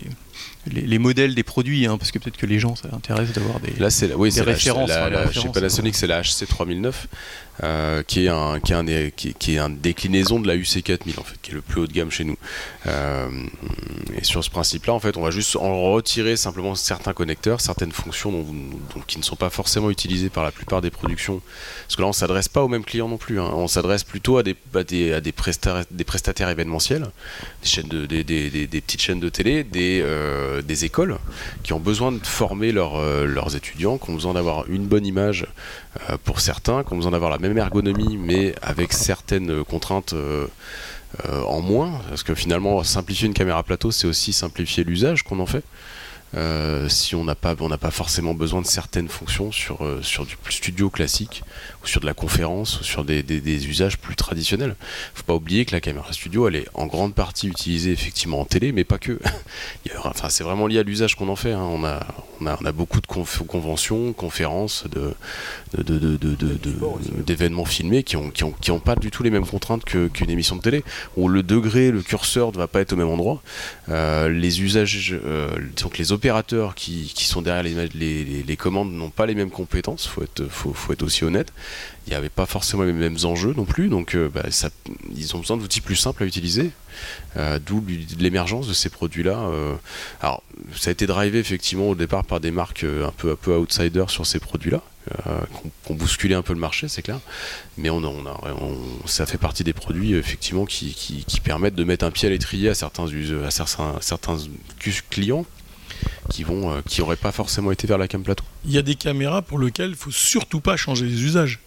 les, 0.67 0.97
modèles 0.97 1.35
des 1.35 1.43
produits, 1.43 1.85
hein, 1.85 1.97
parce 1.97 2.11
que 2.11 2.19
peut-être 2.19 2.37
que 2.37 2.45
les 2.45 2.59
gens 2.59 2.75
ça 2.75 2.89
intéresse 2.91 3.31
d'avoir 3.31 3.59
des, 3.59 3.71
Là, 3.79 3.89
c'est 3.89 4.13
oui, 4.13 4.31
références. 4.39 4.89
La, 4.89 5.09
la, 5.09 5.31
chez 5.31 5.49
Panasonic, 5.49 5.95
c'est 5.95 6.07
la 6.07 6.21
HC3009, 6.21 6.93
euh, 7.63 8.03
qui, 8.03 8.25
est 8.25 8.29
un, 8.29 8.59
qui, 8.59 8.73
est 8.73 8.75
un, 8.75 9.09
qui, 9.09 9.57
une 9.57 9.77
déclinaison 9.77 10.39
de 10.39 10.47
la 10.47 10.55
UC4000, 10.55 11.19
en 11.19 11.23
fait, 11.23 11.35
qui 11.41 11.51
est 11.51 11.53
le 11.53 11.61
plus 11.61 11.81
haut 11.81 11.87
de 11.87 11.93
gamme 11.93 12.11
chez 12.11 12.23
nous. 12.23 12.37
Euh, 12.87 13.29
et 14.17 14.23
sur 14.23 14.43
ce 14.43 14.49
principe-là, 14.49 14.93
en 14.93 14.99
fait, 14.99 15.17
on 15.17 15.21
va 15.21 15.31
juste 15.31 15.55
en 15.55 15.91
retirer 15.91 16.35
simplement 16.35 16.75
certains 16.75 17.13
connecteurs, 17.13 17.61
certaines 17.61 17.91
fonctions 17.91 18.45
qui 19.07 19.17
ne 19.17 19.23
sont 19.23 19.35
pas 19.35 19.49
forcément 19.49 19.89
utilisées 19.89 20.29
par 20.29 20.43
la 20.43 20.51
plupart 20.51 20.81
des 20.81 20.91
productions. 20.91 21.41
Parce 21.83 21.95
que 21.95 22.01
là, 22.01 22.07
on 22.07 22.11
ne 22.11 22.15
s'adresse 22.15 22.49
pas 22.49 22.63
aux 22.63 22.67
mêmes 22.67 22.85
clients 22.85 23.09
non 23.09 23.17
plus. 23.17 23.39
Hein. 23.39 23.49
On 23.53 23.67
s'adresse 23.67 24.03
plutôt 24.03 24.37
à 24.37 24.43
des, 24.43 24.55
à 25.13 25.21
des, 25.21 25.31
prestataires 25.31 26.49
événementiels, 26.49 27.07
des, 27.63 28.67
petites 28.67 29.01
chaînes 29.01 29.19
de 29.19 29.29
télé, 29.29 29.63
des. 29.63 30.01
Euh, 30.03 30.61
des 30.61 30.85
écoles 30.85 31.17
qui 31.63 31.73
ont 31.73 31.79
besoin 31.79 32.11
de 32.11 32.25
former 32.25 32.73
euh, 32.75 33.25
leurs 33.25 33.55
étudiants, 33.55 33.97
qui 33.97 34.09
ont 34.09 34.13
besoin 34.13 34.33
d'avoir 34.33 34.69
une 34.69 34.85
bonne 34.85 35.05
image 35.05 35.47
pour 36.23 36.39
certains, 36.39 36.83
qui 36.83 36.93
ont 36.93 36.97
besoin 36.97 37.11
d'avoir 37.11 37.31
la 37.31 37.37
même 37.37 37.57
ergonomie 37.57 38.17
mais 38.17 38.53
avec 38.61 38.93
certaines 38.93 39.63
contraintes 39.63 40.13
en 41.47 41.61
moins, 41.61 42.01
parce 42.09 42.23
que 42.23 42.35
finalement 42.35 42.83
simplifier 42.83 43.27
une 43.27 43.33
caméra 43.33 43.63
plateau 43.63 43.91
c'est 43.91 44.07
aussi 44.07 44.33
simplifier 44.33 44.83
l'usage 44.83 45.23
qu'on 45.23 45.39
en 45.39 45.45
fait. 45.45 45.63
Euh, 46.35 46.89
si 46.89 47.15
on 47.15 47.23
n'a 47.23 47.35
pas, 47.35 47.55
pas 47.55 47.91
forcément 47.91 48.33
besoin 48.33 48.61
de 48.61 48.67
certaines 48.67 49.07
fonctions 49.07 49.51
sur, 49.51 49.85
euh, 49.85 50.01
sur 50.01 50.25
du 50.25 50.35
studio 50.49 50.89
classique 50.89 51.43
ou 51.83 51.87
sur 51.87 52.01
de 52.01 52.05
la 52.05 52.13
conférence 52.13 52.81
ou 52.81 52.83
sur 52.83 53.05
des, 53.05 53.23
usages 53.67 53.97
plus 53.97 54.15
traditionnels. 54.15 54.75
Faut 55.13 55.23
pas 55.23 55.35
oublier 55.35 55.65
que 55.65 55.71
la 55.71 55.79
caméra 55.79 56.11
studio, 56.11 56.47
elle 56.47 56.57
est 56.57 56.67
en 56.73 56.87
grande 56.87 57.13
partie 57.13 57.47
utilisée 57.47 57.91
effectivement 57.91 58.41
en 58.41 58.45
télé, 58.45 58.73
mais 58.73 58.83
pas 58.83 58.97
que. 58.97 59.19
enfin, 60.03 60.29
c'est 60.29 60.43
vraiment 60.43 60.67
lié 60.67 60.79
à 60.79 60.83
l'usage 60.83 61.15
qu'on 61.15 61.29
en 61.29 61.37
fait. 61.37 61.53
Hein. 61.53 61.63
On, 61.63 61.85
a, 61.85 62.05
on, 62.41 62.47
a, 62.47 62.71
beaucoup 62.71 62.99
de 62.99 63.07
conventions, 63.07 64.11
conférences, 64.11 64.85
d'événements 67.25 67.65
filmés 67.65 68.03
qui 68.03 68.17
n'ont 68.17 68.29
qui 68.29 68.43
ont, 68.43 68.51
qui 68.51 68.71
ont 68.71 68.79
pas 68.79 68.95
du 68.95 69.09
tout 69.09 69.23
les 69.23 69.29
mêmes 69.29 69.45
contraintes 69.45 69.85
qu'une 69.85 70.29
émission 70.29 70.57
de 70.57 70.61
télé, 70.61 70.83
où 71.15 71.29
le 71.29 71.43
degré, 71.43 71.91
le 71.91 72.01
curseur 72.01 72.51
ne 72.51 72.57
va 72.57 72.67
pas 72.67 72.81
être 72.81 72.91
au 72.93 72.97
même 72.97 73.07
endroit. 73.07 73.41
Euh, 73.89 74.27
les 74.27 74.61
usages, 74.61 75.15
donc 75.81 75.97
les 75.97 76.11
opérations 76.11 76.24
opérateurs 76.25 76.73
qui, 76.73 77.13
sont 77.25 77.43
derrière 77.43 77.63
les, 77.63 78.57
commandes 78.57 78.91
n'ont 78.91 79.11
pas 79.11 79.27
les 79.27 79.35
mêmes 79.35 79.51
compétences, 79.51 80.07
faut 80.07 80.23
être, 80.23 80.47
faut, 80.47 80.91
être 80.91 81.03
aussi 81.03 81.23
honnête. 81.23 81.53
Il 82.07 82.09
n'y 82.09 82.15
avait 82.15 82.29
pas 82.29 82.47
forcément 82.47 82.83
les 82.83 82.93
mêmes 82.93 83.17
enjeux 83.23 83.53
non 83.55 83.65
plus, 83.65 83.89
donc 83.89 84.17
bah, 84.33 84.49
ça, 84.49 84.69
ils 85.15 85.35
ont 85.35 85.39
besoin 85.39 85.57
d'outils 85.57 85.81
plus 85.81 85.95
simples 85.95 86.23
à 86.23 86.25
utiliser, 86.25 86.71
d'où 87.65 87.83
l'émergence 88.17 88.67
de 88.67 88.73
ces 88.73 88.89
produits-là. 88.89 89.51
alors, 90.21 90.41
ça 90.75 90.89
a 90.89 90.93
été 90.93 91.05
drivé 91.05 91.37
effectivement 91.37 91.89
au 91.89 91.95
départ 91.95 92.23
par 92.23 92.39
des 92.39 92.51
marques 92.51 92.83
un 92.83 93.13
peu, 93.15 93.31
un 93.31 93.35
peu 93.35 93.55
outsiders 93.55 94.09
sur 94.09 94.25
ces 94.25 94.39
produits-là, 94.39 94.81
euh, 95.27 95.41
qu'on 95.83 95.93
bousculé 95.93 96.33
un 96.33 96.41
peu 96.41 96.53
le 96.53 96.59
marché, 96.59 96.87
c'est 96.87 97.03
clair. 97.03 97.19
Mais 97.77 97.89
ça 99.05 99.27
fait 99.27 99.37
partie 99.37 99.63
des 99.63 99.73
produits 99.73 100.15
effectivement 100.15 100.65
qui, 100.65 100.95
permettent 101.43 101.75
de 101.75 101.83
mettre 101.83 102.03
un 102.03 102.09
pied 102.09 102.27
à 102.27 102.31
l'étrier 102.31 102.69
à 102.69 102.73
certains 102.73 103.05
clients 105.11 105.45
qui 106.29 106.43
vont 106.43 106.71
euh, 106.71 106.81
qui 106.87 107.01
n'auraient 107.01 107.15
pas 107.15 107.31
forcément 107.31 107.71
été 107.71 107.87
vers 107.87 107.97
la 107.97 108.07
cam 108.07 108.23
plateau. 108.23 108.43
Il 108.65 108.71
y 108.71 108.77
a 108.77 108.81
des 108.81 108.95
caméras 108.95 109.41
pour 109.41 109.59
lesquelles 109.59 109.89
il 109.89 109.91
ne 109.91 109.95
faut 109.95 110.11
surtout 110.11 110.59
pas 110.59 110.77
changer 110.77 111.05
les 111.05 111.23
usages. 111.23 111.59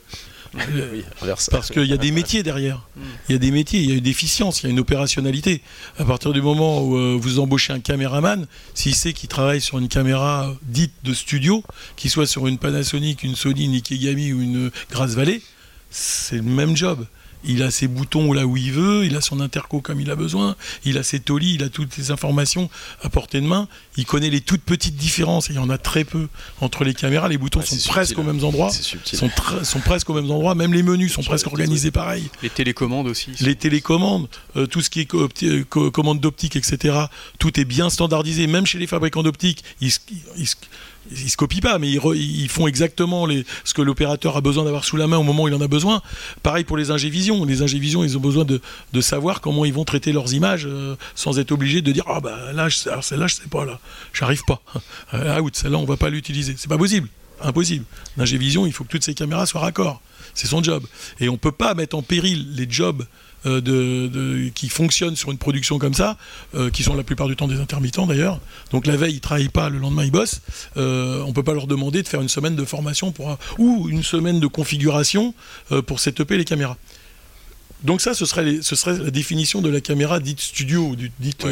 Parce 1.51 1.71
qu'il 1.71 1.85
y 1.85 1.93
a 1.93 1.99
des 1.99 2.11
métiers 2.11 2.43
derrière. 2.43 2.89
Il 3.29 3.33
y 3.33 3.35
a 3.37 3.39
des 3.39 3.51
métiers, 3.51 3.81
il 3.81 3.91
y 3.91 3.93
a 3.93 3.97
une 3.97 4.07
efficience, 4.07 4.63
il 4.63 4.67
y 4.67 4.69
a 4.69 4.71
une 4.71 4.81
opérationnalité. 4.81 5.63
À 5.99 6.05
partir 6.05 6.33
du 6.33 6.41
moment 6.41 6.83
où 6.83 6.97
euh, 6.97 7.19
vous 7.21 7.39
embauchez 7.39 7.73
un 7.73 7.81
caméraman, 7.81 8.47
s'il 8.75 8.95
sait 8.95 9.13
qu'il 9.13 9.29
travaille 9.29 9.61
sur 9.61 9.79
une 9.79 9.89
caméra 9.89 10.55
dite 10.63 10.95
de 11.05 11.13
studio, 11.13 11.63
qu'il 11.97 12.11
soit 12.11 12.27
sur 12.27 12.47
une 12.47 12.59
Panasonic, 12.59 13.23
une 13.23 13.37
Sony, 13.37 13.67
une 13.67 13.75
Ikegami 13.75 14.33
ou 14.33 14.41
une 14.41 14.71
Grasse 14.91 15.15
Valley, 15.15 15.43
c'est 15.91 16.37
le 16.37 16.43
même 16.43 16.77
job 16.77 17.07
il 17.45 17.63
a 17.63 17.71
ses 17.71 17.89
boutons 17.89 18.33
là 18.33 18.47
où 18.47 18.57
il 18.57 18.73
veut, 18.73 19.05
il 19.05 19.17
a 19.17 19.21
son 19.21 19.41
interco 19.41 19.81
comme 19.81 20.01
il 20.01 20.11
a 20.11 20.17
besoin, 20.17 20.57
il 20.85 20.99
a 20.99 21.03
ses 21.03 21.21
tolis, 21.21 21.55
il 21.55 21.63
a 21.63 21.69
toutes 21.69 21.97
les 21.97 22.11
informations 22.11 22.71
à 23.03 23.09
portée 23.09 23.41
de 23.41 23.47
main. 23.47 23.69
Il 23.97 24.07
connaît 24.07 24.31
les 24.31 24.41
toutes 24.41 24.63
petites 24.63 24.97
différences, 24.97 25.51
et 25.51 25.53
il 25.53 25.57
y 25.57 25.61
en 25.61 25.71
a 25.71 25.79
très 25.79 26.05
peu 26.05 26.29
entre 26.61 26.85
les 26.85 26.95
caméras. 26.95 27.29
Les 27.29 27.39
boutons 27.39 27.63
sont 27.63 27.77
presque 27.89 28.19
aux 28.19 28.23
mêmes 28.23 28.45
endroits, 28.45 28.71
sont, 28.71 29.31
sont, 29.63 29.81
presque 29.81 30.11
aux 30.11 30.15
mêmes 30.15 30.31
endroits, 30.31 30.55
même 30.55 30.73
les 30.73 30.83
menus 30.83 31.13
sont 31.13 31.23
presque 31.23 31.47
organisés 31.47 31.91
pareil. 31.91 32.29
Les 32.43 32.51
télécommandes 32.51 33.09
aussi. 33.09 33.31
Les 33.41 33.55
télécommandes, 33.55 34.29
euh, 34.57 34.67
tout 34.67 34.81
ce 34.81 34.91
qui 34.91 35.01
est 35.01 35.15
euh, 35.15 35.65
commande 35.65 36.21
d'optique, 36.21 36.57
etc., 36.57 36.97
tout 37.39 37.59
est 37.59 37.65
bien 37.65 37.91
standardisé, 37.91 38.47
même 38.47 38.67
chez 38.67 38.79
les 38.79 38.87
fabricants 38.87 39.23
d'optique. 39.23 39.65
Ils, 39.81 39.93
ils 40.37 40.49
se 41.15 41.37
copient 41.37 41.61
pas, 41.61 41.79
mais 41.79 41.91
ils, 41.91 42.49
font 42.49 42.67
exactement 42.67 43.27
ce 43.65 43.75
que 43.75 43.83
l'opérateur 43.83 44.37
a 44.37 44.41
besoin 44.41 44.65
d'avoir 44.65 44.85
sous 44.85 44.97
la 44.97 45.07
main 45.07 45.19
au 45.19 45.23
moment 45.23 45.45
où 45.45 45.49
il 45.49 45.55
en 45.55 45.61
a 45.61 45.69
besoin. 45.69 46.03
Pareil 46.43 46.65
pour 46.65 46.77
les 46.77 46.91
ingévisions. 46.91 47.45
Les 47.45 47.63
ingévisions, 47.63 48.05
ils 48.05 48.17
ont 48.17 48.21
besoin 48.21 48.45
de, 48.45 48.61
savoir 49.01 49.41
comment 49.41 49.65
ils 49.65 49.73
vont 49.73 49.85
traiter 49.85 50.13
leurs 50.13 50.35
images 50.35 50.67
euh, 50.67 50.97
sans 51.15 51.39
être 51.39 51.53
obligés 51.53 51.83
de 51.83 51.93
dire 51.93 52.05
ah 52.09 52.21
bah 52.21 52.53
là, 52.53 52.69
celle-là 52.69 53.27
je 53.27 53.37
sais 53.37 53.49
pas 53.49 53.65
là, 53.65 53.79
j'arrive 54.13 54.43
pas. 54.47 54.61
Ah 55.13 55.41
out, 55.41 55.57
celle-là 55.57 55.79
on 55.79 55.85
va 55.85 55.97
pas 55.97 56.11
l'utiliser. 56.11 56.55
C'est 56.59 56.69
pas 56.69 56.77
possible, 56.77 57.09
impossible. 57.41 57.85
L'ingévision, 58.17 58.67
il 58.67 58.73
faut 58.73 58.85
que 58.85 58.91
toutes 58.91 59.05
ces 59.05 59.15
caméras 59.15 59.47
soient 59.47 59.61
raccord. 59.61 60.01
C'est 60.35 60.47
son 60.47 60.63
job. 60.63 60.85
Et 61.21 61.29
on 61.29 61.37
peut 61.37 61.53
pas 61.53 61.75
mettre 61.75 61.97
en 61.97 62.03
péril 62.03 62.55
les 62.55 62.67
jobs 62.69 63.05
euh, 63.47 63.61
de, 63.61 64.49
qui 64.55 64.69
fonctionnent 64.69 65.17
sur 65.17 65.31
une 65.31 65.39
production 65.39 65.79
comme 65.79 65.95
ça, 65.95 66.17
euh, 66.55 66.71
qui 66.71 66.83
sont 66.83 66.95
la 66.95 67.05
plupart 67.05 67.29
du 67.29 67.37
temps 67.37 67.47
des 67.47 67.61
intermittents 67.61 68.07
d'ailleurs. 68.07 68.41
Donc 68.73 68.87
la 68.87 68.97
veille, 68.97 69.15
ils 69.15 69.21
travaillent 69.21 69.49
pas, 69.49 69.69
le 69.69 69.79
lendemain, 69.79 70.05
ils 70.05 70.11
bossent. 70.11 70.41
Euh, 70.77 71.23
on 71.27 71.33
peut 71.33 71.43
pas 71.43 71.55
leur 71.55 71.67
demander 71.67 72.03
de 72.03 72.09
faire 72.09 72.21
une 72.21 72.29
semaine 72.29 72.57
de 72.57 72.65
formation 72.65 73.13
pour 73.13 73.39
ou 73.59 73.89
une 73.89 74.03
semaine 74.03 74.41
de 74.41 74.47
configuration 74.47 75.35
pour 75.87 76.01
setuper 76.01 76.37
les 76.37 76.45
caméras. 76.45 76.77
Donc 77.85 78.01
ça, 78.01 78.13
ce 78.13 78.27
serait, 78.27 78.59
ce 78.61 78.75
serait 78.75 78.99
la 78.99 79.11
définition 79.11 79.63
de 79.63 79.69
la 79.69 79.81
caméra 79.81 80.19
dite 80.19 80.41
studio, 80.41 80.97
dite 81.21 81.47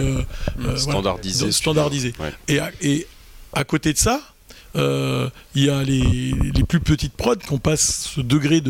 standardisée. 0.76 1.52
standardisée. 1.52 2.12
Et, 2.48 2.58
et 2.82 3.06
à 3.52 3.64
côté 3.64 3.92
de 3.92 3.98
ça, 3.98 4.20
euh, 4.76 5.28
il 5.54 5.64
y 5.64 5.70
a 5.70 5.82
les, 5.82 6.34
plus 6.68 6.80
petites 6.80 7.14
prods 7.14 7.36
qu'on 7.48 7.58
passe 7.58 8.10
ce 8.14 8.20
degré 8.20 8.60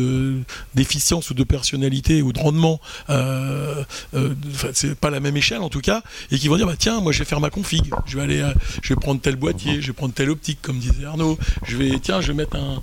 d'efficience 0.75 1.29
ou 1.31 1.33
de 1.33 1.43
personnalité 1.43 2.21
ou 2.21 2.31
de 2.31 2.39
rendement, 2.39 2.79
euh, 3.09 3.83
euh, 4.13 4.33
c'est 4.73 4.95
pas 4.95 5.09
la 5.09 5.19
même 5.19 5.35
échelle 5.35 5.61
en 5.61 5.69
tout 5.69 5.81
cas, 5.81 6.03
et 6.31 6.37
qui 6.37 6.47
vont 6.47 6.57
dire 6.57 6.67
bah 6.67 6.75
tiens 6.77 7.01
moi 7.01 7.11
je 7.11 7.19
vais 7.19 7.25
faire 7.25 7.39
ma 7.39 7.49
config, 7.49 7.91
je 8.05 8.17
vais 8.17 8.23
aller, 8.23 8.51
je 8.83 8.89
vais 8.89 8.99
prendre 8.99 9.19
tel 9.19 9.35
boîtier, 9.35 9.81
je 9.81 9.87
vais 9.87 9.93
prendre 9.93 10.13
telle 10.13 10.29
optique 10.29 10.59
comme 10.61 10.77
disait 10.77 11.05
Arnaud, 11.05 11.37
je 11.63 11.75
vais 11.75 11.99
tiens 11.99 12.21
je 12.21 12.27
vais 12.27 12.33
mettre 12.35 12.55
un, 12.55 12.81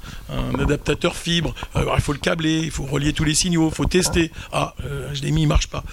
adaptateur 0.59 1.16
fibre, 1.16 1.55
il 1.77 2.03
faut 2.03 2.12
le 2.12 2.18
câbler, 2.18 2.61
il 2.64 2.70
faut 2.70 2.85
relier 2.85 3.12
tous 3.12 3.25
les 3.25 3.35
signaux, 3.35 3.68
il 3.68 3.75
faut 3.75 3.87
tester, 3.87 4.33
ah 4.53 4.75
je 5.12 5.22
l'ai 5.22 5.31
mis 5.31 5.43
il 5.43 5.49
marche 5.49 5.68
pas, 5.68 5.85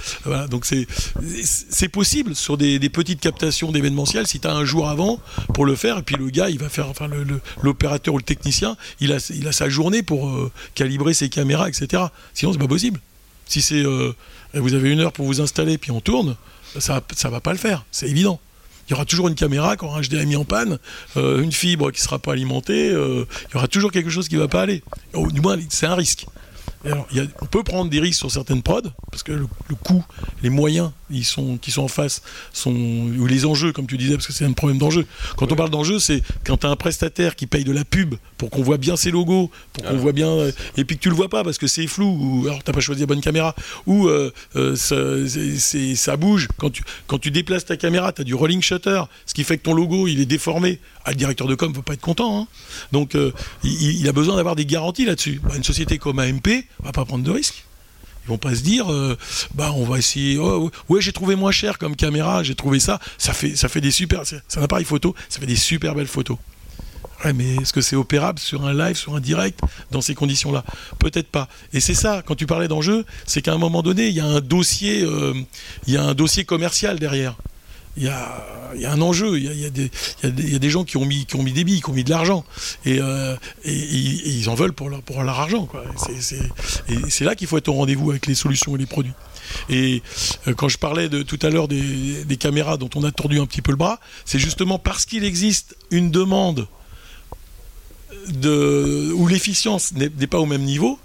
donc 0.50 0.66
c'est 0.66 0.88
c'est 1.44 1.90
possible 1.90 2.36
sur 2.36 2.58
des, 2.58 2.80
des 2.80 2.90
petites 2.90 3.20
captations 3.20 3.72
d'événementiel 3.72 4.26
si 4.26 4.40
tu 4.40 4.48
as 4.48 4.54
un 4.54 4.66
jour 4.66 4.90
avant 4.90 5.20
pour 5.54 5.66
le 5.66 5.76
faire 5.76 6.00
et 6.00 6.04
puis 6.04 6.16
le 6.16 6.30
gars 6.30 6.50
il 6.50 6.58
va 6.58 6.70
faire 6.70 6.90
enfin 6.90 7.08
le 7.08 7.21
l'opérateur 7.62 8.14
ou 8.14 8.18
le 8.18 8.24
technicien, 8.24 8.78
il 9.00 9.14
a, 9.14 9.32
il 9.34 9.48
a 9.48 9.52
sa 9.52 9.70
journée 9.70 10.04
pour 10.04 10.30
euh, 10.30 10.52
calibrer 10.76 11.14
ses 11.14 11.30
caméras, 11.30 11.70
etc. 11.70 12.04
Sinon, 12.34 12.54
c'est 12.54 12.60
pas 12.60 12.68
possible. 12.68 13.00
Si 13.46 13.62
c'est 13.62 13.84
euh, 13.84 14.14
vous 14.54 14.74
avez 14.74 14.92
une 14.92 15.00
heure 15.02 15.14
pour 15.14 15.26
vous 15.26 15.42
installer 15.42 15.78
puis 15.78 15.92
on 15.92 16.02
tourne, 16.02 16.36
ça 16.80 17.02
ça 17.16 17.30
va 17.30 17.42
pas 17.42 17.52
le 17.52 17.58
faire, 17.58 17.86
c'est 17.92 18.08
évident. 18.08 18.40
Il 18.88 18.92
y 18.92 18.94
aura 18.94 19.06
toujours 19.06 19.28
une 19.28 19.36
caméra 19.36 19.78
quand 19.78 19.96
un 19.96 20.02
HDMI 20.02 20.36
en 20.36 20.44
panne, 20.44 20.78
euh, 21.16 21.42
une 21.42 21.52
fibre 21.52 21.92
qui 21.92 22.02
sera 22.02 22.20
pas 22.20 22.34
alimentée, 22.34 22.88
il 22.88 23.26
y 23.54 23.58
aura 23.58 23.68
toujours 23.68 23.92
quelque 23.92 24.10
chose 24.10 24.28
qui 24.28 24.36
va 24.36 24.48
pas 24.48 24.62
aller. 24.62 24.84
du 25.14 25.42
moins, 25.42 25.58
c'est 25.70 25.86
un 25.86 25.96
risque 25.96 26.26
on 27.42 27.46
peut 27.46 27.64
prendre 27.64 27.90
des 27.90 28.00
risques 28.00 28.20
sur 28.20 28.32
certaines 28.32 28.62
prods, 28.62 28.82
parce 29.12 29.24
que 29.24 29.32
le, 29.32 29.48
coût, 29.84 30.04
les 30.42 30.50
moyens 30.50 30.92
ils 31.12 31.26
sont, 31.26 31.58
qui 31.58 31.72
sont 31.72 31.84
en 31.84 31.88
face, 31.88 32.22
sont, 32.54 32.72
ou 32.72 33.26
les 33.28 33.46
enjeux, 33.46 33.72
comme 33.72 33.88
tu 33.88 33.98
disais, 33.98 34.16
parce 34.16 34.28
que 34.28 34.34
c'est 34.34 34.46
un 34.46 34.54
problème 34.54 34.78
d'enjeu. 34.78 35.06
Quand 35.38 35.52
on 35.52 35.56
parle 35.56 35.70
d'enjeu, 35.70 36.00
c'est 36.00 36.22
quand 36.46 36.58
tu 36.58 36.68
as 36.68 36.70
un 36.70 36.76
prestataire 36.76 37.36
qui 37.36 37.48
paye 37.48 37.64
de 37.64 37.72
la 37.72 37.86
pub 37.86 38.16
pour 38.38 38.50
qu'on 38.50 38.64
voit 38.64 38.78
bien 38.78 38.96
ses 38.96 39.12
logos, 39.12 39.52
pour 39.74 39.84
qu'on 39.84 39.98
voit 39.98 40.12
bien, 40.12 40.30
euh, 40.30 40.52
et 40.78 40.86
puis 40.86 40.98
que 40.98 41.02
tu 41.02 41.10
le 41.10 41.16
vois 41.16 41.30
pas 41.30 41.44
parce 41.44 41.58
que 41.58 41.68
c'est 41.68 41.88
flou, 41.88 42.06
ou 42.08 42.48
alors 42.48 42.64
t'as 42.64 42.74
pas 42.74 42.80
choisi 42.80 43.02
la 43.02 43.08
bonne 43.08 43.22
caméra, 43.22 43.56
ou 43.86 44.08
euh, 44.08 44.32
euh, 44.56 44.76
ça, 44.76 46.18
bouge. 46.18 46.48
Quand 46.58 46.70
tu, 46.70 46.84
quand 47.08 47.20
tu 47.20 47.32
déplaces 47.32 47.66
ta 47.66 47.78
caméra, 47.78 48.12
tu 48.12 48.22
as 48.22 48.24
du 48.24 48.34
rolling 48.34 48.62
shutter, 48.62 49.04
ce 49.26 49.34
qui 49.34 49.44
fait 49.44 49.58
que 49.58 49.64
ton 49.64 49.74
logo 49.74 50.08
il 50.08 50.20
est 50.20 50.26
déformé. 50.26 50.80
Ah, 51.06 51.12
le 51.12 51.16
directeur 51.16 51.48
de 51.48 51.56
com 51.56 51.70
ne 51.70 51.76
peut 51.76 51.82
pas 51.82 51.94
être 51.94 52.02
content. 52.02 52.42
Hein. 52.42 52.48
Donc 52.92 53.18
il, 53.64 54.08
a 54.08 54.12
besoin 54.12 54.36
d'avoir 54.36 54.56
des 54.56 54.66
garanties 54.66 55.06
là-dessus. 55.06 55.42
Bah, 55.44 55.54
une 55.56 55.64
société 55.64 55.98
comme 55.98 56.20
AMP, 56.20 56.66
va 56.84 56.92
pas 56.92 57.06
prendre 57.06 57.24
de 57.24 57.32
risques. 57.32 57.66
Ils 58.26 58.30
vont 58.30 58.38
pas 58.38 58.56
se 58.56 58.62
dire, 58.62 58.92
euh, 58.92 59.18
bah 59.56 59.72
on 59.76 59.84
va 59.84 59.98
essayer. 59.98 60.38
Oh, 60.38 60.70
ouais, 60.90 61.02
j'ai 61.02 61.12
trouvé 61.12 61.36
moins 61.36 61.52
cher 61.52 61.78
comme 61.78 61.96
caméra, 61.96 62.44
j'ai 62.44 62.56
trouvé 62.56 62.80
ça. 62.80 63.00
Ça 63.18 63.34
fait, 63.34 63.56
ça 63.56 63.68
fait 63.68 63.82
des 63.82 63.92
super. 63.92 64.22
C'est 64.26 64.60
un 64.60 64.64
appareil 64.64 64.86
photo, 64.86 65.16
ça 65.30 65.40
fait 65.40 65.48
des 65.48 65.56
super 65.56 65.96
belles 65.96 66.08
photos. 66.08 66.38
Ouais, 67.24 67.34
mais 67.34 67.56
est-ce 67.58 67.74
que 67.74 67.82
c'est 67.82 67.96
opérable 67.96 68.40
sur 68.40 68.66
un 68.66 68.74
live, 68.74 68.96
sur 68.96 69.16
un 69.16 69.20
direct, 69.20 69.60
dans 69.92 70.02
ces 70.02 70.16
conditions-là? 70.16 70.64
Peut-être 70.98 71.28
pas. 71.28 71.48
Et 71.72 71.80
c'est 71.80 71.94
ça, 71.94 72.24
quand 72.26 72.36
tu 72.36 72.48
parlais 72.48 72.68
d'enjeu, 72.68 73.06
c'est 73.28 73.42
qu'à 73.42 73.54
un 73.54 73.60
moment 73.60 73.84
donné, 73.84 74.08
il 74.08 74.16
y 74.16 74.20
a 74.20 74.26
un 74.26 74.42
dossier, 74.42 75.04
euh, 75.04 75.34
il 75.86 75.94
y 75.94 75.98
a 75.98 76.04
un 76.04 76.16
dossier 76.16 76.46
commercial 76.46 76.98
derrière 77.00 77.36
il 77.98 78.04
y 78.04 78.08
a, 78.08 78.92
un 78.92 79.02
enjeu, 79.02 79.38
il 79.38 79.60
y 79.60 79.66
a, 79.66 80.60
des 80.60 80.70
gens 80.70 80.84
qui 80.84 80.98
ont 80.98 81.06
mis, 81.06 81.26
qui 81.26 81.36
ont 81.36 81.44
mis 81.44 81.52
des 81.52 81.64
billes, 81.64 81.82
qui 81.82 81.90
ont 81.90 81.94
mis 81.94 82.04
de 82.04 82.10
l'argent, 82.10 82.46
et, 82.86 83.00
euh, 83.02 83.36
ils 83.66 84.50
en 84.50 84.56
veulent 84.56 84.74
pour 84.74 84.90
leur, 84.90 85.02
pour 85.02 85.24
leur 85.24 85.40
argent. 85.40 85.68
C'est 87.10 87.26
là 87.26 87.36
qu'il 87.36 87.48
faut 87.48 87.58
être 87.58 87.68
au 87.68 87.74
rendez-vous 87.74 88.12
avec 88.12 88.28
les 88.28 88.36
solutions 88.36 88.76
et 88.76 88.80
les 88.80 88.86
produits. 88.86 89.14
Et 89.70 90.02
euh, 90.48 90.54
quand 90.54 90.70
je 90.70 90.78
parlais 90.78 91.10
de, 91.10 91.22
tout 91.24 91.40
à 91.42 91.50
l'heure 91.50 91.68
des, 91.68 92.38
caméras 92.40 92.78
dont 92.78 92.90
on 92.96 93.04
a 93.04 93.12
tordu 93.12 93.40
un 93.40 93.46
petit 93.46 93.62
peu 93.62 93.72
le 93.72 93.78
bras, 93.78 94.00
c'est 94.26 94.40
justement 94.40 94.80
parce 94.80 95.06
qu'il 95.06 95.24
existe 95.24 95.76
une 95.92 96.10
demande 96.10 96.68
de, 98.30 99.12
où 99.16 99.28
l'efficience 99.28 99.94
n'est 99.94 100.28
pas 100.28 100.40
au 100.40 100.46
même 100.46 100.64
niveau, 100.64 100.98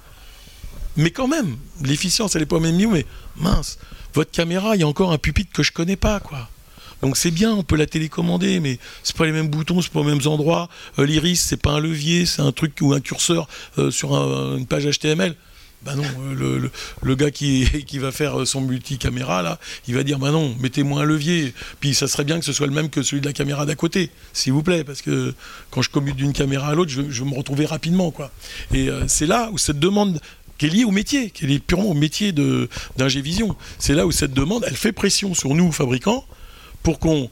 mais 0.97 1.11
quand 1.11 1.28
même, 1.28 1.57
l'efficience 1.82 2.37
elle 2.37 2.43
n'est 2.43 2.47
pas 2.47 2.57
au 2.57 2.61
même 2.61 2.76
niveau, 2.76 2.93
mais 2.93 3.07
mince, 3.37 3.78
votre 4.14 4.30
caméra, 4.30 4.76
il 4.76 4.80
y 4.80 4.84
a 4.84 4.89
encore 4.89 5.12
un 5.12 5.18
pupitre 5.18 5.53
que 5.53 5.62
je 5.62 5.72
connais 5.72 5.97
pas, 5.97 6.20
quoi. 6.20 6.49
Donc 7.03 7.17
c'est 7.17 7.31
bien, 7.31 7.53
on 7.53 7.63
peut 7.63 7.77
la 7.77 7.87
télécommander, 7.87 8.61
mais 8.61 8.79
c'est 9.03 9.17
pas 9.17 9.27
les 9.27 9.33
mêmes 9.33 9.49
boutons, 9.49 9.83
c'est 9.83 9.93
pas 9.93 10.01
les 10.01 10.07
mêmes 10.07 10.27
endroits. 10.27 10.69
Euh, 10.99 11.07
L'iris, 11.07 11.41
c'est 11.41 11.61
pas 11.61 11.73
un 11.73 11.81
levier, 11.81 12.27
c'est 12.27 12.43
un 12.43 12.53
truc 12.53 12.75
ou 12.81 12.93
un 12.93 13.01
curseur 13.01 13.49
euh, 13.79 13.91
sur 13.91 14.15
une 14.15 14.67
page 14.67 14.87
HTML. 14.87 15.35
Ben 15.83 15.95
non, 15.95 16.05
euh, 16.41 16.71
le, 17.03 17.15
gars 17.15 17.31
qui, 17.31 17.67
qui, 17.87 17.99
va 17.99 18.11
faire 18.11 18.47
son 18.47 18.63
multicaméra, 18.63 19.43
là, 19.43 19.59
il 19.87 19.95
va 19.95 20.03
dire, 20.03 20.19
bah 20.19 20.31
non, 20.31 20.57
mettez-moi 20.59 21.03
un 21.03 21.05
levier. 21.05 21.53
Puis 21.81 21.95
ça 21.95 22.09
serait 22.09 22.25
bien 22.25 22.39
que 22.39 22.45
ce 22.45 22.53
soit 22.53 22.67
le 22.67 22.73
même 22.73 22.89
que 22.89 23.03
celui 23.03 23.21
de 23.21 23.27
la 23.27 23.33
caméra 23.33 23.67
d'à 23.67 23.75
côté, 23.75 24.11
s'il 24.33 24.53
vous 24.53 24.63
plaît, 24.63 24.83
parce 24.83 25.03
que 25.03 25.35
quand 25.71 25.83
je 25.83 25.91
commute 25.91 26.17
d'une 26.17 26.33
caméra 26.33 26.69
à 26.69 26.75
l'autre, 26.75 26.91
je, 26.91 27.03
vais 27.03 27.31
me 27.31 27.37
retrouver 27.37 27.67
rapidement. 27.67 28.11
Quoi. 28.11 28.33
Et 28.73 28.89
c'est 29.07 29.27
là 29.27 29.51
où 29.53 29.59
cette 29.59 29.79
demande 29.79 30.19
qui 30.59 30.67
est 30.67 30.71
liée 30.71 30.85
au 30.85 30.91
métier, 30.91 31.31
qui 31.31 31.45
est 31.53 31.59
purement 31.59 31.91
au 31.91 31.95
métier 31.95 32.33
d'Ingévision, 32.97 33.55
c'est 33.79 33.95
là 33.95 34.07
où 34.07 34.13
cette 34.13 34.33
demande, 34.33 34.65
elle 34.67 34.77
fait 34.77 34.93
pression 34.93 35.35
sur 35.35 35.55
nous, 35.55 35.71
fabricants, 35.71 36.25
pour 36.87 37.01
qu'on 37.01 37.28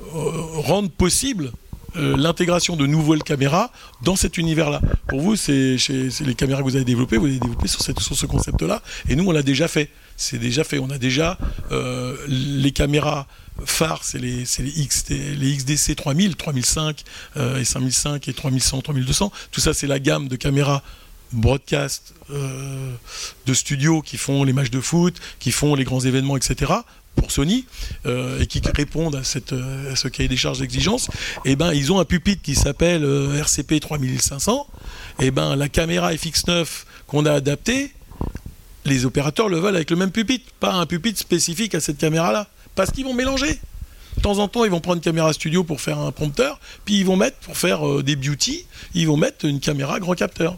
euh, 0.00 0.30
rende 0.62 0.90
possible 0.90 1.52
euh, 1.96 2.16
l'intégration 2.16 2.74
de 2.74 2.86
nouvelles 2.86 3.22
caméras 3.22 3.70
dans 4.00 4.16
cet 4.16 4.38
univers-là. 4.38 4.80
Pour 5.08 5.20
vous, 5.20 5.36
c'est 5.36 5.76
les 6.20 6.34
caméras 6.34 6.60
que 6.60 6.64
vous 6.64 6.76
avez 6.76 6.86
développées, 6.86 7.18
vous 7.18 7.26
avez 7.26 7.38
développé 7.38 7.68
sur, 7.68 7.82
ce 7.82 8.24
concept-là, 8.24 8.80
et 9.10 9.14
nous, 9.14 9.28
on 9.28 9.32
l'a 9.32 9.42
déjà 9.42 9.68
fait. 9.68 9.90
C'est 10.16 10.38
déjà 10.38 10.64
fait. 10.64 10.78
On 10.78 10.88
a 10.88 10.96
déjà 10.96 11.36
euh, 11.70 12.16
les 12.28 12.72
caméras 12.72 13.26
phares, 13.66 14.02
c'est 14.04 14.18
les, 14.18 14.44
les, 14.60 15.56
XDC 15.56 15.96
3000, 15.96 16.36
3005 16.36 17.04
et 17.58 17.64
5005 17.64 18.26
et 18.26 18.32
3100, 18.32 18.80
3200. 18.80 19.32
Tout 19.50 19.60
ça, 19.60 19.74
c'est 19.74 19.86
la 19.86 19.98
gamme 19.98 20.28
de 20.28 20.36
caméras 20.36 20.82
broadcast 21.32 22.14
de 22.30 23.54
studios 23.54 24.00
qui 24.00 24.16
font 24.16 24.44
les 24.44 24.54
matchs 24.54 24.70
de 24.70 24.80
foot, 24.80 25.20
qui 25.40 25.50
font 25.50 25.74
les 25.74 25.84
grands 25.84 26.00
événements, 26.00 26.38
etc. 26.38 26.72
pour 27.14 27.30
Sony 27.30 27.64
euh, 28.06 28.40
et 28.40 28.46
qui 28.46 28.60
répondent 28.74 29.16
à, 29.16 29.24
cette, 29.24 29.52
à 29.52 29.96
ce 29.96 30.08
cahier 30.08 30.28
des 30.28 30.36
charges 30.36 30.60
d'exigence, 30.60 31.08
eh 31.44 31.56
ben, 31.56 31.72
ils 31.72 31.92
ont 31.92 31.98
un 31.98 32.04
pupitre 32.04 32.42
qui 32.42 32.54
s'appelle 32.54 33.04
RCP 33.38 33.80
3500. 33.80 34.66
Et 35.20 35.30
ben, 35.30 35.56
la 35.56 35.68
caméra 35.68 36.12
FX9 36.12 36.66
qu'on 37.06 37.26
a 37.26 37.32
adaptée, 37.32 37.92
les 38.84 39.06
opérateurs 39.06 39.48
le 39.48 39.58
veulent 39.58 39.76
avec 39.76 39.90
le 39.90 39.96
même 39.96 40.10
pupitre, 40.10 40.52
pas 40.60 40.74
un 40.74 40.86
pupitre 40.86 41.18
spécifique 41.18 41.74
à 41.74 41.80
cette 41.80 41.98
caméra-là. 41.98 42.48
Parce 42.74 42.90
qu'ils 42.90 43.04
vont 43.04 43.14
mélanger. 43.14 43.58
De 44.16 44.22
temps 44.22 44.38
en 44.38 44.48
temps, 44.48 44.64
ils 44.64 44.70
vont 44.70 44.80
prendre 44.80 44.96
une 44.96 45.02
caméra 45.02 45.32
studio 45.32 45.64
pour 45.64 45.80
faire 45.80 45.98
un 45.98 46.12
prompteur, 46.12 46.60
puis 46.84 46.98
ils 46.98 47.06
vont 47.06 47.16
mettre, 47.16 47.36
pour 47.38 47.56
faire 47.56 47.86
euh, 47.86 48.02
des 48.02 48.16
beauty, 48.16 48.64
ils 48.94 49.08
vont 49.08 49.16
mettre 49.16 49.44
une 49.44 49.60
caméra 49.60 49.98
grand 49.98 50.14
capteur. 50.14 50.56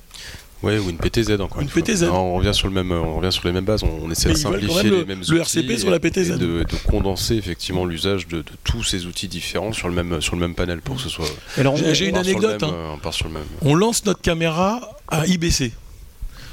Oui, 0.63 0.79
ou 0.79 0.89
une 0.91 0.97
PTZ 0.97 1.41
encore 1.41 1.61
une, 1.61 1.69
PTZ. 1.69 2.05
on 2.05 2.35
revient 2.35 2.55
sur 2.55 2.67
le 2.67 2.75
même, 2.75 2.91
on 2.91 3.17
revient 3.17 3.33
sur 3.33 3.47
les 3.47 3.53
mêmes 3.53 3.65
bases. 3.65 3.83
On, 3.83 4.11
essaie 4.11 4.31
de 4.31 4.35
simplifier 4.35 4.91
les 4.91 5.05
mêmes 5.05 5.23
le 5.29 5.39
RCP 5.39 5.79
sur 5.79 5.91
la 5.91 6.01
PTZ. 6.01 6.31
Et 6.31 6.39
de, 6.39 6.65
condenser 6.87 7.35
effectivement 7.35 7.85
l'usage 7.85 8.27
de, 8.27 8.43
tous 8.65 8.83
ces 8.83 9.07
outils 9.07 9.29
différents 9.29 9.73
sur 9.73 9.89
le 9.89 9.95
même, 9.95 10.21
sur 10.21 10.35
le 10.35 10.41
même 10.41 10.55
panel 10.55 10.81
pour 10.81 10.97
que 10.97 11.03
ce 11.03 11.09
soit. 11.09 11.27
Alors 11.59 11.77
j'ai 11.77 12.09
une 12.09 12.17
anecdote. 12.17 12.63
Hein. 12.63 12.75
on 12.95 12.99
part 12.99 13.15
sur 13.15 13.29
le 13.29 13.35
même. 13.35 13.45
On 13.63 13.75
lance 13.75 14.05
notre 14.07 14.23
caméra 14.23 14.97
à 15.09 15.27
IBC. 15.27 15.73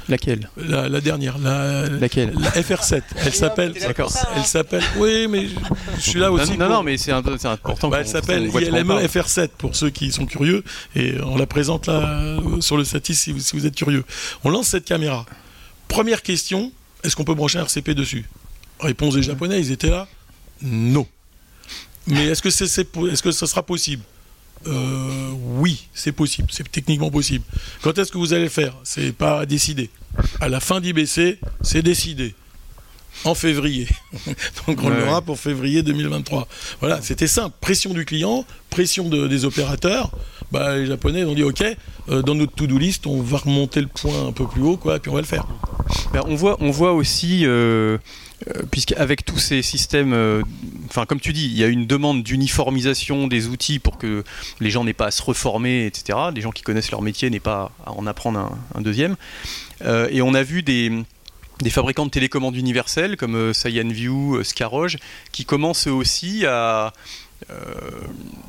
Laquelle 0.08 0.50
la, 0.56 1.00
dernière, 1.00 1.38
la, 1.38 1.88
Laquelle 1.88 2.34
La 2.38 2.50
FR7. 2.50 3.02
Elle 3.24 3.34
s'appelle. 3.34 3.72
D'accord. 3.72 4.12
Elle 4.36 4.44
s'appelle. 4.44 4.82
Oui, 4.98 5.26
mais 5.28 5.46
je 5.96 6.00
suis 6.00 6.18
là 6.18 6.30
aussi. 6.30 6.58
Non, 6.58 6.68
non, 6.68 6.82
mais 6.82 6.96
c'est 6.96 7.12
important. 7.12 7.88
Bah, 7.88 7.98
elle 8.00 8.06
s'appelle 8.06 8.44
ILME 8.44 9.00
FR7 9.06 9.48
pour 9.56 9.74
ceux 9.74 9.90
qui 9.90 10.12
sont 10.12 10.26
curieux 10.26 10.62
et 10.94 11.14
on 11.22 11.36
la 11.36 11.46
présente 11.46 11.86
là 11.86 12.00
euh, 12.02 12.60
sur 12.60 12.76
le 12.76 12.84
Satis 12.84 13.14
si 13.14 13.32
vous, 13.32 13.66
êtes 13.66 13.74
curieux. 13.74 14.04
On 14.44 14.50
lance 14.50 14.68
cette 14.68 14.84
caméra. 14.84 15.24
Première 15.88 16.22
question 16.22 16.72
est-ce 17.04 17.16
qu'on 17.16 17.24
peut 17.24 17.34
brancher 17.34 17.58
un 17.58 17.62
RCP 17.62 17.90
dessus? 17.90 18.24
Réponse 18.80 19.14
des 19.14 19.22
Japonais, 19.22 19.60
ils 19.60 19.70
étaient 19.70 19.90
là. 19.90 20.08
Non. 20.62 21.06
Mais 22.06 22.26
est-ce 22.26 22.42
que, 22.42 22.50
c'est, 22.50 22.64
est-ce 22.64 23.22
que 23.22 23.30
ça 23.30 23.46
sera 23.46 23.62
possible? 23.62 24.02
Euh, 24.66 25.30
oui, 25.56 25.88
c'est 25.94 26.12
possible, 26.12 26.48
c'est 26.50 26.70
techniquement 26.70 27.10
possible. 27.10 27.44
Quand 27.82 27.96
est-ce 27.98 28.10
que 28.10 28.18
vous 28.18 28.32
allez 28.32 28.44
le 28.44 28.48
faire? 28.50 28.74
C'est 28.84 29.12
pas 29.12 29.46
décidé. 29.46 29.90
À 30.40 30.48
la 30.48 30.60
fin 30.60 30.80
d'IBC, 30.80 31.38
c'est 31.62 31.82
décidé. 31.82 32.34
En 33.24 33.34
février. 33.34 33.86
Donc 34.66 34.82
on 34.82 34.88
l'aura 34.90 35.22
pour 35.22 35.38
février 35.38 35.82
2023. 35.82 36.48
Voilà, 36.80 37.00
c'était 37.00 37.28
simple. 37.28 37.54
Pression 37.60 37.94
du 37.94 38.04
client, 38.04 38.44
pression 38.70 39.08
des 39.08 39.44
opérateurs. 39.44 40.10
Bah, 40.50 40.76
les 40.76 40.86
Japonais 40.86 41.24
ont 41.24 41.34
dit 41.34 41.42
OK, 41.42 41.64
euh, 42.10 42.22
dans 42.22 42.34
notre 42.34 42.54
to-do 42.54 42.76
list, 42.76 43.06
on 43.06 43.22
va 43.22 43.38
remonter 43.38 43.80
le 43.80 43.86
point 43.86 44.28
un 44.28 44.32
peu 44.32 44.46
plus 44.46 44.62
haut, 44.62 44.76
quoi, 44.76 44.98
puis 44.98 45.10
on 45.10 45.14
va 45.14 45.20
le 45.20 45.26
faire. 45.26 45.46
Ben, 46.12 46.22
on, 46.26 46.34
voit, 46.34 46.56
on 46.60 46.70
voit 46.70 46.92
aussi. 46.92 47.42
Euh, 47.44 47.98
puisqu'avec 48.70 49.24
tous 49.24 49.38
ces 49.38 49.62
systèmes, 49.62 50.12
euh, 50.12 50.42
enfin 50.86 51.06
comme 51.06 51.20
tu 51.20 51.32
dis, 51.32 51.46
il 51.46 51.56
y 51.56 51.64
a 51.64 51.66
une 51.66 51.86
demande 51.86 52.22
d'uniformisation 52.22 53.26
des 53.26 53.46
outils 53.46 53.78
pour 53.78 53.98
que 53.98 54.24
les 54.60 54.70
gens 54.70 54.84
n'aient 54.84 54.92
pas 54.92 55.06
à 55.06 55.10
se 55.10 55.22
reformer, 55.22 55.86
etc. 55.86 56.18
Les 56.34 56.40
gens 56.40 56.50
qui 56.50 56.62
connaissent 56.62 56.90
leur 56.90 57.02
métier 57.02 57.30
n'aient 57.30 57.40
pas 57.40 57.72
à 57.86 57.92
en 57.92 58.06
apprendre 58.06 58.56
un, 58.74 58.80
deuxième. 58.80 59.16
Euh, 59.82 60.08
et 60.10 60.20
on 60.22 60.34
a 60.34 60.42
vu 60.42 60.62
des, 60.62 60.90
fabricants 61.70 62.06
de 62.06 62.10
télécommandes 62.10 62.56
universelles 62.56 63.16
comme 63.16 63.54
Cyanview, 63.54 64.42
Scaroge, 64.44 64.98
qui 65.32 65.44
commencent 65.44 65.86
aussi 65.86 66.44
à 66.46 66.92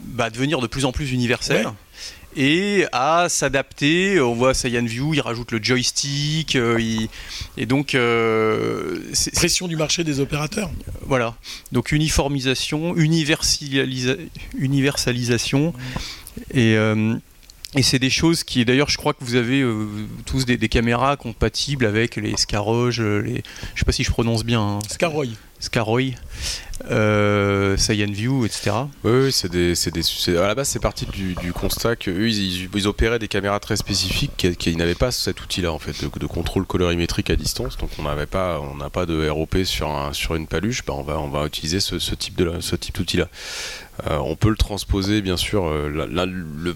bah, 0.03 0.29
devenir 0.29 0.59
de 0.59 0.67
plus 0.67 0.85
en 0.85 0.91
plus 0.91 1.11
universels 1.11 1.67
et 2.35 2.85
à 2.91 3.27
s'adapter. 3.29 4.19
On 4.19 4.33
voit 4.33 4.53
Saiyan 4.53 4.85
View, 4.85 5.13
il 5.13 5.21
rajoute 5.21 5.51
le 5.51 5.63
joystick, 5.63 6.55
euh, 6.55 6.79
et 7.57 7.65
donc 7.65 7.95
euh, 7.95 8.99
pression 9.33 9.67
du 9.67 9.75
marché 9.75 10.03
des 10.03 10.19
opérateurs. 10.19 10.69
Voilà, 11.01 11.35
donc 11.71 11.91
uniformisation, 11.91 12.95
universalisation, 12.95 15.73
et 16.53 16.75
euh, 16.75 17.15
et 17.77 17.83
c'est 17.83 17.99
des 17.99 18.09
choses 18.09 18.45
qui, 18.45 18.63
d'ailleurs, 18.63 18.87
je 18.87 18.95
crois 18.95 19.13
que 19.13 19.25
vous 19.25 19.35
avez 19.35 19.61
tous 20.25 20.45
des, 20.45 20.57
caméras 20.69 21.17
compatibles 21.17 21.85
avec 21.85 22.15
les 22.15 22.37
Scaroge, 22.37 23.01
les, 23.01 23.43
je 23.73 23.79
sais 23.79 23.85
pas 23.85 23.91
si 23.91 24.05
je 24.05 24.11
prononce 24.11 24.45
bien. 24.45 24.61
Hein. 24.61 24.79
Scaroy. 24.89 25.27
Scaroy, 25.65 26.11
euh, 26.91 27.75
View, 27.77 28.45
etc. 28.45 28.71
Oui, 29.03 29.31
c'est 29.31 29.49
des, 29.51 29.73
des, 29.73 30.37
à 30.37 30.47
la 30.47 30.53
base, 30.55 30.69
c'est 30.69 30.79
parti 30.79 31.07
du, 31.07 31.53
constat 31.53 31.95
qu'eux, 31.95 32.29
ils, 32.29 32.87
opéraient 32.87 33.17
des 33.17 33.27
caméras 33.27 33.59
très 33.59 33.75
spécifiques 33.75 34.47
qui, 34.59 34.75
n'avaient 34.75 34.93
pas 34.93 35.11
cet 35.11 35.41
outil-là, 35.41 35.71
en 35.71 35.79
fait, 35.79 36.03
de, 36.03 36.27
contrôle 36.27 36.67
colorimétrique 36.67 37.31
à 37.31 37.35
distance. 37.35 37.77
Donc, 37.77 37.89
on 37.97 38.03
n'avait 38.03 38.27
pas, 38.27 38.59
on 38.59 38.75
n'a 38.75 38.91
pas 38.91 39.07
de 39.07 39.27
ROP 39.27 39.63
sur, 39.63 39.89
un, 39.89 40.13
sur 40.13 40.35
une 40.35 40.45
paluche. 40.45 40.85
Ben, 40.85 40.93
on, 40.93 41.03
va, 41.03 41.19
on 41.19 41.29
va 41.29 41.47
utiliser 41.47 41.79
ce, 41.79 41.95
type 42.13 42.35
de, 42.35 42.59
ce 42.59 42.75
type 42.75 42.95
d'outil-là. 42.95 43.27
Euh, 44.07 44.17
on 44.17 44.35
peut 44.35 44.49
le 44.49 44.57
transposer, 44.57 45.21
bien 45.21 45.37
sûr. 45.37 45.65
Euh, 45.65 45.89
le, 45.89 46.75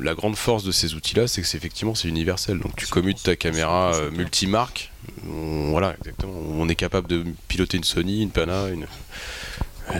la 0.00 0.14
grande 0.14 0.36
force 0.36 0.64
de 0.64 0.72
ces 0.72 0.94
outils-là, 0.94 1.26
c'est 1.26 1.42
que 1.42 1.46
c'est 1.46 1.56
effectivement 1.56 1.94
c'est 1.94 2.08
universel. 2.08 2.58
Donc 2.58 2.76
tu 2.76 2.86
commutes 2.86 3.22
ta 3.22 3.36
caméra 3.36 3.94
euh, 3.94 4.10
multimarque. 4.10 4.92
voilà, 5.24 5.94
exactement. 5.98 6.32
On 6.32 6.68
est 6.68 6.74
capable 6.74 7.08
de 7.08 7.24
piloter 7.48 7.76
une 7.76 7.84
Sony, 7.84 8.22
une 8.22 8.30
Pana, 8.30 8.68
une 8.68 8.86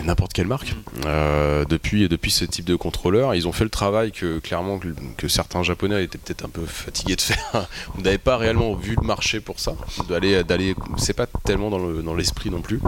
n'importe 0.03 0.33
quelle 0.33 0.47
marque. 0.47 0.75
Euh, 1.05 1.65
depuis, 1.65 2.07
depuis 2.07 2.31
ce 2.31 2.45
type 2.45 2.65
de 2.65 2.75
contrôleur, 2.75 3.35
ils 3.35 3.47
ont 3.47 3.51
fait 3.51 3.63
le 3.63 3.69
travail 3.69 4.11
que 4.11 4.39
clairement 4.39 4.79
que, 5.17 5.27
certains 5.27 5.63
japonais 5.63 6.03
étaient 6.03 6.17
peut-être 6.17 6.45
un 6.45 6.49
peu 6.49 6.65
fatigués 6.65 7.15
de 7.15 7.21
faire. 7.21 7.67
On 7.97 8.01
n'avait 8.01 8.17
pas 8.17 8.37
réellement 8.37 8.75
vu 8.75 8.95
le 8.99 9.05
marché 9.05 9.39
pour 9.39 9.59
ça. 9.59 9.73
D'aller, 10.09 10.43
d'aller, 10.43 10.75
c'est 10.97 11.13
pas 11.13 11.27
tellement 11.45 11.69
dans, 11.69 12.13
l'esprit 12.13 12.49
non 12.49 12.61
plus, 12.61 12.79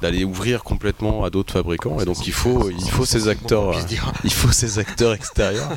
d'aller 0.00 0.24
ouvrir 0.24 0.62
complètement 0.62 1.24
à 1.24 1.30
d'autres 1.30 1.52
fabricants. 1.52 2.00
Et 2.00 2.04
donc 2.04 2.26
il 2.26 2.32
faut, 2.32 2.70
il 2.70 2.90
faut 2.90 3.04
ces 3.04 3.28
acteurs, 3.28 3.74
il 4.24 4.32
faut 4.32 4.52
ces 4.52 4.78
acteurs 4.78 5.12
extérieurs 5.12 5.70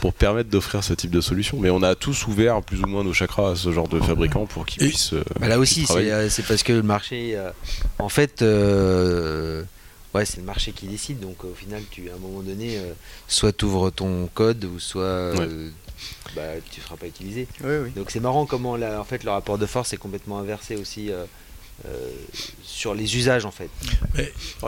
pour 0.00 0.12
permettre 0.12 0.50
d'offrir 0.50 0.84
ce 0.84 0.92
type 0.92 1.10
de 1.10 1.20
solution. 1.20 1.58
Mais 1.60 1.70
on 1.70 1.82
a 1.82 1.94
tous 1.94 2.26
ouvert 2.26 2.60
plus 2.62 2.82
ou 2.82 2.86
moins 2.86 3.04
nos 3.04 3.12
chakras 3.12 3.52
à 3.52 3.56
ce 3.56 3.72
genre 3.72 3.88
de 3.88 4.00
fabricants 4.00 4.46
pour 4.46 4.66
qu'ils 4.66 4.88
puissent. 4.88 5.14
Euh, 5.14 5.24
bah 5.38 5.48
là 5.48 5.58
aussi, 5.58 5.86
euh, 5.90 6.28
c'est, 6.28 6.46
parce 6.46 6.62
que 6.62 6.72
le 6.72 6.82
marché, 6.82 7.38
en 7.98 8.08
fait 8.08 8.42
ouais, 10.14 10.24
c'est 10.24 10.38
le 10.38 10.44
marché 10.44 10.72
qui 10.72 10.86
décide. 10.86 11.20
Donc 11.20 11.44
au 11.44 11.54
final, 11.54 11.82
tu, 11.90 12.10
à 12.10 12.14
un 12.14 12.18
moment 12.18 12.40
donné, 12.40 12.78
euh, 12.78 12.92
soit 13.28 13.56
tu 13.56 13.64
ouvres 13.64 13.90
ton 13.90 14.28
code, 14.32 14.64
ou 14.64 14.78
soit 14.78 15.02
euh, 15.02 15.70
bah, 16.34 16.42
tu 16.70 16.80
ne 16.80 16.84
seras 16.84 16.96
pas 16.96 17.06
utilisé. 17.06 17.46
Donc 17.94 18.10
c'est 18.10 18.20
marrant 18.20 18.46
comment 18.46 18.72
en 18.72 19.04
fait, 19.04 19.24
le 19.24 19.30
rapport 19.30 19.58
de 19.58 19.66
force 19.66 19.92
est 19.92 19.98
complètement 19.98 20.38
inversé 20.38 20.76
aussi. 20.76 21.10
Euh, 21.10 21.24
sur 22.72 22.94
les 22.94 23.16
usages 23.16 23.44
en 23.44 23.50
fait. 23.50 23.68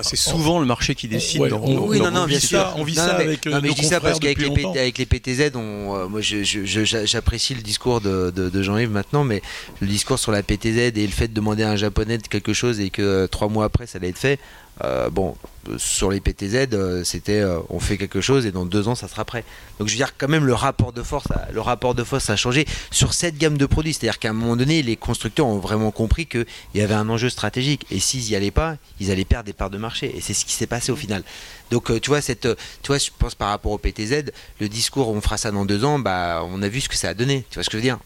c'est 0.03 0.17
souvent 0.17 0.61
le 0.61 0.67
marché 0.67 0.95
qui 0.95 1.09
décide. 1.09 1.41
oui, 1.41 2.01
non, 2.01 2.11
non, 2.11 2.27
bien 2.27 2.41
sûr. 2.41 2.75
on 2.77 2.85
vit 2.85 2.95
ça 2.95 3.15
avec 3.17 3.47
non, 3.47 3.61
mais 3.63 3.71
je 3.71 3.75
dis 3.75 3.87
ça 3.87 4.01
parce 4.01 4.19
qu'avec 4.19 4.39
les, 4.39 4.67
avec 4.67 4.99
les 4.99 5.07
PTZ, 5.07 5.53
on, 5.55 6.09
moi 6.09 6.21
j'apprécie 6.21 7.55
le 7.55 7.63
discours 7.63 8.01
de, 8.01 8.31
de 8.31 8.63
Jean-Yves 8.63 8.91
maintenant, 8.91 9.25
mais 9.25 9.43
le 9.81 9.87
discours 9.87 10.19
sur 10.19 10.33
la 10.33 10.43
PTZ 10.43 10.79
et 10.79 11.07
le 11.07 11.09
fait 11.09 11.29
de 11.29 11.35
demander 11.35 11.63
à 11.63 11.71
un 11.71 11.77
japonais 11.77 12.19
quelque 12.19 12.53
chose 12.53 12.81
et 12.81 12.91
que 12.91 13.27
trois 13.27 13.49
mois 13.49 13.65
après 13.65 13.87
ça 13.87 13.99
allait 13.99 14.11
être 14.11 14.19
fait, 14.19 14.39
euh, 14.85 15.11
bon, 15.11 15.37
sur 15.77 16.11
les 16.11 16.21
PTZ, 16.21 16.69
euh, 16.73 17.05
c'était 17.05 17.41
euh, 17.41 17.61
on 17.69 17.79
fait 17.79 17.99
quelque 17.99 18.21
chose 18.23 18.47
et 18.47 18.53
dans 18.53 18.65
deux 18.65 18.89
ans 18.89 18.95
ça 18.95 19.07
sera 19.07 19.25
prêt. 19.25 19.45
Donc 19.79 19.89
je 19.89 19.93
veux 19.93 19.99
dire 19.99 20.17
quand 20.17 20.29
même 20.29 20.47
le 20.47 20.55
rapport 20.55 20.93
de 20.93 21.03
force, 21.03 21.27
le 21.53 21.61
rapport 21.61 21.95
de 21.95 22.03
force 22.03 22.31
a 22.31 22.37
changé 22.37 22.67
sur 22.91 23.13
cette 23.13 23.37
gamme 23.37 23.59
de 23.59 23.67
produits. 23.67 23.93
C'est-à-dire 23.93 24.19
qu'à 24.19 24.31
un 24.31 24.33
moment 24.33 24.57
donné, 24.57 24.83
les 24.83 24.97
constructeurs 24.97 25.47
ont 25.47 25.59
vraiment 25.59 25.91
compris 25.91 26.27
qu'il 26.27 26.47
y 26.75 26.81
avait 26.81 26.95
un 26.95 27.09
enjeu 27.11 27.29
stratégique 27.29 27.87
et 27.93 28.01
s'ils 28.01 28.25
n'y 28.25 28.37
allaient 28.37 28.51
pas, 28.51 28.77
ils 29.01 29.11
allaient 29.11 29.25
perdre 29.25 29.47
des 29.47 29.53
parts 29.53 29.71
de 29.71 29.79
marché. 29.79 30.17
Et 30.17 30.21
c'est 30.21 30.35
ce 30.35 30.45
qui 30.45 30.53
s'est 30.53 30.67
passé 30.67 30.91
au 30.91 30.97
final. 30.97 31.23
Donc 31.71 32.01
tu 32.01 32.11
vois 32.11 32.21
cette, 32.21 32.49
tu 32.83 32.89
vois, 32.89 32.99
je 32.99 33.11
pense 33.19 33.35
par 33.35 33.49
rapport 33.49 33.73
au 33.73 33.79
PTZ, 33.79 34.25
le 34.61 34.69
discours 34.69 35.09
on 35.09 35.21
fera 35.21 35.37
ça 35.37 35.51
dans 35.51 35.65
deux 35.65 35.85
ans, 35.85 35.99
bah 35.99 36.43
on 36.47 36.63
a 36.63 36.69
vu 36.69 36.81
ce 36.81 36.89
que 36.89 36.97
ça 36.97 37.09
a 37.09 37.15
donné. 37.15 37.45
Tu 37.51 37.55
vois 37.55 37.65
ce 37.65 37.71
que 37.71 37.79
je 37.79 37.83
veux 37.83 37.83
dire? 37.83 37.99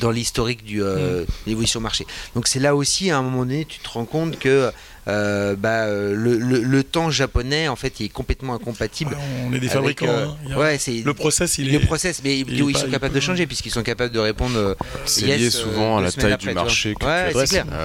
Dans 0.00 0.10
l'historique 0.10 0.64
du 0.64 0.82
mm. 0.82 1.26
l'évolution 1.46 1.80
marché. 1.80 2.06
Donc 2.34 2.46
c'est 2.48 2.60
là 2.60 2.74
aussi 2.74 3.10
à 3.10 3.18
un 3.18 3.22
moment 3.22 3.44
donné, 3.44 3.64
tu 3.64 3.78
te 3.78 3.88
rends 3.88 4.04
compte 4.04 4.38
que 4.38 4.72
euh, 5.08 5.56
bah, 5.56 5.84
euh, 5.86 6.14
le, 6.14 6.84
temps 6.84 7.10
japonais 7.10 7.66
en 7.68 7.76
fait 7.76 7.98
il 7.98 8.06
est 8.06 8.10
complètement 8.10 8.54
incompatible. 8.54 9.16
on 9.46 9.52
est 9.54 9.58
des 9.58 9.68
fabricants. 9.68 10.06
Euh, 10.06 10.26
hein. 10.50 10.56
ouais, 10.56 10.76
c'est 10.78 11.00
le 11.02 11.14
process. 11.14 11.56
Il 11.58 11.72
le 11.72 11.80
process, 11.80 12.20
mais 12.22 12.38
ils 12.38 12.76
sont 12.76 12.90
capables 12.90 13.14
de 13.14 13.20
changer 13.20 13.46
puisqu'ils 13.46 13.70
sont 13.70 13.82
capables 13.82 14.12
de 14.12 14.18
répondre. 14.18 14.76
C'est 15.06 15.26
lié 15.26 15.50
souvent 15.50 15.98
à 15.98 16.02
la 16.02 16.12
taille 16.12 16.36
du 16.36 16.52
marché. 16.52 16.94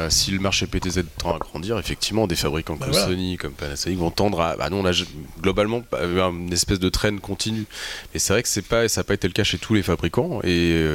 si 0.09 0.31
le 0.31 0.39
marché 0.39 0.67
PTZ 0.67 1.03
tend 1.17 1.35
à 1.35 1.39
grandir, 1.39 1.79
effectivement, 1.79 2.27
des 2.27 2.35
fabricants 2.35 2.75
bah 2.75 2.87
comme 2.87 2.93
Sony, 2.93 3.37
comme 3.37 3.53
Panasonic 3.53 3.97
vont 3.97 4.11
tendre 4.11 4.41
à. 4.41 4.55
Bah, 4.57 4.69
nous, 4.69 4.77
on 4.77 4.85
a 4.85 4.91
globalement 5.41 5.83
une 6.01 6.51
espèce 6.53 6.79
de 6.79 6.89
traîne 6.89 7.19
continue. 7.19 7.65
Et 8.13 8.19
c'est 8.19 8.33
vrai 8.33 8.43
que 8.43 8.49
c'est 8.49 8.61
pas, 8.61 8.87
ça 8.87 9.01
n'a 9.01 9.03
pas 9.05 9.13
été 9.13 9.27
le 9.27 9.33
cas 9.33 9.43
chez 9.43 9.57
tous 9.57 9.73
les 9.73 9.83
fabricants. 9.83 10.41
Et, 10.43 10.85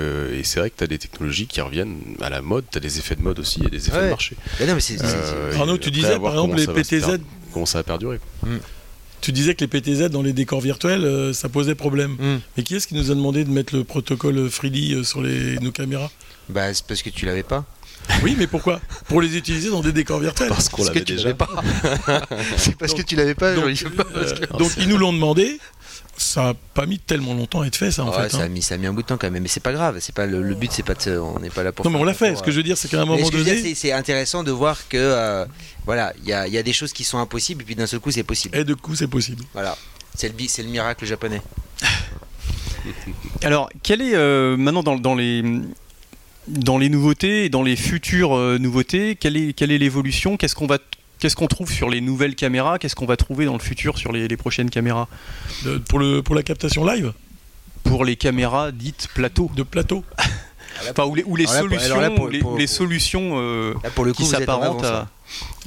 c'est 0.44 0.60
vrai 0.60 0.70
que 0.70 0.76
tu 0.78 0.84
as 0.84 0.86
des 0.86 0.98
technologies 0.98 1.46
qui 1.46 1.60
reviennent 1.60 2.00
à 2.20 2.30
la 2.30 2.40
mode. 2.40 2.64
Tu 2.70 2.78
as 2.78 2.80
des 2.80 2.98
effets 2.98 3.16
de 3.16 3.22
mode 3.22 3.38
aussi 3.38 3.62
et 3.64 3.70
des 3.70 3.88
effets 3.88 4.04
de 4.04 4.10
marché. 4.10 4.36
Arnaud, 5.56 5.78
tu 5.78 5.90
disais 5.90 6.18
par 6.18 6.32
exemple, 6.32 6.56
les 6.56 6.66
PTZ. 6.66 7.18
Comment 7.52 7.66
ça 7.66 7.78
a 7.78 7.82
perduré 7.82 8.20
hmm. 8.42 8.58
tu 9.22 9.32
disais 9.32 9.54
que 9.54 9.64
les 9.64 9.68
PTZ 9.68 10.10
dans 10.10 10.20
les 10.20 10.34
décors 10.34 10.60
virtuels, 10.60 11.04
euh, 11.04 11.32
ça 11.32 11.48
posait 11.48 11.74
problème. 11.74 12.12
Hmm. 12.18 12.38
Mais 12.56 12.62
qui 12.62 12.76
est-ce 12.76 12.86
qui 12.86 12.94
nous 12.94 13.10
a 13.10 13.14
demandé 13.14 13.44
de 13.44 13.50
mettre 13.50 13.74
le 13.74 13.84
protocole 13.84 14.50
Freely 14.50 14.94
euh, 14.94 15.02
sur 15.02 15.22
les, 15.22 15.58
nos 15.60 15.72
caméras? 15.72 16.10
Bah, 16.48 16.72
c'est 16.74 16.86
parce 16.86 17.02
que 17.02 17.10
tu 17.10 17.26
l'avais 17.26 17.42
pas. 17.42 17.64
Oui, 18.22 18.34
mais 18.38 18.46
pourquoi? 18.46 18.80
Pour 19.06 19.20
les 19.20 19.36
utiliser 19.36 19.70
dans 19.70 19.80
des 19.80 19.92
décors 19.92 20.18
virtuels. 20.18 20.48
Parce 20.48 20.68
qu'on 20.68 20.78
Parce 20.78 20.88
que 20.90 20.94
l'avait 20.94 21.04
tu 21.04 21.12
déjà. 21.12 21.24
l'avais 21.28 21.34
pas. 21.38 21.48
c'est 22.56 22.76
parce 22.76 22.94
que 22.94 23.02
tu 23.02 23.16
l'avais 23.16 23.34
pas. 23.34 23.54
Donc, 23.54 23.68
je 23.68 23.74
sais 23.74 23.90
pas, 23.90 24.04
parce 24.04 24.32
que- 24.32 24.42
euh, 24.44 24.58
donc, 24.58 24.70
ils 24.78 24.88
nous 24.88 24.98
l'ont 24.98 25.12
demandé. 25.12 25.58
Ça 26.16 26.42
n'a 26.42 26.54
pas 26.74 26.84
mis 26.86 26.98
tellement 26.98 27.32
longtemps 27.32 27.60
à 27.60 27.66
être 27.68 27.76
fait, 27.76 27.92
ça, 27.92 28.02
en 28.04 28.10
Ouais, 28.10 28.24
fait. 28.24 28.30
ça, 28.30 28.38
a 28.38 28.42
hein. 28.44 28.48
mis, 28.48 28.60
ça 28.60 28.74
a 28.74 28.78
mis 28.78 28.86
un 28.86 28.92
bout 28.92 29.02
de 29.02 29.06
temps 29.06 29.16
quand 29.18 29.30
même, 29.30 29.40
mais 29.40 29.48
c'est 29.48 29.60
pas 29.62 29.72
grave. 29.72 29.98
C'est 30.00 30.12
pas 30.14 30.26
le, 30.26 30.42
le 30.42 30.54
but, 30.56 30.72
c'est 30.72 30.82
pas 30.82 30.94
de, 30.94 31.00
se- 31.02 31.10
on 31.10 31.38
n'est 31.38 31.48
pas 31.50 31.62
là 31.62 31.70
pour. 31.70 31.84
Non, 31.84 31.92
mais 31.92 31.98
on 31.98 32.04
l'a 32.04 32.12
fait. 32.14 32.30
pour, 32.30 32.38
Ce 32.38 32.42
que 32.42 32.50
je 32.50 32.56
veux 32.56 32.64
dire, 32.64 32.76
c'est 32.76 32.88
qu'à 32.88 33.00
un 33.02 33.04
moment 33.04 33.28
donné, 33.30 33.74
c'est- 33.76 33.92
intéressant 33.92 34.42
de 34.42 34.50
voir 34.50 34.88
que 34.88 34.96
euh, 34.96 35.46
voilà, 35.86 36.12
il 36.22 36.28
y 36.28 36.32
a, 36.32 36.48
il 36.48 36.52
y 36.52 36.58
a 36.58 36.62
des 36.64 36.72
choses 36.72 36.92
qui 36.92 37.04
sont 37.04 37.18
impossibles 37.18 37.62
et 37.62 37.64
puis 37.64 37.76
d'un 37.76 37.86
seul 37.86 38.00
coup 38.00 38.10
c'est 38.10 38.24
possible. 38.24 38.56
et 38.58 38.64
de 38.64 38.74
coup, 38.74 38.96
c'est 38.96 39.06
possible. 39.06 39.44
Voilà, 39.52 39.78
c'est 40.16 40.28
le, 40.28 40.34
c'est 40.48 40.64
le 40.64 40.70
miracle 40.70 41.04
japonais. 41.06 41.40
Alors, 43.44 43.68
quel 43.82 44.00
est 44.02 44.14
euh, 44.14 44.56
maintenant 44.56 44.82
dans, 44.82 44.96
dans 44.96 45.14
les 45.14 45.42
dans 46.48 46.78
les 46.78 46.88
nouveautés 46.88 47.44
et 47.44 47.48
dans 47.48 47.62
les 47.62 47.76
futures 47.76 48.36
euh, 48.36 48.58
nouveautés, 48.58 49.16
quelle 49.16 49.36
est 49.36 49.52
quelle 49.52 49.70
est 49.70 49.78
l'évolution? 49.78 50.36
Qu'est-ce 50.36 50.54
qu'on 50.54 50.66
va 50.66 50.78
Qu'est-ce 51.18 51.34
qu'on 51.34 51.48
trouve 51.48 51.70
sur 51.72 51.90
les 51.90 52.00
nouvelles 52.00 52.36
caméras? 52.36 52.78
Qu'est-ce 52.78 52.94
qu'on 52.94 53.06
va 53.06 53.16
trouver 53.16 53.44
dans 53.44 53.54
le 53.54 53.58
futur 53.58 53.98
sur 53.98 54.12
les, 54.12 54.28
les 54.28 54.36
prochaines 54.36 54.70
caméras? 54.70 55.08
De- 55.64 55.78
pour, 55.78 55.98
le, 55.98 56.22
pour 56.22 56.34
la 56.36 56.44
captation 56.44 56.84
live? 56.84 57.12
Pour 57.82 58.04
les 58.04 58.14
caméras 58.16 58.70
dites 58.70 59.08
plateau 59.14 59.50
de 59.54 59.62
plateau. 59.62 60.04
Enfin, 60.90 61.06
ou 61.06 61.16
les, 61.16 61.24
ou 61.24 61.34
les 61.34 61.44
là, 61.46 61.58
solutions, 61.58 61.84
alors 61.86 62.00
là, 62.00 62.10
pour- 62.10 62.26
ou 62.26 62.28
les, 62.28 62.38
pour- 62.38 62.52
ou 62.52 62.56
les 62.56 62.66
pour- 62.66 62.74
solutions 62.76 63.32
euh, 63.40 63.74
Là 63.82 63.90
pour 63.90 64.04
le 64.04 64.12
coup, 64.12 64.18
qui 64.22 64.28
vous 64.28 64.34
êtes 64.36 64.48
en 64.48 64.60
s'apparentent 64.60 64.84
à- 64.84 65.08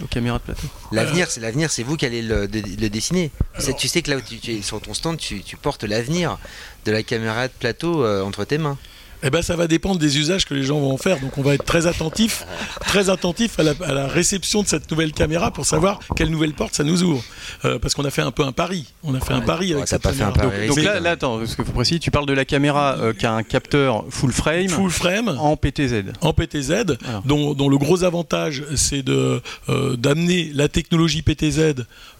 aux 0.01 0.05
caméras 0.07 0.37
de 0.37 0.43
plateau. 0.43 0.61
L'avenir, 0.93 1.29
c'est 1.29 1.41
l'avenir, 1.41 1.69
c'est 1.69 1.83
vous 1.83 1.97
qui 1.97 2.05
allez 2.05 2.21
le, 2.21 2.47
de- 2.47 2.61
le 2.79 2.89
dessiner. 2.89 3.29
Alors- 3.55 3.75
tu 3.75 3.89
sais 3.89 4.01
que 4.03 4.09
là 4.09 4.15
où 4.17 4.21
tu, 4.21 4.37
tu 4.39 4.51
es 4.53 4.61
sur 4.61 4.79
ton 4.79 4.93
stand, 4.93 5.17
tu, 5.17 5.41
tu 5.41 5.57
portes 5.57 5.83
l'avenir 5.83 6.37
de 6.85 6.93
la 6.93 7.03
caméra 7.03 7.49
de 7.49 7.53
plateau 7.59 8.05
euh, 8.05 8.23
entre 8.23 8.45
tes 8.45 8.57
mains. 8.57 8.77
Eh 9.23 9.29
ben, 9.29 9.41
ça 9.41 9.55
va 9.55 9.67
dépendre 9.67 9.99
des 9.99 10.17
usages 10.17 10.45
que 10.45 10.53
les 10.53 10.63
gens 10.63 10.79
vont 10.79 10.91
en 10.93 10.97
faire. 10.97 11.19
Donc, 11.19 11.37
on 11.37 11.41
va 11.43 11.53
être 11.53 11.63
très 11.65 11.85
attentif, 11.87 12.45
très 12.81 13.09
attentif 13.09 13.59
à 13.59 13.63
la, 13.63 13.73
à 13.85 13.93
la 13.93 14.07
réception 14.07 14.63
de 14.63 14.67
cette 14.67 14.89
nouvelle 14.89 15.11
caméra 15.13 15.51
pour 15.51 15.65
savoir 15.65 15.99
quelle 16.15 16.29
nouvelle 16.29 16.53
porte 16.53 16.73
ça 16.75 16.83
nous 16.83 17.03
ouvre. 17.03 17.23
Euh, 17.65 17.77
parce 17.79 17.93
qu'on 17.93 18.05
a 18.05 18.09
fait 18.09 18.21
un 18.23 18.31
peu 18.31 18.43
un 18.43 18.51
pari. 18.51 18.85
On 19.03 19.13
a 19.13 19.19
fait 19.19 19.33
un 19.33 19.41
pari 19.41 19.67
Ouais, 19.69 19.75
avec 19.77 19.87
cette 19.87 20.01
pas 20.01 20.11
fait 20.13 20.23
un 20.23 20.31
caméra. 20.31 20.49
pari 20.51 20.67
Donc 20.67 20.77
Mais- 20.77 20.83
là, 20.83 20.99
là, 20.99 21.11
attends, 21.11 21.37
parce 21.37 21.55
qu'il 21.55 21.65
faut 21.65 21.71
préciser, 21.71 21.99
tu 21.99 22.09
parles 22.11 22.25
de 22.25 22.33
la 22.33 22.45
caméra 22.45 22.95
euh, 22.97 23.13
qui 23.13 23.25
a 23.25 23.33
un 23.33 23.43
capteur 23.43 24.05
full 24.09 24.31
frame 24.31 24.69
Full 24.69 24.89
frame. 24.89 25.27
en 25.29 25.55
PTZ. 25.55 26.03
en 26.21 26.33
PTZ, 26.33 26.85
dont 27.25 27.69
le 27.69 27.77
gros 27.77 28.03
avantage 28.03 28.63
c'est 28.75 29.03
de 29.03 29.41
euh, 29.69 29.95
d'amener 29.97 30.51
la 30.53 30.67
technologie 30.67 31.21
PTZ 31.21 31.75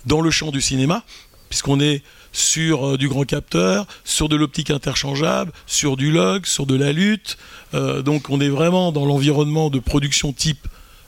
dans 0.06 0.22
le 0.22 0.30
champ 0.32 0.52
du 0.52 0.62
cinéma, 0.62 1.04
puisqu'on 1.50 1.80
est 1.80 2.04
sur 2.32 2.88
euh, 2.92 2.98
du 2.98 3.08
grand 3.10 3.24
capteur, 3.26 3.86
sur 4.04 4.30
de 4.30 4.36
l'optique 4.36 4.70
interchangeable, 4.72 5.52
sur 5.66 5.98
du 5.98 6.12
log, 6.12 6.46
sur 6.46 6.66
de 6.66 6.76
la 6.76 6.92
lutte. 6.94 7.38
Euh, 7.74 8.02
donc 8.02 8.30
on 8.30 8.40
est 8.42 8.50
vraiment 8.50 8.92
dans 8.92 9.06
l'environnement 9.06 9.70
de 9.70 9.80
production 9.80 10.32
type 10.34 10.68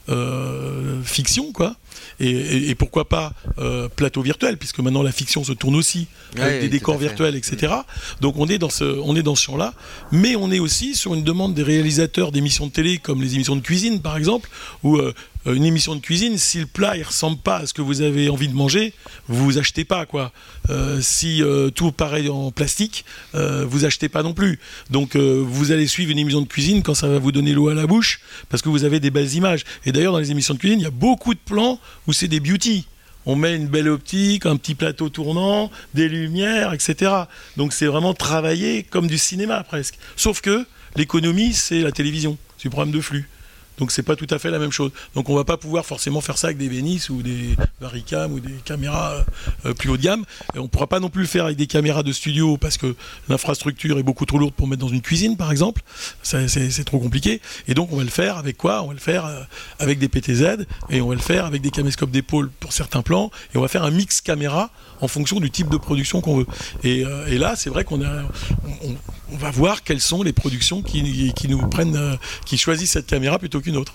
euh, 0.09 1.01
fiction, 1.03 1.51
quoi. 1.53 1.75
Et, 2.19 2.29
et- 2.29 2.69
et 2.69 2.75
pourquoi 2.75 3.07
pas 3.07 3.31
euh, 3.57 3.87
plateau 3.87 4.21
virtuel, 4.21 4.57
puisque 4.57 4.79
maintenant 4.79 5.01
la 5.01 5.11
fiction 5.13 5.43
se 5.43 5.53
tourne 5.53 5.75
aussi 5.75 6.07
avec 6.35 6.43
Ouais, 6.55 6.59
des 6.59 6.69
décors 6.69 6.97
virtuels, 6.97 7.35
etc. 7.35 7.73
Donc 8.21 8.35
on 8.37 8.47
est 8.47 8.57
dans 8.57 8.69
ce, 8.69 8.83
on 8.83 9.15
est 9.15 9.23
dans 9.23 9.35
ce 9.35 9.43
champ-là, 9.43 9.73
mais 10.11 10.35
on 10.35 10.51
est 10.51 10.59
aussi 10.59 10.95
sur 10.95 11.13
une 11.13 11.23
demande 11.23 11.53
des 11.53 11.63
réalisateurs 11.63 12.31
d'émissions 12.31 12.67
de 12.67 12.71
télé, 12.71 12.97
comme 12.97 13.21
les 13.21 13.35
émissions 13.35 13.55
de 13.55 13.61
cuisine 13.61 14.01
par 14.01 14.17
exemple, 14.17 14.49
où 14.83 14.97
euh, 14.97 15.13
une 15.45 15.65
émission 15.65 15.95
de 15.95 15.99
cuisine, 15.99 16.37
si 16.37 16.59
le 16.59 16.65
plat 16.65 16.95
il 16.95 17.03
ressemble 17.03 17.37
pas 17.37 17.57
à 17.57 17.67
ce 17.67 17.73
que 17.73 17.81
vous 17.81 18.01
avez 18.01 18.29
envie 18.29 18.47
de 18.47 18.53
manger, 18.53 18.93
vous 19.27 19.57
achetez 19.57 19.83
pas 19.83 20.05
quoi. 20.05 20.31
Euh, 20.69 21.01
si 21.01 21.43
euh, 21.43 21.69
tout 21.69 21.91
paraît 21.91 22.29
en 22.29 22.51
plastique, 22.51 23.03
euh, 23.35 23.65
vous 23.67 23.85
achetez 23.85 24.09
pas 24.09 24.23
non 24.23 24.33
plus. 24.33 24.59
Donc 24.89 25.15
euh, 25.15 25.43
vous 25.45 25.71
allez 25.71 25.87
suivre 25.87 26.11
une 26.11 26.19
émission 26.19 26.41
de 26.41 26.47
cuisine 26.47 26.81
quand 26.81 26.93
ça 26.93 27.07
va 27.07 27.19
vous 27.19 27.31
donner 27.31 27.53
l'eau 27.53 27.69
à 27.69 27.73
la 27.73 27.87
bouche, 27.87 28.21
parce 28.49 28.61
que 28.61 28.69
vous 28.69 28.85
avez 28.85 28.99
des 28.99 29.11
belles 29.11 29.33
images. 29.33 29.63
Et 29.85 29.91
d'ailleurs 29.91 30.13
dans 30.13 30.19
les 30.19 30.31
émissions 30.31 30.53
de 30.53 30.59
cuisine, 30.59 30.79
il 30.79 30.83
y 30.83 30.87
a 30.87 30.91
beaucoup 30.91 31.33
de 31.33 31.39
plans 31.43 31.79
où 32.07 32.13
c'est 32.13 32.27
des 32.27 32.39
beauty. 32.39 32.87
On 33.25 33.35
met 33.35 33.55
une 33.55 33.67
belle 33.67 33.87
optique, 33.87 34.45
un 34.45 34.57
petit 34.57 34.75
plateau 34.75 35.09
tournant, 35.09 35.71
des 35.93 36.09
lumières, 36.09 36.73
etc. 36.73 37.11
Donc 37.55 37.73
c'est 37.73 37.85
vraiment 37.85 38.13
travaillé 38.13 38.83
comme 38.83 39.07
du 39.07 39.17
cinéma 39.17 39.63
presque. 39.63 39.97
Sauf 40.15 40.41
que 40.41 40.65
l'économie, 40.95 41.53
c'est 41.53 41.81
la 41.81 41.91
télévision, 41.91 42.37
c'est 42.57 42.63
du 42.63 42.69
problème 42.69 42.93
de 42.93 43.01
flux. 43.01 43.29
Donc 43.77 43.91
c'est 43.91 44.03
pas 44.03 44.15
tout 44.15 44.27
à 44.29 44.39
fait 44.39 44.51
la 44.51 44.59
même 44.59 44.71
chose. 44.71 44.91
Donc 45.15 45.29
on 45.29 45.35
va 45.35 45.43
pas 45.43 45.57
pouvoir 45.57 45.85
forcément 45.85 46.21
faire 46.21 46.37
ça 46.37 46.47
avec 46.47 46.57
des 46.57 46.69
Venice 46.69 47.09
ou 47.09 47.21
des 47.21 47.55
Varicam 47.81 48.31
ou 48.33 48.39
des 48.39 48.53
caméras 48.65 49.13
euh, 49.13 49.23
euh, 49.69 49.73
plus 49.73 49.89
haut 49.89 49.97
de 49.97 50.01
gamme. 50.01 50.23
Et 50.55 50.59
on 50.59 50.67
pourra 50.67 50.87
pas 50.87 50.99
non 50.99 51.09
plus 51.09 51.23
le 51.23 51.27
faire 51.27 51.45
avec 51.45 51.57
des 51.57 51.67
caméras 51.67 52.03
de 52.03 52.11
studio 52.11 52.57
parce 52.57 52.77
que 52.77 52.95
l'infrastructure 53.29 53.97
est 53.97 54.03
beaucoup 54.03 54.25
trop 54.25 54.37
lourde 54.37 54.53
pour 54.53 54.67
mettre 54.67 54.81
dans 54.81 54.89
une 54.89 55.01
cuisine 55.01 55.37
par 55.37 55.51
exemple. 55.51 55.81
C'est 56.21 56.83
trop 56.85 56.99
compliqué. 56.99 57.41
Et 57.67 57.73
donc 57.73 57.91
on 57.91 57.97
va 57.97 58.03
le 58.03 58.09
faire 58.09 58.37
avec 58.37 58.57
quoi? 58.57 58.83
On 58.83 58.87
va 58.87 58.93
le 58.93 58.99
faire 58.99 59.25
euh, 59.25 59.41
avec 59.79 59.99
des 59.99 60.07
PTZ 60.07 60.65
et 60.89 61.01
on 61.01 61.09
va 61.09 61.15
le 61.15 61.21
faire 61.21 61.45
avec 61.45 61.61
des 61.61 61.71
caméscopes 61.71 62.11
d'épaule 62.11 62.49
pour 62.59 62.73
certains 62.73 63.01
plans 63.01 63.31
et 63.53 63.57
on 63.57 63.61
va 63.61 63.67
faire 63.67 63.83
un 63.83 63.91
mix 63.91 64.21
caméra 64.21 64.69
en 65.01 65.07
fonction 65.07 65.39
du 65.39 65.51
type 65.51 65.69
de 65.69 65.77
production 65.77 66.21
qu'on 66.21 66.37
veut. 66.37 66.47
Et, 66.83 67.03
là 67.37 67.55
c'est 67.55 67.69
vrai 67.69 67.83
qu'on 67.83 67.97
va 67.97 69.51
voir 69.51 69.83
quelles 69.83 69.99
sont 69.99 70.23
les 70.23 70.33
productions 70.33 70.81
qui, 70.81 71.33
nous 71.49 71.67
prennent, 71.67 72.17
qui 72.45 72.57
choisissent 72.57 72.91
cette 72.91 73.07
caméra 73.07 73.39
plutôt 73.39 73.59
qu'une 73.63 73.77
autre. 73.77 73.93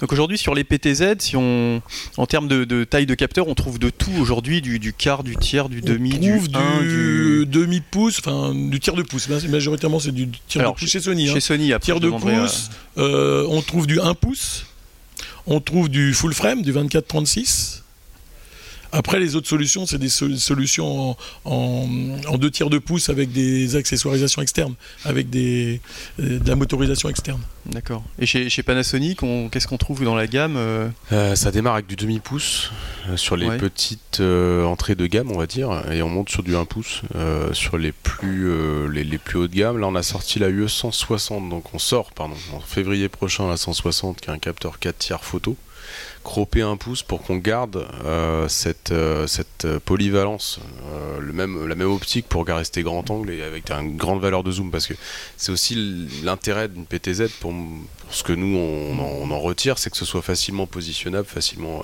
Donc 0.00 0.12
aujourd'hui 0.12 0.36
sur 0.36 0.54
les 0.54 0.64
PTZ, 0.64 1.14
si 1.20 1.36
on, 1.36 1.80
en 2.16 2.26
termes 2.26 2.48
de, 2.48 2.64
de 2.64 2.82
taille 2.84 3.06
de 3.06 3.14
capteur, 3.14 3.46
on 3.48 3.54
trouve 3.54 3.78
de 3.78 3.90
tout 3.90 4.10
aujourd'hui, 4.20 4.60
du, 4.60 4.78
du 4.80 4.92
quart, 4.92 5.22
du 5.22 5.36
tiers, 5.36 5.68
du 5.68 5.80
demi, 5.80 6.12
on 6.16 6.18
du 6.18 6.30
trouve 6.30 6.48
1, 6.52 6.80
du, 6.82 6.88
du... 6.88 7.46
demi 7.46 7.80
pouce, 7.80 8.18
enfin 8.18 8.52
du 8.54 8.80
tiers 8.80 8.96
de 8.96 9.02
pouce. 9.02 9.28
Ma- 9.28 9.40
Majoritairement 9.48 10.00
c'est 10.00 10.12
du 10.12 10.28
tiers 10.48 10.62
Alors, 10.62 10.74
de 10.74 10.80
pouce 10.80 10.90
chez 10.90 11.00
Sony. 11.00 11.28
hein. 11.30 11.32
Chez 11.34 11.40
Sony, 11.40 11.72
après, 11.72 11.84
Tiers 11.86 12.00
de 12.00 12.08
à- 12.10 12.18
pouce, 12.18 12.70
euh, 12.98 13.46
on 13.48 13.62
trouve 13.62 13.86
du 13.86 14.00
1 14.00 14.14
pouce, 14.14 14.66
on 15.46 15.60
trouve 15.60 15.88
du 15.88 16.12
full 16.12 16.34
frame, 16.34 16.62
du 16.62 16.72
24-36. 16.72 17.82
Après, 18.96 19.18
les 19.18 19.34
autres 19.34 19.48
solutions, 19.48 19.86
c'est 19.86 19.98
des 19.98 20.08
sol- 20.08 20.38
solutions 20.38 21.10
en, 21.10 21.16
en, 21.44 21.88
en 22.28 22.38
deux 22.38 22.50
tiers 22.50 22.70
de 22.70 22.78
pouce 22.78 23.08
avec 23.08 23.32
des 23.32 23.74
accessoirisations 23.74 24.40
externes, 24.40 24.74
avec 25.04 25.30
des, 25.30 25.80
euh, 26.20 26.38
de 26.38 26.48
la 26.48 26.54
motorisation 26.54 27.08
externe. 27.08 27.40
D'accord. 27.66 28.04
Et 28.20 28.26
chez, 28.26 28.48
chez 28.48 28.62
Panasonic, 28.62 29.22
on- 29.24 29.48
qu'est-ce 29.48 29.66
qu'on 29.66 29.78
trouve 29.78 30.04
dans 30.04 30.14
la 30.14 30.28
gamme 30.28 30.54
euh, 30.56 30.88
Euh, 31.12 31.34
ça 31.34 31.50
démarre 31.50 31.74
avec 31.74 31.86
du 31.88 31.96
demi-pouce 31.96 32.70
sur 33.16 33.36
les 33.36 33.46
Ouais. 33.48 33.58
petites 33.58 34.20
euh, 34.20 34.64
entrées 34.64 34.94
de 34.94 35.06
gamme, 35.06 35.30
on 35.32 35.38
va 35.38 35.46
dire, 35.46 35.82
et 35.90 36.00
on 36.00 36.08
monte 36.08 36.30
sur 36.30 36.42
du 36.44 36.54
1 36.54 36.64
pouce 36.64 37.02
euh, 37.16 37.52
sur 37.52 37.76
les 37.78 37.90
plus, 37.92 38.48
euh, 38.48 38.86
les, 38.88 39.02
les 39.02 39.18
plus 39.18 39.38
hauts 39.40 39.48
de 39.48 39.54
gamme. 39.56 39.78
Là, 39.78 39.88
on 39.88 39.94
a 39.96 40.02
sorti 40.04 40.38
la 40.38 40.48
UE 40.50 40.68
160, 40.68 41.48
donc 41.48 41.74
on 41.74 41.78
sort, 41.80 42.12
pardon, 42.12 42.36
en 42.54 42.60
février 42.60 43.08
prochain 43.08 43.48
la 43.48 43.56
160, 43.56 44.20
qui 44.20 44.30
est 44.30 44.32
un 44.32 44.38
capteur 44.38 44.78
4 44.78 44.96
tiers 44.98 45.24
photo, 45.24 45.56
croppé 46.22 46.62
1 46.62 46.76
pouce 46.76 47.02
pour 47.02 47.22
qu'on 47.22 47.36
garde 47.36 47.86
euh, 48.04 48.48
cette, 48.48 48.92
euh, 48.92 49.26
cette 49.26 49.66
polyvalence, 49.84 50.58
euh, 50.92 51.18
le 51.20 51.32
même, 51.32 51.66
la 51.66 51.74
même 51.74 51.90
optique 51.90 52.26
pour 52.28 52.46
rester 52.46 52.82
grand 52.82 53.10
angle 53.10 53.30
et 53.30 53.42
avec 53.42 53.70
une 53.70 53.96
grande 53.96 54.20
valeur 54.20 54.42
de 54.42 54.50
zoom, 54.50 54.70
parce 54.70 54.86
que 54.86 54.94
c'est 55.36 55.52
aussi 55.52 55.74
l'intérêt 56.22 56.68
d'une 56.68 56.86
PTZ 56.86 57.28
pour, 57.40 57.52
pour 57.52 58.14
ce 58.14 58.22
que 58.22 58.32
nous 58.32 58.56
on, 58.56 58.98
en, 58.98 59.28
on 59.28 59.30
en 59.30 59.40
retire, 59.40 59.78
c'est 59.78 59.90
que 59.90 59.96
ce 59.96 60.04
soit 60.04 60.22
facilement 60.22 60.66
positionnable, 60.66 61.26
facilement, 61.26 61.82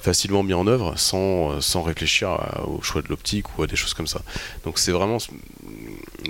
facilement 0.00 0.42
mis 0.42 0.54
en 0.54 0.66
œuvre, 0.66 0.94
sans, 0.96 1.60
sans 1.60 1.82
réfléchir 1.82 2.30
à- 2.30 2.64
au 2.66 2.82
choix 2.82 3.02
de 3.02 3.08
l'optique 3.08 3.58
ou 3.58 3.62
à 3.62 3.66
des 3.66 3.76
choses 3.76 3.94
comme 3.94 4.06
ça. 4.08 4.22
Donc 4.64 4.78
c'est 4.78 4.92
vraiment. 4.92 5.18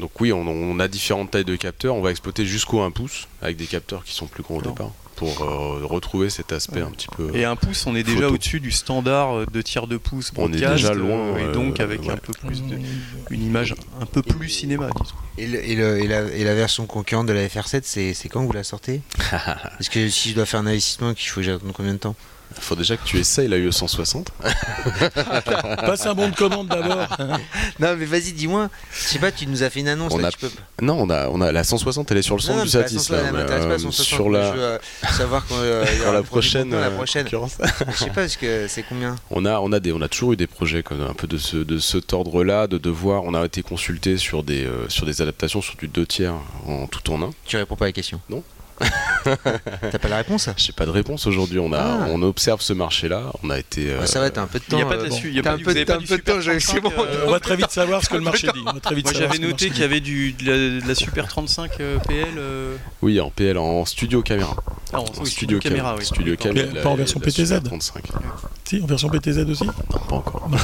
Donc 0.01 0.21
oui, 0.21 0.33
on, 0.33 0.47
on 0.47 0.79
a 0.81 0.89
différentes 0.89 1.31
tailles 1.31 1.45
de 1.45 1.57
capteurs, 1.57 1.95
on 1.95 2.03
va 2.03 2.11
exploiter 2.11 2.45
jusqu'au 2.45 2.81
1 2.83 2.91
pouce 2.91 3.27
avec 3.43 3.57
des 3.57 3.67
capteurs 3.67 4.05
qui 4.05 4.13
sont 4.15 4.27
plus 4.27 4.43
gros 4.43 4.59
au 4.59 4.63
départ 4.63 4.91
pour 5.19 5.43
euh, 5.43 5.85
retrouver 5.85 6.31
cet 6.31 6.53
aspect 6.53 6.77
Ouais. 6.81 6.83
un 6.87 6.91
petit 6.91 7.09
peu. 7.09 7.35
Et 7.35 7.45
un 7.45 7.57
pouce, 7.57 7.87
on 7.87 7.97
est 7.97 8.03
déjà 8.05 8.29
au-dessus 8.29 8.61
du 8.61 8.71
standard 8.71 9.39
euh, 9.39 9.47
de 9.53 9.61
tiers 9.63 9.87
de 9.87 9.97
pouce 9.97 10.31
On 10.37 10.49
est 10.53 10.57
déjà 10.57 10.91
euh, 10.91 10.95
loin, 10.95 11.37
et 11.39 11.53
donc 11.53 11.81
euh, 11.81 11.85
avec 11.85 12.03
ouais. 12.03 12.11
un 12.13 12.17
peu 12.17 12.33
plus 12.33 12.63
de, 12.63 12.79
une 13.31 13.43
image 13.43 13.75
un 14.01 14.07
peu 14.07 14.23
plus 14.23 14.49
cinéma, 14.49 14.89
disons. 15.03 15.15
Et, 15.37 15.47
le- 15.47 15.65
et 15.69 15.75
le- 15.77 15.99
et 15.99 16.07
la, 16.07 16.21
et 16.23 16.45
la 16.45 16.55
version 16.55 16.87
concurrente 16.87 17.27
de 17.27 17.33
la 17.33 17.47
FR7, 17.49 17.81
c'est 18.15 18.29
quand 18.29 18.45
vous 18.45 18.53
la 18.53 18.65
sortez? 18.65 19.01
Parce 19.31 19.89
que 19.89 20.09
si 20.09 20.31
je 20.31 20.35
dois 20.35 20.47
faire 20.47 20.61
un 20.61 20.67
investissement, 20.67 21.15
qu'il 21.15 21.29
faut 21.29 21.41
que 21.41 21.47
j'attende 21.47 21.73
combien 21.73 21.93
de 21.95 21.99
temps? 21.99 22.15
Il 22.19 22.38
faut 22.61 22.75
déjà 22.77 22.97
que 22.97 23.05
tu 23.05 23.19
essayes 23.19 23.49
la 23.49 23.57
UE 23.59 23.71
160. 23.73 24.31
Passe 25.87 26.07
un 26.07 26.15
bon 26.15 26.29
de 26.29 26.35
commande 26.35 26.69
d'abord. 26.69 27.07
Non, 27.81 27.95
mais 27.97 28.07
vas-y, 28.07 28.33
dis-moi. 28.33 28.69
Je 28.93 28.99
sais 29.01 29.19
pas, 29.19 29.31
tu 29.31 29.47
nous 29.47 29.63
as 29.63 29.71
fait 29.71 29.81
une 29.81 29.89
annonce. 29.89 30.13
On 30.13 30.19
là, 30.19 30.29
a- 30.29 30.31
tu 30.33 30.39
peux... 30.39 30.51
Non, 30.83 30.97
on 31.01 31.11
a, 31.11 31.29
on 31.29 31.41
a 31.41 31.53
la 31.53 31.63
160, 31.65 32.11
elle 32.11 32.19
est 32.19 32.23
sur 32.23 32.35
le 32.37 32.41
Non, 32.41 32.47
centre 32.47 32.59
non, 32.59 32.65
du 32.65 32.71
Satis. 32.71 32.95
160, 32.97 33.17
là, 33.17 33.23
elle 33.27 33.33
mais, 33.33 33.39
m'intéresse 33.41 33.65
pas, 33.67 33.71
euh, 33.73 33.79
160, 33.79 34.07
sur 34.07 34.29
mais 34.31 34.39
la, 34.39 34.51
je 34.53 34.57
veux 34.57 34.63
euh, 34.63 34.79
savoir 35.17 35.47
quand 35.49 35.55
euh, 35.59 35.85
il 35.89 35.95
y 35.95 35.97
sur 35.99 36.05
aura 36.07 36.13
la 36.15 36.23
prochaine. 36.23 36.63
contenu, 36.65 36.81
la 36.81 36.87
euh, 36.89 36.97
prochaine. 36.97 37.27
Je 37.93 37.97
sais 37.97 38.07
pas, 38.07 38.13
parce 38.15 38.37
que 38.37 38.67
c'est 38.69 38.83
combien 38.83 39.17
On 39.31 39.45
a, 39.45 39.61
on 39.61 39.73
a 39.73 39.81
des, 39.81 39.93
on 39.93 40.01
a 40.01 40.09
toujours 40.09 40.33
eu 40.33 40.37
des 40.37 40.47
projets 40.47 40.83
comme 40.83 41.01
un 41.03 41.15
peu 41.15 41.27
de 41.27 41.39
ce, 41.39 41.57
de 41.57 41.79
cet 41.79 42.13
ordre-là, 42.13 42.67
de 42.67 42.79
devoir. 42.79 43.25
On 43.25 43.35
a 43.35 43.45
été 43.45 43.63
consulté 43.63 44.17
sur 44.19 44.43
des, 44.43 44.65
euh, 44.65 44.89
sur 44.89 45.07
des 45.07 45.23
adaptations 45.23 45.61
sur 45.63 45.77
du 45.77 45.89
2 45.89 46.07
tiers 46.07 46.35
en 46.67 46.87
tout 46.87 47.11
en 47.13 47.23
un. 47.23 47.31
Tu 47.45 47.57
réponds 47.57 47.77
pas 47.77 47.85
à 47.87 47.89
la 47.89 47.93
question. 47.93 48.21
T'as 49.91 49.99
pas 49.99 50.09
la 50.09 50.17
réponse? 50.19 50.49
J'ai 50.57 50.73
pas 50.73 50.87
de 50.87 50.91
réponse 50.91 51.27
aujourd'hui. 51.27 51.59
On, 51.59 51.73
a, 51.73 51.79
Ah. 51.79 52.07
on 52.11 52.23
observe 52.23 52.61
ce 52.61 52.73
marché-là. 52.73 53.33
On 53.43 53.51
a 53.51 53.59
été. 53.59 53.91
euh, 53.91 54.01
Ouais, 54.01 54.07
Ça 54.07 54.21
va, 54.21 54.31
t'as 54.31 54.43
un 54.43 54.47
peu 54.47 54.59
de 54.59 54.65
Il 54.69 54.71
temps. 54.71 54.81
a 54.81 54.85
pas 54.87 54.97
de 54.97 55.03
euh, 55.05 55.09
bon. 55.09 55.21
il 55.25 55.35
y 55.35 55.39
a 55.39 55.43
T'as 55.43 55.51
pas 55.51 55.55
un 55.55 55.59
du- 55.59 55.65
peu 55.65 55.71
vous 55.71 55.77
avez 55.77 55.87
t'as 55.87 55.95
un 55.97 55.99
peu 55.99 56.17
de 56.17 56.23
temps, 56.23 56.39
35, 56.41 56.83
bon. 56.83 56.93
euh, 56.99 57.25
On 57.27 57.31
va 57.31 57.41
très 57.41 57.57
vite 57.57 57.71
savoir 57.71 58.03
ce 58.05 58.09
que 58.09 58.15
le 58.17 58.21
marché 58.23 58.47
dit. 58.55 58.61
On 58.67 58.73
va 58.73 58.81
très 58.81 58.95
vite 58.95 59.05
Moi 59.07 59.15
j'avais 59.15 59.39
noté 59.39 59.71
qu'il 59.71 59.81
y 59.81 59.85
avait 59.85 60.01
du, 60.01 60.33
de, 60.33 60.45
la, 60.51 60.81
de 60.83 60.89
la 60.89 60.95
Super 60.95 61.27
35 61.29 61.73
euh, 61.81 61.99
PL. 62.07 62.27
euh, 62.39 62.77
Oui, 63.03 63.21
en 63.21 63.31
PL, 63.31 63.59
en 63.59 63.85
studio 63.85 64.23
caméra. 64.23 64.57
ah, 64.93 65.01
en, 65.01 65.05
En 65.05 65.07
oui, 65.21 65.27
studio 65.31 65.59
caméra, 65.59 65.95
oui. 65.99 66.05
Studio 66.05 66.37
caméra. 66.37 66.69
Pas 66.83 66.89
en 66.89 66.95
version 66.97 67.21
PTZ. 67.21 67.63
35. 67.63 68.03
dit. 68.05 68.11
Si, 68.65 68.83
en 68.83 68.87
version 68.87 69.09
PTZ 69.09 69.39
aussi 69.51 69.65
Non, 69.65 69.73
pas 70.09 70.17
encore. 70.17 70.49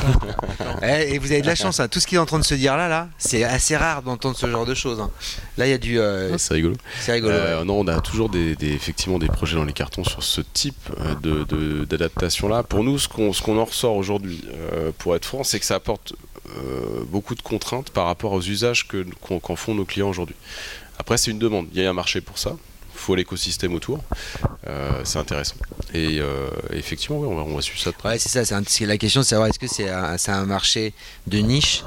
Eh, 0.83 1.15
et 1.15 1.19
vous 1.19 1.31
avez 1.33 1.41
de 1.41 1.47
la 1.47 1.55
chance, 1.55 1.81
hein. 1.81 1.89
tout 1.89 2.01
ce 2.01 2.07
qui 2.07 2.17
est 2.17 2.19
en 2.19 2.27
train 2.27 2.39
de 2.39 2.45
se 2.45 2.55
dire 2.55 2.77
là, 2.77 2.89
là, 2.89 3.09
c'est 3.19 3.45
assez 3.45 3.77
rare 3.77 4.03
d'entendre 4.03 4.37
ce 4.37 4.47
genre 4.51 4.67
de 4.67 4.75
choses. 4.75 5.01
hein. 5.01 5.11
Là, 5.57 5.67
il 5.67 5.71
y 5.71 5.73
a 5.73 5.79
du. 5.79 5.99
euh, 5.99 6.31
Ah, 6.35 6.39
c'est 6.39 6.55
rigolo. 6.55 6.75
c'est 7.01 7.13
rigolo. 7.13 7.33
Euh. 7.35 7.65
Non, 7.65 7.81
on 7.81 7.87
a 7.89 7.95
toujours 8.05 8.29
des, 8.29 8.55
effectivement 8.63 9.19
des 9.19 9.27
projets 9.27 9.57
dans 9.57 9.65
les 9.65 9.73
cartons 9.73 10.05
sur 10.05 10.23
ce 10.23 10.41
type 10.41 10.77
euh, 11.01 11.85
d'adaptation-là. 11.87 12.63
Pour 12.63 12.85
nous, 12.85 12.99
ce 12.99 13.09
qu'on 13.09 13.59
en 13.59 13.65
ressort 13.65 13.97
aujourd'hui, 13.97 14.45
euh, 14.73 14.93
pour 14.99 15.17
être 15.17 15.25
franc, 15.25 15.43
c'est 15.43 15.59
que 15.59 15.67
ça 15.67 15.75
apporte 15.77 16.13
euh, 16.57 17.03
beaucoup 17.09 17.35
de 17.35 17.43
contraintes 17.43 17.91
par 17.91 18.07
rapport 18.07 18.33
aux 18.33 18.43
usages 18.43 18.87
que- 18.87 19.05
qu'en 19.41 19.57
font 19.57 19.75
nos 19.75 19.85
clients 19.85 20.09
aujourd'hui. 20.09 20.37
Après, 20.99 21.17
c'est 21.19 21.31
une 21.33 21.39
demande. 21.41 21.67
Il 21.73 21.83
y 21.83 21.85
a 21.85 21.91
un 21.91 21.95
marché 21.95 22.21
pour 22.21 22.39
ça. 22.39 22.57
Il 22.95 22.99
faut 22.99 23.17
l'écosystème 23.17 23.75
autour. 23.75 23.99
C'est 25.03 25.19
intéressant. 25.19 25.57
Et 25.93 26.21
effectivement, 26.71 27.19
ouais, 27.19 27.27
on, 27.29 27.35
va, 27.35 27.43
on 27.43 27.57
va 27.57 27.61
suivre 27.61 27.81
ça 27.81 27.91
de 27.91 27.97
près. 27.97 28.11
Ouais, 28.11 28.19
c'est 28.19 28.29
ça, 28.29 28.45
c'est 28.45 28.69
c'est 28.71 28.87
la 28.87 28.97
question 28.97 29.21
de 29.23 29.27
savoir 29.27 29.49
est-ce 29.49 29.59
que 29.59 29.67
c'est 29.67 29.89
un 30.31 30.47
marché 30.47 30.95
de 31.27 31.39
niche 31.39 31.83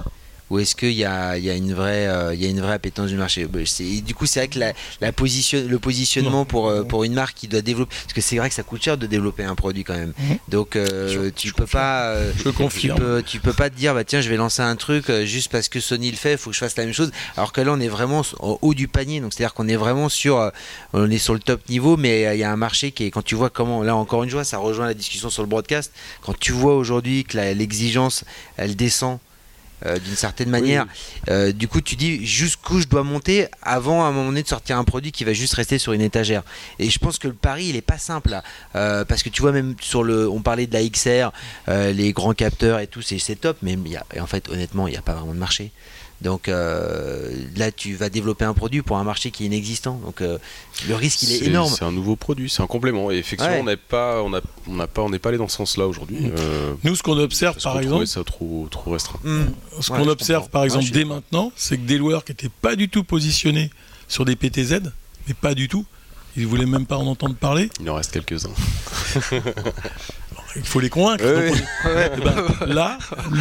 ou 0.49 0.59
est-ce 0.59 0.75
qu'il 0.75 0.91
y 0.93 1.03
a, 1.05 1.37
il 1.37 1.43
y, 1.43 1.49
a 1.49 1.55
une 1.55 1.73
vraie, 1.73 2.07
euh, 2.07 2.33
il 2.33 2.41
y 2.41 2.45
a 2.45 2.49
une 2.49 2.61
vraie 2.61 2.73
appétence 2.73 3.09
du 3.09 3.15
marché 3.17 3.45
Bah, 3.45 3.59
c'est- 3.65 3.83
et 3.83 4.01
Du 4.01 4.15
coup, 4.15 4.25
c'est 4.25 4.39
vrai 4.39 4.47
que 4.47 4.59
la, 4.59 4.73
la 5.01 5.11
position, 5.11 5.63
le 5.67 5.79
positionnement 5.79 6.45
pour, 6.45 6.69
euh, 6.69 6.83
pour 6.83 7.03
une 7.03 7.13
marque 7.13 7.35
qui 7.35 7.47
doit 7.47 7.61
développer. 7.61 7.93
Parce 8.03 8.13
que 8.13 8.21
c'est 8.21 8.37
vrai 8.37 8.49
que 8.49 8.55
ça 8.55 8.63
coûte 8.63 8.81
cher 8.83 8.97
de 8.97 9.07
développer 9.07 9.43
un 9.43 9.55
produit 9.55 9.83
quand 9.83 9.95
même. 9.95 10.13
Mhm. 10.17 10.37
Donc, 10.49 10.75
euh, 10.75 11.07
Je- 11.25 11.29
tu 11.29 11.49
je 11.49 11.53
peux 11.53 11.63
confirme. 11.63 11.81
pas. 11.83 12.03
euh, 12.11 12.31
Je 12.37 12.43
tu 12.43 12.53
confirme. 12.53 12.97
peux, 12.97 13.23
tu 13.25 13.39
peux 13.39 13.53
pas 13.53 13.69
te 13.69 13.75
dire, 13.75 13.93
bah 13.93 14.03
tiens, 14.03 14.21
je 14.21 14.29
vais 14.29 14.37
lancer 14.37 14.61
un 14.61 14.75
truc 14.75 15.11
juste 15.25 15.51
parce 15.51 15.67
que 15.69 15.79
Sony 15.79 16.11
le 16.11 16.17
fait, 16.17 16.33
il 16.33 16.37
faut 16.37 16.49
que 16.51 16.55
je 16.55 16.59
fasse 16.59 16.75
la 16.77 16.85
même 16.85 16.93
chose. 16.93 17.11
Alors 17.35 17.51
que 17.51 17.61
là, 17.61 17.71
on 17.73 17.79
est 17.79 17.87
vraiment 17.89 18.21
au 18.39 18.57
haut 18.61 18.73
du 18.73 18.87
panier. 18.87 19.19
Donc, 19.19 19.33
c'est-à-dire 19.33 19.53
qu'on 19.53 19.67
est 19.67 19.75
vraiment 19.75 20.07
sur, 20.09 20.51
on 20.93 21.09
est 21.11 21.17
sur 21.17 21.33
le 21.33 21.39
top 21.39 21.67
niveau, 21.69 21.97
mais 21.97 22.35
il 22.35 22.39
y 22.39 22.43
a 22.43 22.51
un 22.51 22.55
marché 22.57 22.91
qui 22.91 23.05
est, 23.05 23.11
quand 23.11 23.23
tu 23.23 23.35
vois 23.35 23.49
comment, 23.49 23.83
là 23.83 23.95
encore 23.95 24.23
une 24.23 24.29
fois, 24.29 24.43
ça 24.43 24.57
rejoint 24.57 24.85
la 24.85 24.93
discussion 24.93 25.29
sur 25.29 25.43
le 25.43 25.49
broadcast. 25.49 25.91
Quand 26.21 26.37
tu 26.39 26.51
vois 26.53 26.75
aujourd'hui 26.75 27.23
que 27.25 27.37
l'exigence, 27.37 28.23
elle 28.55 28.75
descend. 28.75 29.19
Euh, 29.85 29.99
d'une 29.99 30.15
certaine 30.15 30.49
manière, 30.49 30.85
Euh, 31.29 31.51
du 31.51 31.67
coup 31.67 31.81
tu 31.81 31.95
dis 31.95 32.25
jusqu'où 32.25 32.79
je 32.79 32.87
dois 32.87 33.03
monter 33.03 33.47
avant 33.61 34.03
à 34.03 34.07
un 34.07 34.11
moment 34.11 34.29
donné 34.29 34.43
de 34.43 34.47
sortir 34.47 34.77
un 34.77 34.83
produit 34.83 35.11
qui 35.11 35.23
va 35.23 35.33
juste 35.33 35.53
rester 35.53 35.77
sur 35.77 35.93
une 35.93 36.01
étagère. 36.01 36.43
Et 36.79 36.89
je 36.89 36.99
pense 36.99 37.19
que 37.19 37.27
le 37.27 37.33
pari 37.33 37.65
il 37.67 37.75
est 37.75 37.81
pas 37.81 37.97
simple 37.97 38.29
là, 38.31 38.43
Euh, 38.75 39.05
parce 39.05 39.23
que 39.23 39.29
tu 39.29 39.41
vois 39.41 39.51
même 39.51 39.75
sur 39.81 40.03
le, 40.03 40.27
on 40.29 40.41
parlait 40.41 40.67
de 40.67 40.73
la 40.73 40.87
XR, 40.87 41.31
les 41.67 42.13
grands 42.13 42.33
capteurs 42.33 42.79
et 42.79 42.87
tout, 42.87 43.01
c'est 43.01 43.35
top, 43.35 43.57
mais 43.61 43.73
il 43.73 43.91
y 43.91 43.95
a, 43.95 44.05
et 44.13 44.19
en 44.19 44.27
fait 44.27 44.49
honnêtement 44.49 44.87
il 44.87 44.91
n'y 44.91 44.97
a 44.97 45.01
pas 45.01 45.13
vraiment 45.13 45.33
de 45.33 45.39
marché. 45.39 45.71
Donc 46.21 46.49
euh, 46.49 47.31
là 47.55 47.71
tu 47.71 47.93
vas 47.93 48.09
développer 48.09 48.43
un 48.43 48.55
produit 48.55 48.81
pour 48.81 48.97
un 48.97 49.03
marché 49.03 49.29
qui 49.29 49.43
est 49.43 49.47
inexistant. 49.47 49.99
Donc 50.03 50.21
euh, 50.21 50.37
le 50.87 50.95
risque 50.95 51.21
il 51.23 51.31
est, 51.31 51.43
énorme. 51.45 51.71
C'est 51.77 51.85
un 51.85 51.91
nouveau 51.91 52.15
produit, 52.15 52.49
c'est 52.49 52.63
un 52.63 52.67
complément. 52.67 53.11
Et 53.11 53.17
effectivement, 53.17 53.53
Ouais. 53.53 53.61
on 53.61 53.65
n'est 53.65 53.77
pas, 53.77 54.23
on 54.23 54.33
a, 54.33 54.41
on 54.67 54.87
pas, 54.87 55.01
on 55.03 55.09
n'est 55.09 55.19
pas 55.19 55.29
allé 55.29 55.37
dans 55.37 55.47
ce 55.47 55.57
sens-là 55.57 55.85
aujourd'hui. 55.87 56.17
Euh, 56.37 56.73
Nous, 56.83 56.95
ce 56.95 57.03
qu'on 57.03 57.17
observe, 57.19 57.61
par 57.61 57.73
qu'on 57.73 57.79
exemple, 57.81 58.07
ça 58.07 58.23
trop, 58.23 58.67
trop 58.71 58.91
restreint. 58.91 59.19
Hmm. 59.23 59.45
ce 59.79 59.91
Ouais, 59.91 59.99
qu'on 59.99 60.07
observe, 60.07 60.43
comprends. 60.43 60.51
par 60.59 60.63
exemple, 60.63 60.89
dès 60.91 61.05
maintenant, 61.05 61.51
c'est 61.55 61.77
que 61.77 61.85
des 61.85 61.97
loueurs 61.99 62.23
qui 62.25 62.31
n'étaient 62.31 62.49
pas 62.49 62.75
du 62.75 62.89
tout 62.89 63.03
positionnés 63.03 63.69
sur 64.07 64.25
des 64.25 64.35
PTZ, 64.35 64.79
mais 65.27 65.33
pas 65.35 65.53
du 65.53 65.67
tout, 65.67 65.85
ils 66.35 66.43
ne 66.43 66.47
voulaient 66.47 66.65
même 66.65 66.85
pas 66.87 66.97
en 66.97 67.05
entendre 67.07 67.35
parler, 67.35 67.69
Il 67.79 67.89
en 67.89 67.95
reste 67.95 68.11
quelques-uns. 68.11 68.49
il 70.55 70.63
faut 70.63 70.79
les 70.79 70.89
convaincre. 70.89 71.23
Donc. 71.23 71.53
Eh 71.85 72.21
ben, 72.21 72.73
là, 72.73 72.97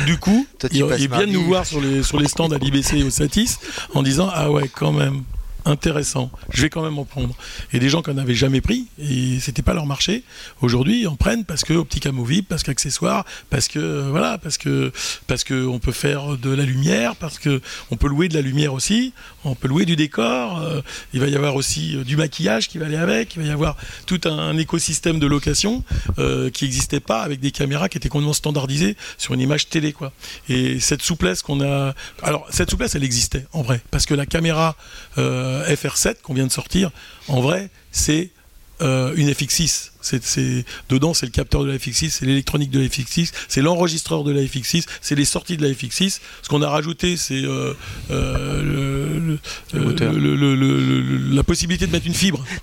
du 0.06 0.18
coup, 0.18 0.46
Toi, 0.58 0.68
ils, 0.72 0.84
ils 0.98 1.10
viennent 1.10 1.32
nous 1.32 1.44
voir 1.44 1.66
sur 1.66 1.80
les, 1.80 2.02
sur 2.02 2.18
les 2.18 2.28
stands 2.28 2.50
à 2.50 2.58
l'IBC 2.58 2.94
et 2.94 3.02
au 3.02 3.10
Satis 3.10 3.58
en 3.94 4.02
disant 4.02 4.30
Ah 4.32 4.50
ouais, 4.50 4.68
quand 4.68 4.92
même, 4.92 5.22
intéressant, 5.66 6.30
je 6.50 6.62
vais 6.62 6.70
quand 6.70 6.82
même 6.82 6.98
en 6.98 7.04
prendre. 7.04 7.34
Et 7.72 7.78
des 7.78 7.88
gens 7.88 8.00
qui 8.02 8.10
n'en 8.10 8.18
avaient 8.18 8.34
jamais 8.34 8.60
pris, 8.60 8.86
et 8.98 9.38
c'était 9.40 9.62
pas 9.62 9.74
leur 9.74 9.86
marché, 9.86 10.22
aujourd'hui 10.62 11.00
ils 11.00 11.08
en 11.08 11.16
prennent 11.16 11.44
parce 11.44 11.64
que 11.64 11.74
optique 11.74 12.06
amovible, 12.06 12.46
parce 12.46 12.62
qu'accessoires, 12.62 13.24
parce 13.50 13.68
que 13.68 13.78
euh, 13.78 14.08
voilà, 14.10 14.38
parce 14.38 14.58
que 14.58 14.92
parce 15.26 15.44
on 15.50 15.78
peut 15.78 15.92
faire 15.92 16.38
de 16.38 16.50
la 16.50 16.64
lumière, 16.64 17.16
parce 17.16 17.38
que 17.38 17.60
on 17.90 17.96
peut 17.96 18.08
louer 18.08 18.28
de 18.28 18.34
la 18.34 18.40
lumière 18.40 18.72
aussi, 18.72 19.12
on 19.44 19.54
peut 19.54 19.68
louer 19.68 19.84
du 19.84 19.96
décor, 19.96 20.60
euh, 20.60 20.80
il 21.12 21.20
va 21.20 21.28
y 21.28 21.36
avoir 21.36 21.56
aussi 21.56 21.96
euh, 21.96 22.04
du 22.04 22.16
maquillage 22.16 22.68
qui 22.68 22.78
va 22.78 22.86
aller 22.86 22.96
avec, 22.96 23.34
il 23.36 23.42
va 23.42 23.48
y 23.48 23.50
avoir 23.50 23.76
tout 24.06 24.20
un, 24.24 24.56
écosystème 24.56 25.18
de 25.18 25.26
location 25.26 25.84
qui 26.52 26.64
n'existait 26.64 27.00
pas 27.00 27.20
avec 27.20 27.40
des 27.40 27.50
caméras 27.50 27.88
qui 27.88 27.98
étaient 27.98 28.08
complètement 28.08 28.32
standardisées 28.32 28.96
sur 29.18 29.34
une 29.34 29.40
image 29.40 29.68
télé 29.68 29.92
quoi. 29.92 30.12
Et 30.48 30.80
cette 30.80 31.02
souplesse 31.02 31.42
qu'on 31.42 31.60
a, 31.60 31.94
alors 32.22 32.46
cette 32.50 32.70
souplesse 32.70 32.94
elle 32.94 33.04
existait 33.04 33.46
en 33.52 33.62
vrai 33.62 33.82
parce 33.90 34.06
que 34.06 34.14
la 34.14 34.24
caméra 34.24 34.76
FR7 35.64 36.16
qu'on 36.22 36.34
vient 36.34 36.46
de 36.46 36.52
sortir, 36.52 36.90
en 37.28 37.40
vrai 37.40 37.70
c'est 37.92 38.30
euh, 38.82 39.14
une 39.16 39.30
FX6. 39.30 39.92
C'est, 40.02 40.22
c'est- 40.22 40.66
dedans, 40.90 41.14
c'est 41.14 41.24
le 41.24 41.32
capteur 41.32 41.64
de 41.64 41.70
la 41.70 41.78
FX6, 41.78 42.10
c'est 42.10 42.26
l'électronique 42.26 42.70
de 42.70 42.78
la 42.78 42.84
FX6, 42.86 43.32
c'est 43.48 43.62
l'enregistreur 43.62 44.22
de 44.22 44.32
la 44.32 44.42
FX6, 44.42 44.84
c'est 45.00 45.14
les 45.14 45.24
sorties 45.24 45.56
de 45.56 45.62
la 45.66 45.72
FX6. 45.72 46.20
Ce 46.42 46.48
qu'on 46.50 46.60
a 46.60 46.68
rajouté, 46.68 47.16
c'est 47.16 47.42
euh, 47.42 47.72
euh, 48.10 49.36
la 51.32 51.42
possibilité 51.42 51.86
de 51.86 51.92
mettre 51.92 52.06
une 52.06 52.14
fibre. 52.14 52.44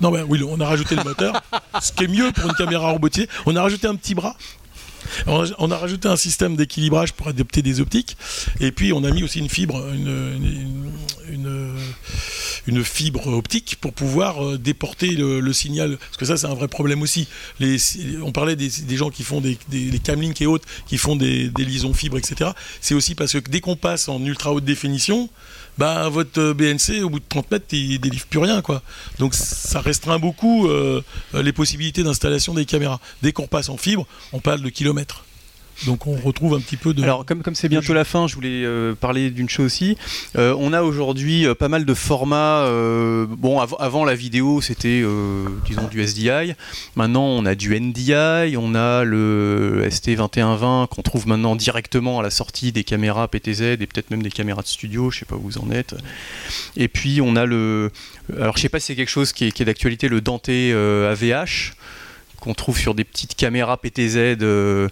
Non, 0.00 0.10
ben 0.10 0.24
oui, 0.28 0.42
on 0.46 0.60
a 0.60 0.66
rajouté 0.66 0.94
le 0.94 1.02
moteur, 1.04 1.40
ce 1.82 1.90
qui 1.90 2.04
est 2.04 2.08
mieux 2.08 2.30
pour 2.32 2.44
une 2.50 2.54
caméra 2.54 2.90
robotisée. 2.92 3.28
On 3.46 3.56
a 3.56 3.62
rajouté 3.62 3.86
un 3.86 3.94
petit 3.96 4.14
bras. 4.14 4.36
On 5.26 5.70
a, 5.70 5.76
rajouté 5.76 6.08
un 6.08 6.16
système 6.16 6.56
d'équilibrage 6.56 7.12
pour 7.12 7.28
adapter 7.28 7.62
des 7.62 7.80
optiques. 7.80 8.16
Et 8.60 8.72
puis, 8.72 8.92
on 8.92 9.04
a 9.04 9.10
mis 9.10 9.22
aussi 9.22 9.38
une 9.38 9.48
fibre, 9.48 9.84
une, 12.66 12.84
fibre 12.84 13.26
optique 13.28 13.76
pour 13.80 13.92
pouvoir 13.92 14.44
euh, 14.44 14.58
déporter 14.58 15.10
le, 15.12 15.52
signal. 15.52 15.98
Parce 15.98 16.16
que 16.16 16.24
ça, 16.24 16.36
c'est 16.36 16.46
un 16.46 16.54
vrai 16.54 16.68
problème 16.68 17.02
aussi. 17.02 17.28
On 18.22 18.32
parlait 18.32 18.56
des, 18.56 18.70
gens 18.96 19.10
qui 19.10 19.22
font 19.22 19.40
des, 19.40 19.58
des 19.68 19.90
et 20.40 20.46
autres, 20.46 20.66
qui 20.86 20.98
font 20.98 21.16
des, 21.16 21.48
des 21.48 21.64
liaisons 21.64 21.94
fibres, 21.94 22.18
etc. 22.18 22.50
C'est 22.80 22.94
aussi 22.94 23.14
parce 23.14 23.32
que 23.32 23.50
dès 23.50 23.60
qu'on 23.60 23.76
passe 23.76 24.08
en 24.08 24.24
ultra 24.24 24.52
haute 24.52 24.64
définition, 24.64 25.28
bah, 25.78 26.08
votre 26.08 26.40
euh, 26.40 26.54
BNC, 26.54 27.02
au 27.02 27.10
bout 27.10 27.18
de 27.18 27.24
30 27.28 27.50
mètres, 27.50 27.66
il 27.72 27.98
délivre 28.00 28.26
plus 28.26 28.38
rien. 28.38 28.62
Quoi. 28.62 28.82
Donc 29.18 29.34
ça 29.34 29.80
restreint 29.80 30.18
beaucoup 30.18 30.68
euh, 30.68 31.02
les 31.34 31.52
possibilités 31.52 32.02
d'installation 32.02 32.54
des 32.54 32.64
caméras. 32.64 33.00
Dès 33.22 33.32
qu'on 33.32 33.46
passe 33.46 33.68
en 33.68 33.76
fibre, 33.76 34.06
on 34.32 34.40
parle 34.40 34.62
de 34.62 34.68
kilomètres. 34.70 35.25
Donc 35.84 36.06
on 36.06 36.14
retrouve 36.16 36.54
un 36.54 36.60
petit 36.60 36.76
peu 36.78 36.94
de... 36.94 37.02
Alors, 37.02 37.26
comme 37.26 37.42
comme 37.42 37.54
c'est 37.54 37.68
bientôt 37.68 37.92
la 37.92 38.04
fin, 38.04 38.26
je 38.26 38.34
voulais 38.34 38.64
euh, 38.64 38.94
parler 38.94 39.30
d'une 39.30 39.48
chose 39.48 39.66
aussi. 39.66 39.98
Euh, 40.36 40.54
on 40.58 40.72
a 40.72 40.82
aujourd'hui 40.82 41.46
euh, 41.46 41.54
pas 41.54 41.68
mal 41.68 41.84
de 41.84 41.94
formats. 41.94 42.64
bon, 43.28 43.60
av- 43.60 43.76
avant 43.78 44.04
la 44.04 44.14
vidéo, 44.14 44.60
c'était 44.62 45.02
disons 45.66 45.86
du 45.90 46.00
SDI. 46.02 46.54
Maintenant, 46.94 47.24
on 47.26 47.44
a 47.44 47.54
du 47.54 47.78
NDI, 47.78 48.56
on 48.56 48.74
a 48.74 49.04
le 49.04 49.86
ST2120 49.88 50.88
qu'on 50.88 51.02
trouve 51.02 51.28
maintenant 51.28 51.56
directement 51.56 52.20
à 52.20 52.22
la 52.22 52.30
sortie 52.30 52.72
des 52.72 52.84
caméras 52.84 53.28
PTZ 53.28 53.62
et 53.62 53.76
peut-être 53.86 54.10
même 54.10 54.22
des 54.22 54.30
caméras 54.30 54.62
de 54.62 54.66
studio. 54.68 55.10
Je 55.10 55.18
sais 55.20 55.24
pas 55.26 55.36
où 55.36 55.40
vous 55.40 55.58
en 55.58 55.70
êtes. 55.70 55.94
Et 56.76 56.88
puis 56.88 57.20
on 57.20 57.36
a 57.36 57.44
le. 57.44 57.90
Alors, 58.40 58.56
je 58.56 58.62
sais 58.62 58.68
pas 58.68 58.80
si 58.80 58.86
c'est 58.86 58.96
quelque 58.96 59.08
chose 59.10 59.32
qui 59.32 59.44
est, 59.44 59.62
d'actualité, 59.62 60.08
le 60.08 60.20
Dante 60.20 60.48
AVH 60.48 61.72
qu'on 62.40 62.54
trouve 62.54 62.78
sur 62.78 62.94
des 62.94 63.04
petites 63.04 63.34
caméras 63.34 63.76
PTZ. 63.78 64.36
euh, 64.42 64.88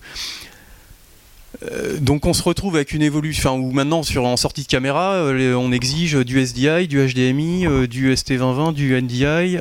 donc 2.00 2.26
on 2.26 2.32
se 2.32 2.42
retrouve 2.42 2.76
avec 2.76 2.92
une 2.92 3.02
évolution, 3.02 3.54
enfin 3.54 3.72
maintenant 3.72 4.02
en 4.16 4.36
sortie 4.36 4.62
de 4.62 4.66
caméra, 4.68 5.14
euh, 5.14 5.54
on 5.54 5.72
exige 5.72 6.14
du 6.14 6.40
SDI, 6.44 6.88
du 6.88 6.98
HDMI, 7.06 7.66
euh, 7.66 7.86
du 7.86 8.12
ST2020, 8.12 8.72
du 8.74 9.00
NDI, 9.00 9.58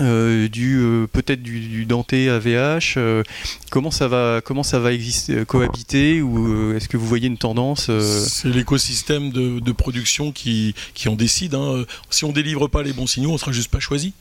euh, 0.00 0.48
du 0.48 0.76
euh, 0.78 1.06
peut-être 1.06 1.42
du, 1.42 1.86
Dante 1.86 2.12
AVH. 2.12 2.94
euh, 2.96 3.22
comment 3.70 3.90
ça 3.90 4.08
va, 4.08 4.40
comment 4.44 4.62
ça 4.62 4.78
va 4.80 4.92
exister, 4.92 5.34
euh, 5.34 5.44
cohabiter 5.44 6.20
ou 6.20 6.52
euh, 6.52 6.76
est-ce 6.76 6.88
que 6.88 6.96
vous 6.96 7.06
voyez 7.06 7.28
une 7.28 7.38
tendance 7.38 7.86
euh, 7.90 8.00
C'est 8.00 8.48
l'écosystème 8.48 9.30
de, 9.30 9.72
production 9.72 10.32
qui, 10.32 10.74
en 11.06 11.14
décide. 11.14 11.54
hein. 11.54 11.84
Si 12.10 12.24
on 12.24 12.32
délivre 12.32 12.68
pas 12.68 12.82
les 12.82 12.92
bons 12.92 13.06
signaux, 13.06 13.30
on 13.30 13.38
sera 13.38 13.52
juste 13.52 13.70
pas 13.70 13.80
choisi. 13.80 14.12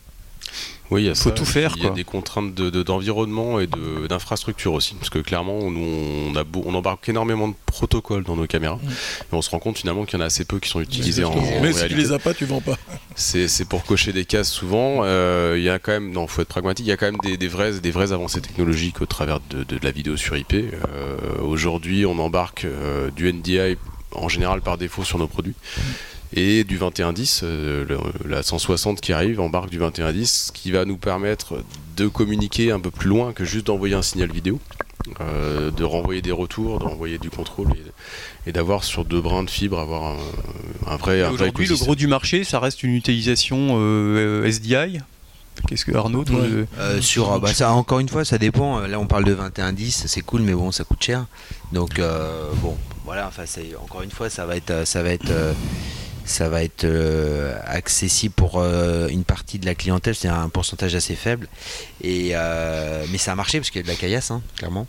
Oui, 0.92 1.04
il 1.04 1.06
y 1.06 1.10
a 1.10 1.16
Faut 1.16 1.30
ça, 1.30 1.36
tout 1.36 1.46
faire, 1.46 1.74
Il 1.78 1.84
y 1.84 1.88
a 1.88 1.90
des 1.90 2.04
contraintes 2.04 2.54
de- 2.54 2.70
de- 2.70 2.84
d'environnement 2.84 3.60
et 3.60 3.68
d'infrastructure 4.10 4.74
aussi. 4.74 4.94
Parce 4.96 5.10
que 5.10 5.20
clairement, 5.20 5.72
nous, 5.72 6.30
on, 6.32 6.36
a 6.36 6.44
beau- 6.44 6.64
on 6.68 6.74
embarque 6.76 7.08
énormément 7.10 7.48
de 7.48 7.56
protocoles 7.66 8.24
dans 8.24 8.36
nos 8.36 8.46
caméras. 8.46 8.80
Mm. 8.84 8.90
Et 8.90 9.34
on 9.36 9.42
se 9.42 9.50
rend 9.50 9.60
compte 9.60 9.78
finalement 9.78 10.06
qu'il 10.06 10.20
y 10.20 10.22
en 10.22 10.24
a 10.24 10.28
assez 10.28 10.46
peu 10.46 10.60
qui 10.60 10.70
sont 10.70 10.82
utilisés 10.82 11.24
en, 11.24 11.32
en 11.32 11.62
Mais 11.62 11.74
si 11.74 11.88
tu 11.88 11.96
les 11.96 12.12
as 12.12 12.20
pas, 12.20 12.34
tu 12.34 12.46
vends 12.46 12.62
pas. 12.62 12.78
C'est 13.16 13.68
pour 13.68 13.84
cocher 13.86 14.14
des 14.14 14.26
cases 14.26 14.52
souvent. 14.52 15.00
Euh, 15.04 15.56
Il 15.58 15.64
y 15.64 15.70
a 15.70 15.80
quand 15.80 15.92
même, 15.94 16.12
non, 16.12 16.28
faut 16.28 16.42
être 16.42 16.48
pragmatique. 16.50 16.86
Il 16.86 16.90
y 16.90 16.94
a 16.94 16.98
quand 16.98 17.08
même 17.08 17.20
des, 17.24 17.38
des 17.38 17.48
vraies, 17.48 17.80
des 17.80 17.92
vraies 17.92 18.12
avancées 18.12 18.42
technologiques 18.42 19.02
au 19.02 19.06
travers 19.06 19.40
de, 19.50 19.66
la 19.82 19.92
vidéo 19.92 20.16
sur 20.18 20.38
IP. 20.38 20.54
Euh, 20.54 21.18
Aujourd'hui, 21.42 22.06
on 22.06 22.20
embarque 22.20 22.66
euh, 22.66 23.10
du 23.12 23.32
NDI 23.32 23.78
en 24.12 24.30
général 24.30 24.62
par 24.62 24.78
défaut 24.78 25.04
sur 25.04 25.18
nos 25.18 25.28
produits. 25.28 25.56
Et 26.36 26.64
du 26.64 26.78
2110, 26.78 27.44
la 28.26 28.44
160 28.44 29.02
qui 29.02 29.14
arrive 29.14 29.40
embarque 29.40 29.70
du 29.70 29.78
2110, 29.78 30.52
qui 30.54 30.72
va 30.72 30.86
nous 30.86 30.98
permettre 30.98 31.64
de 31.96 32.08
communiquer 32.08 32.72
un 32.72 32.80
peu 32.80 32.92
plus 32.92 33.10
loin 33.10 33.34
que 33.34 33.46
juste 33.46 33.68
d'envoyer 33.68 33.96
un 33.96 34.02
signal 34.02 34.32
vidéo. 34.32 34.60
de 35.20 35.84
renvoyer 35.84 36.22
des 36.22 36.32
retours, 36.32 36.80
d'envoyer 36.80 37.18
du 37.18 37.30
contrôle 37.30 37.70
et, 38.48 38.52
d'avoir 38.52 38.84
sur 38.84 39.06
deux 39.06 39.22
brins 39.22 39.44
de 39.44 39.50
fibre 39.50 39.80
avoir 39.80 40.18
un, 40.88 40.96
vrai. 40.98 41.24
Aujourd'hui, 41.26 41.68
le 41.68 41.76
gros 41.76 41.96
du 41.96 42.08
marché, 42.08 42.44
ça 42.44 42.60
reste 42.60 42.84
une 42.84 42.96
utilisation 42.96 43.78
SDI 44.46 45.00
Qu'est-ce 45.68 45.86
que 45.86 45.96
Arnaud 45.96 46.26
euh, 46.30 47.02
Sur 47.02 47.34
euh, 47.34 47.40
bah, 47.40 47.54
ça, 47.54 47.72
encore 47.74 48.00
une 48.00 48.10
fois, 48.10 48.26
ça 48.26 48.38
dépend. 48.38 48.80
Là, 48.82 49.00
on 49.00 49.08
parle 49.08 49.24
de 49.24 49.36
21-10, 49.36 50.08
c'est 50.08 50.22
cool, 50.22 50.42
mais 50.42 50.54
bon, 50.54 50.72
ça 50.72 50.84
coûte 50.84 51.02
cher. 51.04 51.26
Donc 51.72 52.00
euh, 52.00 52.50
bon, 52.62 52.76
voilà. 53.06 53.28
Enfin, 53.28 53.44
encore 53.82 54.02
une 54.02 54.12
fois, 54.12 54.30
ça 54.30 54.46
va 54.46 54.56
être, 54.58 54.86
ça 54.86 55.04
va 55.04 55.10
être 55.10 55.32
ça 56.26 56.50
va 56.50 56.64
être 56.64 56.86
euh, 56.86 57.58
accessible 57.66 58.34
pour 58.34 58.54
euh, 58.56 59.08
une 59.08 59.24
partie 59.24 59.60
de 59.60 59.66
la 59.66 59.76
clientèle, 59.76 60.16
c'est 60.16 60.28
un 60.28 60.50
pourcentage 60.50 60.96
assez 60.96 61.16
faible. 61.16 61.48
Et, 62.02 62.32
euh, 62.34 63.06
mais 63.12 63.18
ça 63.18 63.34
a 63.34 63.36
marché 63.36 63.60
parce 63.60 63.70
qu'il 63.70 63.80
y 63.80 63.84
a 63.84 63.88
de 63.88 63.92
la 63.92 63.96
caillasse, 63.96 64.32
hein, 64.32 64.42
clairement. 64.58 64.88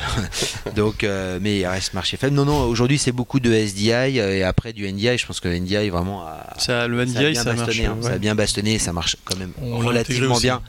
donc, 0.76 1.06
mais 1.40 1.60
il 1.60 1.66
reste 1.66 1.94
marché 1.94 2.16
faible. 2.16 2.34
Non, 2.34 2.44
non, 2.44 2.64
aujourd'hui 2.64 2.98
c'est 2.98 3.12
beaucoup 3.12 3.38
de 3.38 3.52
SDI 3.52 3.90
et 4.18 4.42
après 4.42 4.72
du 4.72 4.90
NDI. 4.90 5.18
Je 5.18 5.26
pense 5.26 5.38
que 5.40 5.48
le 5.48 5.58
NDI 5.58 5.88
vraiment 5.88 6.26
a, 6.26 6.54
ça, 6.58 6.88
le 6.88 7.04
NDI, 7.04 7.16
a 7.16 7.30
bien 7.30 7.44
ça, 7.44 7.52
bastonné, 7.52 7.86
hein. 7.86 7.96
ça 8.00 8.10
a 8.10 8.18
bien 8.18 8.34
bastonné, 8.34 8.78
ça 8.78 8.92
marche 8.92 9.16
quand 9.24 9.36
même 9.36 9.52
relativement 9.60 10.38
bien. 10.38 10.62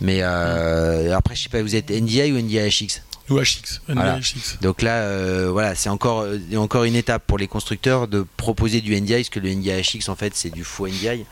Mais 0.00 0.22
après, 0.22 1.34
je 1.34 1.44
sais 1.44 1.48
pas, 1.48 1.62
vous 1.62 1.76
êtes 1.76 1.90
NDI 1.90 2.32
ou 2.32 2.38
NDI-HX 2.38 3.00
ou 3.30 3.40
HX, 3.40 3.80
Donc 4.60 4.82
là, 4.82 5.02
euh, 5.02 5.48
voilà, 5.50 5.74
c'est 5.74 5.88
encore, 5.88 6.20
euh, 6.20 6.38
encore 6.56 6.84
une 6.84 6.94
étape 6.94 7.24
pour 7.26 7.38
les 7.38 7.48
constructeurs 7.48 8.08
de 8.08 8.24
proposer 8.36 8.80
du 8.80 8.98
NDI, 9.00 9.14
parce 9.14 9.28
que 9.30 9.40
le 9.40 9.52
NDI 9.52 9.82
HX, 9.82 10.08
en 10.08 10.16
fait, 10.16 10.34
c'est 10.34 10.50
du 10.50 10.64
faux 10.64 10.86
NDI. 10.86 11.24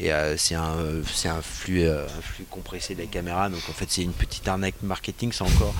Et 0.00 0.12
euh, 0.12 0.36
c'est 0.36 0.54
un, 0.54 0.76
c'est 1.12 1.28
un, 1.28 1.42
flux, 1.42 1.88
un 1.88 2.06
flux 2.22 2.44
compressé 2.50 2.94
de 2.94 3.00
la 3.00 3.06
caméra. 3.06 3.48
Donc 3.48 3.60
en 3.68 3.72
fait, 3.72 3.86
c'est 3.88 4.02
une 4.02 4.12
petite 4.12 4.46
arnaque 4.46 4.74
marketing. 4.82 5.32
C'est 5.32 5.42
encore 5.42 5.74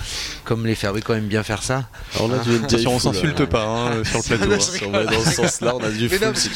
comme 0.45 0.67
les 0.67 0.75
fabricants 0.75 1.15
aiment 1.15 1.29
bien 1.29 1.43
faire 1.43 1.63
ça. 1.63 1.89
Alors 2.15 2.29
là, 2.29 2.39
hein 2.47 2.87
on 2.87 2.99
s'insulte 2.99 3.45
pas 3.47 3.65
hein, 3.65 4.03
sur 4.05 4.19
le 4.19 4.39
plateau. 4.39 4.91
Hein. 4.93 5.05
dans 5.05 5.25
ce 5.25 5.31
sens-là, 5.33 5.77
on 5.77 5.85
a 5.85 5.91
du 5.91 6.09
full, 6.09 6.37
si 6.37 6.51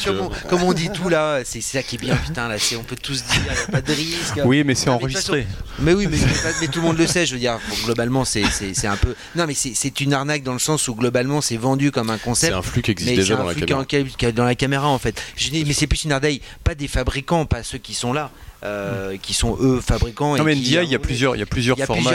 comme, 0.49 0.63
on, 0.63 0.73
dit 0.73 0.89
tout 0.89 1.09
là, 1.09 1.41
c'est 1.45 1.61
ça 1.61 1.83
qui 1.83 1.95
est 1.95 1.99
bien. 1.99 2.15
Putain, 2.15 2.47
là, 2.47 2.55
on 2.79 2.83
peut 2.83 2.95
tous 2.95 3.23
dire, 3.23 3.35
il 3.37 3.43
n'y 3.43 3.49
a 3.49 3.67
pas 3.67 3.81
de 3.81 3.93
risque. 3.93 4.39
Oui, 4.45 4.63
mais 4.63 4.75
c'est 4.75 4.89
enregistré. 4.89 5.45
Mais 5.79 5.93
oui, 5.93 6.07
mais, 6.09 6.17
mais, 6.61 6.67
tout 6.67 6.79
le 6.81 6.87
monde 6.87 6.97
le 6.97 7.07
sait. 7.07 7.25
Je 7.25 7.33
veux 7.33 7.39
dire, 7.39 7.59
globalement, 7.85 8.25
c'est, 8.25 8.43
c'est, 8.45 8.87
un 8.87 8.97
peu. 8.97 9.15
Non, 9.35 9.45
mais 9.47 9.53
c'est, 9.53 10.01
une 10.01 10.13
arnaque 10.13 10.43
dans 10.43 10.53
le 10.53 10.59
sens 10.59 10.87
où 10.87 10.95
globalement, 10.95 11.41
c'est 11.41 11.57
vendu 11.57 11.91
comme 11.91 12.09
un 12.09 12.17
concept. 12.17 12.51
C'est 12.51 12.57
un 12.57 12.61
flux 12.61 12.81
qui 12.81 12.91
existe 12.91 13.15
déjà 13.15 13.35
dans 13.35 13.45
la 13.45 13.53
caméra. 13.53 13.85
Dans 14.33 14.45
la 14.45 14.55
caméra, 14.55 14.87
en 14.87 14.99
fait. 14.99 15.21
Je 15.35 15.49
dis, 15.49 15.63
mais 15.65 15.73
c'est 15.73 15.87
plus 15.87 16.03
une 16.03 16.11
arnaque, 16.11 16.41
pas 16.63 16.75
des 16.75 16.87
fabricants 16.87 17.45
pas 17.53 17.61
ceux 17.61 17.77
qui 17.77 17.93
sont 17.93 18.13
là. 18.13 18.31
Euh, 18.63 19.17
qui 19.17 19.33
sont 19.33 19.57
eux 19.59 19.81
fabricants. 19.81 20.37
Non, 20.37 20.43
mais 20.45 20.55
NDI, 20.55 20.77
il 20.83 20.89
y 20.89 20.95
a 20.95 20.99
plusieurs, 20.99 21.35
il 21.35 21.39
y 21.39 21.41
a 21.41 21.45
plusieurs 21.45 21.77
formats 21.79 22.13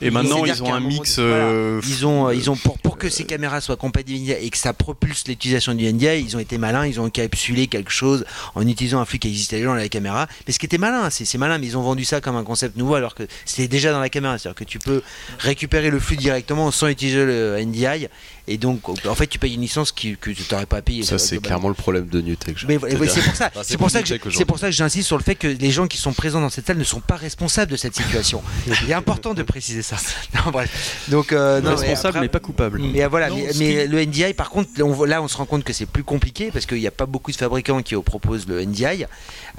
et 0.00 0.10
maintenant 0.10 0.42
ils 0.46 0.62
ont 0.62 0.72
un 0.72 0.80
mix. 0.80 1.16
Euh, 1.18 1.82
ils 1.86 2.06
ont, 2.06 2.30
ils 2.30 2.50
ont 2.50 2.56
pour, 2.56 2.78
pour 2.78 2.96
que 2.96 3.10
ces 3.10 3.24
caméras 3.24 3.60
soient 3.60 3.76
compatibles 3.76 4.30
et 4.30 4.48
que 4.48 4.56
ça 4.56 4.72
propulse 4.72 5.28
l'utilisation 5.28 5.74
du 5.74 5.92
NDI, 5.92 6.24
ils 6.24 6.34
ont 6.36 6.38
été 6.38 6.56
malins, 6.56 6.86
ils 6.86 6.98
ont 6.98 7.04
encapsulé 7.04 7.66
quelque 7.66 7.90
chose 7.90 8.24
en 8.54 8.66
utilisant 8.66 9.00
un 9.00 9.04
flux 9.04 9.18
qui 9.18 9.28
existait 9.28 9.56
déjà 9.56 9.68
dans 9.68 9.74
la 9.74 9.88
caméra. 9.90 10.28
Mais 10.46 10.54
ce 10.54 10.58
qui 10.58 10.64
était 10.64 10.78
malin, 10.78 11.10
c'est 11.10 11.36
malin, 11.36 11.58
mais 11.58 11.66
ils 11.66 11.76
ont 11.76 11.82
vendu 11.82 12.06
ça 12.06 12.22
comme 12.22 12.36
un 12.36 12.44
concept 12.44 12.78
nouveau 12.78 12.94
alors 12.94 13.14
que 13.14 13.24
c'était 13.44 13.68
déjà 13.68 13.92
dans 13.92 14.00
la 14.00 14.08
caméra, 14.08 14.38
c'est-à-dire 14.38 14.56
que 14.56 14.64
tu 14.64 14.78
peux 14.78 15.02
récupérer 15.40 15.90
le 15.90 16.00
flux 16.00 16.16
directement 16.16 16.70
sans 16.70 16.88
utiliser 16.88 17.22
le 17.26 17.62
NDI 17.62 18.08
et 18.46 18.58
donc, 18.58 18.88
en 18.88 19.14
fait, 19.14 19.26
tu 19.26 19.38
payes 19.38 19.54
une 19.54 19.62
licence 19.62 19.90
que 19.90 20.00
tu 20.00 20.18
n'aurais 20.52 20.66
pas 20.66 20.82
payé. 20.82 21.02
Ça, 21.02 21.18
c'est 21.18 21.38
clairement 21.38 21.68
le 21.68 21.74
problème 21.74 22.06
de 22.06 22.20
Newtek. 22.20 22.56
Mais 22.68 22.78
c'est 23.08 23.22
pour 23.22 23.34
ça. 23.34 23.50
c'est 23.62 23.78
pour, 23.78 23.90
ça 23.90 24.02
que 24.02 24.08
c'est 24.08 24.44
pour 24.44 24.58
ça 24.58 24.66
que 24.66 24.72
j'insiste 24.72 25.06
sur 25.06 25.16
le 25.16 25.22
fait 25.22 25.33
que 25.34 25.46
les 25.46 25.70
gens 25.70 25.86
qui 25.86 25.98
sont 25.98 26.12
présents 26.12 26.40
dans 26.40 26.48
cette 26.48 26.66
salle 26.66 26.78
ne 26.78 26.84
sont 26.84 27.00
pas 27.00 27.16
responsables 27.16 27.70
de 27.70 27.76
cette 27.76 27.94
situation. 27.94 28.42
Il 28.82 28.90
est 28.90 28.94
important 28.94 29.34
de 29.34 29.42
préciser 29.42 29.82
ça. 29.82 29.96
Non, 30.34 30.50
bref. 30.50 31.06
Donc, 31.08 31.32
euh, 31.32 31.60
non, 31.60 31.76
responsable 31.76 32.18
mais 32.20 32.28
pas 32.28 32.40
coupable. 32.40 32.80
Mais 32.80 33.06
voilà. 33.06 33.28
mais, 33.58 33.86
le 33.86 34.04
NDI, 34.04 34.34
par 34.34 34.50
contre, 34.50 34.70
là, 35.06 35.22
on 35.22 35.28
se 35.28 35.36
rend 35.36 35.46
compte 35.46 35.64
que 35.64 35.72
c'est 35.72 35.86
plus 35.86 36.02
compliqué 36.02 36.50
parce 36.50 36.66
qu'il 36.66 36.78
n'y 36.78 36.86
a 36.86 36.90
pas 36.90 37.06
beaucoup 37.06 37.30
de 37.30 37.36
fabricants 37.36 37.82
qui 37.82 37.94
proposent 37.94 38.46
le 38.48 38.64
NDI. 38.64 39.04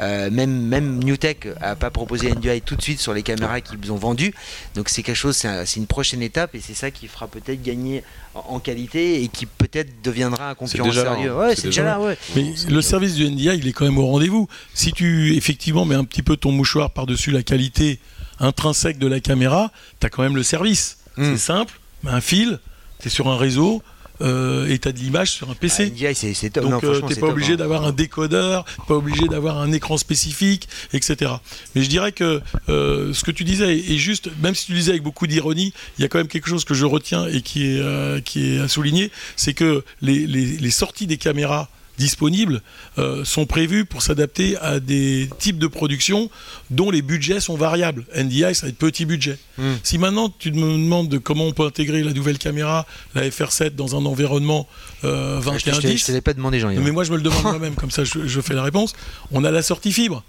Euh, 0.02 0.30
même 0.30 0.68
même 0.68 1.04
Newtek 1.04 1.48
a 1.62 1.76
pas 1.76 1.90
proposé 1.90 2.32
NDI 2.32 2.62
tout 2.62 2.76
de 2.76 2.82
suite 2.82 3.00
sur 3.00 3.14
les 3.14 3.24
caméras 3.24 3.62
qu'ils 3.62 3.92
ont 3.92 3.96
vendues. 3.96 4.34
Donc 4.76 4.90
c'est 4.90 5.04
quelque 5.04 5.16
chose, 5.16 5.38
c'est 5.38 5.76
une 5.78 5.88
prochaine 5.88 6.22
étape 6.22 6.56
et 6.56 6.62
c'est 6.62 6.74
ça 6.74 6.92
qui 6.92 7.08
fera 7.08 7.28
peut-être 7.28 7.62
gagner 7.62 8.04
en 8.36 8.60
qualité 8.60 9.24
et 9.24 9.28
qui 9.30 9.46
peut-être 9.46 10.02
deviendra 10.04 10.50
un 10.50 10.56
concurrent 10.56 10.92
sérieux. 10.92 11.36
Ouais, 11.36 11.56
c'est 11.56 11.68
déjà, 11.68 11.84
là. 11.84 12.00
Ouais. 12.00 12.18
Mais 12.36 12.54
le 12.68 12.82
service 12.82 13.16
du 13.16 13.30
NDI, 13.30 13.58
il 13.58 13.68
est 13.68 13.72
quand 13.72 13.86
même 13.86 13.98
au 13.98 14.08
rendez-vous. 14.08 14.48
Si 14.74 14.92
tu 14.92 15.36
effectivement 15.36 15.65
mets 15.74 15.96
un 15.96 16.04
petit 16.04 16.24
peu 16.24 16.38
ton 16.38 16.52
mouchoir 16.52 16.92
par-dessus 16.92 17.32
la 17.32 17.44
qualité 17.44 18.00
intrinsèque 18.40 18.98
de 18.98 19.08
la 19.08 19.20
caméra, 19.20 19.72
tu 20.00 20.08
as 20.08 20.10
quand 20.10 20.24
même 20.24 20.36
le 20.36 20.44
service. 20.44 20.98
Hmm. 21.18 21.32
C'est 21.32 21.38
simple, 21.38 21.80
un 22.06 22.22
fil, 22.22 22.60
tu 23.00 23.08
es 23.08 23.10
sur 23.10 23.30
un 23.30 23.38
réseau, 23.38 23.82
euh, 24.22 24.68
et 24.68 24.80
tu 24.80 24.88
as 24.88 24.92
de 24.92 25.00
l'image 25.00 25.32
sur 25.32 25.50
un 25.50 25.54
PC. 25.54 25.94
Ah, 26.06 26.14
c'est 26.14 26.50
top. 26.50 26.64
Donc 26.64 26.84
euh, 26.84 27.02
t'es 27.02 27.16
pas 27.16 27.28
obligé 27.28 27.54
hein. 27.54 27.58
d'avoir 27.58 27.86
un 27.86 27.92
décodeur, 27.92 28.66
pas 28.88 28.96
obligé 28.96 29.28
d'avoir 29.28 29.60
un 29.60 29.72
écran 29.72 29.98
spécifique, 29.98 30.68
etc. 30.94 31.34
Mais 31.76 31.82
je 31.82 31.90
dirais 31.90 32.12
que 32.12 32.42
euh, 32.70 33.14
ce 33.14 33.24
que 33.24 33.32
tu 33.32 33.44
disais 33.44 33.78
est 33.78 33.98
juste, 33.98 34.30
même 34.42 34.56
si 34.56 34.68
tu 34.68 34.74
disais 34.74 34.92
avec 34.92 35.04
beaucoup 35.04 35.28
d'ironie, 35.28 35.74
il 35.98 36.02
y 36.02 36.06
a 36.06 36.08
quand 36.08 36.18
même 36.18 36.28
quelque 36.28 36.50
chose 36.50 36.66
que 36.66 36.74
je 36.74 36.86
retiens 36.86 37.28
et 37.28 37.42
qui 37.42 37.66
est, 37.66 37.80
euh, 37.80 38.22
qui 38.22 38.56
est 38.56 38.60
à 38.60 38.68
souligner, 38.68 39.12
c'est 39.36 39.54
que 39.54 39.84
les, 40.02 40.26
les, 40.26 40.46
les 40.46 40.72
sorties 40.72 41.08
des 41.08 41.18
caméras 41.18 41.70
disponibles 41.98 42.62
euh, 42.98 43.24
sont 43.24 43.46
prévus 43.46 43.86
pour 43.86 44.02
s'adapter 44.02 44.58
à 44.58 44.80
des 44.80 45.30
types 45.40 45.58
de 45.58 45.68
production 45.68 46.30
dont 46.70 46.92
les 46.92 47.02
budgets 47.02 47.40
sont 47.40 47.56
variables. 47.56 48.06
NDI, 48.16 48.56
ça 48.56 48.66
va 48.66 48.70
être 48.70 48.78
petit 48.78 49.06
budget. 49.06 49.38
Hmm. 49.58 49.74
Si 49.84 49.98
maintenant 49.98 50.34
tu 50.38 50.52
me 50.52 50.74
demandes 50.74 51.10
de 51.10 51.18
comment 51.18 51.46
on 51.46 51.54
peut 51.54 51.66
intégrer 51.66 52.04
la 52.04 52.14
nouvelle 52.14 52.38
caméra, 52.38 52.86
la 53.14 53.28
FR7, 53.28 53.76
dans 53.76 53.96
un 53.96 54.06
environnement 54.06 54.68
euh, 55.04 55.40
21 55.42 55.80
Je 55.82 55.88
ne 55.88 55.98
t'ai 55.98 56.22
pas 56.22 56.34
demandé, 56.34 56.60
Jean. 56.60 56.70
Mais 56.70 56.92
moi, 56.92 57.04
je 57.04 57.12
me 57.12 57.18
le 57.18 57.24
demande 57.24 57.44
moi-même, 57.44 57.76
comme 57.76 57.92
ça 57.92 58.04
je, 58.04 58.26
je 58.26 58.42
fais 58.42 58.54
la 58.54 58.64
réponse. 58.64 58.94
On 59.32 59.44
a 59.44 59.52
la 59.52 59.62
sortie 59.62 59.92
fibre, 59.92 60.24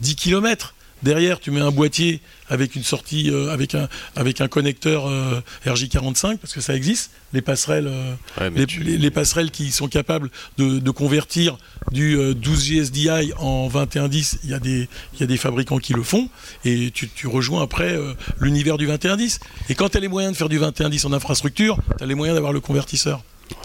10 0.00 0.16
km. 0.16 0.74
Derrière, 1.02 1.40
tu 1.40 1.50
mets 1.50 1.60
un 1.60 1.70
boîtier 1.70 2.20
avec 2.48 2.76
une 2.76 2.84
sortie, 2.84 3.30
euh, 3.30 3.50
avec, 3.50 3.74
un, 3.74 3.88
avec 4.14 4.40
un 4.40 4.48
connecteur 4.48 5.08
euh, 5.08 5.40
RJ45, 5.66 6.38
parce 6.38 6.52
que 6.52 6.60
ça 6.60 6.74
existe, 6.74 7.10
les 7.32 7.42
passerelles, 7.42 7.88
euh, 7.88 8.50
les, 8.54 9.10
passerelles 9.10 9.50
qui 9.50 9.72
sont 9.72 9.88
capables 9.88 10.30
de, 10.58 10.90
convertir 10.90 11.56
du 11.90 12.16
12G 12.16 12.84
SDI 12.84 13.32
en 13.38 13.68
2110, 13.68 14.40
il 14.44 14.50
y, 14.50 14.54
a 14.54 14.60
des, 14.60 14.88
il 15.14 15.20
y 15.20 15.22
a 15.22 15.26
des 15.26 15.36
fabricants 15.36 15.78
qui 15.78 15.94
le 15.94 16.02
font, 16.02 16.28
et 16.64 16.90
tu, 16.92 17.08
tu 17.08 17.26
rejoins 17.26 17.62
après 17.62 17.98
l'univers 18.40 18.76
du 18.76 18.86
2110. 18.86 19.40
Et 19.70 19.74
quand 19.74 19.88
tu 19.88 19.96
as 19.96 20.00
les 20.00 20.08
moyens 20.08 20.34
de 20.34 20.36
faire 20.36 20.50
du 20.50 20.58
2110 20.58 21.06
en 21.06 21.12
infrastructure, 21.12 21.78
tu 21.96 22.04
as 22.04 22.06
les 22.06 22.14
moyens 22.14 22.36
d'avoir 22.36 22.52
le 22.52 22.60
convertisseur. 22.60 23.24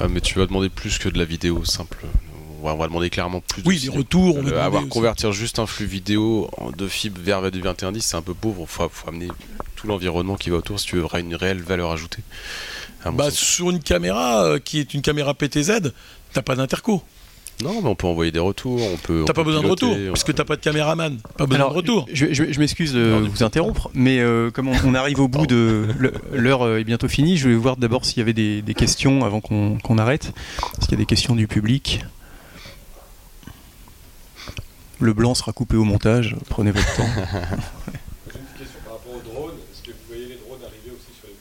mais 0.10 0.22
tu 0.22 0.40
vas 0.40 0.46
demander 0.46 0.70
plus 0.70 0.98
que 0.98 1.10
de 1.10 1.18
la 1.18 1.26
vidéo 1.26 1.66
simple 1.66 2.06
on 2.74 2.78
va 2.78 2.88
demander 2.88 3.10
clairement 3.10 3.42
plus. 3.42 3.64
Oui, 3.66 3.80
des 3.80 3.90
retours. 3.90 4.38
On 4.38 4.48
avoir 4.48 4.88
convertir 4.88 5.32
juste 5.32 5.60
un 5.60 5.66
flux 5.66 5.86
vidéo 5.86 6.50
de 6.78 6.88
fibre 6.88 7.20
vers 7.22 7.52
du 7.52 7.62
2110, 7.62 8.02
c'est 8.02 8.18
un 8.18 8.22
peu 8.22 8.34
pauvre. 8.34 8.62
Il 8.62 8.68
faut, 8.68 8.90
amener 9.08 9.28
tout 9.76 9.88
l'environnement 9.88 10.36
qui 10.36 10.50
va 10.50 10.58
autour 10.58 10.80
si 10.80 10.88
tu 10.88 10.96
veux 10.96 11.04
avoir 11.04 11.18
une 11.18 11.36
réelle 11.36 11.62
valeur 11.62 11.92
ajoutée. 11.92 12.24
Bah, 13.14 13.32
sur 13.32 13.70
une 13.70 13.80
caméra 13.80 14.44
euh, 14.44 14.60
qui 14.60 14.80
est 14.80 14.94
une 14.94 15.02
caméra 15.02 15.34
PTZ, 15.34 15.92
t'as 16.34 16.42
pas 16.42 16.56
d'interco. 16.56 17.04
Non, 17.64 17.82
mais 17.82 17.90
on 17.90 17.96
peut 17.96 18.06
envoyer 18.06 18.32
des 18.32 18.40
retours. 18.40 18.80
On 18.82 18.98
peut. 18.98 19.24
T'as 19.26 19.34
pas 19.34 19.44
besoin 19.44 19.64
de 19.64 19.68
retour, 19.68 19.96
puisque 20.14 20.34
t'as 20.36 20.44
pas 20.44 20.56
de 20.56 20.62
caméraman. 20.62 21.18
Pas 21.38 21.48
besoin 21.48 21.70
de 21.70 21.74
retour. 21.74 22.06
Je, 22.14 22.60
m'excuse 22.60 22.94
de 22.94 23.28
vous 23.30 23.44
interrompre, 23.44 23.90
mais 23.94 24.20
euh, 24.20 24.52
comme 24.52 24.68
on, 24.68 24.94
arrive 24.94 25.20
au 25.20 25.28
bout 25.28 25.48
de 25.48 25.88
l'heure 26.34 26.78
est 26.78 26.84
bientôt 26.84 27.08
finie, 27.08 27.38
je 27.38 27.50
vais 27.50 27.56
voir 27.56 27.78
d'abord 27.78 28.06
s'il 28.06 28.20
y 28.20 28.22
avait 28.22 28.34
des, 28.34 28.74
questions 28.76 29.26
avant 29.26 29.42
qu'on 29.42 29.98
arrête. 29.98 30.34
S'il 30.82 30.92
y 30.92 30.94
a 30.96 30.98
des 30.98 31.06
questions 31.06 31.36
du 31.36 31.48
public? 31.48 32.04
Le 35.00 35.14
blanc 35.14 35.36
sera 35.36 35.52
coupé 35.52 35.78
au 35.78 35.84
montage, 35.84 36.36
prenez 36.50 36.72
votre 36.72 36.96
temps. 36.96 37.04
J'ai 37.06 38.40
une 38.40 38.46
question 38.58 38.80
par 38.84 38.94
rapport 38.94 39.14
aux 39.14 39.22
drones. 39.22 39.56
Est-ce 39.72 39.84
que 39.84 39.92
vous 39.92 39.98
voyez 40.08 40.26
les 40.26 40.38
drones 40.38 40.60
arriver 40.64 40.92
aussi 40.92 41.12
sur 41.20 41.28
les 41.28 41.36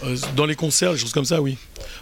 plateaux 0.00 0.30
euh, 0.30 0.34
Dans 0.34 0.46
les 0.46 0.54
concerts, 0.54 0.92
des 0.92 0.98
choses 0.98 1.12
comme 1.12 1.26
ça, 1.26 1.42
oui. 1.42 1.58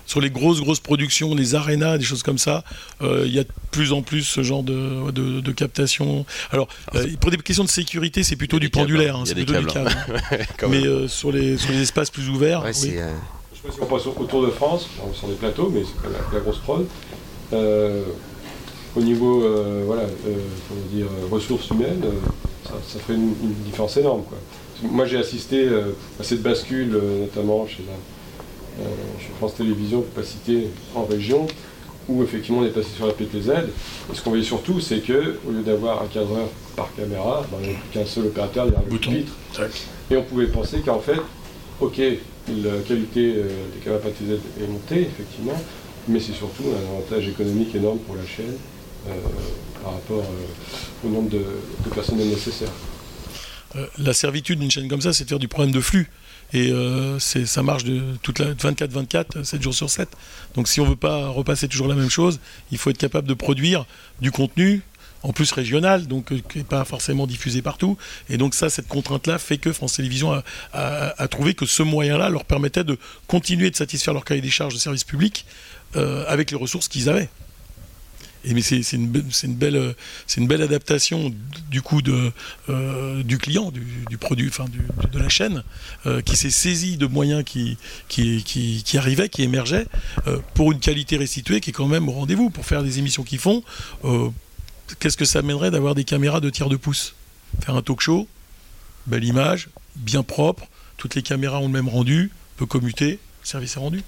Sur 0.07 0.21
les 0.21 0.31
grosses, 0.31 0.61
grosses 0.61 0.79
productions, 0.79 1.35
les 1.35 1.57
arénas, 1.57 1.99
des 1.99 2.05
choses 2.05 2.23
comme 2.23 2.39
ça, 2.39 2.63
euh, 3.03 3.25
il 3.27 3.35
y 3.35 3.41
a 3.41 3.43
de 3.43 3.51
plus 3.73 3.93
en 3.93 4.03
plus 4.03 4.23
ce 4.23 4.45
genre 4.45 4.63
de, 4.63 5.11
de, 5.11 5.53
captation. 5.53 6.25
Alors, 6.53 6.69
euh, 6.95 7.09
pour 7.21 7.33
des 7.33 7.37
questions 7.39 7.65
de 7.65 7.69
sécurité, 7.69 8.23
c'est 8.23 8.37
plutôt 8.37 8.61
du 8.61 8.71
pendulaire, 8.71 9.17
hein, 9.17 9.25
c'est 9.27 9.35
plutôt 9.35 9.59
du 9.59 9.67
câble. 9.67 9.91
mais 10.69 11.09
sur, 11.09 11.33
les, 11.33 11.59
sur 11.59 11.73
les 11.73 11.83
espaces 11.83 12.11
plus 12.11 12.29
ouverts. 12.29 12.63
oui. 12.65 12.73
Je 12.73 13.57
sais 13.57 13.67
pas 13.67 13.73
si 13.73 13.81
on 13.81 13.87
passe 13.87 14.07
autour 14.07 14.47
de 14.47 14.51
France, 14.51 14.89
sur 15.15 15.27
des 15.27 15.35
plateaux, 15.35 15.69
mais 15.75 15.83
c'est 15.83 16.09
la, 16.09 16.39
la 16.39 16.41
grosse 16.41 16.59
prod 16.59 16.87
au 18.97 19.01
niveau 19.01 19.43
euh, 19.45 19.83
voilà, 19.87 20.03
euh, 20.03 20.35
dire, 20.93 21.07
ressources 21.31 21.69
humaines, 21.71 22.03
euh, 22.05 22.71
ça, 22.87 22.99
fait 22.99 23.15
une, 23.15 23.35
différence 23.65 23.97
énorme. 23.97 24.23
Quoi. 24.23 24.39
Moi 24.91 25.07
j'ai 25.07 25.19
assisté 25.19 25.69
à 25.69 26.23
cette 26.23 26.43
bascule, 26.43 27.01
notamment 27.21 27.67
chez, 27.67 27.85
chez, 29.19 29.29
France 29.39 29.55
Télévisions, 29.55 30.03
pour 30.03 30.11
pas 30.11 30.23
citer, 30.23 30.69
en 30.95 31.05
région. 31.05 31.47
où 32.09 32.23
effectivement 32.23 32.61
on 32.61 32.65
est 32.65 32.71
passé 32.71 32.89
sur 32.95 33.07
la 33.07 33.13
PTZ. 33.13 33.51
Et 33.51 34.15
ce 34.15 34.23
qu'on 34.23 34.31
voyait 34.31 34.45
surtout, 34.45 34.81
c'est 34.81 34.99
que 34.99 35.39
au 35.49 35.51
lieu 35.51 35.63
d'avoir 35.65 36.03
un 36.03 36.07
cadreur 36.07 36.49
par 36.77 36.95
caméra, 36.95 37.45
ben, 37.51 37.59
il 37.61 37.63
n'y 37.63 37.69
avait 37.71 37.79
plus 37.79 37.99
qu'un 37.99 38.07
seul 38.07 38.27
opérateur 38.27 38.67
derrière 38.67 38.85
le 38.85 38.91
Bouton. 38.91 39.11
pupitre. 39.13 39.33
Et 40.11 40.17
on 40.17 40.23
pouvait 40.23 40.47
penser 40.47 40.81
qu'en 40.85 41.01
fait, 41.01 41.21
ok, 41.81 42.01
la 42.49 42.79
qualité 42.87 43.35
euh, 43.37 43.49
des 43.75 43.81
caméras 43.83 44.03
PTZ 44.03 44.39
est 44.63 44.69
montée, 44.69 45.01
effectivement, 45.03 45.61
mais 46.07 46.21
c'est 46.21 46.35
surtout 46.35 46.65
un 46.65 46.97
avantage 46.97 47.29
économique 47.29 47.75
énorme 47.75 47.99
pour 47.99 48.15
la 48.15 48.27
chaîne 48.27 48.55
euh, 48.55 48.76
par 49.83 49.95
rapport 49.95 50.25
euh, 50.25 51.07
au 51.07 51.11
nombre 51.11 51.31
de, 51.31 51.39
de 51.39 51.91
personnel 51.95 52.29
nécessaire. 52.29 52.71
Euh, 53.77 53.87
la 53.99 54.13
servitude 54.13 54.61
d'une 54.61 54.71
chaîne 54.71 54.89
comme 54.89 55.01
ça, 55.01 55.13
c'est 55.13 55.25
de 55.25 55.29
faire 55.29 55.39
du 55.39 55.49
problème 55.49 55.73
de 55.73 55.81
flux. 55.81 56.09
Et 56.53 56.71
euh, 56.71 57.19
ça 57.19 57.63
marche 57.63 57.85
de 57.85 58.03
toute 58.23 58.39
la 58.39 58.55
24-24, 58.55 59.45
7 59.45 59.63
jours 59.63 59.75
sur 59.75 59.91
7. 59.91 60.09
Donc 60.55 60.69
si 60.69 60.81
on 60.81 60.85
veut 60.85 60.97
pas 60.97 61.29
repasser 61.29 61.69
toujours 61.69 61.89
la 61.89 61.95
même 61.95 62.11
chose, 62.11 62.39
il 62.71 62.79
faut 62.79 62.91
être 62.91 62.99
capable 62.99 63.27
de 63.27 63.35
produire 63.35 63.85
du 64.21 64.31
contenu, 64.31 64.83
en 65.23 65.33
plus 65.33 65.51
régional, 65.51 66.07
donc 66.07 66.33
euh, 66.33 66.41
qui 66.49 66.59
n'est 66.59 66.65
pas 66.65 66.85
forcément 66.85 67.27
diffusé 67.27 67.63
partout. 67.63 67.99
Et 68.29 68.37
donc 68.37 68.55
ça, 68.55 68.71
cette 68.71 68.87
contrainte-là 68.87 69.39
fait 69.39 69.59
que 69.59 69.73
France 69.73 69.95
Télévisions 69.95 70.41
a, 70.73 71.29
trouvé 71.29 71.55
que 71.55 71.67
ce 71.67 71.83
moyen-là 71.83 72.29
leur 72.29 72.45
permettait 72.45 72.85
de 72.85 72.97
continuer 73.27 73.71
de 73.71 73.77
satisfaire 73.77 74.15
leur 74.15 74.25
cahier 74.25 74.41
des 74.41 74.51
charges 74.51 74.75
de 74.75 74.79
service 74.79 75.05
public 75.05 75.47
euh, 75.97 76.25
avec 76.29 76.53
les 76.53 76.57
ressources 76.57 76.87
qu'ils 76.87 77.09
avaient. 77.09 77.29
Mais 78.53 78.63
c'est 78.63 78.93
une, 78.93 79.09
belle, 79.09 80.63
adaptation 80.63 81.33
du 81.71 81.83
coup 81.83 82.01
euh, 82.69 83.23
du 83.23 83.39
client, 83.39 83.71
du, 83.71 83.85
du 84.09 84.19
produit, 84.19 84.49
enfin 84.49 84.67
de 85.13 85.19
la 85.19 85.29
chaîne, 85.29 85.65
euh, 86.07 86.21
qui 86.21 86.37
s'est 86.37 86.51
saisi 86.51 86.97
de 86.97 87.07
moyens 87.07 87.45
qui, 87.45 87.77
arrivaient, 88.95 89.29
qui 89.29 89.43
émergeaient, 89.43 89.87
euh, 90.27 90.39
pour 90.55 90.73
une 90.73 90.79
qualité 90.79 91.17
restituée 91.17 91.61
qui 91.61 91.71
est 91.71 91.73
quand 91.73 91.89
même 91.89 92.09
au 92.09 92.13
rendez-vous. 92.13 92.51
Pour 92.51 92.65
faire 92.65 92.83
des 92.83 92.99
émissions 92.99 93.25
qu'ils 93.25 93.39
font, 93.39 93.63
qu'est-ce 95.01 95.17
que 95.17 95.25
ça 95.25 95.43
mènerait 95.43 95.71
d'avoir 95.71 95.95
des 95.95 96.05
caméras 96.05 96.41
de 96.41 96.51
tiers 96.51 96.69
de 96.69 96.77
pouce? 96.77 97.15
Faire 97.65 97.75
un 97.75 97.83
talk 97.83 98.01
show, 98.01 98.29
belle 99.07 99.25
image, 99.25 99.69
bien 99.97 100.23
propre, 100.23 100.69
toutes 100.97 101.15
les 101.15 101.23
caméras 101.23 101.59
ont 101.59 101.67
le 101.67 101.73
même 101.73 101.89
rendu, 101.89 102.31
peut 102.57 102.67
commuter, 102.67 103.13
le 103.43 103.47
service 103.47 103.77
est 103.77 103.81
rendu. 103.81 104.03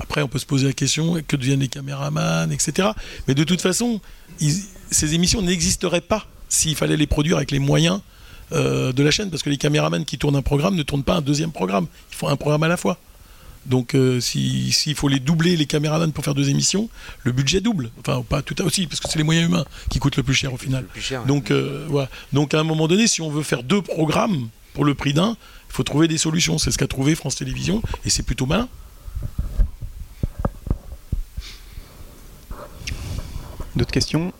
Après, 0.00 0.22
on 0.22 0.28
peut 0.28 0.38
se 0.38 0.46
poser 0.46 0.66
la 0.66 0.72
question 0.72 1.22
que 1.26 1.36
deviennent 1.36 1.60
les 1.60 1.68
caméramans, 1.68 2.50
etc. 2.52 2.88
Mais 3.28 3.34
de 3.34 3.44
toute 3.44 3.60
façon, 3.60 4.00
ils- 4.40 4.62
ces 4.90 5.14
émissions 5.14 5.42
n'existeraient 5.42 6.00
pas 6.00 6.26
s'il 6.48 6.74
fallait 6.76 6.96
les 6.96 7.06
produire 7.06 7.36
avec 7.36 7.50
les 7.50 7.58
moyens 7.60 8.00
euh, 8.52 8.92
de 8.92 9.02
la 9.02 9.10
chaîne, 9.10 9.30
parce 9.30 9.42
que 9.42 9.48
les 9.48 9.56
caméramans 9.56 10.04
qui 10.04 10.18
tournent 10.18 10.36
un 10.36 10.42
programme 10.42 10.74
ne 10.74 10.82
tournent 10.82 11.04
pas 11.04 11.14
un 11.14 11.20
deuxième 11.22 11.52
programme. 11.52 11.86
Ils 12.10 12.16
font 12.16 12.28
un 12.28 12.36
programme 12.36 12.62
à 12.64 12.68
la 12.68 12.76
fois. 12.76 12.98
Donc, 13.64 13.94
euh, 13.94 14.20
si- 14.20 14.72
s'il 14.72 14.94
faut 14.94 15.08
les 15.08 15.20
doubler, 15.20 15.56
les 15.56 15.64
caméramans, 15.64 16.12
pour 16.12 16.22
faire 16.24 16.34
deux 16.34 16.50
émissions, 16.50 16.90
le 17.22 17.32
budget 17.32 17.60
double. 17.62 17.90
Enfin, 18.00 18.22
pas 18.28 18.42
tout 18.42 18.56
à 18.58 18.64
aussi, 18.64 18.86
parce 18.86 19.00
que 19.00 19.08
c'est 19.08 19.16
les 19.16 19.24
moyens 19.24 19.48
humains 19.48 19.64
qui 19.88 20.00
coûtent 20.00 20.16
le 20.16 20.22
plus 20.22 20.34
cher 20.34 20.52
au 20.52 20.58
final. 20.58 20.84
Cher. 21.00 21.24
Donc, 21.24 21.50
euh, 21.50 21.86
voilà. 21.88 22.10
Donc, 22.34 22.52
à 22.52 22.60
un 22.60 22.64
moment 22.64 22.88
donné, 22.88 23.06
si 23.06 23.22
on 23.22 23.30
veut 23.30 23.42
faire 23.44 23.62
deux 23.62 23.80
programmes 23.80 24.48
pour 24.74 24.84
le 24.84 24.94
prix 24.94 25.14
d'un, 25.14 25.30
il 25.70 25.72
faut 25.72 25.84
trouver 25.84 26.06
des 26.08 26.18
solutions. 26.18 26.58
C'est 26.58 26.72
ce 26.72 26.76
qu'a 26.76 26.88
trouvé 26.88 27.14
France 27.14 27.36
Télévisions, 27.36 27.80
et 28.04 28.10
c'est 28.10 28.22
plutôt 28.24 28.44
malin. 28.44 28.68
D'autres 33.76 33.92
questions? 33.92 34.32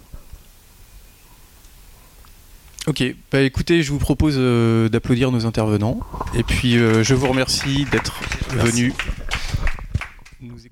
Ok, 2.86 3.04
bah 3.30 3.40
écoutez, 3.42 3.82
je 3.82 3.92
vous 3.92 3.98
propose 3.98 4.34
euh, 4.38 4.88
d'applaudir 4.88 5.30
nos 5.30 5.46
intervenants. 5.46 6.00
Et 6.34 6.42
puis 6.42 6.76
euh, 6.76 7.04
je 7.04 7.14
vous 7.14 7.28
remercie 7.28 7.84
d'être 7.92 8.20
venus 8.50 8.92
nous 10.40 10.66
écouter. 10.66 10.71